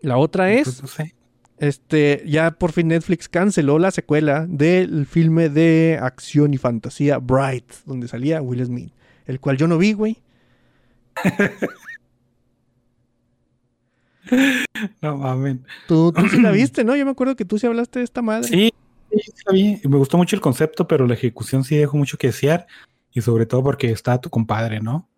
La 0.00 0.18
otra 0.18 0.52
es, 0.52 0.82
no 0.82 0.88
sé. 0.88 1.14
este, 1.58 2.22
ya 2.26 2.52
por 2.52 2.72
fin 2.72 2.88
Netflix 2.88 3.28
canceló 3.28 3.78
la 3.78 3.90
secuela 3.90 4.46
del 4.48 5.06
filme 5.06 5.48
de 5.48 5.98
acción 6.00 6.54
y 6.54 6.58
fantasía 6.58 7.18
Bright, 7.18 7.72
donde 7.86 8.08
salía 8.08 8.42
Will 8.42 8.64
Smith, 8.64 8.92
el 9.26 9.40
cual 9.40 9.56
yo 9.56 9.66
no 9.68 9.78
vi, 9.78 9.92
güey. 9.94 10.22
No 15.00 15.16
mames. 15.16 15.58
Tú, 15.86 16.12
tú 16.12 16.28
sí 16.28 16.40
la 16.40 16.50
viste, 16.52 16.84
¿no? 16.84 16.96
Yo 16.96 17.04
me 17.04 17.12
acuerdo 17.12 17.36
que 17.36 17.44
tú 17.44 17.58
sí 17.58 17.66
hablaste 17.66 18.00
de 18.00 18.04
esta 18.04 18.22
madre. 18.22 18.48
Sí, 18.48 18.72
sí, 19.10 19.32
sabía. 19.44 19.78
Y 19.82 19.88
Me 19.88 19.96
gustó 19.98 20.16
mucho 20.18 20.36
el 20.36 20.42
concepto, 20.42 20.86
pero 20.88 21.06
la 21.06 21.14
ejecución 21.14 21.64
sí 21.64 21.76
dejó 21.76 21.96
mucho 21.96 22.18
que 22.18 22.28
desear. 22.28 22.66
Y 23.16 23.22
sobre 23.22 23.46
todo 23.46 23.62
porque 23.62 23.90
está 23.90 24.20
tu 24.20 24.28
compadre, 24.28 24.80
¿no? 24.80 25.08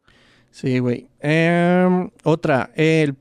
Sí, 0.53 0.79
güey. 0.79 1.09
Em, 1.19 2.09
otra, 2.23 2.71
el 2.77 3.17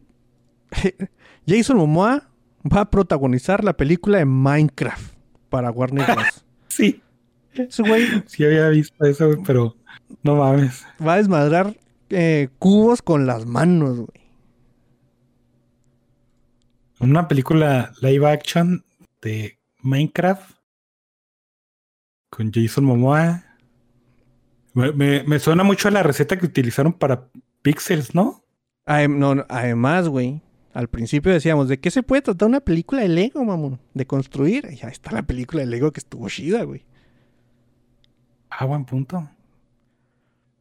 Jason 1.48 1.78
Momoa 1.78 2.30
va 2.64 2.82
a 2.82 2.90
protagonizar 2.92 3.64
la 3.64 3.76
película 3.76 4.20
de 4.20 4.26
Minecraft 4.26 5.16
para 5.50 5.72
Warner 5.72 6.06
Bros. 6.16 6.46
Sí, 6.68 7.02
Ese 7.56 7.82
güey 7.82 8.06
sí 8.28 8.46
había 8.46 8.70
visto 8.70 9.04
eso, 9.04 9.26
güey, 9.28 9.40
pero 9.44 9.76
no 10.22 10.36
mames. 10.36 10.86
va 11.06 11.14
a 11.14 11.18
desmadrar 11.18 11.76
eh, 12.12 12.50
cubos 12.60 13.02
con 13.02 13.26
las 13.26 13.48
manos, 13.48 13.96
güey. 13.98 14.28
Una 17.00 17.28
película 17.28 17.94
live 18.02 18.28
action 18.30 18.86
de 19.24 19.58
Minecraft 19.82 20.52
con 22.30 22.52
Jason 22.54 22.86
Momoa. 22.86 23.44
Me, 24.78 24.92
me- 24.92 25.24
me 25.24 25.40
suena 25.40 25.64
mucho 25.64 25.88
a 25.88 25.92
la 25.92 26.04
receta 26.04 26.38
que 26.38 26.46
utilizaron 26.46 26.94
para 26.94 27.30
Pixels, 27.64 28.14
¿no? 28.14 28.44
Adem- 28.86 29.18
no, 29.18 29.34
no, 29.34 29.46
además, 29.50 30.08
güey, 30.08 30.42
al 30.74 30.88
principio 30.88 31.32
decíamos, 31.34 31.68
¿de 31.68 31.80
qué 31.80 31.90
se 31.90 32.04
puede 32.04 32.22
tratar 32.22 32.48
una 32.48 32.60
película 32.60 33.02
de 33.02 33.08
Lego, 33.08 33.44
mamón? 33.44 33.80
De 33.96 34.06
construir. 34.06 34.66
Y 34.72 34.86
ahí 34.86 34.92
está 34.92 35.12
la 35.12 35.24
película 35.24 35.62
de 35.62 35.66
Lego 35.68 35.92
que 35.92 36.00
estuvo 36.00 36.30
chida, 36.30 36.62
güey. 36.64 36.86
Ah, 38.52 38.66
buen 38.66 38.86
punto. 38.86 39.28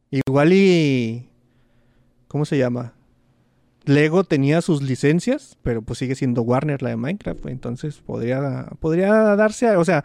Igual 0.09 0.51
y... 0.53 1.29
¿Cómo 2.27 2.45
se 2.45 2.57
llama? 2.57 2.93
Lego 3.85 4.23
tenía 4.23 4.61
sus 4.61 4.81
licencias, 4.81 5.57
pero 5.61 5.81
pues 5.81 5.99
sigue 5.99 6.15
siendo 6.15 6.41
Warner 6.41 6.81
la 6.81 6.89
de 6.89 6.97
Minecraft, 6.97 7.41
güey. 7.41 7.53
Entonces 7.53 7.97
podría, 8.03 8.67
podría 8.79 9.13
darse... 9.35 9.67
a- 9.67 9.77
o 9.79 9.85
sea, 9.85 10.03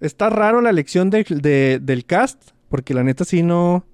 está 0.00 0.28
raro 0.28 0.60
la 0.60 0.68
elección 0.70 1.08
de- 1.08 1.24
de- 1.24 1.78
del 1.82 2.04
cast, 2.04 2.50
porque 2.70 2.94
la 2.94 3.04
neta 3.04 3.26
sí 3.26 3.42
no... 3.42 3.84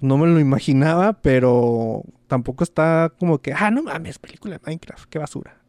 No 0.00 0.16
me 0.16 0.26
lo 0.26 0.40
imaginaba, 0.40 1.12
pero 1.20 2.02
tampoco 2.26 2.64
está 2.64 3.12
como 3.20 3.38
que... 3.38 3.52
Ah, 3.52 3.70
no 3.70 3.84
mames, 3.84 4.18
película 4.18 4.56
de 4.56 4.60
Minecraft, 4.66 5.08
qué 5.08 5.18
basura. 5.20 5.62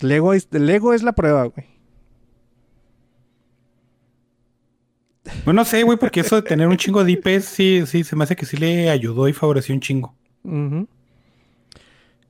Lego 0.00 0.34
es, 0.34 0.48
Lego 0.50 0.94
es 0.94 1.02
la 1.02 1.12
prueba, 1.12 1.44
güey. 1.44 1.66
Bueno, 5.44 5.60
no 5.60 5.64
sé, 5.64 5.82
güey, 5.84 5.96
porque 5.98 6.20
eso 6.20 6.36
de 6.36 6.42
tener 6.42 6.66
un 6.66 6.76
chingo 6.76 7.04
de 7.04 7.12
IPs, 7.12 7.44
sí, 7.44 7.82
sí, 7.86 8.02
se 8.02 8.16
me 8.16 8.24
hace 8.24 8.34
que 8.34 8.46
sí 8.46 8.56
le 8.56 8.90
ayudó 8.90 9.28
y 9.28 9.32
favoreció 9.32 9.74
un 9.74 9.80
chingo. 9.80 10.16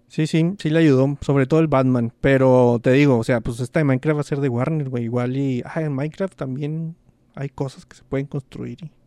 Sí, 0.09 0.27
sí, 0.27 0.55
sí 0.59 0.71
le 0.71 0.81
ayudó, 0.81 1.17
sobre 1.21 1.47
todo 1.47 1.61
el 1.61 1.69
Batman, 1.69 2.13
pero 2.21 2.79
te 2.83 2.93
digo, 2.93 3.17
o 3.17 3.25
sea, 3.25 3.41
pues 3.41 3.61
esta 3.61 3.81
de 3.81 3.85
Minecraft 3.85 4.17
va 4.17 4.21
a 4.21 4.25
ser 4.25 4.41
de 4.41 4.49
Warner, 4.49 4.89
güey, 4.91 5.05
igual 5.05 5.37
y, 5.37 5.63
ah, 5.65 5.81
en 5.81 5.95
Minecraft 5.95 6.35
también 6.35 6.97
hay 7.35 7.49
cosas 7.49 7.87
que 7.87 7.97
se 7.97 8.05
pueden 8.05 8.27
construir 8.27 8.79
y... 8.83 9.00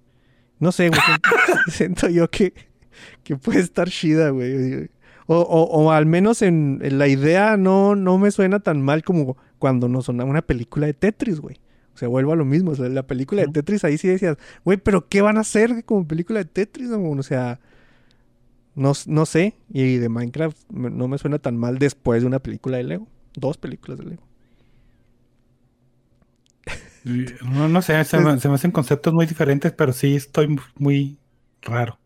No 0.64 0.72
sé, 0.72 0.88
güey, 0.88 1.02
siento, 1.68 2.08
yo 2.08 2.30
que, 2.30 2.54
que 3.26 3.36
puede 3.36 3.60
estar 3.60 3.90
chida, 3.90 4.30
güey. 4.30 4.90
O, 5.28 5.40
o, 5.40 5.64
o 5.64 5.92
al 5.92 6.06
menos 6.06 6.42
en, 6.42 6.80
en 6.82 6.98
la 6.98 7.10
idea 7.10 7.58
no, 7.58 7.98
no 7.98 8.18
me 8.18 8.32
suena 8.32 8.62
tan 8.62 8.82
mal 8.82 9.04
como 9.04 9.36
cuando 9.60 9.90
nos 9.90 10.06
sonaba 10.06 10.30
una 10.30 10.42
película 10.42 10.88
de 10.88 10.94
Tetris, 10.94 11.42
güey. 11.42 11.58
Se 11.96 12.08
vuelve 12.08 12.32
a 12.32 12.36
lo 12.36 12.46
mismo. 12.46 12.72
O 12.72 12.76
sea, 12.76 12.88
la 12.88 13.06
película 13.06 13.42
de 13.42 13.50
Tetris 13.50 13.84
ahí 13.84 13.98
sí 13.98 14.08
decías, 14.08 14.38
güey, 14.64 14.78
pero 14.78 15.10
¿qué 15.10 15.22
van 15.22 15.36
a 15.36 15.42
hacer 15.42 15.84
como 15.84 16.08
película 16.08 16.40
de 16.40 16.46
Tetris? 16.46 16.90
O 16.92 17.24
sea, 17.24 17.60
no, 18.74 18.94
no 19.08 19.26
sé. 19.26 19.56
Y 19.70 19.98
de 19.98 20.08
Minecraft 20.08 20.58
no 20.72 21.10
me 21.10 21.18
suena 21.18 21.40
tan 21.40 21.58
mal 21.58 21.78
después 21.78 22.22
de 22.22 22.28
una 22.28 22.40
película 22.40 22.78
de 22.78 22.84
Lego. 22.84 23.08
Dos 23.36 23.58
películas 23.58 24.00
de 24.00 24.06
Lego. 24.06 24.24
No, 27.04 27.68
no 27.68 27.82
sé, 27.82 28.04
se 28.06 28.18
me, 28.18 28.40
se 28.40 28.48
me 28.48 28.56
hacen 28.56 28.72
conceptos 28.72 29.14
muy 29.14 29.26
diferentes, 29.26 29.72
pero 29.72 29.94
sí 29.94 30.16
estoy 30.16 30.56
muy 30.78 31.18
raro. 31.62 32.00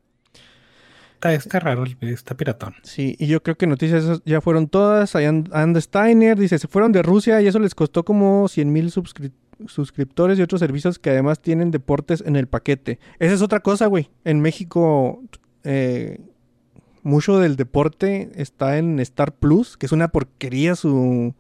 Está, 1.18 1.34
está 1.34 1.60
raro, 1.60 1.84
está 2.02 2.38
piratón. 2.38 2.76
Sí, 2.84 3.16
y 3.18 3.26
yo 3.26 3.42
creo 3.42 3.58
que 3.58 3.66
noticias 3.66 4.22
ya 4.24 4.40
fueron 4.40 4.68
todas. 4.68 5.16
And 5.16 5.80
Steiner 5.80 6.38
dice, 6.38 6.60
se 6.60 6.68
fueron 6.68 6.92
de 6.92 7.02
Rusia 7.02 7.42
y 7.42 7.48
eso 7.48 7.58
les 7.58 7.74
costó 7.74 8.06
como 8.06 8.48
100 8.48 8.72
mil 8.72 8.92
suscriptores 8.92 10.38
y 10.38 10.44
otros 10.44 10.60
servicios 10.60 11.00
que 11.00 11.10
además 11.10 11.42
tienen 11.42 11.72
deportes 11.72 12.24
en 12.24 12.36
el 12.36 12.46
paquete. 12.46 13.00
Esa 13.18 13.34
es 13.34 13.42
otra 13.42 13.62
cosa, 13.62 13.88
güey. 13.88 14.12
En 14.26 14.42
México, 14.42 15.24
eh, 15.64 16.20
mucho 17.02 17.40
del 17.40 17.56
deporte 17.56 18.30
está 18.36 18.78
en 18.78 19.00
Star 19.00 19.34
Plus, 19.34 19.76
que 19.76 19.88
es 19.88 19.92
una 19.92 20.10
porquería 20.10 20.76
su, 20.76 21.34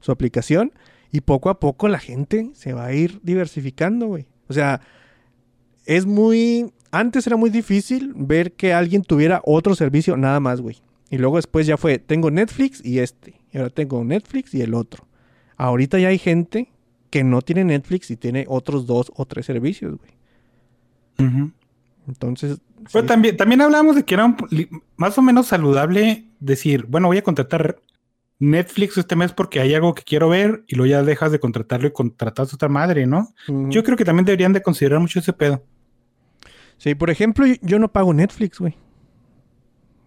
su 0.00 0.12
aplicación. 0.12 0.72
Y 1.12 1.20
poco 1.20 1.50
a 1.50 1.60
poco 1.60 1.88
la 1.88 1.98
gente 1.98 2.50
se 2.54 2.72
va 2.72 2.86
a 2.86 2.94
ir 2.94 3.20
diversificando, 3.22 4.06
güey. 4.06 4.26
O 4.48 4.54
sea, 4.54 4.80
es 5.84 6.06
muy... 6.06 6.72
Antes 6.90 7.26
era 7.26 7.36
muy 7.36 7.50
difícil 7.50 8.12
ver 8.16 8.52
que 8.52 8.72
alguien 8.72 9.02
tuviera 9.02 9.42
otro 9.44 9.74
servicio 9.74 10.16
nada 10.16 10.40
más, 10.40 10.60
güey. 10.60 10.82
Y 11.10 11.18
luego 11.18 11.36
después 11.36 11.66
ya 11.66 11.76
fue, 11.76 11.98
tengo 11.98 12.30
Netflix 12.30 12.84
y 12.84 12.98
este. 12.98 13.34
Y 13.52 13.58
ahora 13.58 13.68
tengo 13.70 14.02
Netflix 14.02 14.54
y 14.54 14.62
el 14.62 14.72
otro. 14.72 15.06
Ahorita 15.56 15.98
ya 15.98 16.08
hay 16.08 16.18
gente 16.18 16.72
que 17.10 17.24
no 17.24 17.42
tiene 17.42 17.64
Netflix 17.64 18.10
y 18.10 18.16
tiene 18.16 18.46
otros 18.48 18.86
dos 18.86 19.12
o 19.14 19.26
tres 19.26 19.44
servicios, 19.44 19.98
güey. 19.98 21.52
Entonces... 22.08 22.58
Pero 22.90 23.02
sí. 23.02 23.06
también, 23.06 23.36
también 23.36 23.60
hablábamos 23.60 23.94
de 23.94 24.04
que 24.04 24.14
era 24.14 24.24
un 24.24 24.36
más 24.96 25.16
o 25.18 25.22
menos 25.22 25.46
saludable 25.46 26.24
decir, 26.40 26.86
bueno, 26.88 27.06
voy 27.08 27.18
a 27.18 27.22
contratar 27.22 27.78
Netflix 28.42 28.98
este 28.98 29.14
mes 29.14 29.32
porque 29.32 29.60
hay 29.60 29.72
algo 29.72 29.94
que 29.94 30.02
quiero 30.02 30.28
ver 30.28 30.64
y 30.66 30.74
luego 30.74 30.90
ya 30.90 31.04
dejas 31.04 31.30
de 31.30 31.38
contratarlo 31.38 31.86
y 31.86 31.92
contratas 31.92 32.52
a 32.52 32.56
otra 32.56 32.68
madre, 32.68 33.06
¿no? 33.06 33.28
Yo 33.46 33.84
creo 33.84 33.96
que 33.96 34.04
también 34.04 34.24
deberían 34.24 34.52
de 34.52 34.60
considerar 34.60 34.98
mucho 34.98 35.20
ese 35.20 35.32
pedo. 35.32 35.62
Sí, 36.76 36.96
por 36.96 37.08
ejemplo, 37.10 37.46
yo, 37.46 37.54
yo 37.62 37.78
no 37.78 37.92
pago 37.92 38.12
Netflix, 38.12 38.58
güey. 38.58 38.76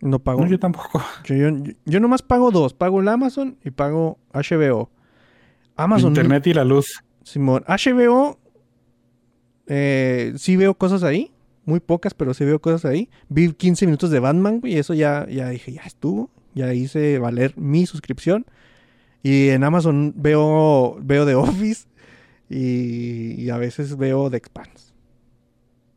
No 0.01 0.19
pago. 0.19 0.41
No, 0.41 0.47
yo 0.47 0.59
tampoco. 0.59 1.01
Yo, 1.23 1.35
yo, 1.35 1.49
yo 1.85 1.99
nomás 2.01 2.21
pago 2.21 2.51
dos. 2.51 2.73
Pago 2.73 2.99
el 2.99 3.07
Amazon 3.07 3.57
y 3.63 3.71
pago 3.71 4.19
HBO. 4.33 4.89
Amazon. 5.77 6.09
Internet 6.09 6.45
y 6.47 6.53
la 6.53 6.65
luz. 6.65 7.01
Simón. 7.23 7.63
HBO. 7.69 8.37
eh, 9.67 10.33
sí 10.35 10.57
veo 10.57 10.73
cosas 10.77 11.03
ahí. 11.03 11.31
Muy 11.63 11.79
pocas, 11.79 12.13
pero 12.13 12.33
sí 12.33 12.43
veo 12.43 12.59
cosas 12.59 12.83
ahí. 12.83 13.09
Vi 13.29 13.53
15 13.53 13.85
minutos 13.85 14.11
de 14.11 14.19
Batman, 14.19 14.59
güey. 14.59 14.73
Y 14.73 14.77
eso 14.77 14.93
ya, 14.93 15.25
ya 15.29 15.47
dije, 15.47 15.71
ya 15.71 15.83
estuvo. 15.83 16.29
Ya 16.55 16.73
hice 16.73 17.19
valer 17.19 17.53
mi 17.57 17.85
suscripción. 17.85 18.45
Y 19.21 19.49
en 19.49 19.63
Amazon 19.63 20.13
veo, 20.15 20.97
veo 21.01 21.25
The 21.25 21.35
Office. 21.35 21.85
Y, 22.49 23.33
y 23.41 23.49
a 23.51 23.57
veces 23.57 23.97
veo 23.97 24.29
The 24.31 24.37
Expanse. 24.37 24.93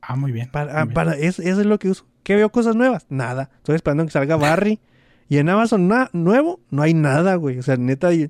Ah, 0.03 0.17
muy 0.17 0.33
bien. 0.33 0.51
Para, 0.51 0.73
muy 0.75 0.83
bien. 0.85 0.95
para 0.95 1.13
eso, 1.17 1.43
eso 1.43 1.61
es 1.61 1.67
lo 1.67 1.79
que 1.79 1.91
uso. 1.91 2.07
¿Qué 2.23 2.37
veo 2.37 2.51
cosas 2.51 2.75
nuevas? 2.77 3.07
Nada. 3.09 3.51
Estoy 3.59 3.77
esperando 3.77 4.05
que 4.05 4.11
salga 4.11 4.37
Barry. 4.37 4.81
y 5.29 5.39
en 5.39 5.49
Amazon 5.49 5.89
na- 5.89 6.11
nuevo, 6.13 6.61
no 6.71 6.83
hay 6.83 6.93
nada, 6.95 7.35
güey. 7.37 7.59
O 7.59 7.63
sea, 7.63 7.77
neta, 7.77 8.13
yo, 8.13 8.27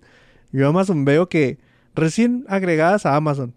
yo 0.52 0.68
Amazon 0.68 1.04
veo 1.04 1.28
que 1.28 1.58
recién 1.94 2.44
agregadas 2.48 3.06
a 3.06 3.16
Amazon. 3.16 3.54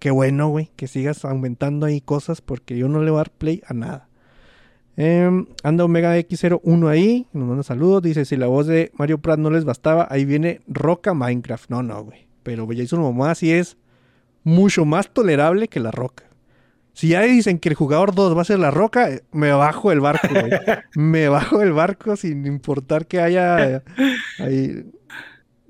Qué 0.00 0.10
bueno, 0.10 0.48
güey, 0.48 0.70
que 0.76 0.86
sigas 0.88 1.24
aumentando 1.24 1.86
ahí 1.86 2.00
cosas 2.00 2.40
porque 2.40 2.76
yo 2.76 2.88
no 2.88 3.02
le 3.02 3.10
voy 3.10 3.18
a 3.18 3.20
dar 3.24 3.30
play 3.30 3.62
a 3.66 3.74
nada. 3.74 4.07
Em, 5.00 5.46
anda 5.62 5.84
Omega 5.84 6.18
X01 6.18 6.88
ahí, 6.88 7.28
nos 7.32 7.46
manda 7.46 7.62
saludos. 7.62 8.02
Dice: 8.02 8.24
Si 8.24 8.36
la 8.36 8.48
voz 8.48 8.66
de 8.66 8.90
Mario 8.98 9.18
Prat 9.18 9.38
no 9.38 9.48
les 9.48 9.64
bastaba, 9.64 10.08
ahí 10.10 10.24
viene 10.24 10.60
Roca 10.66 11.14
Minecraft. 11.14 11.70
No, 11.70 11.84
no, 11.84 12.02
güey. 12.02 12.26
Pero 12.42 12.66
Jason 12.68 12.98
Momoa 12.98 13.36
sí 13.36 13.52
es 13.52 13.76
mucho 14.42 14.84
más 14.84 15.08
tolerable 15.14 15.68
que 15.68 15.78
la 15.78 15.92
Roca. 15.92 16.24
Si 16.94 17.10
ya 17.10 17.22
dicen 17.22 17.60
que 17.60 17.68
el 17.68 17.76
jugador 17.76 18.12
2 18.12 18.36
va 18.36 18.42
a 18.42 18.44
ser 18.44 18.58
la 18.58 18.72
Roca, 18.72 19.08
eh, 19.08 19.22
me 19.30 19.52
bajo 19.52 19.92
el 19.92 20.00
barco, 20.00 20.26
güey. 20.30 20.50
me 20.96 21.28
bajo 21.28 21.62
el 21.62 21.72
barco 21.72 22.16
sin 22.16 22.44
importar 22.44 23.06
que 23.06 23.20
haya 23.20 23.84
ahí. 24.40 24.84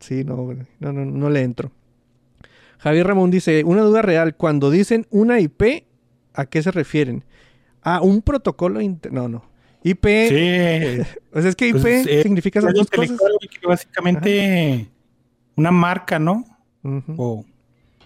Sí, 0.01 0.25
no, 0.25 0.37
güey. 0.37 0.57
no, 0.79 0.95
no, 0.95 1.05
no 1.05 1.29
le 1.29 1.43
entro. 1.43 1.71
Javier 2.79 3.07
Ramón 3.07 3.31
dice, 3.31 3.63
una 3.65 3.83
duda 3.83 4.01
real, 4.01 4.37
cuando 4.37 4.71
dicen 4.71 5.07
una 5.11 5.39
IP, 5.39 5.85
¿a 6.33 6.47
qué 6.47 6.63
se 6.63 6.71
refieren? 6.71 7.25
A 7.97 8.01
un 8.03 8.23
protocolo 8.23 8.81
inter... 8.81 9.13
No, 9.13 9.29
no. 9.29 9.45
IP... 9.83 10.05
Sí. 10.29 11.19
O 11.33 11.41
sea, 11.41 11.51
es 11.51 11.57
que 11.57 11.69
IP 11.69 11.81
Pues, 11.81 12.07
eh, 12.07 12.23
significa 12.23 12.59
esas 12.59 12.75
dos 12.75 12.91
cosas. 12.91 13.17
que 13.61 13.67
básicamente 13.67 14.89
una 15.57 15.71
marca, 15.71 16.19
¿no? 16.19 16.45
O 17.17 17.45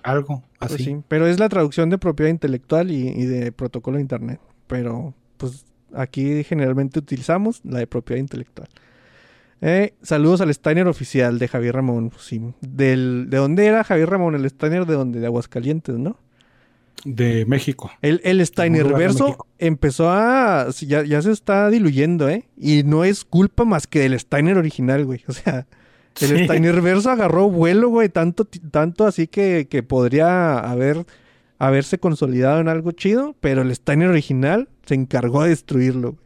algo 0.03 0.43
Pues 0.59 0.73
así. 0.73 0.85
sí, 0.85 0.97
pero 1.09 1.27
es 1.27 1.39
la 1.39 1.49
traducción 1.49 1.89
de 1.91 1.99
propiedad 1.99 2.31
intelectual 2.31 2.91
y, 2.91 3.09
y 3.09 3.25
de 3.27 3.53
protocolo 3.53 3.97
de 3.97 4.03
internet. 4.03 4.41
Pero, 4.67 5.15
pues, 5.37 5.65
aquí 5.95 6.43
generalmente 6.45 6.99
utilizamos 6.99 7.61
la 7.65 7.79
de 7.79 7.87
propiedad 7.87 8.21
intelectual. 8.21 8.69
Eh, 9.61 9.95
saludos 10.03 10.41
al 10.41 10.53
Steiner 10.53 10.89
oficial 10.89 11.39
de 11.39 11.47
Javier 11.47 11.77
Ramón. 11.77 12.11
Pues 12.11 12.23
sí. 12.25 12.43
Del, 12.61 13.27
¿De 13.31 13.37
dónde 13.37 13.67
era 13.67 13.85
Javier 13.85 14.11
Ramón? 14.11 14.35
El 14.35 14.49
Steiner 14.51 14.87
de 14.87 14.95
dónde? 14.95 15.21
De 15.21 15.27
Aguascalientes, 15.27 15.97
¿no? 15.97 16.19
De 17.05 17.45
México. 17.47 17.91
El, 18.01 18.21
el 18.23 18.45
Steiner 18.47 18.85
lugar 18.85 18.99
de 18.99 19.07
verso 19.07 19.25
México. 19.25 19.47
empezó 19.59 20.11
a... 20.11 20.69
Ya, 20.83 21.03
ya 21.03 21.21
se 21.21 21.33
está 21.33 21.69
diluyendo, 21.69 22.29
¿eh? 22.29 22.49
Y 22.57 22.85
no 22.85 23.05
es 23.05 23.25
culpa 23.25 23.65
más 23.65 23.87
que 23.89 24.01
del 24.01 24.19
Steiner 24.19 24.57
original, 24.57 25.05
güey. 25.05 25.25
O 25.29 25.33
sea, 25.33 25.67
el 26.21 26.29
Sí. 26.29 26.45
Steiner 26.45 26.81
verso 26.81 27.11
agarró 27.11 27.49
vuelo, 27.51 27.89
güey. 27.89 28.09
Tanto, 28.09 28.45
tanto 28.45 29.07
así 29.07 29.27
que, 29.27 29.67
que 29.69 29.83
podría 29.83 30.59
haber, 30.59 31.07
haberse 31.59 31.99
consolidado 31.99 32.61
en 32.61 32.69
algo 32.69 32.93
chido. 32.93 33.35
Pero 33.41 33.63
el 33.63 33.75
Steiner 33.75 34.09
original 34.09 34.69
se 34.87 34.95
encargó 34.95 35.43
de 35.43 35.49
destruirlo, 35.51 36.13
güey. 36.13 36.25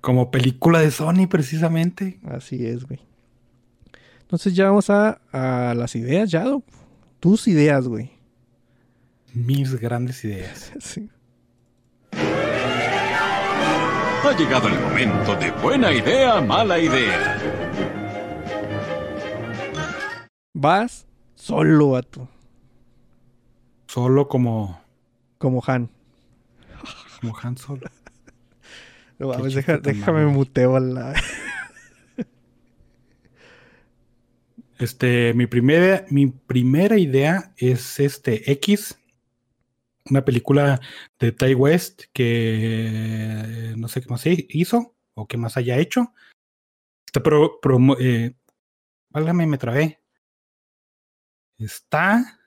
Como 0.00 0.30
película 0.32 0.80
de 0.80 0.90
Sony, 0.90 1.28
precisamente. 1.28 2.18
Así 2.24 2.66
es, 2.66 2.84
güey. 2.86 3.00
Entonces 4.22 4.54
ya 4.54 4.64
vamos 4.64 4.88
a, 4.90 5.20
a 5.30 5.74
las 5.74 5.94
ideas, 5.94 6.30
ya. 6.30 6.44
Tus 7.20 7.46
ideas, 7.46 7.86
güey. 7.86 8.11
Mis 9.34 9.74
grandes 9.80 10.24
ideas. 10.24 10.72
Sí. 10.80 11.08
Ha 14.24 14.36
llegado 14.38 14.68
el 14.68 14.78
momento 14.80 15.34
de 15.36 15.50
buena 15.50 15.92
idea, 15.92 16.40
mala 16.40 16.78
idea. 16.78 17.38
Vas 20.54 21.06
solo, 21.34 21.90
vato. 21.90 22.28
Solo 23.88 24.28
como, 24.28 24.80
Como 25.38 25.62
Han. 25.66 25.90
como 27.20 27.36
Han 27.42 27.56
Solo. 27.56 27.82
No 29.18 29.32
deja- 29.44 29.78
déjame 29.78 30.20
malo. 30.24 30.30
muteo 30.30 30.76
a 30.76 30.80
la... 30.80 31.14
Este, 34.78 35.32
mi 35.34 35.46
primera, 35.46 36.04
mi 36.10 36.26
primera 36.26 36.98
idea 36.98 37.52
es 37.56 38.00
este 38.00 38.50
X, 38.52 38.98
una 40.10 40.24
película 40.24 40.80
de 41.18 41.32
Ty 41.32 41.54
West 41.54 42.02
que 42.12 43.74
no 43.76 43.88
sé 43.88 44.00
qué 44.00 44.08
más 44.08 44.24
hi- 44.26 44.46
hizo 44.50 44.96
o 45.14 45.26
qué 45.28 45.36
más 45.36 45.56
haya 45.56 45.78
hecho. 45.78 46.12
Está 47.06 47.22
pro, 47.22 47.60
promo- 47.60 47.96
eh, 48.00 48.34
válgame, 49.10 49.46
me 49.46 49.58
trabé. 49.58 50.00
Está 51.58 52.38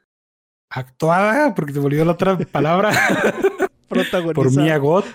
actuada, 0.69 1.53
porque 1.55 1.73
se 1.73 1.79
volvió 1.79 2.03
la 2.05 2.13
otra 2.13 2.37
palabra, 2.51 2.91
protagonizada. 3.87 4.33
por 4.33 4.51
Mia 4.51 4.77
Goth. 4.77 5.05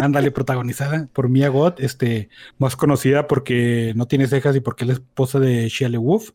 Ándale, 0.00 0.30
protagonizada 0.30 1.08
por 1.12 1.28
Mia 1.28 1.48
Goth, 1.50 1.78
este, 1.80 2.30
más 2.58 2.74
conocida 2.74 3.28
porque 3.28 3.92
no 3.96 4.06
tiene 4.08 4.26
cejas 4.26 4.56
y 4.56 4.60
porque 4.60 4.84
es 4.84 4.88
la 4.88 4.94
esposa 4.94 5.38
de 5.38 5.68
Shia 5.68 5.90
LaBeouf. 5.90 6.30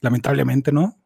Lamentablemente, 0.00 0.72
¿no? 0.72 0.98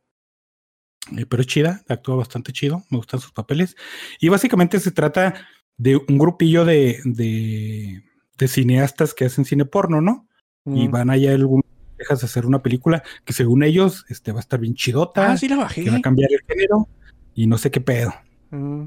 Eh, 1.17 1.27
pero 1.27 1.43
es 1.43 1.47
chida, 1.47 1.83
actúa 1.89 2.17
bastante 2.17 2.53
chido, 2.53 2.83
me 2.91 2.99
gustan 2.99 3.21
sus 3.21 3.33
papeles. 3.33 3.77
Y 4.21 4.29
básicamente 4.29 4.81
se 4.81 4.91
trata 4.91 5.35
de 5.77 5.97
un 5.97 6.19
grupillo 6.19 6.65
de, 6.65 7.01
de, 7.05 8.03
de 8.39 8.49
cineastas 8.49 9.15
que 9.15 9.27
hacen 9.27 9.45
cine 9.45 9.65
porno, 9.65 10.01
¿no? 10.01 10.27
Y 10.69 10.89
van 10.89 11.11
allá 11.11 11.33
algunas 11.33 11.65
dejas 11.97 12.21
de 12.21 12.27
hacer 12.27 12.45
una 12.45 12.61
película 12.61 13.05
que 13.25 13.33
según 13.33 13.63
ellos 13.63 14.05
este, 14.09 14.33
va 14.33 14.39
a 14.39 14.41
estar 14.41 14.59
bien 14.59 14.75
chidota, 14.75 15.31
Ah, 15.31 15.37
sí 15.37 15.49
la 15.49 15.57
bajé. 15.57 15.85
que 15.85 15.91
va 15.91 15.99
a 15.99 16.03
cambiar 16.03 16.29
el 16.33 16.41
género 16.47 16.89
y 17.35 17.47
no 17.47 17.57
sé 17.57 17.71
qué 17.71 17.81
pedo. 17.81 18.13
Mm. 18.51 18.87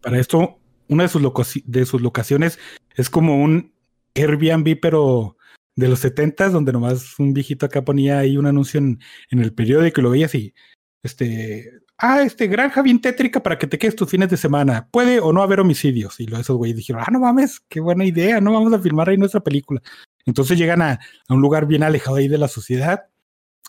Para 0.00 0.18
esto, 0.18 0.58
una 0.88 1.02
de 1.02 1.08
sus, 1.10 1.22
de 1.66 1.84
sus 1.84 2.00
locaciones 2.00 2.58
es 2.96 3.10
como 3.10 3.42
un 3.42 3.72
Airbnb, 4.14 4.78
pero 4.80 5.36
de 5.76 5.88
los 5.88 5.98
70 6.00 6.48
donde 6.48 6.72
nomás 6.72 7.18
un 7.18 7.34
viejito 7.34 7.66
acá 7.66 7.84
ponía 7.84 8.18
ahí 8.18 8.38
un 8.38 8.46
anuncio 8.46 8.78
en, 8.78 8.98
en 9.30 9.40
el 9.40 9.52
periódico 9.52 10.00
y 10.00 10.04
lo 10.04 10.10
veías 10.10 10.34
y 10.34 10.54
este, 11.02 11.72
ah, 11.98 12.22
este, 12.22 12.46
granja 12.46 12.82
bien 12.82 13.00
tétrica 13.00 13.42
para 13.42 13.58
que 13.58 13.66
te 13.66 13.78
quedes 13.78 13.96
tus 13.96 14.10
fines 14.10 14.28
de 14.30 14.36
semana. 14.36 14.88
Puede 14.90 15.20
o 15.20 15.32
no 15.32 15.42
haber 15.42 15.60
homicidios. 15.60 16.18
Y 16.20 16.24
esos 16.32 16.56
güeyes 16.56 16.76
dijeron, 16.76 17.02
ah, 17.06 17.10
no 17.10 17.20
mames, 17.20 17.60
qué 17.68 17.80
buena 17.80 18.04
idea, 18.04 18.40
no 18.40 18.52
vamos 18.52 18.72
a 18.72 18.78
filmar 18.80 19.08
ahí 19.08 19.16
nuestra 19.16 19.40
película. 19.40 19.82
Entonces 20.26 20.58
llegan 20.58 20.82
a, 20.82 21.00
un 21.28 21.40
lugar 21.40 21.66
bien 21.66 21.82
alejado 21.82 22.16
ahí 22.16 22.28
de 22.28 22.38
la 22.38 22.48
sociedad. 22.48 23.06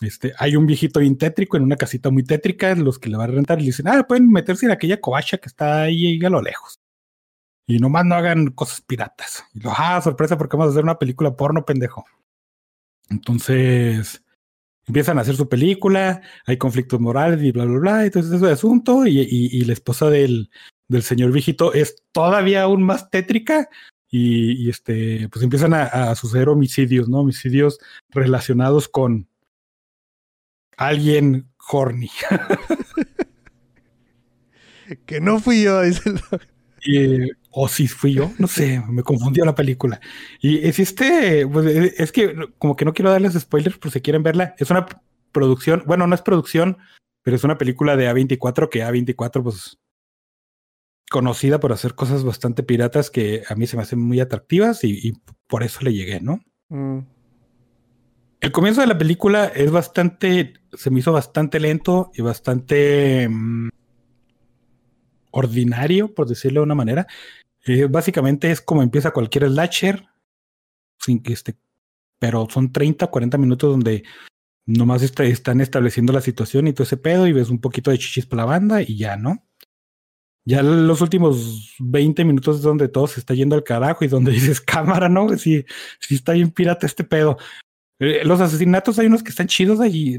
Este, 0.00 0.32
hay 0.38 0.56
un 0.56 0.66
viejito 0.66 1.00
bien 1.00 1.18
tétrico 1.18 1.56
en 1.56 1.62
una 1.64 1.76
casita 1.76 2.10
muy 2.10 2.24
tétrica, 2.24 2.74
los 2.74 2.98
que 2.98 3.10
le 3.10 3.16
van 3.16 3.30
a 3.30 3.34
rentar 3.34 3.58
y 3.58 3.62
le 3.62 3.66
dicen, 3.66 3.88
ah, 3.88 4.06
pueden 4.06 4.30
meterse 4.30 4.66
en 4.66 4.72
aquella 4.72 5.00
covacha 5.00 5.38
que 5.38 5.48
está 5.48 5.82
ahí, 5.82 6.22
a 6.24 6.30
lo 6.30 6.40
lejos. 6.42 6.80
Y 7.66 7.78
nomás 7.78 8.04
no 8.04 8.14
hagan 8.16 8.48
cosas 8.48 8.80
piratas. 8.80 9.44
Y 9.54 9.60
lo, 9.60 9.72
ah, 9.76 10.00
sorpresa, 10.02 10.36
porque 10.36 10.56
vamos 10.56 10.72
a 10.72 10.74
hacer 10.74 10.84
una 10.84 10.98
película 10.98 11.36
porno, 11.36 11.64
pendejo. 11.64 12.04
Entonces, 13.10 14.24
empiezan 14.90 15.18
a 15.18 15.22
hacer 15.22 15.36
su 15.36 15.48
película, 15.48 16.22
hay 16.46 16.58
conflictos 16.58 17.00
morales 17.00 17.42
y 17.42 17.52
bla, 17.52 17.64
bla, 17.64 17.78
bla, 17.78 18.04
entonces 18.04 18.32
ese 18.32 18.50
asunto, 18.50 19.06
y, 19.06 19.20
y, 19.20 19.48
y 19.52 19.64
la 19.64 19.72
esposa 19.72 20.10
del, 20.10 20.50
del, 20.88 21.02
señor 21.02 21.32
viejito 21.32 21.72
es 21.72 22.02
todavía 22.12 22.62
aún 22.62 22.82
más 22.82 23.10
tétrica, 23.10 23.68
y, 24.08 24.64
y 24.64 24.70
este, 24.70 25.28
pues 25.28 25.44
empiezan 25.44 25.72
a, 25.72 25.84
a, 25.84 26.14
suceder 26.16 26.48
homicidios, 26.48 27.08
¿no? 27.08 27.20
Homicidios 27.20 27.78
relacionados 28.08 28.88
con 28.88 29.28
alguien 30.76 31.48
horny. 31.70 32.10
que 35.06 35.20
no 35.20 35.38
fui 35.38 35.62
yo, 35.62 35.82
dice 35.82 36.10
el... 36.10 36.20
Y, 36.82 37.30
o 37.50 37.68
si 37.68 37.88
fui 37.88 38.14
yo, 38.14 38.32
no 38.38 38.46
sé, 38.46 38.82
me 38.88 39.02
confundió 39.02 39.44
la 39.44 39.54
película. 39.54 40.00
Y 40.40 40.66
es 40.66 40.78
este, 40.78 41.46
pues, 41.46 41.66
es 41.66 42.12
que 42.12 42.34
como 42.58 42.76
que 42.76 42.84
no 42.84 42.94
quiero 42.94 43.10
darles 43.10 43.34
spoilers 43.34 43.78
por 43.78 43.90
si 43.90 44.00
quieren 44.00 44.22
verla. 44.22 44.54
Es 44.58 44.70
una 44.70 44.86
producción, 45.32 45.82
bueno, 45.86 46.06
no 46.06 46.14
es 46.14 46.22
producción, 46.22 46.78
pero 47.22 47.36
es 47.36 47.44
una 47.44 47.58
película 47.58 47.96
de 47.96 48.10
A24 48.10 48.68
que 48.68 48.84
A24 48.84 49.42
pues 49.42 49.78
conocida 51.10 51.58
por 51.58 51.72
hacer 51.72 51.96
cosas 51.96 52.22
bastante 52.22 52.62
piratas 52.62 53.10
que 53.10 53.42
a 53.48 53.56
mí 53.56 53.66
se 53.66 53.76
me 53.76 53.82
hacen 53.82 54.00
muy 54.00 54.20
atractivas 54.20 54.84
y, 54.84 55.08
y 55.08 55.12
por 55.48 55.64
eso 55.64 55.80
le 55.82 55.92
llegué, 55.92 56.20
¿no? 56.20 56.40
Mm. 56.68 57.00
El 58.40 58.52
comienzo 58.52 58.80
de 58.80 58.86
la 58.86 58.96
película 58.96 59.46
es 59.46 59.70
bastante, 59.70 60.54
se 60.72 60.90
me 60.90 61.00
hizo 61.00 61.12
bastante 61.12 61.60
lento 61.60 62.10
y 62.14 62.22
bastante 62.22 63.28
mmm, 63.28 63.68
ordinario, 65.30 66.14
por 66.14 66.26
decirlo 66.26 66.60
de 66.60 66.64
una 66.64 66.74
manera. 66.74 67.06
Eh, 67.66 67.86
básicamente 67.86 68.50
es 68.50 68.60
como 68.60 68.82
empieza 68.82 69.12
cualquier 69.12 69.48
slasher, 69.48 70.08
sin 70.98 71.22
que 71.22 71.32
esté, 71.32 71.56
pero 72.18 72.46
son 72.50 72.72
30, 72.72 73.06
40 73.06 73.38
minutos 73.38 73.70
donde 73.70 74.04
nomás 74.66 75.02
está, 75.02 75.24
están 75.24 75.60
estableciendo 75.60 76.12
la 76.12 76.20
situación 76.20 76.66
y 76.66 76.72
todo 76.72 76.84
ese 76.84 76.96
pedo 76.96 77.26
y 77.26 77.32
ves 77.32 77.50
un 77.50 77.60
poquito 77.60 77.90
de 77.90 77.98
chichis 77.98 78.26
para 78.26 78.42
la 78.42 78.46
banda 78.46 78.82
y 78.82 78.96
ya, 78.96 79.16
¿no? 79.16 79.46
Ya 80.46 80.62
los 80.62 81.00
últimos 81.00 81.76
20 81.78 82.24
minutos 82.24 82.56
es 82.56 82.62
donde 82.62 82.88
todo 82.88 83.06
se 83.06 83.20
está 83.20 83.34
yendo 83.34 83.54
al 83.54 83.64
carajo 83.64 84.04
y 84.04 84.08
donde 84.08 84.32
dices 84.32 84.60
cámara, 84.60 85.08
¿no? 85.08 85.36
Si, 85.36 85.64
si 86.00 86.14
está 86.14 86.32
bien 86.32 86.50
pirata 86.50 86.86
este 86.86 87.04
pedo. 87.04 87.38
Eh, 87.98 88.24
los 88.24 88.40
asesinatos 88.40 88.98
hay 88.98 89.06
unos 89.06 89.22
que 89.22 89.30
están 89.30 89.46
chidos 89.46 89.80
allí. 89.80 90.16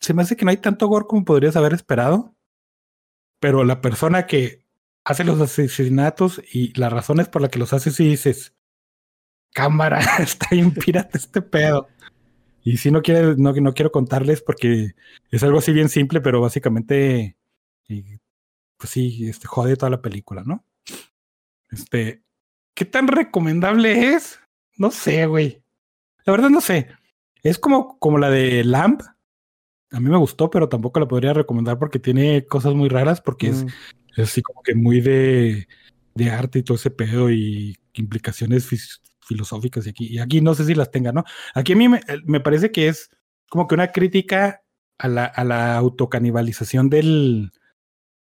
Se 0.00 0.14
me 0.14 0.22
hace 0.22 0.36
que 0.36 0.44
no 0.44 0.50
hay 0.50 0.56
tanto 0.56 0.88
gore 0.88 1.06
como 1.06 1.24
podrías 1.24 1.56
haber 1.56 1.74
esperado. 1.74 2.34
Pero 3.40 3.64
la 3.64 3.80
persona 3.80 4.26
que 4.26 4.66
hace 5.04 5.24
los 5.24 5.40
asesinatos 5.40 6.40
y 6.52 6.78
las 6.78 6.92
razones 6.92 7.28
por 7.28 7.42
las 7.42 7.50
que 7.50 7.58
los 7.58 7.72
hace, 7.72 7.90
si 7.90 8.08
dices, 8.08 8.54
cámara, 9.52 10.00
está 10.18 10.48
bien 10.50 10.72
pirata 10.72 11.18
este 11.18 11.42
pedo. 11.42 11.88
Y 12.62 12.76
si 12.76 12.90
no 12.90 13.02
quiere, 13.02 13.36
no, 13.36 13.52
no 13.52 13.72
quiero 13.72 13.90
contarles 13.90 14.42
porque 14.42 14.94
es 15.30 15.42
algo 15.42 15.58
así 15.58 15.72
bien 15.72 15.88
simple, 15.88 16.20
pero 16.20 16.40
básicamente, 16.40 17.36
y, 17.88 18.18
pues 18.76 18.90
sí, 18.90 19.28
este, 19.28 19.46
jode 19.46 19.76
toda 19.76 19.90
la 19.90 20.02
película, 20.02 20.42
¿no? 20.44 20.64
Este, 21.70 22.22
¿qué 22.74 22.84
tan 22.84 23.08
recomendable 23.08 24.14
es? 24.14 24.38
No 24.76 24.90
sé, 24.90 25.26
güey. 25.26 25.62
La 26.24 26.32
verdad 26.32 26.50
no 26.50 26.60
sé. 26.60 26.88
Es 27.42 27.58
como, 27.58 27.98
como 27.98 28.18
la 28.18 28.30
de 28.30 28.64
Lamp. 28.64 29.02
A 29.92 30.00
mí 30.00 30.08
me 30.08 30.18
gustó, 30.18 30.50
pero 30.50 30.68
tampoco 30.68 31.00
la 31.00 31.08
podría 31.08 31.32
recomendar 31.32 31.78
porque 31.78 31.98
tiene 31.98 32.46
cosas 32.46 32.74
muy 32.74 32.88
raras, 32.88 33.20
porque 33.20 33.48
es, 33.48 33.66
es, 34.16 34.30
así 34.30 34.42
como 34.42 34.62
que 34.62 34.74
muy 34.74 35.00
de, 35.00 35.68
de, 36.14 36.30
arte 36.30 36.60
y 36.60 36.62
todo 36.62 36.76
ese 36.76 36.90
pedo 36.90 37.30
y 37.30 37.76
implicaciones 37.94 38.68
filosóficas. 39.20 39.86
Y 39.86 39.90
aquí, 39.90 40.06
y 40.06 40.18
aquí 40.18 40.40
no 40.40 40.54
sé 40.54 40.64
si 40.64 40.74
las 40.74 40.90
tenga, 40.90 41.12
¿no? 41.12 41.24
Aquí 41.54 41.72
a 41.72 41.76
mí 41.76 41.88
me, 41.88 42.00
me 42.24 42.40
parece 42.40 42.70
que 42.72 42.88
es 42.88 43.10
como 43.48 43.66
que 43.66 43.74
una 43.74 43.92
crítica 43.92 44.62
a 44.98 45.08
la, 45.08 45.24
a 45.24 45.44
la 45.44 45.76
autocanibalización 45.76 46.90
del, 46.90 47.52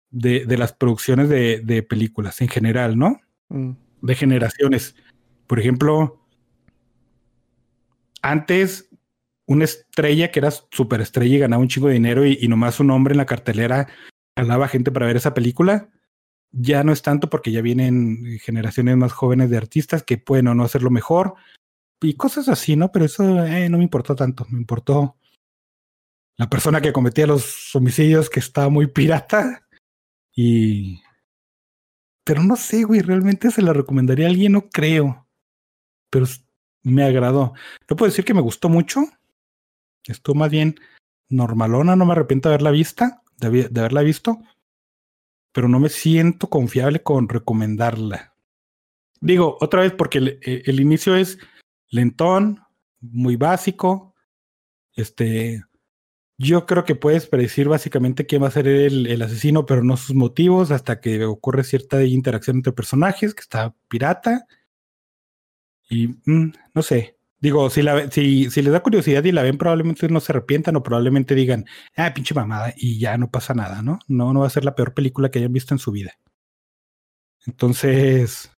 de, 0.09 0.45
de, 0.45 0.57
las 0.57 0.73
producciones 0.73 1.29
de, 1.29 1.61
de, 1.63 1.83
películas 1.83 2.41
en 2.41 2.47
general, 2.47 2.97
¿no? 2.97 3.19
Mm. 3.49 3.71
De 4.01 4.15
generaciones. 4.15 4.95
Por 5.47 5.59
ejemplo, 5.59 6.25
antes 8.21 8.89
una 9.47 9.65
estrella 9.65 10.31
que 10.31 10.39
era 10.39 10.51
súper 10.51 11.01
estrella 11.01 11.35
y 11.35 11.39
ganaba 11.39 11.61
un 11.61 11.67
chingo 11.67 11.87
de 11.87 11.95
dinero 11.95 12.25
y, 12.25 12.37
y, 12.39 12.47
nomás 12.47 12.79
un 12.79 12.91
hombre 12.91 13.13
en 13.13 13.17
la 13.17 13.25
cartelera 13.25 13.87
jalaba 14.37 14.67
gente 14.67 14.91
para 14.91 15.05
ver 15.05 15.17
esa 15.17 15.33
película. 15.33 15.89
Ya 16.51 16.83
no 16.83 16.91
es 16.91 17.01
tanto 17.01 17.29
porque 17.29 17.51
ya 17.51 17.61
vienen 17.61 18.39
generaciones 18.39 18.97
más 18.97 19.13
jóvenes 19.13 19.49
de 19.49 19.57
artistas 19.57 20.03
que 20.03 20.17
pueden 20.17 20.47
o 20.47 20.55
no 20.55 20.63
hacerlo 20.63 20.89
mejor 20.89 21.35
y 22.01 22.15
cosas 22.15 22.49
así, 22.49 22.75
¿no? 22.75 22.91
Pero 22.91 23.05
eso 23.05 23.45
eh, 23.45 23.69
no 23.69 23.77
me 23.77 23.83
importó 23.83 24.15
tanto. 24.15 24.45
Me 24.49 24.59
importó 24.59 25.17
la 26.37 26.49
persona 26.49 26.81
que 26.81 26.93
cometía 26.93 27.27
los 27.27 27.75
homicidios 27.75 28.29
que 28.29 28.39
estaba 28.39 28.69
muy 28.69 28.87
pirata 28.87 29.67
y... 30.35 31.01
Pero 32.23 32.43
no 32.43 32.55
sé, 32.55 32.83
güey, 32.83 33.01
realmente 33.01 33.49
se 33.49 33.61
la 33.61 33.73
recomendaría 33.73 34.27
a 34.27 34.29
alguien, 34.29 34.51
no 34.53 34.69
creo. 34.69 35.27
Pero 36.09 36.27
me 36.83 37.03
agradó. 37.03 37.53
No 37.89 37.95
puedo 37.95 38.11
decir 38.11 38.25
que 38.25 38.33
me 38.33 38.41
gustó 38.41 38.69
mucho. 38.69 39.01
Estuvo 40.05 40.35
más 40.35 40.51
bien 40.51 40.79
normalona, 41.29 41.95
no 41.95 42.05
me 42.05 42.11
arrepiento 42.11 42.49
de 42.49 42.55
haberla 42.55 42.71
vista, 42.71 43.20
de, 43.49 43.79
haberla 43.79 44.01
visto, 44.01 44.39
pero 45.51 45.67
no 45.67 45.79
me 45.79 45.89
siento 45.89 46.49
confiable 46.49 47.03
con 47.03 47.29
recomendarla. 47.29 48.35
Digo, 49.19 49.57
otra 49.59 49.81
vez, 49.81 49.93
porque 49.93 50.17
el, 50.17 50.39
el 50.41 50.79
inicio 50.79 51.15
es 51.15 51.37
lentón, 51.89 52.61
muy 53.01 53.35
básico. 53.35 54.15
Este, 54.95 55.63
yo 56.37 56.65
creo 56.65 56.85
que 56.85 56.95
puedes 56.95 57.27
predecir 57.27 57.67
básicamente 57.67 58.25
quién 58.25 58.43
va 58.43 58.47
a 58.47 58.51
ser 58.51 58.67
el, 58.67 59.07
el, 59.07 59.21
asesino, 59.21 59.65
pero 59.65 59.83
no 59.83 59.97
sus 59.97 60.15
motivos, 60.15 60.71
hasta 60.71 60.99
que 60.99 61.23
ocurre 61.25 61.63
cierta 61.63 62.03
interacción 62.03 62.57
entre 62.57 62.73
personajes, 62.73 63.35
que 63.35 63.41
está 63.41 63.75
pirata. 63.87 64.47
Y 65.89 66.07
mm, 66.25 66.53
no 66.73 66.81
sé. 66.81 67.17
Digo, 67.41 67.71
si, 67.71 67.81
la, 67.81 68.09
si, 68.11 68.51
si 68.51 68.61
les 68.61 68.71
da 68.71 68.83
curiosidad 68.83 69.23
y 69.23 69.31
la 69.31 69.41
ven, 69.41 69.57
probablemente 69.57 70.07
no 70.09 70.19
se 70.19 70.31
arrepientan 70.31 70.75
o 70.75 70.83
probablemente 70.83 71.33
digan, 71.33 71.65
ah, 71.97 72.13
pinche 72.13 72.35
mamada, 72.35 72.71
y 72.77 72.99
ya 72.99 73.17
no 73.17 73.31
pasa 73.31 73.55
nada, 73.55 73.81
¿no? 73.81 73.97
No, 74.07 74.31
no 74.31 74.41
va 74.41 74.47
a 74.47 74.51
ser 74.51 74.63
la 74.63 74.75
peor 74.75 74.93
película 74.93 75.31
que 75.31 75.39
hayan 75.39 75.51
visto 75.51 75.73
en 75.73 75.79
su 75.79 75.91
vida. 75.91 76.13
Entonces, 77.47 78.51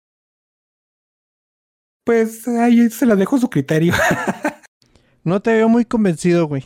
pues 2.03 2.45
ahí 2.47 2.89
se 2.89 3.05
la 3.05 3.15
dejo 3.15 3.37
a 3.37 3.39
su 3.39 3.49
criterio. 3.49 3.93
no 5.23 5.41
te 5.41 5.53
veo 5.53 5.69
muy 5.69 5.85
convencido, 5.85 6.47
güey. 6.47 6.65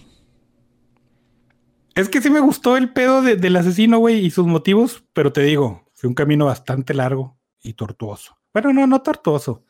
Es 1.93 2.09
que 2.09 2.21
sí 2.21 2.31
me 2.31 2.39
gustó 2.39 2.77
el 2.77 2.93
pedo 2.93 3.21
de, 3.21 3.35
del 3.35 3.55
asesino, 3.55 3.99
güey, 3.99 4.25
y 4.25 4.31
sus 4.31 4.47
motivos, 4.47 5.03
pero 5.13 5.31
te 5.31 5.41
digo, 5.41 5.87
fue 5.93 6.07
un 6.07 6.15
camino 6.15 6.45
bastante 6.45 6.95
largo 6.95 7.39
y 7.61 7.73
tortuoso. 7.73 8.37
Bueno, 8.53 8.73
no, 8.73 8.87
no 8.87 9.03
tortuoso, 9.03 9.65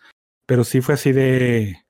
pero 0.46 0.64
sí 0.64 0.80
fue 0.80 0.94
así 0.94 1.12
de 1.12 1.87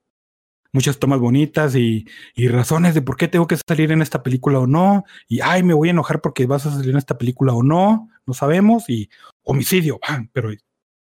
muchas 0.73 0.99
tomas 0.99 1.19
bonitas 1.19 1.75
y, 1.75 2.05
y, 2.35 2.47
razones 2.47 2.93
de 2.93 3.01
por 3.01 3.17
qué 3.17 3.27
tengo 3.27 3.47
que 3.47 3.57
salir 3.67 3.91
en 3.91 4.01
esta 4.01 4.23
película 4.23 4.59
o 4.59 4.67
no, 4.67 5.05
y 5.27 5.41
ay, 5.41 5.63
me 5.63 5.73
voy 5.73 5.89
a 5.89 5.91
enojar 5.91 6.21
porque 6.21 6.45
vas 6.45 6.65
a 6.65 6.71
salir 6.71 6.91
en 6.91 6.97
esta 6.97 7.17
película 7.17 7.53
o 7.53 7.63
no, 7.63 8.09
no 8.25 8.33
sabemos, 8.33 8.89
y 8.89 9.09
homicidio, 9.43 9.99
¡bam! 10.07 10.29
pero 10.33 10.49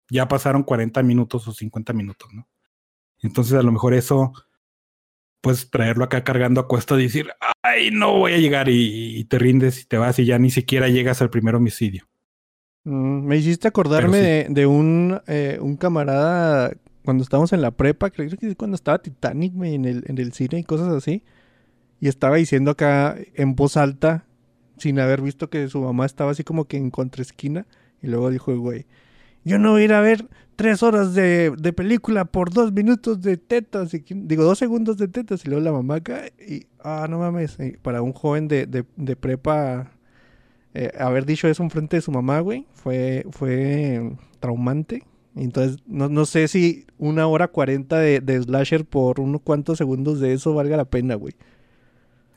ya 0.09 0.27
pasaron 0.27 0.63
40 0.63 1.03
minutos 1.03 1.47
o 1.47 1.53
50 1.53 1.93
minutos, 1.93 2.29
¿no? 2.33 2.47
Entonces 3.21 3.53
a 3.53 3.63
lo 3.63 3.71
mejor 3.71 3.93
eso, 3.93 4.33
puedes 5.41 5.69
traerlo 5.69 6.03
acá 6.03 6.23
cargando 6.23 6.61
a 6.61 6.67
cuesta 6.67 6.99
y 6.99 7.03
decir, 7.03 7.31
ay, 7.61 7.91
no 7.91 8.17
voy 8.17 8.33
a 8.33 8.37
llegar 8.37 8.69
y, 8.69 9.17
y, 9.17 9.23
te 9.25 9.39
rindes 9.39 9.81
y 9.81 9.85
te 9.85 9.97
vas 9.97 10.19
y 10.19 10.25
ya 10.25 10.39
ni 10.39 10.51
siquiera 10.51 10.87
llegas 10.87 11.21
al 11.21 11.29
primer 11.29 11.55
homicidio. 11.55 12.07
Mm, 12.83 13.25
me 13.25 13.37
hiciste 13.37 13.67
acordarme 13.67 14.17
sí. 14.17 14.23
de, 14.23 14.47
de, 14.49 14.65
un, 14.65 15.21
eh, 15.27 15.57
un 15.61 15.77
camarada 15.77 16.71
cuando 17.09 17.23
estábamos 17.23 17.53
en 17.53 17.63
la 17.63 17.71
prepa, 17.71 18.11
creo 18.11 18.29
que 18.29 18.55
cuando 18.55 18.75
estaba 18.75 19.01
Titanic 19.01 19.51
en, 19.63 19.85
el, 19.85 20.03
en 20.05 20.19
el 20.19 20.31
cine 20.31 20.59
y 20.59 20.63
cosas 20.63 20.89
así. 20.89 21.23
Y 21.99 22.07
estaba 22.07 22.35
diciendo 22.35 22.69
acá 22.69 23.17
en 23.33 23.55
voz 23.55 23.77
alta, 23.77 24.25
sin 24.77 24.99
haber 24.99 25.19
visto 25.19 25.49
que 25.49 25.67
su 25.69 25.81
mamá 25.81 26.05
estaba 26.05 26.29
así 26.29 26.43
como 26.43 26.65
que 26.65 26.77
en 26.77 26.91
contraesquina. 26.91 27.65
Y 28.03 28.09
luego 28.09 28.29
dijo, 28.29 28.55
güey, 28.59 28.85
yo 29.43 29.57
no 29.57 29.71
voy 29.71 29.81
a 29.81 29.85
ir 29.85 29.93
a 29.93 30.01
ver 30.01 30.27
tres 30.55 30.83
horas 30.83 31.15
de, 31.15 31.51
de 31.57 31.73
película 31.73 32.25
por 32.25 32.53
dos 32.53 32.73
minutos 32.73 33.21
de 33.21 33.37
tetas, 33.37 33.91
y, 33.95 34.03
digo, 34.07 34.43
dos 34.43 34.59
segundos 34.59 34.97
de 34.97 35.07
tetas, 35.07 35.43
y 35.45 35.49
luego 35.49 35.63
la 35.63 35.71
mamá 35.71 35.95
acá, 35.95 36.25
y, 36.47 36.67
ah, 36.83 37.07
no 37.09 37.17
mames, 37.17 37.57
para 37.81 38.03
un 38.03 38.13
joven 38.13 38.47
de, 38.47 38.67
de, 38.67 38.85
de 38.97 39.15
prepa, 39.15 39.93
eh, 40.75 40.91
haber 40.99 41.25
dicho 41.25 41.47
eso 41.47 41.63
en 41.63 41.71
frente 41.71 41.97
de 41.97 42.01
su 42.01 42.11
mamá, 42.11 42.39
güey, 42.41 42.67
fue, 42.75 43.25
fue 43.31 44.11
traumante. 44.39 45.08
Entonces, 45.35 45.77
no, 45.85 46.09
no 46.09 46.25
sé 46.25 46.47
si 46.47 46.85
una 46.97 47.27
hora 47.27 47.47
cuarenta 47.47 47.99
de, 47.99 48.19
de 48.19 48.41
slasher 48.41 48.85
por 48.85 49.19
unos 49.19 49.41
cuantos 49.41 49.77
segundos 49.77 50.19
de 50.19 50.33
eso 50.33 50.53
valga 50.53 50.75
la 50.77 50.85
pena, 50.85 51.15
güey. 51.15 51.33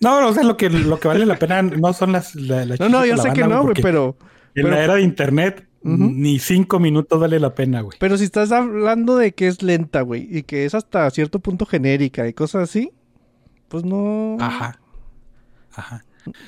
No, 0.01 0.29
o 0.29 0.33
sea, 0.33 0.43
lo 0.43 0.57
que, 0.57 0.69
lo 0.69 0.99
que 0.99 1.09
vale 1.09 1.25
la 1.27 1.39
pena 1.39 1.63
no 1.63 1.93
son 1.93 2.13
las... 2.13 2.35
La, 2.35 2.65
la 2.67 2.77
No, 2.79 2.89
no, 2.89 3.07
yo 3.07 3.17
sé 3.17 3.33
que 3.33 3.47
no, 3.47 3.63
güey, 3.63 3.75
pero... 3.81 4.17
En 4.55 4.65
pero- 4.65 4.71
la 4.71 4.85
era 4.85 4.95
de 4.97 5.03
internet, 5.03 5.67
ni 5.83 6.39
cinco 6.39 6.79
minutos 6.79 7.19
vale 7.19 7.41
la 7.41 7.55
pena, 7.55 7.81
güey. 7.81 7.97
Pero 7.99 8.19
si 8.19 8.25
estás 8.25 8.53
hablando 8.53 9.17
de 9.17 9.33
que 9.33 9.47
es 9.47 9.63
lenta, 9.63 10.03
güey, 10.03 10.29
y 10.31 10.43
que 10.43 10.65
es 10.65 10.75
hasta 10.75 11.09
cierto 11.11 11.39
punto 11.39 11.67
genérica 11.67 12.29
y 12.29 12.33
cosas 12.35 12.69
así, 12.69 12.93
pues 13.69 13.85
no. 13.85 14.37
Ajá. 14.41 14.81
Ajá. 15.75 16.05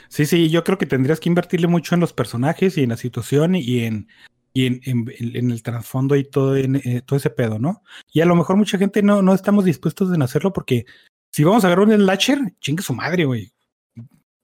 Sí, 0.09 0.27
sí, 0.27 0.51
yo 0.51 0.63
creo 0.63 0.79
que 0.79 0.87
tendrías 0.87 1.19
que 1.19 1.29
invertirle 1.29 1.67
mucho 1.67 1.95
en 1.95 2.01
los 2.01 2.13
personajes 2.13 2.77
y 2.77 2.83
en 2.83 2.91
la 2.91 2.97
situación 2.97 3.55
y 3.55 3.81
en, 3.81 4.09
y 4.55 4.67
en, 4.67 4.81
en- 4.85 5.07
en 5.37 5.51
el 5.51 5.63
trasfondo 5.63 6.17
y 6.17 6.25
todo, 6.25 6.57
en, 6.57 6.77
eh, 6.77 7.03
todo 7.05 7.17
ese 7.19 7.29
pedo, 7.31 7.59
¿no? 7.59 7.83
Y 8.13 8.21
a 8.21 8.25
lo 8.27 8.37
mejor 8.37 8.57
mucha 8.57 8.79
gente 8.79 9.03
no, 9.03 9.21
no 9.21 9.35
estamos 9.35 9.65
dispuestos 9.65 10.15
en 10.15 10.23
hacerlo 10.23 10.53
porque 10.53 10.87
si 11.31 11.43
vamos 11.45 11.65
a 11.65 11.67
agarrar 11.67 11.89
un 11.89 11.95
slasher, 11.95 12.39
chingue 12.61 12.83
su 12.83 12.95
madre, 12.95 13.25
güey. 13.25 13.53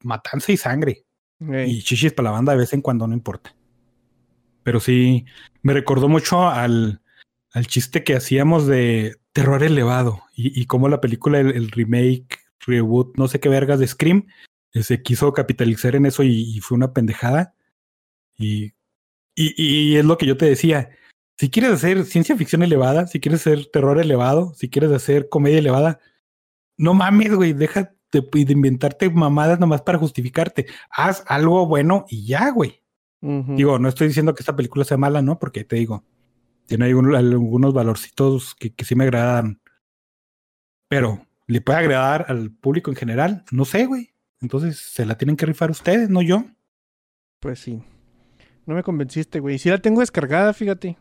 Matanza 0.02 0.50
y 0.52 0.56
sangre. 0.56 1.04
Y 1.66 1.82
chichis 1.82 2.12
para 2.12 2.30
la 2.30 2.32
banda 2.32 2.52
de 2.52 2.58
vez 2.58 2.72
en 2.72 2.82
cuando, 2.82 3.06
no 3.06 3.14
importa. 3.14 3.54
Pero 4.62 4.80
sí, 4.80 5.24
me 5.62 5.72
recordó 5.72 6.08
mucho 6.08 6.48
al, 6.48 7.00
al 7.52 7.66
chiste 7.66 8.04
que 8.04 8.14
hacíamos 8.16 8.66
de 8.66 9.16
terror 9.32 9.62
elevado 9.62 10.22
y, 10.34 10.60
y 10.60 10.66
cómo 10.66 10.88
la 10.88 11.00
película, 11.00 11.38
el, 11.40 11.52
el 11.52 11.70
remake, 11.70 12.40
reboot, 12.66 13.16
no 13.16 13.28
sé 13.28 13.40
qué 13.40 13.48
vergas 13.48 13.78
de 13.78 13.86
Scream, 13.86 14.26
eh, 14.74 14.82
se 14.82 15.00
quiso 15.02 15.32
capitalizar 15.32 15.94
en 15.96 16.04
eso 16.06 16.24
y, 16.24 16.42
y 16.56 16.60
fue 16.60 16.76
una 16.76 16.92
pendejada. 16.92 17.54
Y, 18.36 18.72
y, 19.40 19.92
y 19.92 19.96
es 19.96 20.04
lo 20.04 20.18
que 20.18 20.26
yo 20.26 20.36
te 20.36 20.46
decía. 20.46 20.90
Si 21.38 21.48
quieres 21.48 21.72
hacer 21.72 22.04
ciencia 22.04 22.36
ficción 22.36 22.62
elevada, 22.62 23.06
si 23.06 23.20
quieres 23.20 23.40
hacer 23.40 23.66
terror 23.72 23.98
elevado, 23.98 24.52
si 24.54 24.68
quieres 24.68 24.92
hacer 24.92 25.28
comedia 25.28 25.58
elevada, 25.58 26.00
no 26.76 26.94
mames, 26.94 27.34
güey, 27.34 27.52
deja 27.52 27.94
de, 28.12 28.20
de 28.20 28.52
inventarte 28.52 29.08
mamadas 29.10 29.58
nomás 29.58 29.82
para 29.82 29.98
justificarte. 29.98 30.66
Haz 30.90 31.24
algo 31.26 31.66
bueno 31.66 32.04
y 32.08 32.26
ya, 32.26 32.50
güey. 32.50 32.82
Digo, 33.22 33.78
no 33.78 33.90
estoy 33.90 34.08
diciendo 34.08 34.34
que 34.34 34.40
esta 34.40 34.56
película 34.56 34.82
sea 34.82 34.96
mala, 34.96 35.20
¿no? 35.20 35.38
Porque 35.38 35.62
te 35.62 35.76
digo, 35.76 36.04
tiene 36.64 36.86
algunos 36.86 37.74
valorcitos 37.74 38.54
que, 38.54 38.72
que 38.72 38.84
sí 38.86 38.94
me 38.94 39.04
agradan. 39.04 39.60
Pero, 40.88 41.26
¿le 41.46 41.60
puede 41.60 41.80
agradar 41.80 42.24
al 42.28 42.50
público 42.50 42.90
en 42.90 42.96
general? 42.96 43.44
No 43.50 43.66
sé, 43.66 43.84
güey. 43.84 44.14
Entonces, 44.40 44.78
se 44.78 45.04
la 45.04 45.18
tienen 45.18 45.36
que 45.36 45.44
rifar 45.44 45.70
ustedes, 45.70 46.08
no 46.08 46.22
yo. 46.22 46.44
Pues 47.40 47.58
sí. 47.58 47.82
No 48.66 48.74
me 48.74 48.82
convenciste, 48.82 49.40
güey. 49.40 49.58
Sí 49.58 49.68
la 49.68 49.78
tengo 49.78 50.00
descargada, 50.00 50.52
fíjate. 50.52 50.96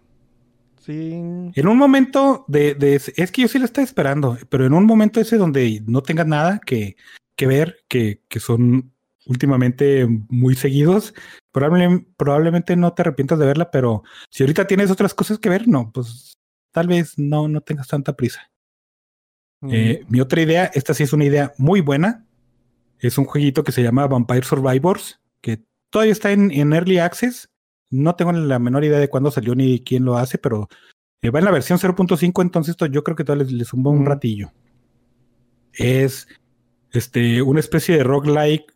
Sí. 0.80 1.12
En 1.14 1.68
un 1.68 1.78
momento 1.78 2.46
de, 2.48 2.76
es 3.16 3.32
que 3.32 3.42
yo 3.42 3.48
sí 3.48 3.60
la 3.60 3.66
estaba 3.66 3.84
esperando, 3.84 4.38
pero 4.50 4.66
en 4.66 4.74
un 4.74 4.86
momento 4.86 5.20
ese 5.20 5.38
donde 5.38 5.84
no 5.86 6.02
tengas 6.02 6.26
nada 6.26 6.60
que, 6.66 6.96
que 7.36 7.48
ver, 7.48 7.84
que, 7.88 8.22
que 8.28 8.40
son 8.40 8.92
últimamente 9.26 10.08
muy 10.30 10.56
seguidos, 10.56 11.14
probable- 11.54 12.08
probablemente 12.18 12.76
no 12.76 12.94
te 12.94 13.02
arrepientas 13.04 13.38
de 13.38 13.46
verla, 13.46 13.70
pero 13.70 14.04
si 14.32 14.42
ahorita 14.44 14.66
tienes 14.66 14.90
otras 14.90 15.14
cosas 15.14 15.38
que 15.38 15.50
ver, 15.50 15.68
no, 15.68 15.92
pues 15.92 16.38
tal 16.72 16.88
vez 16.88 17.20
no, 17.20 17.48
no 17.48 17.62
tengas 17.62 17.88
tanta 17.88 18.16
prisa. 18.16 18.50
Eh, 19.70 20.06
mi 20.08 20.22
otra 20.22 20.42
idea, 20.42 20.72
esta 20.74 20.94
sí 20.94 21.04
es 21.04 21.12
una 21.12 21.26
idea 21.26 21.54
muy 21.58 21.82
buena, 21.82 22.26
es 23.00 23.18
un 23.18 23.26
jueguito 23.26 23.64
que 23.66 23.74
se 23.74 23.84
llama 23.84 24.08
Vampire 24.08 24.44
Survivors, 24.46 25.20
que 25.42 25.62
todavía 25.90 26.12
está 26.12 26.32
en, 26.32 26.52
en 26.52 26.74
Early 26.74 27.00
Access. 27.00 27.50
No 27.90 28.16
tengo 28.16 28.32
la 28.32 28.60
menor 28.60 28.84
idea 28.84 29.00
de 29.00 29.10
cuándo 29.10 29.32
salió 29.32 29.56
ni 29.56 29.84
quién 29.84 30.06
lo 30.06 30.18
hace, 30.18 30.38
pero 30.38 30.68
eh, 31.22 31.30
va 31.32 31.40
en 31.40 31.46
la 31.46 31.52
versión 31.52 31.80
0.5, 31.80 32.42
entonces 32.42 32.72
esto 32.72 32.86
yo 32.86 33.04
creo 33.04 33.16
que 33.16 33.24
todavía 33.24 33.46
les, 33.46 33.54
les 33.54 33.68
zumba 33.68 33.92
un 33.92 34.06
ratillo. 34.06 34.52
Es 35.74 36.28
este, 36.92 37.42
una 37.42 37.60
especie 37.60 37.98
de 37.98 38.04
roguelike 38.04 38.74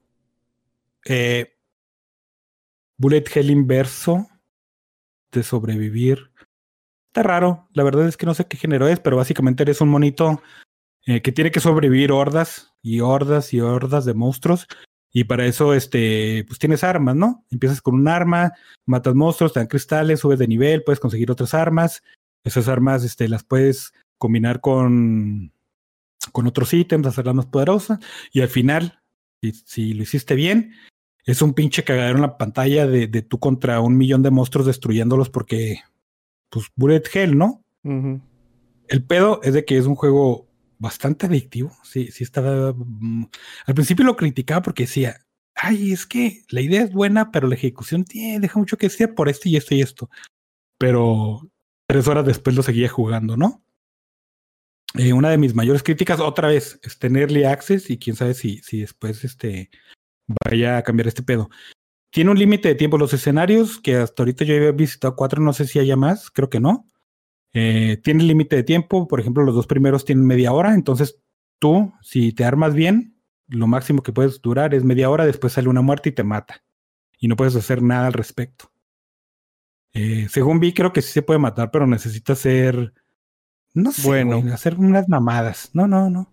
eh, 1.06 1.54
bullet 2.98 3.24
hell 3.34 3.50
inverso 3.50 4.28
de 5.32 5.44
sobrevivir. 5.44 6.32
Está 7.08 7.24
raro, 7.24 7.68
la 7.74 7.84
verdad 7.84 8.08
es 8.08 8.18
que 8.18 8.26
no 8.26 8.34
sé 8.34 8.48
qué 8.48 8.58
género 8.58 8.88
es, 8.88 9.00
pero 9.00 9.18
básicamente 9.18 9.64
eres 9.64 9.82
un 9.82 9.90
monito 9.90 10.42
eh, 11.06 11.22
que 11.22 11.32
tiene 11.32 11.52
que 11.52 11.60
sobrevivir 11.60 12.12
hordas 12.12 12.74
y 12.82 13.02
hordas 13.02 13.54
y 13.54 13.62
hordas 13.62 14.06
de 14.06 14.14
monstruos. 14.14 14.68
Y 15.16 15.26
para 15.26 15.46
eso, 15.46 15.76
este, 15.76 16.44
pues 16.48 16.58
tienes 16.58 16.84
armas, 16.84 17.16
¿no? 17.16 17.46
Empiezas 17.52 17.82
con 17.82 17.94
un 17.94 18.08
arma, 18.08 18.54
matas 18.88 19.14
monstruos, 19.14 19.54
te 19.54 19.60
dan 19.60 19.68
cristales, 19.68 20.20
subes 20.20 20.40
de 20.40 20.48
nivel, 20.48 20.84
puedes 20.84 21.00
conseguir 21.00 21.30
otras 21.30 21.54
armas. 21.54 22.02
Esas 22.44 22.68
armas, 22.68 23.04
este, 23.04 23.30
las 23.30 23.44
puedes 23.44 23.94
combinar 24.18 24.60
con, 24.60 25.54
con 26.32 26.48
otros 26.48 26.74
ítems, 26.74 27.06
hacerlas 27.06 27.36
más 27.36 27.46
poderosas. 27.46 28.00
Y 28.32 28.42
al 28.42 28.50
final, 28.50 29.02
si, 29.40 29.52
si 29.52 29.94
lo 29.94 30.02
hiciste 30.02 30.34
bien, 30.34 30.74
es 31.26 31.44
un 31.44 31.54
pinche 31.54 31.84
cagadero 31.84 32.16
en 32.16 32.24
la 32.24 32.38
pantalla 32.38 32.88
de, 32.88 33.06
de 33.06 33.22
tú 33.22 33.40
contra 33.40 33.82
un 33.82 33.96
millón 33.96 34.24
de 34.24 34.32
monstruos 34.32 34.66
destruyéndolos 34.66 35.30
porque, 35.30 35.82
pues, 36.50 36.66
bullet 36.76 37.04
hell, 37.14 37.38
¿no? 37.38 37.64
El 38.88 39.04
pedo 39.04 39.42
es 39.44 39.54
de 39.54 39.64
que 39.64 39.78
es 39.78 39.86
un 39.86 39.96
juego 39.96 40.48
bastante 40.84 41.26
adictivo. 41.26 41.72
Sí, 41.84 42.12
sí 42.12 42.24
estaba. 42.24 42.74
mm, 42.76 43.26
Al 43.66 43.74
principio 43.74 44.06
lo 44.06 44.16
criticaba 44.16 44.62
porque 44.62 44.84
decía, 44.84 45.26
ay, 45.56 45.94
es 45.94 46.06
que 46.06 46.44
la 46.50 46.62
idea 46.62 46.84
es 46.84 46.92
buena, 46.94 47.32
pero 47.32 47.48
la 47.48 47.56
ejecución 47.56 48.06
tiene, 48.06 48.40
deja 48.40 48.60
mucho 48.60 48.78
que 48.78 48.88
decir 48.88 49.16
por 49.16 49.30
esto 49.30 49.50
y 49.50 49.56
esto 49.58 49.76
y 49.76 49.82
esto. 49.82 50.10
Pero 50.80 51.42
tres 51.88 52.08
horas 52.08 52.26
después 52.26 52.56
lo 52.56 52.64
seguía 52.64 52.90
jugando, 52.90 53.38
¿no? 53.38 53.64
Eh, 54.96 55.14
una 55.14 55.30
de 55.30 55.38
mis 55.40 55.56
mayores 55.56 55.82
críticas, 55.84 56.20
otra 56.20 56.50
vez, 56.50 56.80
es 56.84 57.00
tener 57.00 57.24
early 57.24 57.46
access 57.46 57.90
y 57.90 57.98
quién 57.98 58.16
sabe 58.16 58.36
si, 58.36 58.60
si 58.60 58.82
después 58.82 59.24
este, 59.24 59.72
vaya 60.46 60.78
a 60.78 60.84
cambiar 60.84 61.08
este 61.08 61.24
pedo. 61.24 61.50
Tiene 62.12 62.32
un 62.32 62.40
límite 62.40 62.70
de 62.70 62.76
tiempo. 62.76 62.98
Los 62.98 63.14
escenarios, 63.14 63.80
que 63.80 63.96
hasta 63.96 64.24
ahorita 64.24 64.46
yo 64.46 64.56
había 64.56 64.72
visitado 64.72 65.16
cuatro, 65.16 65.42
no 65.42 65.54
sé 65.54 65.66
si 65.68 65.80
haya 65.80 65.96
más, 65.96 66.30
creo 66.30 66.50
que 66.50 66.60
no. 66.60 66.88
Eh, 67.54 67.98
tiene 68.04 68.24
límite 68.24 68.56
de 68.56 68.64
tiempo, 68.64 69.08
por 69.08 69.20
ejemplo, 69.20 69.44
los 69.44 69.54
dos 69.56 69.68
primeros 69.68 70.06
tienen 70.06 70.26
media 70.26 70.52
hora, 70.54 70.74
entonces 70.74 71.20
tú, 71.60 71.94
si 72.02 72.34
te 72.34 72.46
armas 72.46 72.74
bien, 72.74 73.16
lo 73.48 73.68
máximo 73.68 74.02
que 74.02 74.12
puedes 74.12 74.42
durar 74.42 74.74
es 74.74 74.84
media 74.84 75.10
hora, 75.10 75.26
después 75.26 75.54
sale 75.54 75.70
una 75.70 75.82
muerte 75.82 76.10
y 76.10 76.14
te 76.14 76.24
mata. 76.24 76.64
Y 77.20 77.28
no 77.28 77.36
puedes 77.36 77.56
hacer 77.56 77.82
nada 77.82 78.08
al 78.08 78.14
respecto. 78.14 78.72
Eh, 79.94 80.28
según 80.30 80.60
vi, 80.60 80.74
creo 80.74 80.92
que 80.92 81.02
sí 81.04 81.12
se 81.12 81.22
puede 81.22 81.40
matar, 81.40 81.70
pero 81.70 81.86
necesita 81.86 82.36
ser, 82.36 82.94
no 83.76 83.92
sé, 83.92 84.08
Bueno. 84.08 84.42
güey, 84.42 84.52
hacer 84.52 84.76
unas 84.80 85.08
mamadas. 85.08 85.70
No, 85.74 85.88
no, 85.88 86.10
no. 86.10 86.32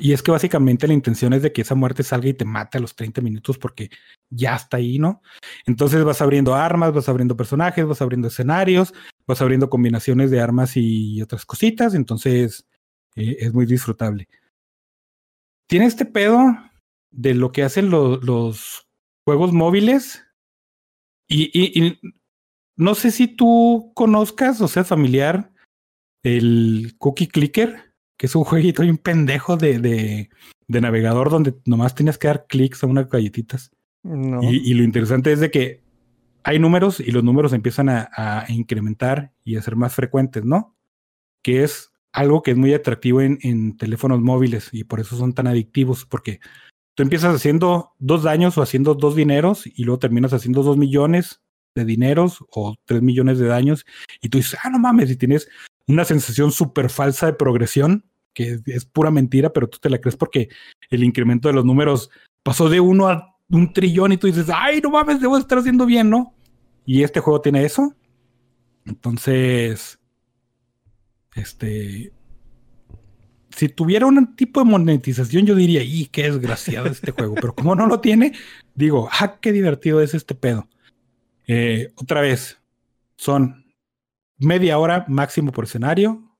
Y 0.00 0.12
es 0.12 0.22
que 0.22 0.30
básicamente 0.30 0.86
la 0.88 0.94
intención 0.94 1.32
es 1.34 1.42
de 1.42 1.52
que 1.52 1.62
esa 1.62 1.74
muerte 1.74 2.02
salga 2.02 2.28
y 2.28 2.34
te 2.34 2.44
mate 2.44 2.78
a 2.78 2.80
los 2.80 2.94
30 2.96 3.20
minutos 3.20 3.58
porque 3.58 3.90
ya 4.30 4.56
está 4.56 4.78
ahí, 4.78 4.98
¿no? 4.98 5.22
Entonces 5.66 6.02
vas 6.04 6.22
abriendo 6.22 6.54
armas, 6.54 6.94
vas 6.94 7.08
abriendo 7.08 7.36
personajes, 7.36 7.86
vas 7.86 8.00
abriendo 8.00 8.28
escenarios, 8.28 8.94
vas 9.26 9.42
abriendo 9.42 9.68
combinaciones 9.68 10.30
de 10.30 10.40
armas 10.40 10.76
y 10.76 11.20
otras 11.20 11.44
cositas, 11.44 11.94
entonces 11.94 12.66
eh, 13.16 13.36
es 13.40 13.52
muy 13.52 13.66
disfrutable. 13.66 14.28
Tiene 15.68 15.86
este 15.86 16.04
pedo 16.06 16.56
de 17.10 17.34
lo 17.34 17.52
que 17.52 17.62
hacen 17.62 17.90
lo- 17.90 18.16
los 18.18 18.88
juegos 19.26 19.52
móviles 19.52 20.24
y, 21.28 21.50
y- 21.52 21.84
y 21.86 22.00
no 22.76 22.94
sé 22.94 23.10
si 23.10 23.28
tú 23.28 23.92
conozcas 23.94 24.60
o 24.60 24.68
seas 24.68 24.88
familiar 24.88 25.52
el 26.24 26.94
Cookie 26.98 27.28
Clicker, 27.28 27.91
que 28.22 28.26
es 28.26 28.36
un 28.36 28.44
jueguito 28.44 28.82
bien 28.82 28.98
pendejo 28.98 29.56
de, 29.56 29.80
de, 29.80 30.30
de 30.68 30.80
navegador 30.80 31.28
donde 31.28 31.56
nomás 31.64 31.96
tienes 31.96 32.18
que 32.18 32.28
dar 32.28 32.46
clics 32.46 32.84
a 32.84 32.86
unas 32.86 33.08
galletitas. 33.08 33.72
No. 34.04 34.40
Y, 34.44 34.58
y 34.58 34.74
lo 34.74 34.84
interesante 34.84 35.32
es 35.32 35.40
de 35.40 35.50
que 35.50 35.82
hay 36.44 36.60
números 36.60 37.00
y 37.00 37.10
los 37.10 37.24
números 37.24 37.52
empiezan 37.52 37.88
a, 37.88 38.08
a 38.16 38.44
incrementar 38.48 39.32
y 39.42 39.56
a 39.56 39.62
ser 39.62 39.74
más 39.74 39.92
frecuentes, 39.92 40.44
¿no? 40.44 40.76
Que 41.42 41.64
es 41.64 41.90
algo 42.12 42.44
que 42.44 42.52
es 42.52 42.56
muy 42.56 42.72
atractivo 42.72 43.22
en, 43.22 43.40
en 43.42 43.76
teléfonos 43.76 44.20
móviles 44.20 44.68
y 44.70 44.84
por 44.84 45.00
eso 45.00 45.16
son 45.16 45.32
tan 45.32 45.48
adictivos, 45.48 46.06
porque 46.06 46.38
tú 46.94 47.02
empiezas 47.02 47.34
haciendo 47.34 47.90
dos 47.98 48.22
daños 48.22 48.56
o 48.56 48.62
haciendo 48.62 48.94
dos 48.94 49.16
dineros 49.16 49.66
y 49.66 49.82
luego 49.82 49.98
terminas 49.98 50.32
haciendo 50.32 50.62
dos 50.62 50.76
millones 50.76 51.40
de 51.74 51.84
dineros 51.84 52.38
o 52.50 52.76
tres 52.84 53.02
millones 53.02 53.40
de 53.40 53.48
daños 53.48 53.84
y 54.20 54.28
tú 54.28 54.38
dices, 54.38 54.60
ah, 54.62 54.70
no 54.70 54.78
mames, 54.78 55.10
y 55.10 55.16
tienes 55.16 55.48
una 55.88 56.04
sensación 56.04 56.52
súper 56.52 56.88
falsa 56.88 57.26
de 57.26 57.32
progresión, 57.32 58.04
que 58.32 58.60
es, 58.66 58.84
pura 58.84 59.10
mentira, 59.10 59.52
pero 59.52 59.68
tú 59.68 59.78
te 59.78 59.90
la 59.90 60.00
crees 60.00 60.16
porque 60.16 60.48
el 60.90 61.04
incremento 61.04 61.48
de 61.48 61.54
los 61.54 61.64
números 61.64 62.10
pasó 62.42 62.68
de 62.68 62.80
uno 62.80 63.08
a 63.08 63.36
un 63.48 63.72
trillón 63.72 64.12
y 64.12 64.16
tú 64.16 64.26
dices, 64.26 64.46
ay, 64.54 64.80
no 64.80 64.90
mames, 64.90 65.20
debo 65.20 65.36
estar 65.36 65.58
haciendo 65.58 65.86
bien, 65.86 66.10
¿no? 66.10 66.34
Y 66.86 67.02
este 67.02 67.20
juego 67.20 67.40
tiene 67.40 67.64
eso. 67.64 67.94
Entonces, 68.84 69.98
este, 71.34 72.12
si 73.50 73.68
tuviera 73.68 74.06
un 74.06 74.34
tipo 74.34 74.60
de 74.60 74.70
monetización, 74.70 75.46
yo 75.46 75.54
diría, 75.54 75.82
¡y 75.82 76.06
qué 76.06 76.24
desgraciado 76.24 76.86
este 76.86 77.10
juego! 77.12 77.34
Pero 77.34 77.54
como 77.54 77.74
no 77.74 77.86
lo 77.86 78.00
tiene, 78.00 78.32
digo, 78.74 79.08
¡ah, 79.12 79.38
qué 79.40 79.52
divertido 79.52 80.00
es 80.00 80.14
este 80.14 80.34
pedo! 80.34 80.68
Eh, 81.46 81.92
otra 81.96 82.20
vez, 82.20 82.58
son 83.16 83.66
media 84.38 84.78
hora 84.78 85.04
máximo 85.08 85.52
por 85.52 85.64
escenario. 85.64 86.31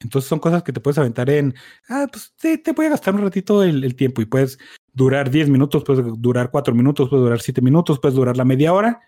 Entonces 0.00 0.28
son 0.28 0.38
cosas 0.38 0.62
que 0.62 0.72
te 0.72 0.80
puedes 0.80 0.98
aventar 0.98 1.28
en, 1.28 1.54
ah, 1.88 2.06
pues 2.10 2.32
te, 2.36 2.58
te 2.58 2.72
voy 2.72 2.86
a 2.86 2.90
gastar 2.90 3.14
un 3.14 3.22
ratito 3.22 3.62
el, 3.64 3.96
tiempo 3.96 4.22
y 4.22 4.26
puedes 4.26 4.58
durar 4.92 5.30
10 5.30 5.48
minutos, 5.48 5.82
puedes 5.84 6.04
durar 6.18 6.50
4 6.50 6.74
minutos, 6.74 7.08
puedes 7.08 7.24
durar 7.24 7.40
7 7.40 7.60
minutos, 7.60 7.98
puedes 7.98 8.14
durar 8.14 8.36
la 8.36 8.44
media 8.44 8.72
hora. 8.72 9.00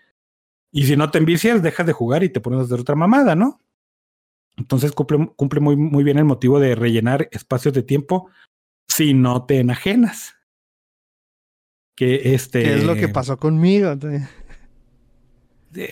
Y 0.73 0.87
si 0.87 0.97
no 0.97 1.11
te 1.11 1.19
envicias, 1.19 1.63
dejas 1.63 1.87
de 1.87 1.93
jugar 1.93 2.25
y 2.25 2.29
te 2.29 2.41
pones 2.41 2.61
a 2.61 2.63
hacer 2.63 2.81
otra 2.81 2.97
mamada, 2.97 3.35
¿no? 3.37 3.61
Entonces 4.57 4.93
cumple, 4.93 5.33
cumple 5.37 5.61
muy, 5.61 5.77
muy 5.77 6.05
bien 6.05 6.19
el 6.19 6.25
motivo 6.25 6.59
de 6.59 6.75
rellenar 6.75 7.29
espacios 7.31 7.73
de 7.73 7.83
tiempo 7.83 8.29
si 8.89 9.15
no 9.15 9.47
te 9.47 9.61
enajenas. 9.61 10.35
Que 11.97 12.35
este. 12.35 12.63
¿Qué 12.63 12.75
es 12.75 12.85
lo 12.85 12.95
que 12.97 13.09
pasó 13.09 13.37
conmigo? 13.39 13.97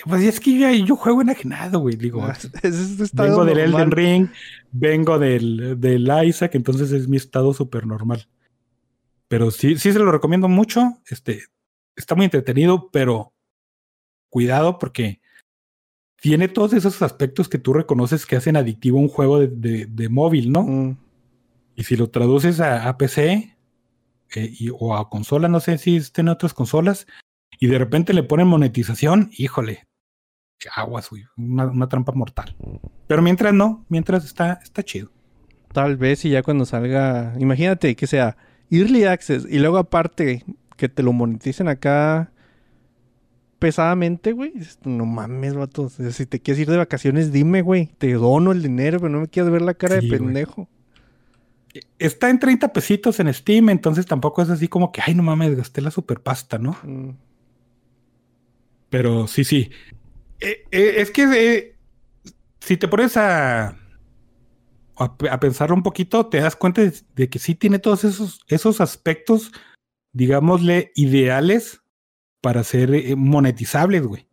Pues 0.04 0.22
es 0.24 0.40
que 0.40 0.58
yo, 0.58 0.70
yo 0.72 0.96
juego 0.96 1.22
enajenado, 1.22 1.78
güey. 1.80 1.96
Digo, 1.96 2.24
Ah, 2.24 2.36
es 2.62 3.12
vengo 3.12 3.44
del 3.44 3.70
normal. 3.70 3.82
Elden 3.82 3.90
Ring, 3.90 4.28
vengo 4.72 5.18
del, 5.18 5.80
del 5.80 6.10
Isaac, 6.24 6.54
entonces 6.54 6.90
es 6.92 7.08
mi 7.08 7.16
estado 7.16 7.54
súper 7.54 7.86
normal. 7.86 8.28
Pero 9.28 9.50
sí, 9.50 9.76
sí 9.78 9.92
se 9.92 9.98
lo 9.98 10.10
recomiendo 10.10 10.48
mucho. 10.48 10.98
Este, 11.08 11.42
está 11.96 12.14
muy 12.14 12.24
entretenido, 12.24 12.90
pero 12.90 13.32
cuidado 14.30 14.78
porque 14.78 15.20
tiene 16.20 16.48
todos 16.48 16.72
esos 16.72 17.00
aspectos 17.02 17.48
que 17.48 17.58
tú 17.58 17.72
reconoces 17.72 18.26
que 18.26 18.36
hacen 18.36 18.56
adictivo 18.56 18.98
un 18.98 19.08
juego 19.08 19.38
de, 19.38 19.48
de, 19.48 19.86
de 19.86 20.08
móvil, 20.08 20.50
¿no? 20.50 20.62
Mm, 20.64 20.96
Y 21.76 21.84
si 21.84 21.94
lo 21.96 22.10
traduces 22.10 22.58
a, 22.60 22.88
a 22.88 22.98
PC 22.98 23.56
eh, 24.34 24.50
y, 24.58 24.70
o 24.72 24.96
a 24.96 25.08
consola, 25.08 25.46
no 25.46 25.60
sé 25.60 25.78
si 25.78 25.96
estén 25.96 26.28
otras 26.28 26.52
consolas, 26.54 27.06
y 27.58 27.66
de 27.66 27.78
repente 27.78 28.12
le 28.12 28.22
ponen 28.22 28.48
monetización, 28.48 29.30
híjole, 29.36 29.88
aguas, 30.74 31.10
güey, 31.10 31.24
una, 31.36 31.66
una 31.66 31.88
trampa 31.88 32.12
mortal. 32.12 32.56
Pero 33.06 33.22
mientras 33.22 33.54
no, 33.54 33.84
mientras 33.88 34.24
está, 34.24 34.60
está 34.62 34.82
chido. 34.82 35.10
Tal 35.72 35.96
vez 35.96 36.24
y 36.24 36.30
ya 36.30 36.42
cuando 36.42 36.64
salga, 36.64 37.34
imagínate 37.38 37.94
que 37.94 38.06
sea 38.06 38.36
Early 38.70 39.04
Access 39.04 39.46
y 39.48 39.58
luego 39.58 39.78
aparte 39.78 40.44
que 40.76 40.88
te 40.88 41.02
lo 41.02 41.12
moneticen 41.12 41.68
acá 41.68 42.32
pesadamente, 43.58 44.32
güey. 44.32 44.52
No 44.84 45.04
mames, 45.04 45.54
vato. 45.54 45.88
Si 45.88 46.26
te 46.26 46.40
quieres 46.40 46.62
ir 46.62 46.70
de 46.70 46.76
vacaciones, 46.76 47.32
dime, 47.32 47.62
güey. 47.62 47.90
Te 47.98 48.12
dono 48.14 48.52
el 48.52 48.62
dinero, 48.62 48.98
pero 48.98 49.10
no 49.10 49.20
me 49.20 49.28
quieres 49.28 49.50
ver 49.50 49.62
la 49.62 49.74
cara 49.74 50.00
Sí, 50.00 50.08
de 50.08 50.16
pendejo. 50.16 50.68
Está 51.98 52.30
en 52.30 52.38
30 52.38 52.72
pesitos 52.72 53.20
en 53.20 53.32
Steam, 53.32 53.68
entonces 53.68 54.06
tampoco 54.06 54.42
es 54.42 54.50
así 54.50 54.68
como 54.68 54.90
que, 54.90 55.02
ay, 55.04 55.14
no 55.14 55.22
mames, 55.22 55.56
gasté 55.56 55.80
la 55.80 55.90
super 55.90 56.20
pasta, 56.20 56.58
¿no? 56.58 56.76
Mm, 56.82 57.10
Pero 58.90 59.26
sí, 59.26 59.44
sí. 59.44 59.70
Eh, 60.40 60.64
eh, 60.70 60.94
es 60.98 61.10
que 61.10 61.22
eh, 61.22 61.76
si 62.60 62.76
te 62.76 62.88
pones 62.88 63.16
a, 63.16 63.68
a, 63.68 63.76
a 64.96 65.40
pensarlo 65.40 65.74
un 65.74 65.82
poquito, 65.82 66.26
te 66.26 66.40
das 66.40 66.56
cuenta 66.56 66.82
de, 66.82 66.94
de 67.14 67.28
que 67.28 67.38
sí 67.38 67.54
tiene 67.54 67.78
todos 67.78 68.04
esos, 68.04 68.40
esos 68.48 68.80
aspectos, 68.80 69.52
digámosle, 70.12 70.92
ideales 70.94 71.82
para 72.40 72.62
ser 72.64 73.16
monetizables, 73.16 74.02
güey. 74.02 74.28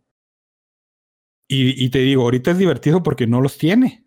Y, 1.47 1.83
y 1.83 1.89
te 1.89 1.99
digo, 1.99 2.23
ahorita 2.23 2.51
es 2.51 2.57
divertido 2.57 3.03
porque 3.03 3.27
no 3.27 3.41
los 3.41 3.57
tiene, 3.57 4.05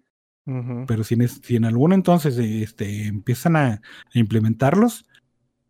pero 0.87 1.05
si 1.05 1.15
en, 1.15 1.29
si 1.29 1.57
en 1.57 1.67
algún 1.67 1.93
entonces 1.93 2.39
este, 2.39 3.07
empiezan 3.07 3.55
a, 3.55 3.67
a 3.75 3.81
implementarlos, 4.15 5.07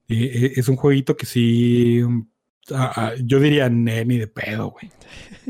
eh, 0.09 0.31
eh, 0.33 0.53
es 0.57 0.69
un 0.69 0.77
jueguito 0.77 1.17
que 1.17 1.27
sí, 1.27 2.01
ah, 2.75 2.93
ah, 2.97 3.13
yo 3.25 3.41
diría, 3.41 3.69
"Ne, 3.69 4.05
ni 4.05 4.19
de 4.19 4.27
pedo, 4.27 4.71
güey. 4.71 4.91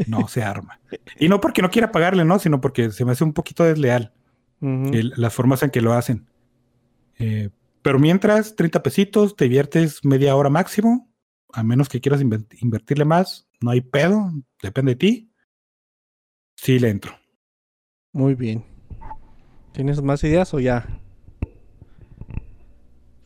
No 0.07 0.29
se 0.29 0.43
arma. 0.43 0.81
Y 1.19 1.29
no 1.29 1.41
porque 1.41 1.63
no 1.63 1.71
quiera 1.71 1.91
pagarle, 1.93 2.25
¿no? 2.25 2.39
Sino 2.39 2.61
porque 2.61 2.91
se 2.91 3.05
me 3.05 3.13
hace 3.13 3.25
un 3.25 3.33
poquito 3.33 3.65
desleal 3.65 4.13
el- 4.95 5.13
las 5.17 5.35
formas 5.35 5.63
en 5.63 5.71
que 5.71 5.81
lo 5.81 5.93
hacen. 5.93 6.27
Eh, 7.19 7.51
pero 7.83 7.99
mientras, 7.99 8.55
30 8.57 8.83
pesitos, 8.83 9.37
te 9.37 9.45
diviertes 9.45 10.05
media 10.05 10.35
hora 10.37 10.51
máximo, 10.51 11.09
a 11.53 11.63
menos 11.63 11.89
que 11.89 12.01
quieras 12.01 12.21
inver- 12.23 12.47
invertirle 12.61 13.05
más, 13.05 13.49
no 13.61 13.71
hay 13.71 13.81
pedo, 13.81 14.31
depende 14.63 14.93
de 14.93 14.97
ti. 14.97 15.33
Sí, 16.57 16.79
le 16.79 16.91
entro. 16.91 17.13
Muy 18.13 18.35
bien. 18.35 18.65
¿Tienes 19.73 20.03
más 20.03 20.23
ideas 20.25 20.53
o 20.55 20.61
ya? 20.61 20.87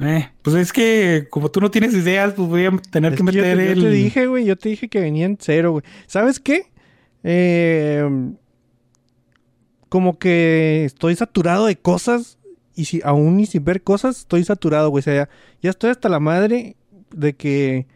Eh, 0.01 0.29
pues 0.43 0.57
es 0.57 0.73
que 0.73 1.29
como 1.31 1.51
tú 1.51 1.61
no 1.61 1.71
tienes 1.71 1.95
ideas, 1.95 2.35
pues 2.35 2.49
voy 2.49 2.65
a 2.67 2.71
tener 2.91 3.13
Es 3.13 3.19
que 3.21 3.25
que 3.25 3.33
yo, 3.33 3.43
meter 3.43 3.57
te, 3.59 3.65
yo 3.67 3.73
el... 3.73 3.81
te 3.83 3.91
dije, 3.91 4.27
güey, 4.27 4.45
yo 4.45 4.57
te 4.57 4.69
dije 4.71 4.89
que 4.89 5.01
venía 5.01 5.27
en 5.27 5.37
cero, 5.41 5.73
güey. 5.73 5.85
¿Sabes 6.07 6.41
qué? 6.41 6.67
Eh, 7.23 8.05
como 9.89 10.19
que 10.19 10.85
estoy 10.85 11.15
saturado 11.17 11.67
de 11.67 11.77
cosas 11.77 12.39
y 12.75 12.87
si 12.87 13.01
aún 13.05 13.39
y 13.41 13.47
sin 13.47 13.65
ver 13.65 13.83
cosas, 13.83 14.19
estoy 14.21 14.45
saturado, 14.45 14.89
güey. 14.91 15.01
O 15.01 15.05
sea, 15.05 15.15
ya, 15.15 15.29
ya 15.61 15.71
estoy 15.71 15.91
hasta 15.91 16.09
la 16.09 16.21
madre 16.21 16.77
de 17.15 17.35
que 17.35 17.87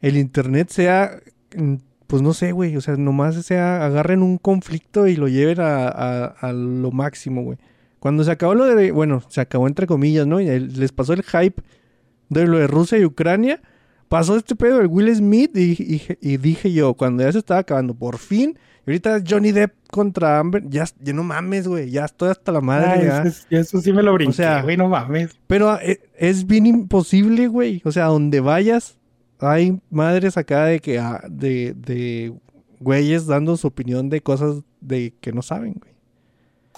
el 0.00 0.16
internet 0.16 0.70
sea, 0.70 1.20
mm, 1.54 1.74
pues 2.06 2.22
no 2.22 2.32
sé, 2.32 2.52
güey. 2.52 2.76
O 2.76 2.80
sea, 2.80 2.96
nomás 2.96 3.36
sea, 3.44 3.84
agarren 3.84 4.22
un 4.22 4.38
conflicto 4.38 5.06
y 5.06 5.16
lo 5.16 5.28
lleven 5.28 5.60
a, 5.60 5.88
a- 5.88 6.24
a 6.26 6.52
lo 6.52 6.90
máximo, 6.90 7.42
güey. 7.42 7.58
Cuando 8.04 8.22
se 8.22 8.30
acabó 8.30 8.54
lo 8.54 8.66
de, 8.66 8.92
bueno, 8.92 9.22
se 9.28 9.40
acabó 9.40 9.66
entre 9.66 9.86
comillas, 9.86 10.26
¿no? 10.26 10.38
Y 10.38 10.60
les 10.60 10.92
pasó 10.92 11.14
el 11.14 11.22
hype 11.22 11.62
de 12.28 12.46
lo 12.46 12.58
de 12.58 12.66
Rusia 12.66 12.98
y 12.98 13.06
Ucrania. 13.06 13.62
Pasó 14.10 14.36
este 14.36 14.54
pedo 14.54 14.76
del 14.76 14.88
Will 14.88 15.16
Smith 15.16 15.56
y, 15.56 15.72
y- 15.72 16.02
y 16.20 16.36
dije 16.36 16.70
yo, 16.70 16.92
cuando 16.92 17.22
ya 17.22 17.32
se 17.32 17.38
estaba 17.38 17.60
acabando, 17.60 17.94
por 17.94 18.18
fin, 18.18 18.58
y 18.86 18.90
ahorita 18.90 19.22
Johnny 19.26 19.52
Depp 19.52 19.72
contra 19.90 20.38
Amber, 20.38 20.64
ya, 20.68 20.84
ya 21.00 21.14
no 21.14 21.22
mames, 21.24 21.66
güey, 21.66 21.88
ya 21.90 22.04
estoy 22.04 22.28
hasta 22.28 22.52
la 22.52 22.60
madre. 22.60 22.90
Ah, 22.90 23.02
ya. 23.02 23.18
eso, 23.22 23.28
es- 23.28 23.46
eso 23.48 23.80
sí 23.80 23.90
me 23.94 24.02
lo 24.02 24.12
brinqué, 24.12 24.34
sea, 24.34 24.60
güey, 24.60 24.76
no 24.76 24.86
mames. 24.90 25.30
Pero 25.46 25.80
eh, 25.80 26.00
es 26.18 26.46
bien 26.46 26.66
imposible, 26.66 27.48
güey. 27.48 27.80
O 27.86 27.90
sea, 27.90 28.04
donde 28.04 28.40
vayas, 28.40 28.98
hay 29.40 29.80
madres 29.88 30.36
acá 30.36 30.66
de 30.66 30.80
que 30.80 30.98
ah, 30.98 31.24
de, 31.30 31.72
de 31.74 32.34
güeyes 32.80 33.24
dando 33.26 33.56
su 33.56 33.66
opinión 33.66 34.10
de 34.10 34.20
cosas 34.20 34.60
de 34.82 35.14
que 35.22 35.32
no 35.32 35.40
saben, 35.40 35.76
güey. 35.80 35.93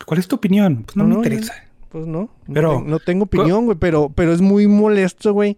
¿Cuál 0.05 0.20
es 0.20 0.28
tu 0.28 0.36
opinión? 0.36 0.85
Pues 0.85 0.97
no, 0.97 1.02
No, 1.05 1.09
me 1.09 1.14
no, 1.14 1.20
interesa. 1.20 1.55
Pues 1.89 2.06
no, 2.06 2.28
no, 2.47 2.55
Pero- 2.55 2.78
te- 2.82 2.90
no 2.90 2.98
tengo 2.98 3.24
opinión, 3.24 3.64
güey, 3.64 3.78
pero, 3.78 4.10
pero 4.14 4.32
es 4.32 4.40
muy 4.40 4.66
molesto, 4.66 5.32
güey, 5.32 5.56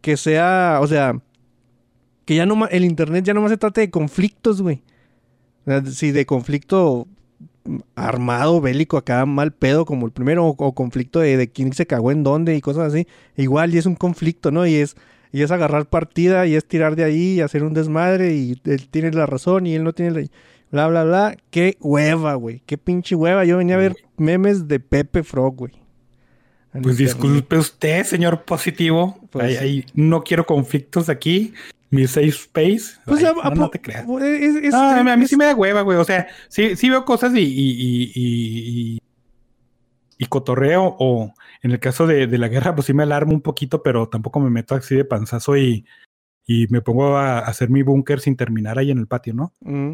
que 0.00 0.16
sea, 0.16 0.78
o 0.82 0.86
sea, 0.86 1.18
que 2.24 2.34
ya 2.36 2.44
no 2.46 2.66
el 2.68 2.84
internet 2.84 3.24
ya 3.24 3.32
no 3.34 3.40
más 3.40 3.50
se 3.50 3.56
trate 3.56 3.80
de 3.80 3.90
conflictos, 3.90 4.60
güey. 4.60 4.82
O 5.66 5.70
sea, 5.70 5.84
si 5.86 6.10
de 6.12 6.26
conflicto 6.26 7.06
armado, 7.94 8.60
bélico, 8.60 8.96
acá 8.96 9.24
mal 9.24 9.52
pedo 9.52 9.84
como 9.84 10.06
el 10.06 10.12
primero, 10.12 10.46
o, 10.46 10.50
o 10.58 10.74
conflicto 10.74 11.20
de, 11.20 11.36
de 11.36 11.48
quién 11.48 11.72
se 11.72 11.86
cagó 11.86 12.10
en 12.10 12.24
dónde 12.24 12.56
y 12.56 12.60
cosas 12.60 12.92
así, 12.92 13.06
igual 13.36 13.74
y 13.74 13.78
es 13.78 13.86
un 13.86 13.94
conflicto, 13.94 14.50
¿no? 14.50 14.66
Y 14.66 14.74
es, 14.74 14.96
y 15.30 15.42
es 15.42 15.50
agarrar 15.50 15.86
partida 15.86 16.46
y 16.46 16.54
es 16.56 16.66
tirar 16.66 16.96
de 16.96 17.04
ahí 17.04 17.34
y 17.34 17.40
hacer 17.40 17.62
un 17.64 17.72
desmadre 17.72 18.34
y 18.34 18.60
él 18.64 18.88
tiene 18.90 19.12
la 19.12 19.26
razón 19.26 19.66
y 19.66 19.74
él 19.74 19.84
no 19.84 19.92
tiene 19.92 20.10
la... 20.22 20.26
Bla, 20.72 20.88
bla, 20.88 21.04
bla. 21.04 21.36
Qué 21.50 21.76
hueva, 21.80 22.34
güey. 22.34 22.62
Qué 22.66 22.76
pinche 22.78 23.14
hueva. 23.14 23.44
Yo 23.44 23.58
venía 23.58 23.74
a 23.76 23.78
ver 23.78 23.94
memes 24.16 24.66
de 24.66 24.80
Pepe 24.80 25.22
Frog, 25.22 25.54
güey. 25.54 25.72
Pues 26.82 26.96
disculpe 26.96 27.58
usted, 27.58 28.04
señor 28.04 28.44
positivo. 28.44 29.18
Pues 29.30 29.60
no 29.94 30.22
quiero 30.24 30.46
conflictos 30.46 31.08
aquí. 31.10 31.52
Mi 31.90 32.06
safe 32.06 32.28
space. 32.28 32.98
Pues 33.04 33.22
Ay, 33.22 33.32
a- 33.42 33.50
no, 33.50 33.68
te 33.68 33.78
creas. 33.82 34.06
Es, 34.22 34.56
es- 34.56 34.72
a 34.74 35.02
mí 35.16 35.24
es- 35.24 35.28
sí 35.30 35.36
me 35.36 35.44
da 35.44 35.54
hueva, 35.54 35.82
güey. 35.82 35.98
O 35.98 36.04
sea, 36.04 36.26
sí, 36.48 36.74
sí 36.74 36.88
veo 36.88 37.04
cosas 37.04 37.34
y, 37.34 37.40
y, 37.40 37.42
y, 37.44 38.12
y, 38.14 38.94
y- 38.94 38.98
y 40.16 40.24
cotorreo. 40.26 40.96
O 40.98 41.34
en 41.62 41.72
el 41.72 41.80
caso 41.80 42.06
de, 42.06 42.26
de 42.26 42.38
la 42.38 42.48
guerra, 42.48 42.74
pues 42.74 42.86
sí 42.86 42.94
me 42.94 43.02
alarmo 43.02 43.34
un 43.34 43.42
poquito, 43.42 43.82
pero 43.82 44.08
tampoco 44.08 44.40
me 44.40 44.48
meto 44.48 44.74
así 44.74 44.94
de 44.96 45.04
panzazo 45.04 45.58
y, 45.58 45.84
y 46.46 46.66
me 46.70 46.80
pongo 46.80 47.18
a 47.18 47.40
hacer 47.40 47.68
mi 47.68 47.82
búnker 47.82 48.20
sin 48.20 48.36
terminar 48.36 48.78
ahí 48.78 48.90
en 48.90 48.96
el 48.96 49.06
patio, 49.06 49.34
¿no? 49.34 49.52
Mm, 49.60 49.92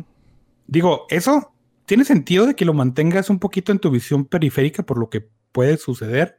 Digo, 0.69 1.07
eso 1.09 1.55
tiene 1.87 2.05
sentido 2.05 2.47
de 2.47 2.55
que 2.55 2.67
lo 2.67 2.75
mantengas 2.75 3.31
un 3.31 3.39
poquito 3.39 3.73
en 3.73 3.79
tu 3.79 3.91
visión 3.91 4.27
periférica 4.27 4.85
por 4.85 4.99
lo 4.99 5.09
que 5.09 5.27
puede 5.51 5.79
suceder. 5.79 6.37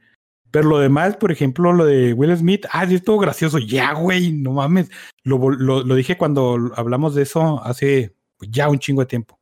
Pero 0.51 0.69
lo 0.69 0.79
demás, 0.79 1.17
por 1.17 1.31
ejemplo, 1.31 1.73
lo 1.73 1.85
de 1.85 2.13
Will 2.13 2.35
Smith, 2.37 2.65
ah, 2.71 2.87
sí 2.87 2.95
estuvo 2.95 3.19
gracioso. 3.19 3.57
Ya, 3.57 3.93
güey, 3.93 4.31
no 4.31 4.53
mames. 4.53 4.89
Lo, 5.23 5.49
lo, 5.49 5.95
dije 5.95 6.17
cuando 6.17 6.71
hablamos 6.75 7.15
de 7.15 7.23
eso 7.23 7.63
hace 7.63 8.15
pues, 8.37 8.49
ya 8.51 8.69
un 8.69 8.79
chingo 8.79 9.01
de 9.01 9.07
tiempo. 9.07 9.39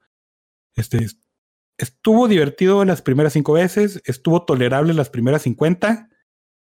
Este, 0.75 0.97
es- 1.03 1.19
estuvo 1.77 2.27
divertido 2.27 2.83
las 2.85 3.01
primeras 3.01 3.33
cinco 3.33 3.53
veces, 3.53 4.01
estuvo 4.05 4.43
tolerable 4.43 4.93
las 4.93 5.09
primeras 5.09 5.43
50. 5.43 6.09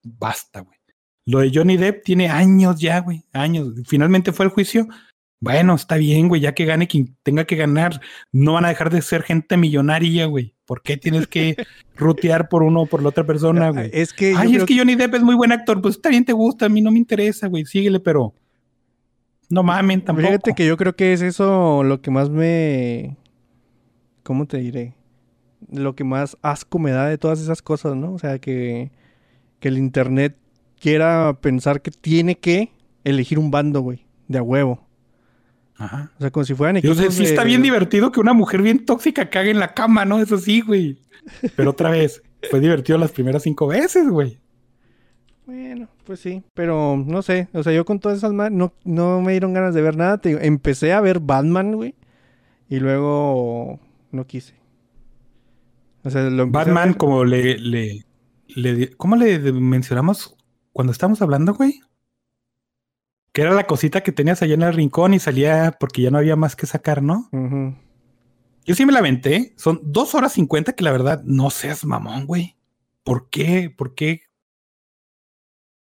Basta, 0.03 0.61
güey. 0.61 0.79
Lo 1.27 1.41
de 1.41 1.51
Johnny 1.55 1.77
Depp 1.77 2.05
tiene 2.05 2.29
años 2.29 2.81
ya, 2.81 3.01
güey, 3.01 3.25
años. 3.33 3.75
Finalmente 3.87 4.33
fue 4.33 4.47
el 4.47 4.53
juicio. 4.53 4.89
Bueno, 5.41 5.75
está 5.75 5.97
bien, 5.97 6.29
güey, 6.29 6.43
ya 6.43 6.53
que 6.53 6.67
gane 6.67 6.87
quien 6.87 7.17
tenga 7.23 7.47
que 7.47 7.57
ganar, 7.57 8.01
no 8.31 8.53
van 8.53 8.67
a 8.67 8.69
dejar 8.69 8.91
de 8.91 9.01
ser 9.01 9.23
gente 9.23 9.57
millonaria, 9.57 10.27
güey. 10.27 10.55
¿Por 10.67 10.83
qué 10.83 10.99
tienes 10.99 11.27
que 11.27 11.57
rutear 11.97 12.51
por 12.51 12.63
uno 12.63 12.83
o 12.83 12.87
por 12.87 13.03
la 13.03 13.09
otra 13.09 13.25
persona, 13.25 13.71
güey? 13.71 13.91
Es 13.95 14.13
que. 14.13 14.35
Ay, 14.37 14.57
es 14.57 14.65
que 14.65 14.77
Johnny 14.77 14.97
Depp 14.97 15.15
es 15.15 15.23
muy 15.23 15.35
buen 15.35 15.51
actor, 15.51 15.81
pues 15.81 15.97
está 15.97 16.11
bien, 16.11 16.27
te 16.27 16.35
gusta, 16.35 16.67
a 16.67 16.69
mí 16.69 16.83
no 16.83 16.91
me 16.91 16.99
interesa, 16.99 17.49
güey, 17.49 17.65
síguele, 17.65 18.01
pero 18.01 18.35
no 19.49 19.63
mamen 19.63 20.05
tampoco. 20.05 20.29
Fíjate 20.29 20.55
que 20.55 20.67
yo 20.67 20.77
creo 20.77 20.95
que 20.95 21.15
es 21.15 21.23
eso 21.23 21.83
lo 21.85 22.03
que 22.03 22.11
más 22.11 22.29
me. 22.29 23.17
¿Cómo 24.23 24.47
te 24.47 24.59
diré? 24.59 24.95
Lo 25.73 25.95
que 25.95 26.05
más 26.05 26.37
asco 26.43 26.79
me 26.79 26.91
da 26.91 27.07
de 27.07 27.19
todas 27.19 27.41
esas 27.41 27.63
cosas, 27.63 27.97
¿no? 27.97 28.13
O 28.13 28.19
sea, 28.19 28.39
que, 28.39 28.93
que 29.59 29.69
el 29.69 29.79
internet 29.79 30.37
quiera 30.79 31.39
pensar 31.41 31.81
que 31.81 31.91
tiene 31.91 32.39
que 32.39 32.73
elegir 33.05 33.39
un 33.39 33.51
bando, 33.51 33.81
güey, 33.81 34.07
de 34.29 34.39
a 34.39 34.43
huevo. 34.43 34.90
Ajá. 35.81 36.13
O 36.17 36.21
sea, 36.21 36.31
como 36.31 36.45
si 36.45 36.55
fueran 36.55 36.77
Yo 36.77 36.93
equipos 36.93 36.99
sé, 36.99 37.11
sí 37.11 37.23
de- 37.25 37.31
está 37.31 37.43
bien 37.43 37.63
divertido 37.63 38.13
que 38.13 38.21
una 38.21 38.33
mujer 38.35 38.63
bien 38.63 38.85
tóxica 38.85 39.31
cague 39.31 39.51
en 39.51 39.59
la 39.59 39.75
cama, 39.75 40.05
¿no? 40.05 40.19
Eso 40.21 40.39
sí, 40.39 40.61
güey. 40.61 41.03
Pero 41.57 41.71
otra 41.71 41.91
vez, 41.91 42.23
fue 42.51 42.61
divertido 42.61 42.99
las 42.99 43.13
primeras 43.13 43.43
cinco 43.43 43.67
veces, 43.67 44.09
güey. 44.09 44.39
Bueno, 45.47 45.89
pues 46.05 46.21
sí, 46.21 46.43
pero 46.55 47.03
no 47.05 47.23
sé. 47.23 47.49
O 47.55 47.63
sea, 47.63 47.73
yo 47.73 47.85
con 47.85 47.99
todas 47.99 48.19
esas 48.19 48.33
ma- 48.33 48.51
no, 48.51 48.73
no 48.85 49.21
me 49.21 49.33
dieron 49.33 49.53
ganas 49.53 49.75
de 49.75 49.83
ver 49.83 49.97
nada. 49.97 50.19
Te 50.19 50.47
empecé 50.47 50.93
a 50.93 51.01
ver 51.01 51.19
Batman, 51.19 51.73
güey. 51.73 51.95
Y 52.69 52.79
luego 52.79 53.81
no 54.13 54.27
quise. 54.27 54.55
O 56.05 56.11
sea, 56.11 56.23
lo 56.31 56.47
Batman, 56.47 56.95
como 56.95 57.25
le, 57.25 57.59
le, 57.59 58.05
le 58.49 58.91
¿Cómo 58.97 59.17
le 59.17 59.39
mencionamos 59.53 60.37
cuando 60.73 60.93
estábamos 60.93 61.21
hablando, 61.21 61.55
güey? 61.55 61.81
Que 63.33 63.43
era 63.43 63.53
la 63.53 63.67
cosita 63.67 64.03
que 64.03 64.13
tenías 64.13 64.43
allá 64.43 64.55
en 64.55 64.63
el 64.63 64.75
rincón 64.75 65.15
y 65.15 65.19
salía 65.21 65.77
porque 65.79 66.03
ya 66.03 66.11
no 66.11 66.19
había 66.19 66.37
más 66.37 66.57
que 66.57 66.67
sacar, 66.67 67.03
¿no? 67.03 67.29
Yo 68.65 68.75
sí 68.75 68.85
me 68.85 68.93
la 68.93 68.99
aventé. 68.99 69.55
Son 69.57 69.81
dos 69.85 70.15
horas 70.15 70.33
cincuenta 70.33 70.73
que 70.73 70.85
la 70.85 70.93
verdad 70.93 71.23
no 71.25 71.51
seas 71.51 71.85
mamón, 71.85 72.27
güey. 72.27 72.57
¿Por 73.05 73.31
qué? 73.31 73.73
¿Por 73.77 73.95
qué? 73.95 74.23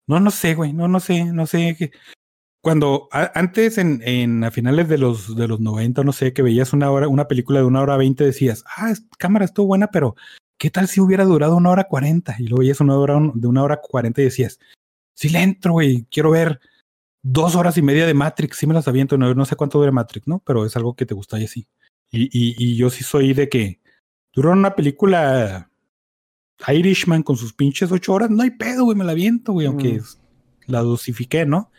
No, 0.06 0.20
no 0.20 0.30
sé, 0.30 0.54
güey. 0.54 0.72
No, 0.72 0.88
no 0.88 1.00
sé, 1.00 1.24
no 1.24 1.46
sé. 1.46 1.90
Cuando 2.62 3.08
a- 3.12 3.30
antes 3.34 3.78
en, 3.78 4.02
en 4.04 4.42
a 4.44 4.50
finales 4.50 4.88
de 4.88 4.98
los 4.98 5.36
de 5.36 5.48
los 5.48 5.60
90, 5.60 6.02
no 6.04 6.12
sé, 6.12 6.32
que 6.32 6.42
veías 6.42 6.72
una 6.72 6.90
hora, 6.90 7.08
una 7.08 7.28
película 7.28 7.60
de 7.60 7.66
una 7.66 7.80
hora 7.82 7.96
veinte, 7.96 8.24
decías, 8.24 8.64
ah, 8.76 8.90
es- 8.90 9.04
cámara 9.18 9.44
estuvo 9.44 9.66
buena, 9.68 9.88
pero 9.88 10.16
¿qué 10.58 10.70
tal 10.70 10.88
si 10.88 11.00
hubiera 11.00 11.24
durado 11.24 11.56
una 11.56 11.70
hora 11.70 11.84
cuarenta? 11.84 12.36
Y 12.38 12.44
luego 12.44 12.58
veías 12.60 12.80
una 12.80 12.96
hora 12.96 13.18
de 13.34 13.46
una 13.46 13.62
hora 13.62 13.80
cuarenta 13.80 14.20
y 14.20 14.24
decías, 14.24 14.58
sí 15.14 15.28
le 15.28 15.42
entro, 15.42 15.72
güey, 15.72 16.06
quiero 16.10 16.30
ver 16.30 16.60
dos 17.30 17.54
horas 17.56 17.76
y 17.76 17.82
media 17.82 18.06
de 18.06 18.14
Matrix, 18.14 18.56
sí 18.56 18.66
me 18.66 18.74
las 18.74 18.88
aviento, 18.88 19.18
no, 19.18 19.34
no 19.34 19.44
sé 19.44 19.54
cuánto 19.54 19.78
dura 19.78 19.92
Matrix, 19.92 20.26
¿no? 20.26 20.38
Pero 20.46 20.64
es 20.64 20.76
algo 20.76 20.94
que 20.94 21.04
te 21.06 21.14
gusta 21.14 21.38
y 21.38 21.44
así. 21.44 21.66
Y, 22.10 22.22
y, 22.32 22.54
y 22.58 22.76
yo 22.76 22.88
sí 22.88 23.04
soy 23.04 23.34
de 23.34 23.48
que 23.48 23.80
duraron 24.32 24.58
una 24.60 24.74
película 24.74 25.70
Irishman 26.66 27.22
con 27.22 27.36
sus 27.36 27.52
pinches 27.52 27.92
ocho 27.92 28.14
horas, 28.14 28.30
no 28.30 28.42
hay 28.42 28.50
pedo, 28.50 28.84
güey, 28.84 28.96
me 28.96 29.04
la 29.04 29.12
aviento, 29.12 29.52
güey, 29.52 29.66
aunque 29.66 29.92
Mm. 29.94 29.96
es- 29.96 30.18
la 30.66 30.80
dosifiqué, 30.80 31.44
¿no? 31.46 31.70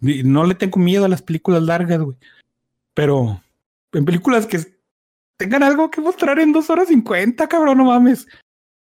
Y 0.00 0.22
no 0.22 0.44
le 0.44 0.54
tengo 0.54 0.78
miedo 0.78 1.04
a 1.04 1.08
las 1.08 1.22
películas 1.22 1.62
largas, 1.62 2.00
güey. 2.00 2.16
Pero 2.94 3.40
en 3.92 4.04
películas 4.04 4.46
que 4.46 4.58
tengan 5.38 5.62
algo 5.62 5.90
que 5.90 6.00
mostrar 6.00 6.38
en 6.38 6.52
dos 6.52 6.68
horas 6.70 6.88
cincuenta, 6.88 7.48
cabrón, 7.48 7.78
no 7.78 7.84
mames. 7.86 8.26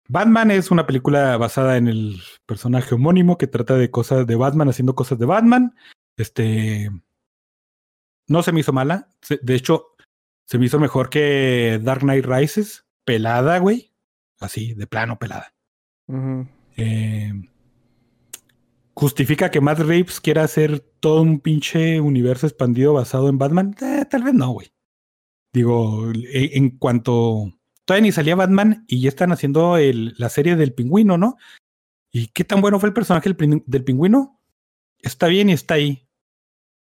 Batman 0.08 0.50
es 0.50 0.70
una 0.70 0.86
película 0.86 1.36
basada 1.36 1.76
en 1.76 1.86
el 1.86 2.20
personaje 2.46 2.94
homónimo 2.94 3.36
que 3.36 3.46
trata 3.46 3.74
de 3.74 3.90
cosas 3.90 4.26
de 4.26 4.36
Batman 4.36 4.68
haciendo 4.70 4.94
cosas 4.94 5.18
de 5.18 5.26
Batman. 5.26 5.74
Este 6.16 6.90
no 8.26 8.42
se 8.42 8.52
me 8.52 8.60
hizo 8.60 8.72
mala. 8.72 9.10
De 9.42 9.54
hecho, 9.54 9.86
se 10.46 10.58
me 10.58 10.66
hizo 10.66 10.78
mejor 10.78 11.10
que 11.10 11.78
Dark 11.82 12.00
Knight 12.00 12.24
Rises. 12.24 12.86
Pelada, 13.04 13.58
güey. 13.58 13.92
Así, 14.40 14.74
de 14.74 14.86
plano, 14.86 15.18
pelada. 15.18 15.54
Eh, 16.76 17.32
justifica 18.94 19.50
que 19.50 19.60
Matt 19.60 19.80
Reeves 19.80 20.20
quiera 20.20 20.42
hacer 20.44 20.80
todo 21.00 21.22
un 21.22 21.40
pinche 21.40 22.00
universo 22.00 22.46
expandido 22.46 22.94
basado 22.94 23.28
en 23.28 23.38
Batman. 23.38 23.74
Eh, 23.80 24.04
tal 24.10 24.22
vez 24.22 24.34
no, 24.34 24.50
güey. 24.52 24.72
Digo, 25.52 26.12
e- 26.12 26.56
en 26.56 26.78
cuanto 26.78 27.52
todavía 27.88 28.02
ni 28.02 28.12
salía 28.12 28.36
Batman 28.36 28.84
y 28.86 29.00
ya 29.00 29.08
están 29.08 29.32
haciendo 29.32 29.78
el- 29.78 30.14
la 30.18 30.28
serie 30.28 30.56
del 30.56 30.74
pingüino, 30.74 31.16
¿no? 31.16 31.38
¿Y 32.12 32.26
qué 32.28 32.44
tan 32.44 32.60
bueno 32.60 32.78
fue 32.78 32.90
el 32.90 32.92
personaje 32.92 33.30
del, 33.30 33.36
pin- 33.38 33.64
del 33.66 33.82
pingüino? 33.82 34.38
Está 34.98 35.26
bien 35.28 35.48
y 35.48 35.54
está 35.54 35.74
ahí. 35.74 36.06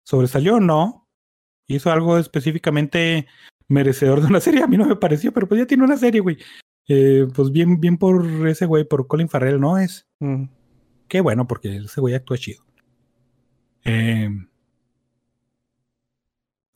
¿Sobresalió? 0.04 0.60
No. 0.60 1.08
Hizo 1.68 1.92
algo 1.92 2.18
específicamente 2.18 3.28
merecedor 3.68 4.20
de 4.22 4.28
una 4.28 4.40
serie. 4.42 4.64
A 4.64 4.68
mí 4.68 4.78
no 4.78 4.86
me 4.88 4.96
pareció, 4.96 5.32
pero 5.32 5.48
pues 5.48 5.60
ya 5.60 5.68
tiene 5.68 5.84
una 5.84 5.98
serie, 5.98 6.22
güey. 6.22 6.40
Eh, 6.88 7.28
pues 7.36 7.52
bien, 7.52 7.80
bien 7.80 7.98
por 7.98 8.26
ese 8.48 8.66
güey, 8.66 8.84
por 8.84 9.06
Colin 9.06 9.30
Farrell, 9.30 9.60
¿no? 9.60 9.78
Es 9.78 10.08
Ujú. 10.20 10.50
qué 11.08 11.22
bueno, 11.22 11.46
porque 11.48 11.76
ese 11.78 12.02
güey 12.02 12.16
actúa 12.16 12.38
chido. 12.40 12.64
Eh, 13.84 14.28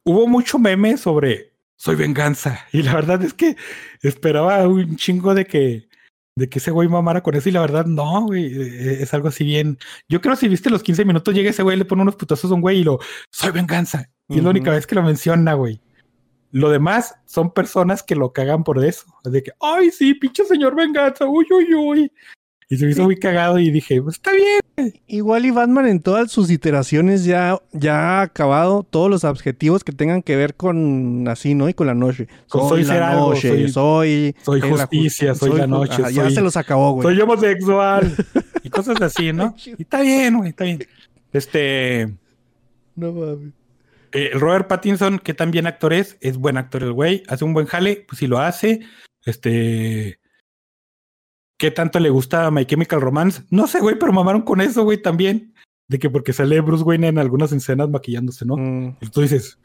hubo 0.04 0.28
mucho 0.28 0.60
meme 0.60 0.98
sobre 0.98 1.49
soy 1.80 1.96
venganza. 1.96 2.66
Y 2.74 2.84
la 2.84 2.94
verdad 2.94 3.24
es 3.24 3.34
que 3.34 3.56
esperaba 4.02 4.68
un 4.68 4.98
chingo 4.98 5.34
de 5.34 5.46
que, 5.46 5.88
de 6.36 6.50
que 6.50 6.60
ese 6.60 6.72
güey 6.72 6.88
mamara 6.90 7.24
con 7.24 7.36
eso. 7.36 7.50
Y 7.50 7.54
la 7.54 7.62
verdad, 7.62 7.86
no, 7.86 8.24
güey. 8.26 8.46
eh, 8.46 8.98
Es 9.02 9.14
algo 9.14 9.30
así 9.30 9.44
bien. 9.46 9.78
Yo 10.10 10.20
creo 10.22 10.36
que 10.36 10.42
si 10.42 10.48
viste 10.50 10.70
los 10.70 10.84
15 10.84 11.06
minutos, 11.06 11.34
llega 11.34 11.50
ese 11.50 11.64
güey, 11.64 11.78
le 11.78 11.86
pone 11.86 12.02
unos 12.02 12.18
putazos 12.18 12.52
a 12.52 12.54
un 12.54 12.62
güey 12.62 12.80
y 12.80 12.84
lo 12.84 13.00
soy 13.32 13.52
venganza. 13.52 14.10
Y 14.28 14.38
es 14.38 14.44
la 14.44 14.52
única 14.52 14.72
vez 14.72 14.86
que 14.86 14.94
lo 14.96 15.02
menciona, 15.02 15.54
güey. 15.56 15.82
Lo 16.52 16.70
demás 16.70 17.16
son 17.26 17.52
personas 17.52 18.04
que 18.04 18.16
lo 18.16 18.34
cagan 18.34 18.64
por 18.64 18.84
eso. 18.84 19.06
De 19.24 19.42
que, 19.42 19.52
ay, 19.62 19.90
sí, 19.92 20.14
pinche 20.16 20.44
señor 20.46 20.76
venganza, 20.76 21.26
uy, 21.26 21.46
uy, 21.50 21.74
uy. 21.74 22.12
Y 22.70 22.78
se 22.78 22.86
me 22.86 22.92
hizo 22.92 23.04
muy 23.04 23.18
cagado 23.18 23.58
y 23.58 23.72
dije, 23.72 24.02
pues 24.02 24.18
está 24.18 24.32
bien. 24.34 24.60
Igual 25.08 25.46
y 25.46 25.52
Batman 25.52 25.88
en 25.88 26.02
todas 26.02 26.32
sus 26.32 26.50
iteraciones 26.52 27.26
ya, 27.26 27.60
ya 27.72 28.20
ha 28.20 28.22
acabado 28.22 28.84
todos 28.84 29.10
los 29.10 29.24
objetivos 29.24 29.84
que 29.84 29.92
tengan 29.92 30.22
que 30.22 30.36
ver 30.36 30.56
con 30.56 31.28
así, 31.28 31.54
¿no? 31.56 31.68
Y 31.70 31.74
con 31.74 31.88
la 31.88 31.94
noche. 31.96 32.28
Soy 32.48 32.84
ser 32.86 33.00
la 33.00 33.12
algo, 33.12 33.30
noche, 33.34 33.50
soy- 33.50 33.70
soy... 33.70 34.36
soy 34.44 34.62
justicia, 34.62 35.36
soy 35.36 35.58
la 35.58 35.68
noche, 35.68 36.02
Ajá, 36.02 36.10
Ya 36.12 36.24
soy- 36.24 36.36
se 36.36 36.42
los 36.42 36.56
acabó, 36.58 36.94
güey. 36.94 37.04
Soy 37.08 37.22
homosexual. 37.22 38.16
y 38.64 38.70
cosas 38.70 39.02
así, 39.02 39.34
¿no? 39.34 39.56
Y 39.66 39.82
está 39.82 40.02
bien, 40.02 40.38
güey, 40.38 40.50
está 40.50 40.64
bien. 40.66 40.80
Este, 41.34 42.14
No 42.96 43.12
mames. 43.14 43.54
eh, 44.12 44.32
Robert 44.34 44.68
Pattinson, 44.68 45.20
que 45.20 45.34
tan 45.34 45.52
bien 45.52 45.68
actor 45.68 45.94
es, 45.94 46.18
es 46.22 46.38
buen 46.38 46.58
actor 46.58 46.84
el 46.84 46.94
güey, 46.94 47.24
hace 47.28 47.46
un 47.46 47.54
buen 47.54 47.66
jale, 47.68 48.06
pues 48.08 48.20
si 48.20 48.28
lo 48.28 48.40
hace. 48.40 48.80
Este, 49.26 50.20
¿qué 51.60 51.70
tanto 51.70 52.00
le 52.00 52.10
gusta 52.10 52.50
My 52.50 52.66
Chemical 52.66 53.02
Romance? 53.02 53.44
No 53.52 53.68
sé, 53.68 53.80
güey, 53.82 54.00
pero 54.00 54.12
mamaron 54.12 54.42
con 54.42 54.62
eso, 54.62 54.84
güey, 54.84 55.00
también. 55.00 55.54
De 55.88 56.00
que 56.00 56.10
porque 56.10 56.34
sale 56.34 56.62
Bruce 56.62 56.84
Wayne 56.84 57.08
en 57.10 57.18
algunas 57.20 57.52
escenas 57.52 57.90
maquillándose, 57.90 58.46
¿no? 58.46 58.58
Mm, 58.58 58.98
Y 59.02 59.08
tú 59.10 59.22
dices, 59.22 59.60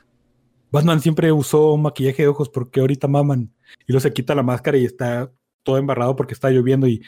Batman 0.71 1.01
siempre 1.01 1.31
usó 1.33 1.77
maquillaje 1.77 2.23
de 2.23 2.29
ojos, 2.29 2.49
porque 2.51 2.81
ahorita 2.81 3.09
maman? 3.09 3.53
Y 3.87 3.93
luego 3.93 4.01
se 4.01 4.13
quita 4.13 4.35
la 4.35 4.43
máscara 4.43 4.77
y 4.77 4.85
está 4.85 5.31
todo 5.63 5.79
embarrado 5.79 6.17
porque 6.17 6.35
está 6.35 6.51
lloviendo. 6.51 6.87
Y 6.89 7.03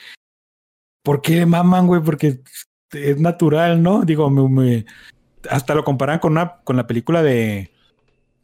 ¿por 1.03 1.21
qué 1.23 1.45
maman, 1.47 1.87
güey? 1.87 2.03
Porque 2.03 2.41
es 2.93 3.21
natural, 3.21 3.83
¿no? 3.83 4.05
Digo, 4.05 4.31
me, 4.31 4.49
me- 4.49 4.87
hasta 5.51 5.75
lo 5.75 5.83
comparan 5.85 6.19
con 6.19 6.33
una, 6.33 6.59
con 6.65 6.77
la 6.77 6.87
película 6.87 7.23
de, 7.23 7.71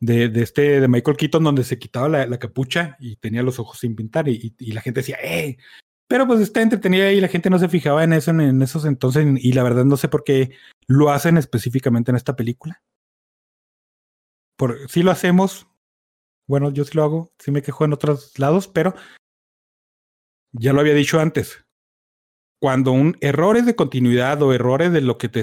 de, 0.01 0.29
de 0.29 0.43
este 0.43 0.81
de 0.81 0.89
Michael 0.89 1.17
Keaton, 1.17 1.45
donde 1.45 1.65
se 1.65 1.79
quitaba 1.79 2.09
la, 2.09 2.27
la 2.27 2.39
capucha 2.39 2.97
y 2.99 3.17
tenía 3.17 3.43
los 3.43 3.59
ojos 3.59 3.79
sin 3.79 3.95
pintar, 3.95 4.29
y, 4.29 4.55
y- 4.59 4.71
y 4.71 4.73
la 4.73 4.81
gente 4.81 5.01
decía, 5.01 5.19
¡eh! 5.23 5.59
Pero 6.13 6.27
pues 6.27 6.41
está 6.41 6.61
entretenida 6.61 7.11
y 7.11 7.23
la 7.23 7.29
gente 7.29 7.49
no 7.49 7.59
se 7.59 7.71
fijaba 7.71 8.05
en 8.05 8.13
eso 8.13 8.33
en, 8.33 8.43
en 8.43 8.61
esos 8.61 8.85
entonces, 8.85 9.27
y 9.39 9.55
la 9.55 9.63
verdad 9.63 9.87
no 9.87 9.97
sé 9.97 10.09
por 10.09 10.25
qué 10.25 10.51
lo 10.87 11.09
hacen 11.09 11.39
específicamente 11.39 12.11
en 12.11 12.19
esta 12.19 12.37
película. 12.37 12.83
Por, 14.59 14.91
sí 14.91 15.03
lo 15.03 15.11
hacemos. 15.11 15.69
Bueno, 16.47 16.71
yo 16.71 16.85
sí 16.85 16.99
lo 16.99 17.03
hago, 17.03 17.33
sí 17.39 17.51
me 17.51 17.63
quejo 17.63 17.87
en 17.87 17.95
otros 17.95 18.39
lados, 18.39 18.69
pero 18.69 18.95
ya 20.53 20.75
lo 20.75 20.81
había 20.81 20.93
dicho 20.93 21.19
antes. 21.19 21.65
Cuando 22.61 22.93
un 22.93 23.17
errores 23.23 23.65
de 23.65 23.75
continuidad 23.75 24.43
o 24.43 24.53
errores 24.53 24.93
de 24.93 25.01
lo 25.01 25.17
que 25.17 25.31
te 25.31 25.43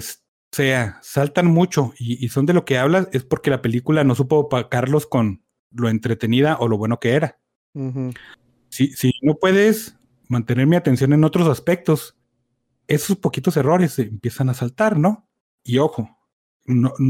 sea 0.54 1.00
saltan 1.02 1.48
mucho 1.48 1.96
y, 1.98 2.24
y 2.24 2.30
son 2.30 2.46
de 2.46 2.54
lo 2.54 2.64
que 2.64 2.78
hablas, 2.78 3.10
es 3.12 3.24
porque 3.24 3.50
la 3.50 3.64
película 3.64 4.04
no 4.04 4.14
supo 4.14 4.36
opacarlos 4.36 5.08
con 5.08 5.44
lo 5.72 5.90
entretenida 5.90 6.58
o 6.60 6.68
lo 6.68 6.78
bueno 6.78 7.00
que 7.00 7.14
era. 7.14 7.40
Si, 8.70 8.90
si 8.92 9.14
no 9.24 9.34
puedes 9.34 9.99
mantener 10.30 10.68
mi 10.68 10.78
atención 10.78 11.12
en 11.12 11.26
otros 11.26 11.50
aspectos, 11.50 12.16
esos 12.88 13.18
poquitos 13.18 13.58
errores 13.58 14.00
empiezan 14.00 14.50
a 14.50 14.54
saltar, 14.54 14.98
¿no? 14.98 15.28
Y 15.64 15.80
ojo, 15.80 16.18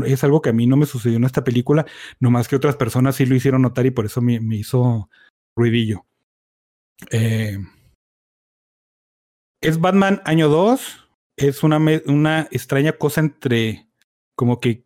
es 0.05 0.23
algo 0.23 0.41
que 0.41 0.49
a 0.49 0.53
mí 0.53 0.65
no 0.65 0.77
me 0.77 0.85
sucedió 0.85 1.17
en 1.17 1.25
esta 1.25 1.43
película, 1.43 1.85
nomás 2.19 2.47
que 2.47 2.55
otras 2.55 2.75
personas 2.75 3.15
sí 3.15 3.25
lo 3.25 3.35
hicieron 3.35 3.61
notar 3.61 3.85
y 3.85 3.91
por 3.91 4.05
eso 4.05 4.21
me, 4.21 4.39
hizo 4.55 5.09
ruidillo. 5.55 6.05
Eh, 7.11 7.59
es 9.61 9.79
Batman 9.79 10.21
año 10.25 10.49
2, 10.49 11.09
es 11.37 11.63
una, 11.63 11.79
una 12.07 12.47
extraña 12.51 12.93
cosa 12.93 13.21
entre 13.21 13.87
como 14.35 14.59
que 14.59 14.85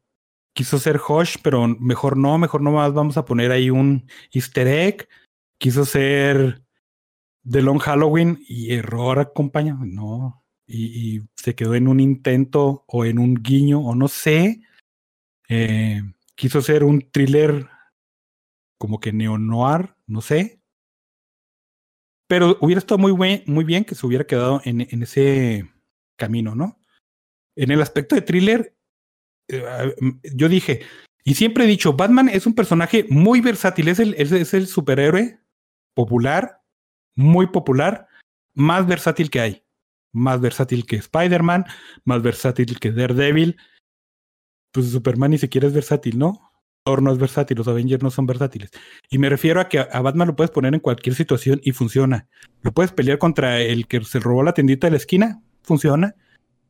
quiso 0.53 0.79
ser 0.79 0.99
Hush, 1.07 1.37
pero 1.43 1.67
mejor 1.67 2.17
no, 2.17 2.37
mejor 2.37 2.61
no 2.61 2.71
más 2.71 2.93
vamos 2.93 3.17
a 3.17 3.25
poner 3.25 3.51
ahí 3.51 3.69
un 3.69 4.07
easter 4.31 4.67
egg. 4.67 5.07
Quiso 5.59 5.85
ser 5.85 6.62
The 7.49 7.61
Long 7.61 7.79
Halloween 7.79 8.43
y 8.47 8.73
error 8.73 9.19
acompaña, 9.19 9.77
no. 9.81 10.43
Y, 10.65 11.21
se 11.35 11.55
quedó 11.55 11.75
en 11.75 11.87
un 11.87 11.99
intento 11.99 12.85
o 12.87 13.05
en 13.05 13.19
un 13.19 13.35
guiño 13.35 13.81
o 13.81 13.95
no 13.95 14.07
sé. 14.07 14.61
Eh, 15.49 16.01
quiso 16.35 16.61
ser 16.61 16.83
un 16.83 17.11
thriller 17.11 17.67
como 18.77 18.99
que 18.99 19.11
neo-noir, 19.11 19.95
no 20.07 20.21
sé. 20.21 20.61
Pero 22.27 22.57
hubiera 22.61 22.79
estado 22.79 22.97
muy, 22.97 23.11
buen, 23.11 23.43
muy 23.45 23.65
bien 23.65 23.83
que 23.83 23.95
se 23.95 24.05
hubiera 24.07 24.25
quedado 24.25 24.61
en, 24.63 24.81
en 24.81 25.03
ese 25.03 25.69
camino, 26.17 26.55
¿no? 26.55 26.79
En 27.55 27.71
el 27.71 27.81
aspecto 27.81 28.15
de 28.15 28.21
thriller, 28.21 28.75
eh, 29.49 29.95
yo 30.33 30.49
dije, 30.49 30.81
y 31.23 31.35
siempre 31.35 31.65
he 31.65 31.67
dicho, 31.67 31.93
Batman 31.93 32.29
es 32.29 32.45
un 32.45 32.55
personaje 32.55 33.05
muy 33.09 33.41
versátil, 33.41 33.87
es 33.89 33.99
el, 33.99 34.15
es, 34.17 34.31
es 34.31 34.53
el 34.53 34.67
superhéroe 34.67 35.39
popular, 35.93 36.62
muy 37.15 37.47
popular, 37.47 38.07
más 38.53 38.87
versátil 38.87 39.29
que 39.29 39.41
hay. 39.41 39.63
Más 40.11 40.39
versátil 40.41 40.85
que 40.85 40.97
Spider-Man, 40.97 41.65
más 42.05 42.21
versátil 42.21 42.79
que 42.79 42.91
Daredevil. 42.91 43.57
Pues 44.71 44.91
Superman 44.91 45.31
ni 45.31 45.37
siquiera 45.37 45.67
es 45.67 45.73
versátil, 45.73 46.19
¿no? 46.19 46.51
Thor 46.83 47.01
no 47.01 47.11
es 47.11 47.17
versátil, 47.17 47.57
los 47.57 47.67
Avengers 47.67 48.03
no 48.03 48.11
son 48.11 48.25
versátiles. 48.25 48.71
Y 49.09 49.17
me 49.17 49.29
refiero 49.29 49.61
a 49.61 49.69
que 49.69 49.79
a 49.79 50.01
Batman 50.01 50.27
lo 50.27 50.35
puedes 50.35 50.51
poner 50.51 50.73
en 50.73 50.79
cualquier 50.81 51.15
situación 51.15 51.61
y 51.63 51.71
funciona. 51.71 52.27
Lo 52.61 52.73
puedes 52.73 52.91
pelear 52.91 53.17
contra 53.17 53.61
el 53.61 53.87
que 53.87 54.03
se 54.03 54.19
robó 54.19 54.43
la 54.43 54.53
tiendita 54.53 54.87
de 54.87 54.91
la 54.91 54.97
esquina, 54.97 55.41
funciona. 55.61 56.15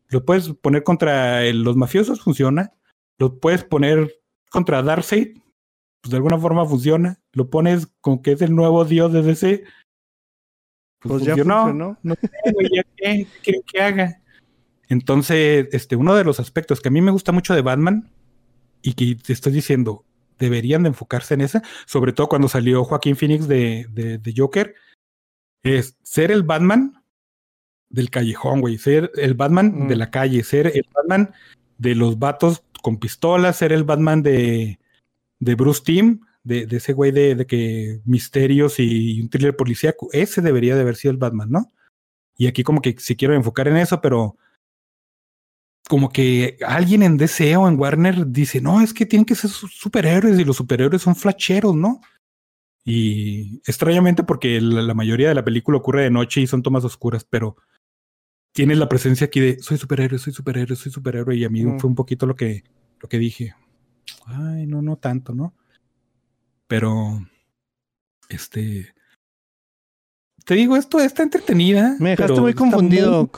Lo 0.10 0.24
puedes 0.24 0.49
poner 0.49 0.84
contra 0.84 1.44
los 1.52 1.76
mafiosos, 1.76 2.22
funciona. 2.22 2.74
Lo 3.18 3.40
puedes 3.40 3.64
poner 3.64 4.14
contra 4.52 4.84
Darkseid, 4.84 5.40
pues 6.02 6.11
de 6.11 6.18
alguna 6.18 6.38
forma 6.38 6.65
funciona. 6.65 7.20
Lo 7.32 7.49
pones 7.49 7.88
con 7.99 8.22
que 8.22 8.34
es 8.34 8.41
el 8.41 8.56
nuevo 8.56 8.86
dios 8.86 9.11
de 9.11 9.24
DC. 9.24 9.64
Pues, 11.03 11.23
ya 11.23 11.35
funcionó. 11.35 11.97
No 12.01 12.15
sé, 12.15 12.30
güey, 12.53 12.69
ya 12.73 12.84
qué, 12.95 13.25
qué 13.25 13.27
quieren 13.43 13.61
que 13.71 13.81
haga. 13.81 14.21
Entonces, 14.89 15.67
este, 15.71 15.95
uno 15.95 16.15
de 16.15 16.23
los 16.23 16.39
aspectos 16.39 16.81
que 16.81 16.89
a 16.89 16.91
mí 16.91 17.01
me 17.01 17.11
gusta 17.11 17.31
mucho 17.31 17.53
de 17.53 17.61
Batman 17.61 18.09
y 18.81 18.93
que 18.93 19.15
te 19.15 19.34
estoy 19.34 19.53
diciendo, 19.53 20.05
deberían 20.39 20.84
de 20.84 20.89
enfocarse 20.89 21.34
en 21.34 21.41
esa, 21.41 21.63
sobre 21.85 22.13
todo 22.13 22.27
cuando 22.27 22.47
salió 22.49 22.84
Joaquín 22.84 23.15
Phoenix 23.15 23.47
de, 23.47 23.88
de, 23.91 24.17
de 24.17 24.34
Joker, 24.35 24.75
es 25.63 25.97
ser 26.03 26.31
el 26.31 26.43
Batman 26.43 27.01
del 27.89 28.09
callejón, 28.09 28.59
güey, 28.61 28.77
ser 28.77 29.11
el 29.15 29.34
Batman 29.35 29.85
Mm. 29.85 29.88
de 29.88 29.95
la 29.95 30.11
calle, 30.11 30.43
ser 30.43 30.67
el 30.67 30.85
Batman 30.93 31.34
de 31.77 31.95
los 31.95 32.19
vatos 32.19 32.63
con 32.81 32.97
pistolas, 32.97 33.57
ser 33.57 33.71
el 33.71 33.84
Batman 33.84 34.21
de, 34.23 34.80
de 35.39 35.55
Bruce 35.55 35.81
Timm, 35.85 36.21
de, 36.44 36.65
de 36.65 36.78
ese 36.78 36.94
güey 36.94 37.11
de, 37.11 37.36
de 37.36 37.45
que 37.45 38.02
misterios 38.06 38.80
y 38.80 39.22
un 39.22 39.30
thriller 39.30 39.56
policíaco, 39.56 40.10
ese 40.11 40.41
debería 40.41 40.76
de 40.76 40.82
haber 40.82 40.95
sido 40.95 41.11
el 41.11 41.18
Batman, 41.18 41.49
¿no? 41.49 41.72
Y 42.38 42.48
aquí 42.48 42.64
como 42.64 42.82
que 42.82 42.95
si 42.99 43.15
quiero 43.15 43.34
enfocar 43.36 43.68
en 43.68 43.78
eso, 43.78 44.02
pero 44.02 44.38
como 45.88 46.10
que 46.10 46.57
alguien 46.65 47.03
en 47.03 47.18
DC 47.18 47.56
o 47.57 47.68
en 47.68 47.78
Warner 47.78 48.28
dice, 48.28 48.61
no, 48.61 48.82
es 48.82 48.94
que 48.94 49.06
tienen 49.06 49.26
que 49.26 49.36
ser 49.36 49.49
su- 49.49 49.68
superhéroes 49.68 50.40
y 50.40 50.45
los 50.45 50.56
superhéroes 50.57 51.02
son 51.02 51.15
flacheros, 51.15 51.76
¿no? 51.76 52.02
Y 52.86 53.57
extrañamente 53.68 54.24
porque 54.24 54.60
la, 54.61 54.82
la 54.82 54.94
mayoría 54.94 55.30
de 55.30 55.36
la 55.36 55.44
película 55.45 55.78
ocurre 55.78 56.03
de 56.03 56.10
noche 56.11 56.41
y 56.41 56.48
son 56.48 56.64
tomas 56.64 56.84
oscuras, 56.86 57.26
pero 57.30 57.57
tienes 58.53 58.78
la 58.78 58.90
presencia 58.90 59.26
aquí 59.26 59.40
de 59.40 59.60
soy 59.60 59.78
superhéroe, 59.78 60.20
soy 60.20 60.34
superhéroe, 60.34 60.76
soy 60.76 60.91
superhéroe 60.91 61.36
y 61.36 61.44
a 61.45 61.49
mí 61.49 61.64
Mm. 61.65 61.80
fue 61.80 61.90
un 61.90 61.95
poquito 61.95 62.26
lo 62.26 62.36
que, 62.36 62.64
lo 62.99 63.07
que 63.10 63.20
dije. 63.20 63.53
Ay, 64.26 64.65
no, 64.68 64.82
no 64.82 64.95
tanto, 64.98 65.34
¿no? 65.34 65.53
Pero, 66.74 67.24
este... 68.30 68.95
Te 70.44 70.56
digo, 70.56 70.76
esto 70.76 71.00
está 71.00 71.22
entretenida. 71.22 71.95
Me 72.00 72.10
dejaste 72.10 72.41
muy 72.41 72.56
confundido. 72.56 73.30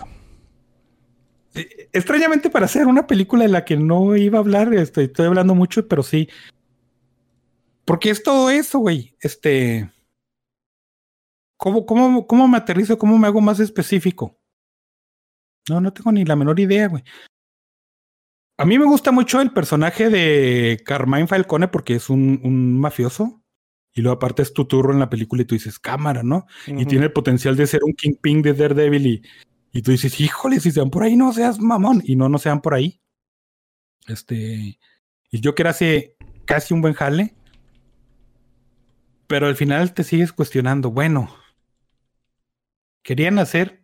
muy- 1.54 1.62
eh, 1.62 1.90
extrañamente 1.92 2.50
para 2.50 2.64
hacer 2.64 2.88
una 2.88 3.06
película 3.06 3.44
de 3.44 3.50
la 3.50 3.66
que 3.66 3.76
no 3.76 4.16
iba 4.16 4.38
a 4.38 4.42
hablar, 4.42 4.74
este, 4.74 5.04
estoy 5.04 5.26
hablando 5.26 5.54
mucho, 5.54 5.86
pero 5.86 6.02
sí. 6.02 6.30
Porque 7.84 8.10
es 8.10 8.24
todo 8.24 8.50
eso, 8.50 8.80
güey. 8.80 9.18
Este. 9.20 9.92
¿Cómo, 11.58 11.86
cómo, 11.86 12.26
¿Cómo 12.28 12.48
me 12.48 12.56
aterrizo? 12.56 12.98
¿Cómo 12.98 13.18
me 13.18 13.28
hago 13.28 13.42
más 13.42 13.60
específico? 13.60 14.40
No, 15.70 15.82
no 15.82 15.92
tengo 15.92 16.14
ni 16.14 16.24
la 16.24 16.38
menor 16.38 16.58
idea, 16.58 16.88
güey. 16.88 17.04
A 18.58 18.66
mí 18.66 18.80
me 18.80 18.86
gusta 18.86 19.12
mucho 19.12 19.42
el 19.42 19.52
personaje 19.52 20.10
de 20.10 20.82
Carmine 20.86 21.28
Falcone 21.28 21.68
porque 21.68 21.96
es 21.96 22.10
un, 22.10 22.40
un 22.44 22.80
mafioso. 22.80 23.42
Y 23.94 24.02
luego 24.02 24.18
aparte 24.18 24.42
es 24.42 24.54
tu 24.54 24.66
turro 24.66 24.92
en 24.92 25.00
la 25.00 25.10
película 25.10 25.42
y 25.42 25.46
tú 25.46 25.56
dices, 25.56 25.80
cámara, 25.80 26.22
¿no? 26.22 26.48
y 26.68 26.86
tiene 26.86 27.06
el 27.06 27.14
potencial 27.14 27.56
de 27.56 27.66
ser 27.66 27.82
un 27.84 27.94
Kingpin 27.94 28.42
de 28.42 28.54
Daredevil 28.54 29.08
y, 29.08 29.22
y 29.72 29.82
tú 29.82 29.92
dices, 29.92 30.20
híjole, 30.20 30.60
si 30.60 30.72
se 30.72 30.82
van 30.82 30.90
por 30.90 31.04
ahí, 31.04 31.16
no 31.16 31.32
seas 31.32 31.60
mamón. 31.60 32.02
Y 32.06 32.16
no, 32.16 32.28
no 32.28 32.38
se 32.38 32.50
van 32.50 32.62
por 32.62 32.74
ahí. 32.74 33.02
Este. 34.08 34.80
Y 35.32 35.42
Joker 35.44 35.68
hace 35.68 36.16
casi 36.46 36.74
un 36.74 36.82
buen 36.82 36.94
jale. 36.94 37.36
Pero 39.28 39.48
al 39.48 39.56
final 39.56 39.94
te 39.94 40.04
sigues 40.04 40.32
cuestionando, 40.32 40.92
bueno, 40.92 41.36
¿querían 43.02 43.40
hacer 43.40 43.84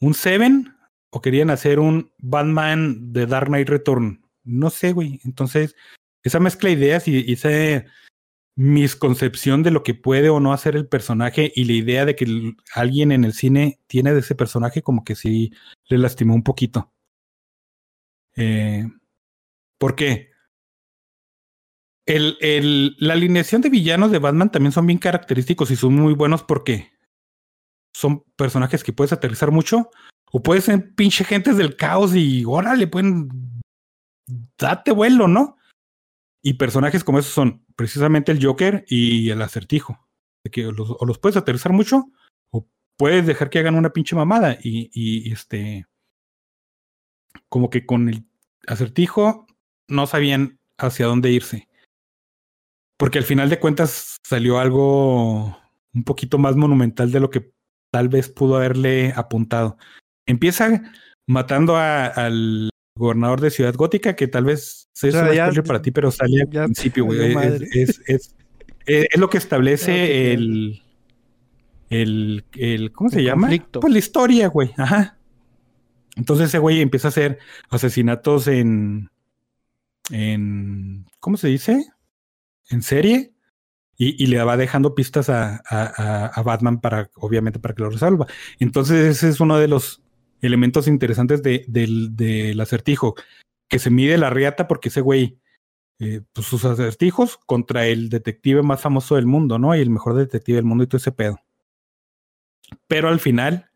un 0.00 0.14
Seven 0.14 0.74
o 1.10 1.20
querían 1.20 1.50
hacer 1.50 1.78
un 1.80 2.12
Batman 2.18 3.12
de 3.12 3.26
Dark 3.26 3.48
Knight 3.48 3.68
Return? 3.68 4.24
No 4.44 4.70
sé, 4.70 4.92
güey. 4.92 5.20
Entonces, 5.24 5.76
esa 6.22 6.40
mezcla 6.40 6.68
de 6.70 6.76
ideas 6.76 7.08
y, 7.08 7.32
esa 7.32 7.84
misconcepción 8.56 9.62
de 9.62 9.70
lo 9.70 9.82
que 9.82 9.94
puede 9.94 10.28
o 10.28 10.38
no 10.40 10.52
hacer 10.52 10.76
el 10.76 10.86
personaje 10.86 11.50
y 11.54 11.64
la 11.64 11.72
idea 11.72 12.04
de 12.04 12.14
que 12.16 12.54
alguien 12.74 13.10
en 13.12 13.24
el 13.24 13.32
cine 13.32 13.80
tiene 13.86 14.12
de 14.12 14.20
ese 14.20 14.34
personaje 14.34 14.82
como 14.82 15.02
que 15.04 15.14
sí 15.14 15.52
le 15.88 15.98
lastimó 15.98 16.34
un 16.34 16.42
poquito. 16.42 16.92
Eh, 18.36 18.86
¿Por 19.78 19.96
qué? 19.96 20.30
El, 22.06 22.36
el- 22.40 22.96
la 22.98 23.14
alineación 23.14 23.62
de 23.62 23.70
villanos 23.70 24.10
de 24.10 24.18
Batman 24.18 24.50
también 24.50 24.72
son 24.72 24.86
bien 24.86 24.98
característicos 24.98 25.70
y 25.70 25.76
son 25.76 25.94
muy 25.94 26.12
buenos 26.14 26.42
porque 26.42 26.90
son 27.94 28.24
personajes 28.36 28.84
que 28.84 28.92
puedes 28.92 29.12
aterrizar 29.12 29.50
mucho 29.50 29.90
o 30.30 30.42
puedes 30.42 30.64
ser 30.64 30.94
pinche 30.94 31.24
gentes 31.24 31.56
del 31.56 31.76
caos 31.76 32.14
y 32.14 32.44
órale, 32.44 32.86
pueden 32.86 33.28
date 34.58 34.92
vuelo, 34.92 35.28
¿no? 35.28 35.56
Y 36.42 36.54
personajes 36.54 37.04
como 37.04 37.18
esos 37.18 37.32
son 37.32 37.64
precisamente 37.76 38.32
el 38.32 38.44
Joker 38.44 38.84
y 38.88 39.30
el 39.30 39.42
acertijo. 39.42 40.08
De 40.44 40.50
que 40.50 40.62
los, 40.62 40.96
o 40.98 41.04
los 41.04 41.18
puedes 41.18 41.36
aterrizar 41.36 41.72
mucho 41.72 42.10
o 42.50 42.66
puedes 42.96 43.26
dejar 43.26 43.50
que 43.50 43.58
hagan 43.58 43.74
una 43.74 43.92
pinche 43.92 44.16
mamada. 44.16 44.56
Y, 44.62 44.90
y 44.92 45.32
este. 45.32 45.86
Como 47.48 47.68
que 47.68 47.84
con 47.84 48.08
el 48.08 48.24
acertijo 48.66 49.46
no 49.88 50.06
sabían 50.06 50.58
hacia 50.78 51.06
dónde 51.06 51.30
irse. 51.30 51.68
Porque 52.96 53.18
al 53.18 53.24
final 53.24 53.50
de 53.50 53.58
cuentas 53.58 54.18
salió 54.22 54.58
algo 54.58 55.58
un 55.92 56.04
poquito 56.04 56.38
más 56.38 56.56
monumental 56.56 57.10
de 57.10 57.20
lo 57.20 57.30
que 57.30 57.52
tal 57.90 58.08
vez 58.08 58.28
pudo 58.28 58.56
haberle 58.56 59.12
apuntado. 59.16 59.76
Empieza 60.26 60.82
matando 61.26 61.76
a- 61.76 62.06
al 62.06 62.70
gobernador 62.96 63.40
de 63.40 63.50
Ciudad 63.50 63.74
Gótica, 63.74 64.14
que 64.16 64.28
tal 64.28 64.44
vez 64.44 64.88
es 65.02 65.12
sea, 65.12 65.24
un 65.24 65.32
ya- 65.34 65.46
spoiler 65.46 65.64
para 65.64 65.82
ti, 65.82 65.90
pero 65.90 66.10
sale 66.10 66.42
al 66.42 66.48
principio, 66.48 67.04
güey. 67.06 67.32
Es, 67.34 67.62
es, 67.74 68.02
es, 68.06 68.36
es- 68.86 69.18
lo 69.18 69.30
que 69.30 69.38
establece 69.38 70.32
el, 70.32 70.82
el, 71.88 72.44
el. 72.54 72.92
¿Cómo 72.92 73.10
se 73.10 73.22
llama? 73.22 73.42
conflicto. 73.48 73.80
Pues 73.80 73.92
la 73.92 73.98
historia, 73.98 74.48
güey. 74.48 74.72
Ajá. 74.76 75.16
Entonces 76.16 76.48
ese 76.48 76.58
güey 76.58 76.80
empieza 76.80 77.08
a 77.08 77.10
hacer 77.10 77.38
asesinatos 77.70 78.46
en. 78.48 79.08
en 80.10 81.06
¿Cómo 81.20 81.36
se 81.36 81.48
dice? 81.48 81.84
En 82.68 82.82
serie. 82.82 83.32
Y, 83.96 84.22
y 84.22 84.28
le 84.28 84.42
va 84.42 84.56
dejando 84.56 84.94
pistas 84.94 85.28
a, 85.28 85.56
a- 85.68 85.92
a- 85.96 86.26
a 86.28 86.42
Batman 86.42 86.80
para, 86.80 87.10
obviamente, 87.16 87.58
para 87.58 87.74
que 87.74 87.82
lo 87.82 87.90
resuelva. 87.90 88.26
Entonces, 88.58 89.16
ese 89.16 89.28
es 89.28 89.40
uno 89.40 89.58
de 89.58 89.68
los 89.68 90.00
elementos 90.42 90.86
interesantes 90.88 91.42
de- 91.42 91.64
del, 91.68 92.16
del 92.16 92.60
acertijo. 92.60 93.14
Que 93.68 93.78
se 93.78 93.90
mide 93.90 94.18
la 94.18 94.30
riata 94.30 94.66
porque 94.66 94.88
ese 94.88 95.00
güey, 95.00 95.38
eh, 96.00 96.22
pues 96.32 96.46
sus 96.46 96.64
acertijos 96.64 97.38
contra 97.46 97.86
el 97.86 98.08
detective 98.08 98.62
más 98.62 98.80
famoso 98.80 99.16
del 99.16 99.26
mundo, 99.26 99.58
¿no? 99.58 99.76
Y 99.76 99.80
el 99.80 99.90
mejor 99.90 100.14
detective 100.14 100.56
del 100.56 100.64
mundo 100.64 100.84
y 100.84 100.86
todo 100.88 100.96
ese 100.98 101.12
pedo. 101.12 101.38
Pero 102.88 103.08
al 103.08 103.20
final, 103.20 103.70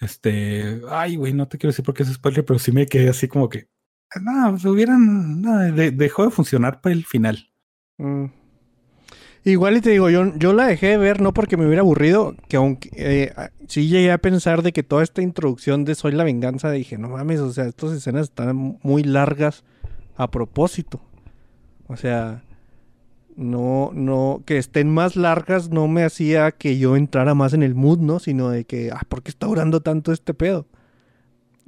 este, 0.00 0.80
ay, 0.88 1.16
güey, 1.16 1.32
no 1.34 1.46
te 1.48 1.58
quiero 1.58 1.70
decir 1.72 1.84
porque 1.84 2.02
es 2.04 2.12
spoiler, 2.12 2.44
pero 2.44 2.58
sí 2.58 2.72
me 2.72 2.86
quedé 2.86 3.08
así 3.10 3.28
como 3.28 3.48
que, 3.48 3.68
no, 4.20 4.58
se 4.58 4.68
hubieran, 4.68 5.40
no, 5.42 5.58
de- 5.58 5.90
dejó 5.90 6.24
de 6.24 6.30
funcionar 6.30 6.80
para 6.80 6.94
el 6.94 7.04
final. 7.04 7.52
Mm. 7.98 8.26
Igual 9.44 9.78
y 9.78 9.80
te 9.80 9.90
digo, 9.90 10.10
yo, 10.10 10.36
yo 10.36 10.52
la 10.52 10.66
dejé 10.66 10.88
de 10.88 10.96
ver 10.98 11.22
no 11.22 11.32
porque 11.32 11.56
me 11.56 11.64
hubiera 11.64 11.80
aburrido, 11.80 12.34
que 12.48 12.56
aunque 12.56 12.90
eh, 12.94 13.32
sí 13.68 13.88
llegué 13.88 14.12
a 14.12 14.18
pensar 14.18 14.62
de 14.62 14.72
que 14.72 14.82
toda 14.82 15.02
esta 15.02 15.22
introducción 15.22 15.84
de 15.84 15.94
Soy 15.94 16.12
la 16.12 16.24
Venganza, 16.24 16.70
dije, 16.70 16.98
no 16.98 17.08
mames, 17.08 17.40
o 17.40 17.50
sea, 17.50 17.64
estas 17.64 17.92
escenas 17.92 18.24
están 18.24 18.78
muy 18.82 19.02
largas 19.02 19.64
a 20.16 20.30
propósito. 20.30 21.00
O 21.86 21.96
sea, 21.96 22.42
no, 23.36 23.90
no, 23.94 24.42
que 24.44 24.58
estén 24.58 24.92
más 24.92 25.16
largas 25.16 25.70
no 25.70 25.88
me 25.88 26.04
hacía 26.04 26.52
que 26.52 26.78
yo 26.78 26.96
entrara 26.96 27.34
más 27.34 27.54
en 27.54 27.62
el 27.62 27.74
mood, 27.74 27.98
¿no? 27.98 28.18
Sino 28.18 28.50
de 28.50 28.66
que, 28.66 28.90
ah, 28.92 29.02
¿por 29.08 29.22
qué 29.22 29.30
está 29.30 29.46
durando 29.46 29.80
tanto 29.80 30.12
este 30.12 30.34
pedo? 30.34 30.66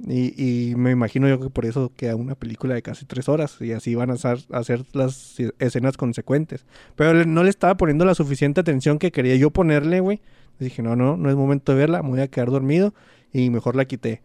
Y, 0.05 0.73
me 0.75 0.91
imagino 0.91 1.29
yo 1.29 1.39
que 1.39 1.49
por 1.49 1.65
eso 1.65 1.91
queda 1.95 2.15
una 2.15 2.35
película 2.35 2.73
de 2.75 2.81
casi 2.81 3.05
tres 3.05 3.29
horas 3.29 3.55
y 3.61 3.71
así 3.71 3.95
van 3.95 4.09
a 4.09 4.13
hacer, 4.13 4.39
hacer 4.51 4.83
las 4.91 5.37
escenas 5.59 5.95
consecuentes. 5.95 6.65
Pero 6.95 7.25
no 7.25 7.43
le 7.43 7.49
estaba 7.49 7.77
poniendo 7.77 8.03
la 8.03 8.13
suficiente 8.13 8.59
atención 8.59 8.99
que 8.99 9.11
quería 9.11 9.35
yo 9.37 9.51
ponerle, 9.51 10.01
güey. 10.01 10.21
Dije, 10.59 10.81
no, 10.81 10.95
no, 10.95 11.15
no 11.17 11.29
es 11.29 11.35
momento 11.35 11.71
de 11.71 11.77
verla, 11.77 12.03
me 12.03 12.09
voy 12.09 12.21
a 12.21 12.27
quedar 12.27 12.51
dormido 12.51 12.93
y 13.31 13.49
mejor 13.49 13.75
la 13.75 13.85
quité. 13.85 14.21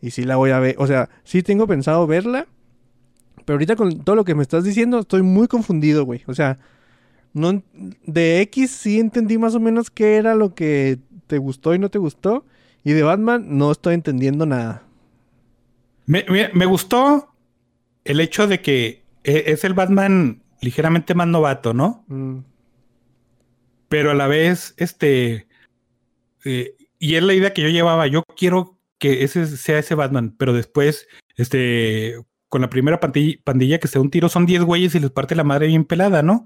Y 0.00 0.10
sí 0.10 0.24
la 0.24 0.36
voy 0.36 0.50
a 0.50 0.58
ver, 0.58 0.74
o 0.78 0.86
sea, 0.86 1.08
sí 1.24 1.42
tengo 1.42 1.66
pensado 1.66 2.06
verla, 2.06 2.46
pero 3.44 3.54
ahorita 3.54 3.76
con 3.76 4.04
todo 4.04 4.16
lo 4.16 4.24
que 4.24 4.34
me 4.34 4.42
estás 4.42 4.64
diciendo 4.64 5.00
estoy 5.00 5.22
muy 5.22 5.48
confundido, 5.48 6.04
güey. 6.04 6.22
O 6.26 6.34
sea, 6.34 6.58
no 7.32 7.62
de 8.06 8.40
X 8.42 8.70
sí 8.70 9.00
entendí 9.00 9.38
más 9.38 9.54
o 9.54 9.60
menos 9.60 9.90
qué 9.90 10.16
era 10.16 10.34
lo 10.34 10.54
que 10.54 10.98
te 11.26 11.38
gustó 11.38 11.74
y 11.74 11.78
no 11.78 11.88
te 11.88 11.98
gustó. 11.98 12.44
Y 12.84 12.92
de 12.92 13.02
Batman 13.02 13.46
no 13.48 13.70
estoy 13.72 13.94
entendiendo 13.94 14.44
nada. 14.44 14.82
Me, 16.06 16.24
me- 16.28 16.50
me 16.52 16.66
gustó 16.66 17.34
el 18.04 18.20
hecho 18.20 18.46
de 18.46 18.60
que 18.60 19.04
e- 19.24 19.44
es 19.46 19.64
el 19.64 19.74
Batman 19.74 20.42
ligeramente 20.60 21.14
más 21.14 21.26
novato, 21.28 21.74
¿no? 21.74 22.04
Mm, 22.08 22.38
Pero 23.88 24.10
a 24.10 24.14
la 24.14 24.26
vez, 24.26 24.74
este. 24.78 25.46
eh, 26.44 26.74
y 26.98 27.16
es 27.16 27.22
la 27.22 27.34
idea 27.34 27.52
que 27.52 27.62
yo 27.62 27.68
llevaba. 27.68 28.06
Yo 28.06 28.22
quiero 28.36 28.78
que 28.98 29.24
ese 29.24 29.46
sea 29.46 29.78
ese 29.78 29.94
Batman, 29.94 30.34
pero 30.38 30.52
después, 30.52 31.06
este. 31.36 32.16
Con 32.48 32.60
la 32.60 32.68
primera 32.70 33.00
pandilla, 33.00 33.38
pandilla 33.44 33.78
que 33.78 33.88
se 33.88 33.98
da 33.98 34.02
un 34.02 34.10
tiro, 34.10 34.28
son 34.28 34.44
10 34.44 34.62
güeyes 34.62 34.94
y 34.94 35.00
les 35.00 35.10
parte 35.10 35.34
la 35.34 35.42
madre 35.44 35.68
bien 35.68 35.84
pelada, 35.86 36.22
¿no? 36.22 36.44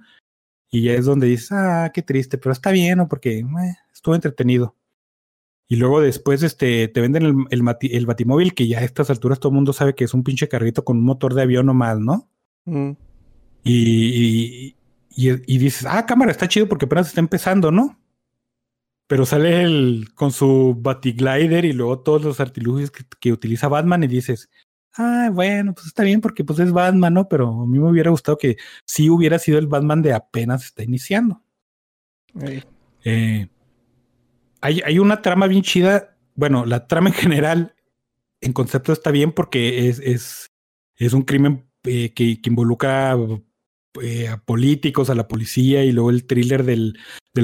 Y 0.71 0.83
ya 0.83 0.93
es 0.95 1.05
donde 1.05 1.27
dices, 1.27 1.51
ah, 1.53 1.91
qué 1.93 2.01
triste, 2.03 2.39
pero 2.39 2.53
está 2.53 2.71
bien, 2.71 2.99
¿no? 2.99 3.09
Porque 3.09 3.41
eh, 3.41 3.45
estuvo 3.93 4.15
entretenido. 4.15 4.77
Y 5.69 5.77
luego 5.77 6.01
después 6.01 6.43
este, 6.43 6.87
te 6.89 7.01
venden 7.01 7.25
el, 7.25 7.35
el, 7.51 7.63
mati- 7.63 7.91
el 7.93 8.07
batimóvil, 8.07 8.55
que 8.55 8.69
ya 8.69 8.79
a 8.79 8.85
estas 8.85 9.11
alturas 9.11 9.41
todo 9.41 9.51
el 9.51 9.57
mundo 9.57 9.73
sabe 9.73 9.95
que 9.95 10.05
es 10.05 10.15
un 10.15 10.23
pinche 10.23 10.49
carrito 10.49 10.85
con 10.85 10.99
un 10.99 11.05
motor 11.05 11.35
de 11.35 11.43
avión 11.43 11.67
nomás, 11.67 11.99
¿no? 11.99 12.29
mm, 12.67 12.91
Y, 13.65 13.77
y, 14.07 14.77
y- 15.31 15.55
y 15.55 15.59
dices, 15.59 15.87
ah, 15.89 16.07
cámara, 16.07 16.31
está 16.31 16.47
chido 16.47 16.69
porque 16.69 16.85
apenas 16.85 17.09
está 17.09 17.21
empezando, 17.21 17.73
¿no? 17.73 17.99
Pero 19.09 19.25
sale 19.27 19.63
el, 19.63 20.09
con 20.15 20.31
su 20.33 20.77
Batiglider 20.81 21.65
y 21.65 21.73
luego 21.73 22.01
todos 22.01 22.23
los 22.25 22.39
artilugios 22.41 22.91
que, 22.91 23.05
que 23.21 23.33
utiliza 23.33 23.69
Batman 23.69 24.05
y 24.05 24.09
dices, 24.09 24.49
ah, 24.95 25.31
bueno, 25.33 25.75
pues 25.75 25.87
está 25.89 26.03
bien 26.05 26.21
porque 26.21 26.45
pues 26.45 26.59
es 26.61 26.73
Batman, 26.73 27.15
¿no? 27.15 27.29
Pero 27.29 27.63
a 27.63 27.67
mí 27.67 27.79
me 27.79 27.91
hubiera 27.91 28.11
gustado 28.11 28.37
que 28.39 28.57
sí 28.85 29.11
hubiera 29.11 29.39
sido 29.41 29.59
el 29.59 29.67
Batman 29.67 30.03
de 30.03 30.13
apenas 30.13 30.65
está 30.65 30.83
iniciando. 30.85 31.43
Eh, 33.05 33.49
hay, 34.67 34.99
una 34.99 35.23
trama 35.23 35.47
bien 35.47 35.63
chida. 35.63 36.17
Bueno, 36.35 36.67
la 36.67 36.87
trama 36.87 37.11
en 37.11 37.15
general, 37.15 37.75
en 38.41 38.53
concepto 38.53 38.93
está 38.93 39.11
bien 39.11 39.33
porque 39.33 39.89
es, 39.89 40.51
un 41.13 41.23
crimen 41.23 41.69
eh, 41.85 42.13
que, 42.13 42.41
involucra 42.45 43.17
eh, 44.03 44.29
a 44.29 44.39
políticos, 44.39 45.09
a 45.09 45.15
la 45.15 45.29
policía 45.29 45.85
y 45.85 45.93
luego 45.93 46.11
el 46.11 46.27
thriller 46.27 46.65
del, 46.65 46.99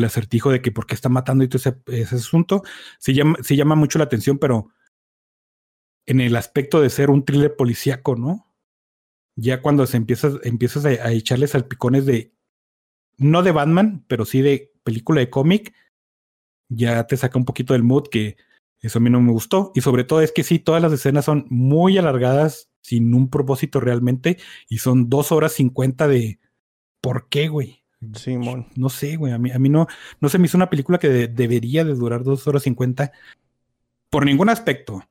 acertijo 0.04 0.50
de 0.50 0.62
que 0.62 0.72
por 0.72 0.86
qué 0.86 0.94
está 0.94 1.08
matando 1.08 1.44
y 1.44 1.48
todo 1.48 1.62
ese, 1.86 2.16
asunto. 2.16 2.62
Sí 2.98 3.14
llama 3.14 3.74
mucho 3.74 3.98
la 3.98 4.04
atención, 4.04 4.38
pero 4.38 4.70
en 6.06 6.20
el 6.20 6.34
aspecto 6.34 6.80
de 6.80 6.90
ser 6.90 7.10
un 7.10 7.24
thriller 7.24 7.54
policíaco, 7.54 8.16
¿no? 8.16 8.52
Ya 9.36 9.62
cuando 9.62 9.86
se 9.86 9.96
empiezas, 9.96 10.34
empiezas 10.42 10.84
a, 10.84 10.88
a 10.88 11.12
echarle 11.12 11.46
salpicones 11.46 12.04
de, 12.04 12.34
no 13.16 13.42
de 13.42 13.52
Batman, 13.52 14.04
pero 14.08 14.24
sí 14.24 14.42
de 14.42 14.72
película 14.82 15.20
de 15.20 15.30
cómic, 15.30 15.72
ya 16.74 17.06
te 17.06 17.16
saca 17.16 17.38
un 17.38 17.44
poquito 17.44 17.72
del 17.72 17.82
mood 17.82 18.08
que 18.08 18.36
eso 18.80 18.98
a 18.98 19.02
mí 19.02 19.10
no 19.10 19.20
me 19.20 19.32
gustó. 19.32 19.72
Y 19.74 19.80
sobre 19.80 20.04
todo 20.04 20.20
es 20.20 20.32
que 20.32 20.42
sí, 20.42 20.58
todas 20.58 20.82
las 20.82 20.92
escenas 20.92 21.24
son 21.24 21.46
muy 21.50 21.98
alargadas, 21.98 22.68
sin 22.80 23.14
un 23.14 23.30
propósito 23.30 23.78
realmente, 23.80 24.38
y 24.68 24.78
son 24.78 25.08
dos 25.08 25.30
horas 25.30 25.52
cincuenta 25.52 26.08
de 26.08 26.40
¿por 27.00 27.28
qué, 27.28 27.48
güey? 27.48 27.82
Simón. 28.14 28.66
No 28.74 28.88
sé, 28.88 29.16
güey. 29.16 29.32
A 29.32 29.38
mí, 29.38 29.52
a 29.52 29.58
mí 29.58 29.68
no, 29.68 29.86
no 30.20 30.28
se 30.28 30.38
me 30.38 30.46
hizo 30.46 30.56
una 30.56 30.70
película 30.70 30.98
que 30.98 31.08
de- 31.08 31.28
debería 31.28 31.84
de 31.84 31.94
durar 31.94 32.24
dos 32.24 32.46
horas 32.48 32.64
cincuenta 32.64 33.12
por 34.10 34.24
ningún 34.24 34.48
aspecto. 34.48 35.04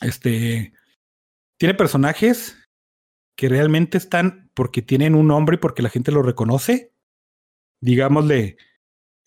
Este 0.00 0.72
tiene 1.58 1.74
personajes 1.74 2.56
que 3.36 3.48
realmente 3.48 3.98
están 3.98 4.50
porque 4.54 4.80
tienen 4.80 5.14
un 5.14 5.26
nombre 5.26 5.56
y 5.56 5.58
porque 5.58 5.82
la 5.82 5.90
gente 5.90 6.10
lo 6.10 6.22
reconoce. 6.22 6.92
Digámosle, 7.80 8.56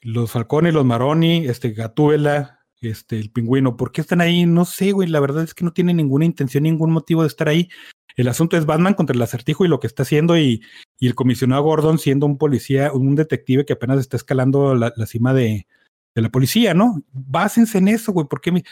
los 0.02 0.32
Falcones, 0.32 0.74
los 0.74 0.86
Maroni, 0.86 1.46
este 1.46 1.72
Gatúbela, 1.72 2.66
este, 2.82 3.20
el 3.20 3.32
pingüino. 3.32 3.78
¿Por 3.78 3.92
qué 3.92 4.02
están 4.02 4.22
ahí? 4.22 4.46
No 4.46 4.66
sé, 4.66 4.92
güey. 4.92 5.08
La 5.08 5.20
verdad 5.20 5.44
es 5.44 5.54
que 5.54 5.64
no 5.64 5.72
tienen 5.72 5.98
ninguna 5.98 6.26
intención, 6.26 6.64
ningún 6.64 6.92
motivo 6.92 7.22
de 7.22 7.28
estar 7.28 7.48
ahí. 7.48 7.70
El 8.16 8.28
asunto 8.28 8.58
es 8.58 8.66
Batman 8.66 8.94
contra 8.94 9.16
el 9.16 9.22
acertijo 9.22 9.64
y 9.64 9.68
lo 9.70 9.80
que 9.80 9.88
está 9.88 10.04
haciendo 10.04 10.38
y, 10.38 10.62
el 11.00 11.16
comisionado 11.16 11.64
Gordon 11.64 11.98
siendo 11.98 12.26
un 12.26 12.38
policía, 12.38 12.92
un 12.92 13.16
detective 13.16 13.66
que 13.66 13.74
apenas 13.74 14.00
está 14.00 14.18
escalando 14.18 14.76
la, 14.76 14.92
cima 15.06 15.34
de, 15.34 15.66
de 16.14 16.22
la 16.22 16.30
policía, 16.30 16.74
¿no? 16.74 17.02
Básense 17.12 17.78
en 17.78 17.88
eso, 17.88 18.12
güey, 18.12 18.28
porque 18.28 18.52
mi, 18.52 18.64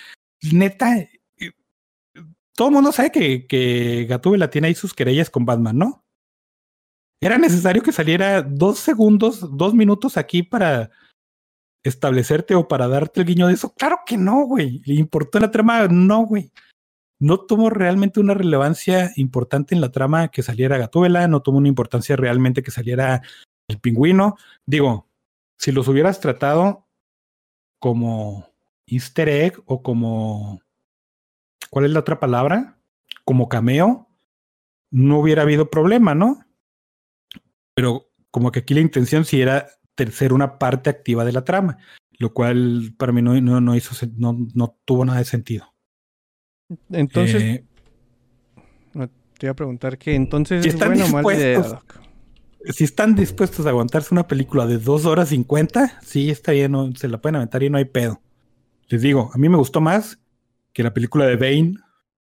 neta, 0.51 0.97
eh, 0.97 1.09
todo 2.53 2.67
el 2.67 2.73
mundo 2.73 2.91
sabe 2.91 3.11
que, 3.11 3.47
que 3.47 4.05
Gatúbela 4.07 4.49
tiene 4.49 4.67
ahí 4.67 4.75
sus 4.75 4.93
querellas 4.93 5.29
con 5.29 5.45
Batman, 5.45 5.77
¿no? 5.77 6.05
¿Era 7.21 7.37
necesario 7.37 7.81
que 7.81 7.91
saliera 7.91 8.41
dos 8.41 8.79
segundos, 8.79 9.57
dos 9.57 9.73
minutos 9.73 10.17
aquí 10.17 10.43
para 10.43 10.91
establecerte 11.83 12.55
o 12.55 12.67
para 12.67 12.87
darte 12.87 13.21
el 13.21 13.27
guiño 13.27 13.47
de 13.47 13.53
eso? 13.53 13.73
Claro 13.73 13.99
que 14.05 14.17
no, 14.17 14.45
güey. 14.45 14.81
¿Le 14.85 14.95
importó 14.95 15.39
la 15.39 15.51
trama? 15.51 15.87
No, 15.87 16.25
güey. 16.25 16.51
No 17.19 17.39
tomó 17.39 17.69
realmente 17.69 18.19
una 18.19 18.33
relevancia 18.33 19.11
importante 19.15 19.75
en 19.75 19.81
la 19.81 19.91
trama 19.91 20.29
que 20.29 20.41
saliera 20.41 20.77
Gatúbela, 20.77 21.27
no 21.27 21.41
tomó 21.41 21.57
una 21.57 21.67
importancia 21.67 22.15
realmente 22.15 22.63
que 22.63 22.71
saliera 22.71 23.21
el 23.67 23.79
pingüino. 23.79 24.37
Digo, 24.65 25.07
si 25.57 25.71
los 25.71 25.87
hubieras 25.87 26.21
tratado 26.21 26.87
como 27.79 28.47
easter 28.85 29.29
egg 29.29 29.61
o 29.65 29.83
como... 29.83 30.61
¿Cuál 31.69 31.85
es 31.85 31.91
la 31.91 31.99
otra 31.99 32.19
palabra? 32.19 32.77
Como 33.25 33.49
cameo, 33.49 34.07
no 34.89 35.19
hubiera 35.19 35.43
habido 35.43 35.69
problema, 35.69 36.15
¿no? 36.15 36.45
Pero 37.75 38.09
como 38.31 38.51
que 38.51 38.59
aquí 38.59 38.73
la 38.73 38.79
intención 38.79 39.25
sí 39.25 39.41
era 39.41 39.67
ser 40.07 40.33
una 40.33 40.57
parte 40.57 40.89
activa 40.89 41.25
de 41.25 41.31
la 41.33 41.43
trama, 41.43 41.77
lo 42.17 42.33
cual 42.33 42.93
para 42.97 43.11
mí 43.11 43.21
no, 43.21 43.39
no, 43.41 43.61
no 43.61 43.75
hizo, 43.75 43.93
no, 44.17 44.37
no 44.53 44.77
tuvo 44.85 45.05
nada 45.05 45.19
de 45.19 45.25
sentido. 45.25 45.73
Entonces, 46.91 47.41
Eh, 47.43 47.65
te 49.37 49.45
iba 49.45 49.51
a 49.51 49.55
preguntar 49.55 49.97
que 49.97 50.15
entonces 50.15 50.63
si 50.63 50.69
es 50.69 50.73
están 50.75 50.89
buena 50.89 51.05
o 51.05 51.09
mala 51.09 51.33
idea, 51.33 51.57
dispuestos- 51.59 52.75
si 52.75 52.83
están 52.83 53.15
dispuestos 53.15 53.65
a 53.65 53.69
aguantarse 53.69 54.13
una 54.13 54.27
película 54.27 54.65
de 54.67 54.77
dos 54.77 55.05
horas 55.05 55.29
50, 55.29 55.97
sí, 56.01 56.29
está 56.29 56.51
bien, 56.51 56.73
no, 56.73 56.93
se 56.95 57.07
la 57.07 57.21
pueden 57.21 57.37
aventar 57.37 57.63
y 57.63 57.69
no 57.69 57.77
hay 57.77 57.85
pedo. 57.85 58.21
Les 58.89 59.01
digo, 59.01 59.31
a 59.33 59.37
mí 59.37 59.47
me 59.47 59.55
gustó 59.57 59.79
más 59.79 60.19
que 60.73 60.83
la 60.83 60.93
película 60.93 61.25
de 61.25 61.37
Bane, 61.37 61.75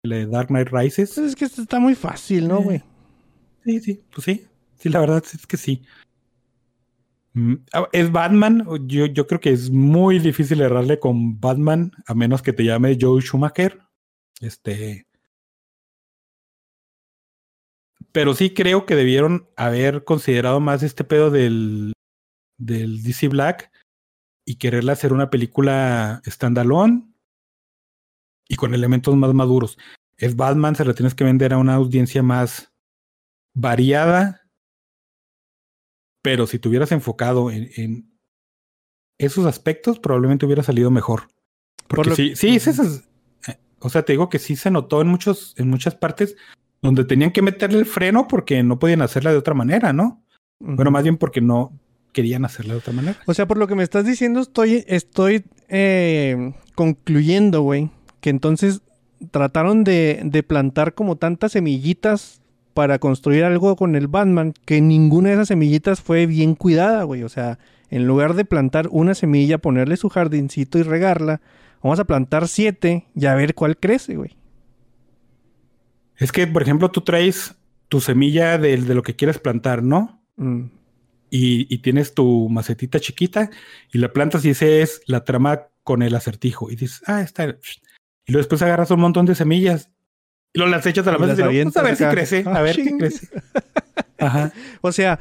la 0.01 0.15
de 0.17 0.25
Dark 0.25 0.47
Knight 0.47 0.69
Rises. 0.69 1.13
Pues 1.15 1.27
es 1.27 1.35
que 1.35 1.45
esto 1.45 1.61
está 1.61 1.79
muy 1.79 1.93
fácil, 1.93 2.47
¿no, 2.47 2.59
Eh, 2.59 2.63
güey? 2.63 2.83
Sí, 3.63 3.79
sí, 3.79 4.01
pues 4.13 4.25
sí. 4.25 4.47
Sí, 4.79 4.89
la 4.89 4.99
verdad 4.99 5.23
es 5.31 5.45
que 5.47 5.55
sí. 5.55 5.83
Mm, 7.33 7.55
ah, 7.73 7.89
Es 7.91 8.11
Batman. 8.11 8.65
Yo, 8.87 9.05
yo 9.07 9.27
creo 9.27 9.39
que 9.39 9.51
es 9.51 9.69
muy 9.69 10.19
difícil 10.19 10.61
errarle 10.61 10.99
con 10.99 11.39
Batman, 11.39 11.91
a 12.07 12.13
menos 12.13 12.41
que 12.41 12.53
te 12.53 12.63
llame 12.63 12.97
Joe 12.99 13.21
Schumacher. 13.21 13.79
Este. 14.41 15.07
Pero 18.11 18.35
sí 18.35 18.53
creo 18.53 18.85
que 18.85 18.95
debieron 18.95 19.49
haber 19.55 20.03
considerado 20.03 20.59
más 20.59 20.83
este 20.83 21.03
pedo 21.03 21.31
del, 21.31 21.93
del 22.57 23.01
DC 23.01 23.27
Black 23.29 23.71
y 24.45 24.55
quererle 24.55 24.91
hacer 24.91 25.13
una 25.13 25.29
película 25.29 26.21
standalone 26.25 27.07
y 28.47 28.55
con 28.55 28.73
elementos 28.73 29.15
más 29.15 29.33
maduros. 29.33 29.77
Es 30.17 30.35
Batman, 30.35 30.75
se 30.75 30.85
lo 30.85 30.93
tienes 30.93 31.15
que 31.15 31.23
vender 31.23 31.53
a 31.53 31.57
una 31.57 31.75
audiencia 31.75 32.21
más 32.21 32.71
variada, 33.55 34.42
pero 36.23 36.47
si 36.47 36.57
te 36.57 36.67
hubieras 36.69 36.91
enfocado 36.91 37.51
en, 37.51 37.69
en 37.77 38.09
esos 39.19 39.45
aspectos, 39.45 39.99
probablemente 39.99 40.45
hubiera 40.47 40.63
salido 40.63 40.89
mejor. 40.89 41.27
Porque 41.87 42.15
sí, 42.15 42.35
sí, 42.35 42.55
es 42.55 42.65
esas- 42.67 43.07
eh, 43.47 43.57
o 43.79 43.89
sea, 43.89 44.03
te 44.03 44.13
digo 44.13 44.29
que 44.29 44.39
sí 44.39 44.55
se 44.55 44.71
notó 44.71 45.01
en 45.01 45.07
muchos, 45.07 45.53
en 45.57 45.69
muchas 45.69 45.93
partes 45.95 46.35
donde 46.81 47.05
tenían 47.05 47.31
que 47.31 47.41
meterle 47.41 47.77
el 47.79 47.85
freno 47.85 48.27
porque 48.27 48.63
no 48.63 48.79
podían 48.79 49.01
hacerla 49.01 49.31
de 49.31 49.37
otra 49.37 49.53
manera, 49.53 49.93
¿no? 49.93 50.23
Bueno, 50.59 50.91
más 50.91 51.03
bien 51.03 51.17
porque 51.17 51.41
no 51.41 51.77
querían 52.13 52.45
hacerla 52.45 52.73
de 52.73 52.79
otra 52.79 52.93
manera. 52.93 53.19
O 53.25 53.33
sea, 53.33 53.47
por 53.47 53.57
lo 53.57 53.67
que 53.67 53.75
me 53.75 53.83
estás 53.83 54.05
diciendo, 54.05 54.39
estoy, 54.39 54.83
estoy 54.87 55.43
eh, 55.67 56.53
concluyendo, 56.75 57.61
güey, 57.61 57.89
que 58.21 58.29
entonces 58.29 58.81
trataron 59.31 59.83
de, 59.83 60.21
de 60.23 60.43
plantar 60.43 60.93
como 60.93 61.15
tantas 61.17 61.53
semillitas 61.53 62.41
para 62.73 62.99
construir 62.99 63.43
algo 63.43 63.75
con 63.75 63.95
el 63.95 64.07
Batman 64.07 64.53
que 64.65 64.81
ninguna 64.81 65.29
de 65.29 65.35
esas 65.35 65.49
semillitas 65.49 66.01
fue 66.01 66.25
bien 66.25 66.55
cuidada, 66.55 67.03
güey. 67.03 67.23
O 67.23 67.29
sea, 67.29 67.59
en 67.89 68.07
lugar 68.07 68.33
de 68.33 68.45
plantar 68.45 68.87
una 68.91 69.13
semilla, 69.13 69.59
ponerle 69.59 69.97
su 69.97 70.09
jardincito 70.09 70.79
y 70.79 70.83
regarla, 70.83 71.41
vamos 71.81 71.99
a 71.99 72.05
plantar 72.05 72.47
siete 72.47 73.07
y 73.15 73.25
a 73.25 73.35
ver 73.35 73.53
cuál 73.53 73.77
crece, 73.77 74.15
güey. 74.15 74.35
Es 76.17 76.31
que, 76.31 76.47
por 76.47 76.61
ejemplo, 76.61 76.89
tú 76.91 77.01
traes 77.01 77.55
tu 77.89 78.01
semilla 78.01 78.57
de, 78.57 78.77
de 78.77 78.95
lo 78.95 79.03
que 79.03 79.15
quieres 79.15 79.39
plantar, 79.39 79.83
¿no? 79.83 80.23
Mm. 80.37 80.65
Y, 81.29 81.73
y 81.73 81.79
tienes 81.79 82.13
tu 82.13 82.49
macetita 82.49 82.99
chiquita 82.99 83.49
y 83.91 83.97
la 83.97 84.13
plantas 84.13 84.45
y 84.45 84.51
ese 84.51 84.81
es 84.81 85.01
la 85.07 85.23
trama 85.23 85.67
con 85.83 86.01
el 86.01 86.15
acertijo. 86.15 86.71
Y 86.71 86.75
dices, 86.75 87.01
ah, 87.07 87.21
está. 87.21 87.43
Y 87.45 88.31
luego 88.31 88.43
después 88.43 88.61
agarras 88.61 88.91
un 88.91 88.99
montón 88.99 89.25
de 89.25 89.35
semillas 89.35 89.89
y 90.53 90.59
luego 90.59 90.71
las 90.71 90.85
echas 90.85 91.05
a 91.07 91.11
la 91.11 91.17
Y 91.17 91.21
mesa 91.21 91.41
y 91.41 91.43
avientas 91.43 91.83
"Vamos 91.83 91.85
a 91.85 91.89
ver 91.89 91.97
si 91.97 92.03
acá". 92.03 92.11
crece, 92.13 92.43
Ah, 92.47 92.55
a 92.57 92.61
ver 92.61 92.75
si 92.75 92.97
crece. 92.97 93.27
Ajá. 94.19 94.51
O 94.81 94.91
sea, 94.91 95.19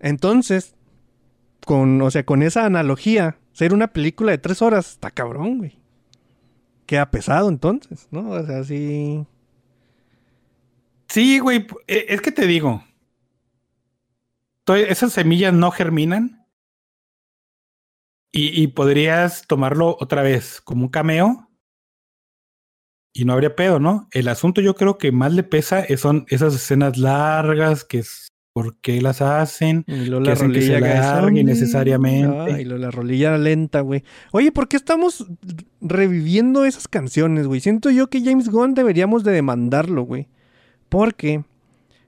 entonces, 0.00 0.74
con, 1.66 2.00
o 2.00 2.10
sea, 2.10 2.24
con 2.24 2.42
esa 2.42 2.64
analogía, 2.64 3.36
ser 3.52 3.74
una 3.74 3.88
película 3.88 4.30
de 4.32 4.38
tres 4.38 4.62
horas 4.62 4.92
está 4.92 5.10
cabrón, 5.10 5.58
güey. 5.58 5.78
Queda 6.86 7.10
pesado 7.10 7.48
entonces, 7.48 8.08
¿no? 8.10 8.30
O 8.30 8.46
sea, 8.46 8.64
sí. 8.64 9.26
Sí, 11.08 11.38
güey, 11.38 11.66
eh, 11.86 12.06
es 12.08 12.20
que 12.20 12.32
te 12.32 12.46
digo, 12.46 12.84
esas 14.66 15.12
semillas 15.12 15.52
no 15.54 15.70
germinan 15.70 16.46
y, 18.30 18.62
y 18.62 18.66
podrías 18.68 19.46
tomarlo 19.46 19.96
otra 20.00 20.20
vez 20.22 20.60
como 20.60 20.82
un 20.84 20.88
cameo 20.90 21.47
y 23.12 23.24
no 23.24 23.32
habría 23.32 23.56
pedo, 23.56 23.78
¿no? 23.80 24.08
El 24.12 24.28
asunto 24.28 24.60
yo 24.60 24.74
creo 24.74 24.98
que 24.98 25.12
más 25.12 25.32
le 25.32 25.42
pesa 25.42 25.80
es- 25.80 26.00
son 26.00 26.24
esas 26.28 26.54
escenas 26.54 26.96
largas 26.98 27.84
que 27.84 27.98
es 27.98 28.28
por 28.52 28.76
qué 28.80 29.00
las 29.00 29.22
hacen. 29.22 29.84
Y 29.86 30.06
luego 30.06 30.22
Que 30.24 30.28
la 30.30 30.32
hacen 30.34 30.52
que 30.52 30.62
se 30.62 30.68
rolilla 30.72 30.78
acá 30.88 30.98
es, 31.00 31.06
alargue 31.06 31.20
"Zombie". 31.26 31.40
innecesariamente. 31.42 32.52
Ah, 32.54 32.60
y 32.60 32.64
luego 32.64 32.82
la 32.82 32.90
rolilla 32.90 33.38
lenta, 33.38 33.80
güey. 33.82 34.02
Oye, 34.32 34.50
¿por 34.52 34.66
qué 34.68 34.76
estamos 34.76 35.26
reviviendo 35.80 36.64
esas 36.64 36.88
canciones, 36.88 37.46
güey? 37.46 37.60
Siento 37.60 37.90
yo 37.90 38.08
que 38.08 38.22
James 38.22 38.48
Gunn 38.48 38.74
deberíamos 38.74 39.24
de 39.24 39.32
demandarlo, 39.32 40.02
güey. 40.02 40.28
Porque 40.88 41.44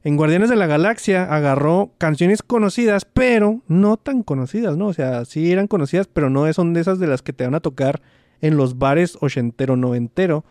en 0.02 0.16
Guardianes 0.16 0.48
de 0.50 0.56
la 0.56 0.66
Galaxia 0.66 1.24
agarró 1.32 1.92
canciones 1.98 2.42
conocidas, 2.42 3.04
pero 3.04 3.62
no 3.68 3.96
tan 3.96 4.22
conocidas, 4.22 4.76
¿no? 4.76 4.86
O 4.88 4.92
sea, 4.92 5.24
sí 5.24 5.52
eran 5.52 5.66
conocidas, 5.66 6.08
pero 6.12 6.30
no 6.30 6.50
son 6.52 6.72
de 6.72 6.80
esas 6.80 6.98
de 6.98 7.06
las 7.06 7.22
que 7.22 7.32
te 7.32 7.44
van 7.44 7.54
a 7.54 7.60
tocar 7.60 8.00
en 8.40 8.56
los 8.56 8.78
bares 8.78 9.18
ochentero, 9.20 9.76
noventero, 9.76 10.44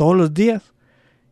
todos 0.00 0.16
los 0.16 0.32
días. 0.32 0.62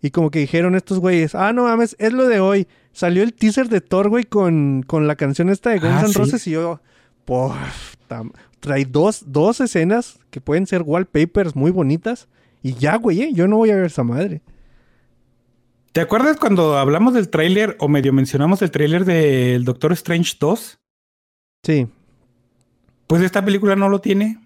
Y 0.03 0.11
como 0.11 0.31
que 0.31 0.41
dijeron 0.41 0.75
estos 0.75 0.99
güeyes, 0.99 1.35
ah, 1.35 1.55
no 1.55 1.65
mames, 1.65 1.97
es 1.99 2.13
lo 2.13 2.29
de 2.29 2.39
hoy. 2.39 2.69
Salió 2.93 3.23
el 3.23 3.33
teaser 3.33 3.71
de 3.71 3.81
Thor, 3.81 4.11
güey, 4.11 4.25
con, 4.25 4.83
con 4.87 5.07
la 5.07 5.17
canción 5.17 5.49
esta 5.49 5.71
de 5.71 5.79
Guns 5.79 5.95
Ah, 5.95 6.01
N' 6.05 6.09
sí. 6.13 6.19
Roses 6.19 6.47
y 6.47 6.51
yo, 6.51 6.81
tam- 8.09 8.33
trae 8.61 8.85
dos, 8.85 9.23
dos 9.27 9.61
escenas 9.63 10.19
que 10.31 10.41
pueden 10.43 10.67
ser 10.67 10.83
wallpapers 10.83 11.57
muy 11.57 11.71
bonitas. 11.71 12.29
Y 12.63 12.75
ya, 12.75 12.97
güey, 12.97 13.23
¿eh? 13.23 13.31
yo 13.33 13.49
no 13.49 13.57
voy 13.57 13.71
a 13.71 13.77
ver 13.77 13.87
esa 13.87 14.03
madre. 14.05 14.43
¿Te 15.93 16.01
acuerdas 16.03 16.37
cuando 16.37 16.77
hablamos 16.77 17.15
del 17.15 17.31
tráiler 17.31 17.75
o 17.81 17.89
medio 17.89 18.13
mencionamos 18.13 18.61
el 18.61 18.71
tráiler 18.71 19.05
del 19.07 19.65
Doctor 19.65 19.93
Strange 19.95 20.35
2? 20.39 20.79
Sí, 21.65 21.87
Pues 23.07 23.23
esta 23.23 23.43
película 23.45 23.75
no 23.77 23.89
lo 23.89 24.01
tiene. 24.01 24.39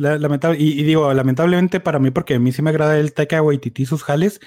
La- 0.00 0.18
lamentable, 0.18 0.58
y, 0.58 0.80
y 0.80 0.82
digo, 0.84 1.12
lamentablemente 1.12 1.80
para 1.80 1.98
mí, 1.98 2.10
porque 2.10 2.34
a 2.34 2.38
mí 2.40 2.52
sí 2.52 2.62
me 2.62 2.70
agrada 2.70 2.98
el 2.98 3.12
Taika 3.12 3.42
Waititi 3.42 3.82
y 3.82 3.86
sus 3.86 4.02
jales, 4.02 4.40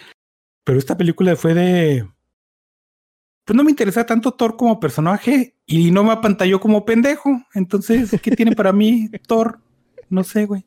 pero 0.64 0.78
esta 0.80 0.98
película 0.98 1.36
fue 1.36 1.54
de... 1.54 2.08
Pues 3.46 3.58
no 3.58 3.64
me 3.64 3.72
interesa 3.72 4.06
tanto 4.06 4.32
Thor 4.34 4.56
como 4.56 4.80
personaje 4.80 5.56
y 5.66 5.92
no 5.92 6.04
me 6.06 6.12
apantalló 6.14 6.62
como 6.62 6.86
pendejo. 6.86 7.42
Entonces, 7.54 8.18
¿qué 8.22 8.32
tiene 8.32 8.56
para 8.56 8.72
mí 8.72 9.10
Thor? 9.28 9.60
No 10.10 10.24
sé, 10.24 10.46
güey. 10.46 10.66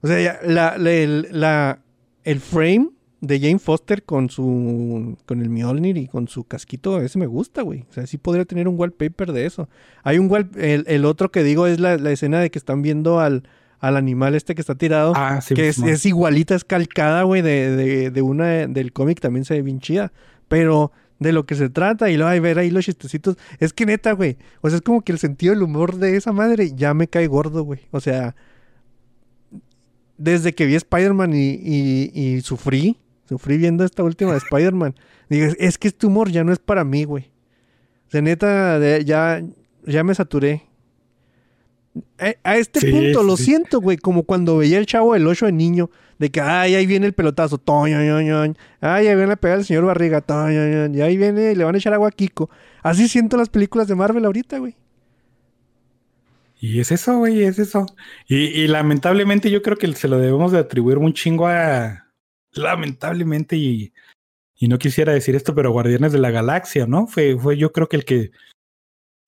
O 0.00 0.08
sea, 0.08 0.20
ya, 0.20 0.40
la, 0.44 0.76
la- 0.78 0.92
el, 0.92 1.28
la- 1.30 1.80
el 2.24 2.40
frame 2.40 2.90
de 3.20 3.38
Jane 3.38 3.60
Foster 3.60 4.02
con 4.02 4.30
su 4.30 5.16
con 5.26 5.42
el 5.42 5.48
Mjolnir 5.48 5.96
y 5.96 6.08
con 6.08 6.26
su 6.26 6.42
casquito, 6.42 7.00
ese 7.00 7.20
me 7.20 7.26
gusta, 7.28 7.62
güey. 7.62 7.84
O 7.88 7.92
sea, 7.92 8.04
sí 8.08 8.18
podría 8.18 8.44
tener 8.44 8.66
un 8.66 8.76
wallpaper 8.78 9.32
de 9.32 9.46
eso. 9.46 9.68
Hay 10.02 10.18
un 10.18 10.28
wall, 10.28 10.50
el, 10.56 10.84
el 10.88 11.04
otro 11.04 11.30
que 11.30 11.44
digo 11.44 11.68
es 11.68 11.78
la, 11.78 11.96
la 11.98 12.10
escena 12.10 12.40
de 12.40 12.50
que 12.50 12.58
están 12.58 12.82
viendo 12.82 13.20
al, 13.20 13.44
al 13.82 13.96
animal 13.98 14.34
este 14.34 14.54
que 14.54 14.62
está 14.62 14.74
tirado. 14.76 15.12
Ah, 15.14 15.40
sí. 15.42 15.54
que 15.54 15.68
es, 15.68 16.06
igualita, 16.06 16.54
es 16.54 16.64
calcada, 16.64 17.24
güey, 17.24 17.42
de, 17.42 17.76
de, 17.76 18.10
de 18.10 18.22
una 18.22 18.46
del 18.66 18.92
cómic 18.94 19.20
también 19.20 19.44
se 19.44 19.54
ve 19.54 19.62
bien 19.62 19.80
chida. 19.80 20.12
Pero 20.48 20.92
de 21.18 21.32
lo 21.32 21.44
que 21.46 21.54
se 21.54 21.68
trata 21.68 22.10
y 22.10 22.16
luego 22.16 22.30
hay 22.30 22.40
ver 22.40 22.58
ahí 22.58 22.70
los 22.70 22.84
chistecitos. 22.84 23.36
Es 23.58 23.72
que 23.72 23.84
neta, 23.84 24.12
güey. 24.12 24.38
O 24.60 24.68
sea, 24.70 24.76
es 24.78 24.82
como 24.82 25.02
que 25.02 25.12
el 25.12 25.18
sentido 25.18 25.52
del 25.54 25.62
humor 25.62 25.96
de 25.96 26.16
esa 26.16 26.32
madre 26.32 26.72
ya 26.74 26.94
me 26.94 27.06
cae 27.08 27.26
gordo, 27.26 27.62
güey. 27.64 27.80
O 27.90 28.00
sea, 28.00 28.34
desde 30.16 30.54
que 30.54 30.66
vi 30.66 30.74
Spider-Man 30.76 31.32
y, 31.34 31.50
y- 31.62 32.10
y 32.14 32.40
sufrí, 32.42 32.98
sufrí 33.28 33.56
viendo 33.58 33.84
esta 33.84 34.02
última 34.02 34.32
de 34.32 34.38
Spider-Man. 34.46 34.94
Digo, 35.28 35.46
es- 35.46 35.56
es 35.58 35.78
que 35.78 35.88
este 35.88 36.06
humor 36.06 36.30
ya 36.30 36.44
no 36.44 36.52
es 36.52 36.58
para 36.58 36.84
mí, 36.84 37.04
güey. 37.04 37.30
O 38.08 38.10
sea, 38.12 38.22
neta, 38.22 38.78
de- 38.78 39.04
ya, 39.04 39.42
ya 39.86 40.04
me 40.04 40.14
saturé. 40.14 40.62
A, 42.18 42.34
a 42.42 42.56
este 42.56 42.80
Sí, 42.80 42.90
punto 42.90 43.22
lo 43.22 43.36
sí. 43.36 43.44
siento, 43.44 43.80
güey, 43.80 43.96
como 43.98 44.22
cuando 44.24 44.56
veía 44.56 44.78
el 44.78 44.86
chavo 44.86 45.12
del 45.14 45.26
8 45.26 45.46
de 45.46 45.52
niño, 45.52 45.90
de 46.18 46.30
que, 46.30 46.40
ay, 46.40 46.74
ahí 46.74 46.86
viene 46.86 47.06
el 47.06 47.12
pelotazo, 47.12 47.58
toño, 47.58 48.00
ño, 48.02 48.22
ño, 48.22 48.54
ay, 48.80 49.06
ahí 49.08 49.16
viene 49.16 49.32
a 49.32 49.36
pegar 49.36 49.58
el 49.58 49.64
señor 49.64 49.84
Barriga, 49.84 50.20
toño, 50.20 50.88
ño, 50.88 50.96
y 50.96 51.00
ahí 51.02 51.16
viene 51.16 51.52
y 51.52 51.54
le 51.54 51.64
van 51.64 51.74
a 51.74 51.78
echar 51.78 51.92
agua 51.94 52.08
a 52.08 52.12
Kiko. 52.12 52.48
Así 52.82 53.08
siento 53.08 53.36
las 53.36 53.48
películas 53.48 53.88
de 53.88 53.94
Marvel 53.94 54.24
ahorita, 54.24 54.58
güey. 54.58 54.76
Y 56.60 56.78
es 56.80 56.92
eso, 56.92 57.18
güey, 57.18 57.42
es 57.42 57.58
eso. 57.58 57.86
Y, 58.28 58.36
y 58.36 58.68
lamentablemente 58.68 59.50
yo 59.50 59.62
creo 59.62 59.76
que 59.76 59.92
se 59.94 60.06
lo 60.08 60.18
debemos 60.18 60.52
de 60.52 60.58
atribuir 60.60 60.98
un 60.98 61.12
chingo 61.12 61.48
a... 61.48 62.06
Lamentablemente, 62.52 63.56
y, 63.56 63.92
y 64.56 64.68
no 64.68 64.78
quisiera 64.78 65.12
decir 65.12 65.34
esto, 65.34 65.54
pero 65.54 65.72
Guardianes 65.72 66.12
de 66.12 66.18
la 66.18 66.30
Galaxia, 66.30 66.86
¿no? 66.86 67.06
Fue, 67.08 67.36
fue 67.38 67.56
yo 67.56 67.72
creo 67.72 67.88
que 67.88 67.96
el 67.96 68.04
que 68.04 68.30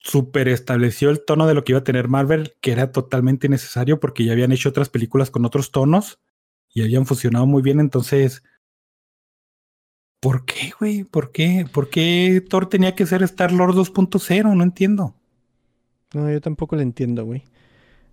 super 0.04 0.48
estableció 0.48 1.08
el 1.10 1.24
tono 1.24 1.46
de 1.46 1.54
lo 1.54 1.64
que 1.64 1.72
iba 1.72 1.78
a 1.80 1.84
tener 1.84 2.08
Marvel, 2.08 2.54
que 2.60 2.72
era 2.72 2.92
totalmente 2.92 3.46
innecesario 3.46 3.98
porque 3.98 4.24
ya 4.24 4.32
habían 4.32 4.52
hecho 4.52 4.68
otras 4.68 4.90
películas 4.90 5.30
con 5.30 5.44
otros 5.46 5.72
tonos 5.72 6.20
y 6.72 6.82
habían 6.82 7.06
funcionado 7.06 7.46
muy 7.46 7.62
bien, 7.62 7.80
entonces... 7.80 8.42
¿Por 10.20 10.44
qué, 10.46 10.72
güey? 10.78 11.04
¿Por 11.04 11.32
qué? 11.32 11.66
¿Por 11.70 11.90
qué 11.90 12.42
Thor 12.48 12.68
tenía 12.68 12.94
que 12.94 13.04
ser 13.06 13.22
Star-Lord 13.22 13.74
2.0? 13.74 14.56
No 14.56 14.62
entiendo. 14.62 15.14
No, 16.14 16.30
yo 16.30 16.40
tampoco 16.40 16.76
le 16.76 16.82
entiendo, 16.82 17.24
güey. 17.26 17.44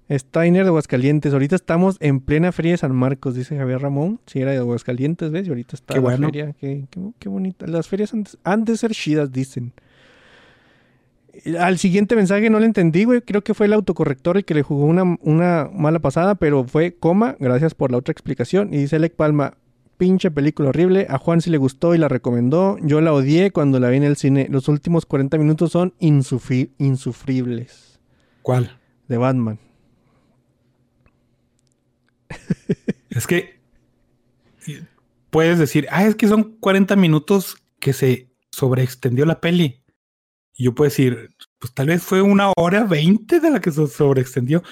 Steiner 0.10 0.64
de 0.64 0.70
Aguascalientes. 0.70 1.32
Ahorita 1.32 1.56
estamos 1.56 1.96
en 2.02 2.20
plena 2.20 2.52
feria 2.52 2.72
de 2.74 2.78
San 2.80 2.94
Marcos, 2.94 3.34
dice 3.36 3.56
Javier 3.58 3.80
Ramón. 3.82 4.20
Si 4.26 4.40
era 4.42 4.52
de 4.52 4.58
Aguascalientes, 4.58 5.32
¿ves? 5.32 5.48
Y 5.48 5.50
ahorita 5.52 5.78
está 5.78 5.94
Qué 5.94 6.00
la 6.02 6.04
bueno. 6.04 6.28
feria. 6.28 6.54
Qué, 6.60 6.86
qué, 6.90 7.00
qué 7.18 7.30
bonita. 7.30 7.66
Las 7.68 7.88
ferias 7.88 8.14
han, 8.14 8.24
de- 8.24 8.32
han 8.44 8.66
de 8.66 8.76
ser 8.76 8.92
chidas, 8.92 9.32
dicen. 9.32 9.74
Al 11.60 11.78
siguiente 11.78 12.16
mensaje 12.16 12.50
no 12.50 12.60
le 12.60 12.66
entendí, 12.66 13.06
güey. 13.06 13.22
Creo 13.22 13.44
que 13.44 13.54
fue 13.54 13.66
el 13.68 13.74
autocorrector 13.74 14.38
el 14.38 14.46
que 14.46 14.54
le 14.54 14.64
jugó 14.64 14.86
una, 14.86 15.04
una 15.22 15.70
mala 15.74 16.00
pasada, 16.00 16.36
pero 16.36 16.66
fue 16.66 16.96
coma. 16.98 17.36
Gracias 17.40 17.74
por 17.74 17.92
la 17.92 17.98
otra 17.98 18.12
explicación. 18.12 18.74
Y 18.74 18.78
dice 18.78 18.98
Alec 18.98 19.16
Palma, 19.16 19.58
pinche 19.98 20.30
película 20.30 20.70
horrible. 20.70 21.08
A 21.10 21.18
Juan 21.18 21.42
sí 21.42 21.50
le 21.50 21.58
gustó 21.58 21.96
y 21.96 21.98
la 21.98 22.08
recomendó. 22.10 22.78
Yo 22.82 23.00
la 23.02 23.14
odié 23.14 23.52
cuando 23.52 23.80
la 23.80 23.90
vi 23.90 23.98
en 23.98 24.04
el 24.04 24.18
cine. 24.18 24.48
Los 24.50 24.68
últimos 24.68 25.06
40 25.06 25.38
minutos 25.38 25.72
son 25.72 25.94
insufri- 26.02 26.72
insufribles. 26.78 28.00
¿Cuál? 28.42 28.78
De 29.08 29.18
Batman. 29.18 29.60
Es 33.10 33.28
que 33.28 33.60
puedes 35.30 35.60
decir, 35.60 35.86
ah, 35.92 36.06
es 36.06 36.16
que 36.16 36.28
son 36.30 36.56
40 36.60 36.96
minutos 36.96 37.58
que 37.80 37.92
se 37.94 38.30
sobreextendió 38.52 39.26
la 39.26 39.42
peli. 39.42 39.81
Y 40.56 40.66
yo 40.66 40.76
puedo 40.76 40.90
decir, 40.90 41.30
pues 41.60 41.74
tal 41.74 41.88
vez 41.88 42.04
fue 42.04 42.22
una 42.22 42.52
hora 42.58 42.84
20 42.84 43.40
de 43.40 43.52
la 43.52 43.62
que 43.62 43.72
se 43.72 43.88
sobreextendió. 43.88 44.64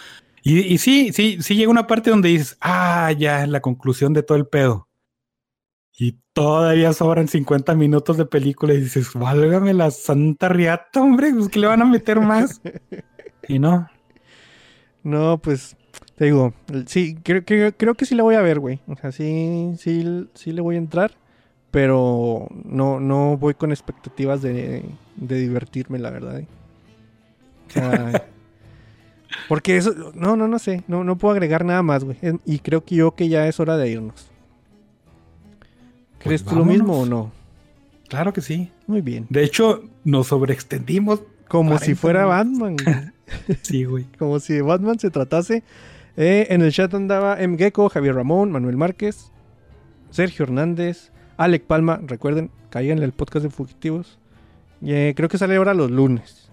Y, 0.43 0.59
y 0.59 0.77
sí, 0.77 1.11
sí, 1.13 1.39
sí 1.41 1.55
llega 1.55 1.71
una 1.71 1.87
parte 1.87 2.09
donde 2.09 2.29
dices, 2.29 2.57
ah, 2.61 3.11
ya, 3.11 3.45
la 3.47 3.61
conclusión 3.61 4.13
de 4.13 4.23
todo 4.23 4.37
el 4.37 4.47
pedo. 4.47 4.87
Y 5.97 6.17
todavía 6.33 6.93
sobran 6.93 7.27
50 7.27 7.75
minutos 7.75 8.17
de 8.17 8.25
película 8.25 8.73
y 8.73 8.79
dices, 8.79 9.13
válgame 9.13 9.73
la 9.73 9.91
santa 9.91 10.47
riata, 10.47 11.01
hombre, 11.01 11.33
pues 11.33 11.49
que 11.49 11.59
le 11.59 11.67
van 11.67 11.81
a 11.81 11.85
meter 11.85 12.21
más. 12.21 12.61
y 13.47 13.59
no, 13.59 13.89
No, 15.03 15.37
pues 15.37 15.75
te 16.15 16.25
digo, 16.25 16.53
sí, 16.85 17.15
creo, 17.23 17.43
que 17.43 17.73
creo 17.75 17.95
que 17.95 18.05
sí 18.05 18.15
la 18.15 18.23
voy 18.23 18.35
a 18.35 18.41
ver, 18.41 18.59
güey. 18.59 18.79
O 18.87 18.95
sea, 18.95 19.11
sí, 19.11 19.73
sí, 19.77 20.27
sí 20.33 20.51
le 20.51 20.61
voy 20.61 20.75
a 20.75 20.79
entrar, 20.79 21.11
pero 21.71 22.47
no, 22.65 22.99
no 22.99 23.37
voy 23.37 23.53
con 23.53 23.71
expectativas 23.71 24.41
de, 24.41 24.83
de 25.15 25.35
divertirme, 25.39 25.99
la 25.99 26.09
verdad. 26.09 26.39
eh. 26.39 26.47
O 27.67 27.71
sea, 27.71 28.25
porque 29.47 29.77
eso, 29.77 29.93
no, 30.15 30.35
no, 30.35 30.47
no 30.47 30.59
sé, 30.59 30.83
no, 30.87 31.03
no 31.03 31.17
puedo 31.17 31.33
agregar 31.33 31.63
nada 31.65 31.83
más, 31.83 32.03
güey. 32.03 32.17
Y 32.45 32.59
creo 32.59 32.83
que 32.83 32.95
yo 32.95 33.15
que 33.15 33.29
ya 33.29 33.47
es 33.47 33.59
hora 33.59 33.77
de 33.77 33.89
irnos. 33.89 34.29
¿Crees 36.19 36.43
Pues 36.43 36.53
tú 36.53 36.59
lo 36.59 36.65
mismo 36.65 36.99
o 37.01 37.05
no? 37.05 37.31
claro 38.09 38.33
que 38.33 38.41
sí. 38.41 38.71
Muy 38.87 39.01
bien. 39.01 39.27
De 39.29 39.43
hecho, 39.43 39.83
nos 40.03 40.27
sobreextendimos. 40.27 41.21
Como 41.47 41.69
40 41.69 41.85
si 41.85 41.95
fuera. 41.95 42.25
Batman. 42.25 42.75
güey. 42.83 42.95
Sí, 43.61 43.83
güey. 43.83 44.05
Como 44.17 44.39
si 44.39 44.53
de 44.55 44.63
Batman 44.63 44.97
se 44.97 45.11
tratase. 45.11 45.61
Eh, 46.17 46.47
en 46.49 46.63
el 46.63 46.71
chat 46.71 46.91
andaba 46.95 47.39
M. 47.39 47.55
Gecko, 47.57 47.87
Javier 47.89 48.15
Ramón, 48.15 48.51
Manuel 48.51 48.75
Márquez, 48.75 49.31
Sergio 50.09 50.43
Hernández, 50.45 51.11
Alec 51.39 51.63
Palma. 51.63 52.01
Recuerden, 52.05 52.51
caigan 52.69 52.99
el 52.99 53.13
podcast 53.13 53.43
de 53.43 53.49
Fugitivos. 53.49 54.19
Eh, 54.85 55.13
creo 55.15 55.29
que 55.29 55.37
sale 55.37 55.55
ahora 55.55 55.73
los 55.73 55.89
lunes. 55.89 56.51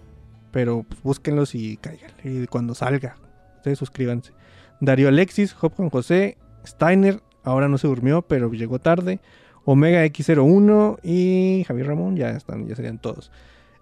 Pero 0.52 0.84
pues, 0.84 1.02
búsquenlos 1.02 1.56
y 1.56 1.76
caigan. 1.76 2.12
Y 2.22 2.46
cuando 2.46 2.74
salga, 2.74 3.16
ustedes 3.56 3.80
suscríbanse. 3.80 4.32
Darío 4.80 5.08
Alexis, 5.08 5.54
Job 5.54 5.74
Juan 5.74 5.90
José, 5.90 6.38
Steiner. 6.64 7.20
Ahora 7.42 7.68
no 7.68 7.78
se 7.78 7.88
durmió, 7.88 8.22
pero 8.22 8.48
llegó 8.52 8.78
tarde. 8.78 9.18
Omega 9.64 10.06
X01 10.06 11.00
y 11.02 11.64
Javier 11.66 11.88
Ramón. 11.88 12.16
Ya 12.16 12.30
están, 12.30 12.68
ya 12.68 12.76
serían 12.76 12.98
todos. 12.98 13.32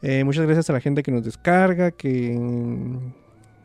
Eh, 0.01 0.24
muchas 0.24 0.47
gracias 0.47 0.70
a 0.70 0.72
la 0.72 0.81
gente 0.81 1.02
que 1.02 1.12
nos 1.12 1.22
descarga, 1.22 1.90
que 1.90 2.35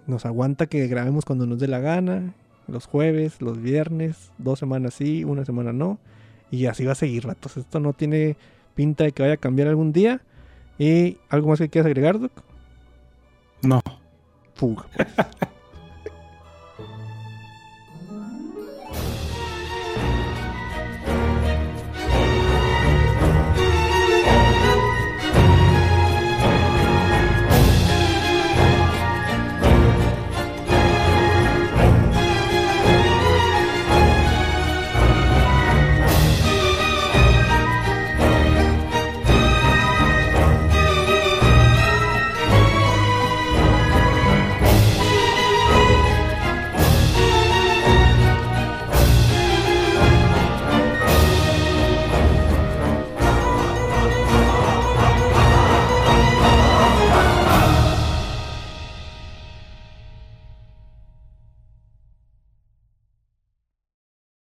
nos 0.08 0.26
aguanta 0.26 0.66
que 0.66 0.88
grabemos 0.88 1.24
cuando 1.24 1.46
nos 1.46 1.60
dé 1.60 1.70
la 1.70 1.80
gana. 1.80 2.34
Los 2.68 2.86
jueves, 2.86 3.42
los 3.42 3.62
viernes, 3.62 4.32
dos 4.38 4.60
semanas 4.60 4.94
sí, 4.96 5.24
una 5.24 5.46
semana 5.46 5.72
no. 5.72 6.00
Y 6.52 6.66
así 6.66 6.86
va 6.86 6.94
a 6.94 6.96
seguir, 6.96 7.26
ratos. 7.26 7.58
Esto 7.58 7.80
no 7.80 7.94
tiene 7.94 8.36
pinta 8.76 9.04
de 9.04 9.12
que 9.12 9.22
vaya 9.22 9.36
a 9.36 9.38
cambiar 9.38 9.68
algún 9.68 9.92
día. 9.92 10.22
¿Y 10.78 11.18
algo 11.30 11.50
más 11.50 11.60
que 11.60 11.70
quieras 11.70 11.88
agregar, 11.88 12.20
Doc? 12.20 12.32
No. 13.62 13.82
Fuga. 14.56 14.86
pues. 14.96 15.08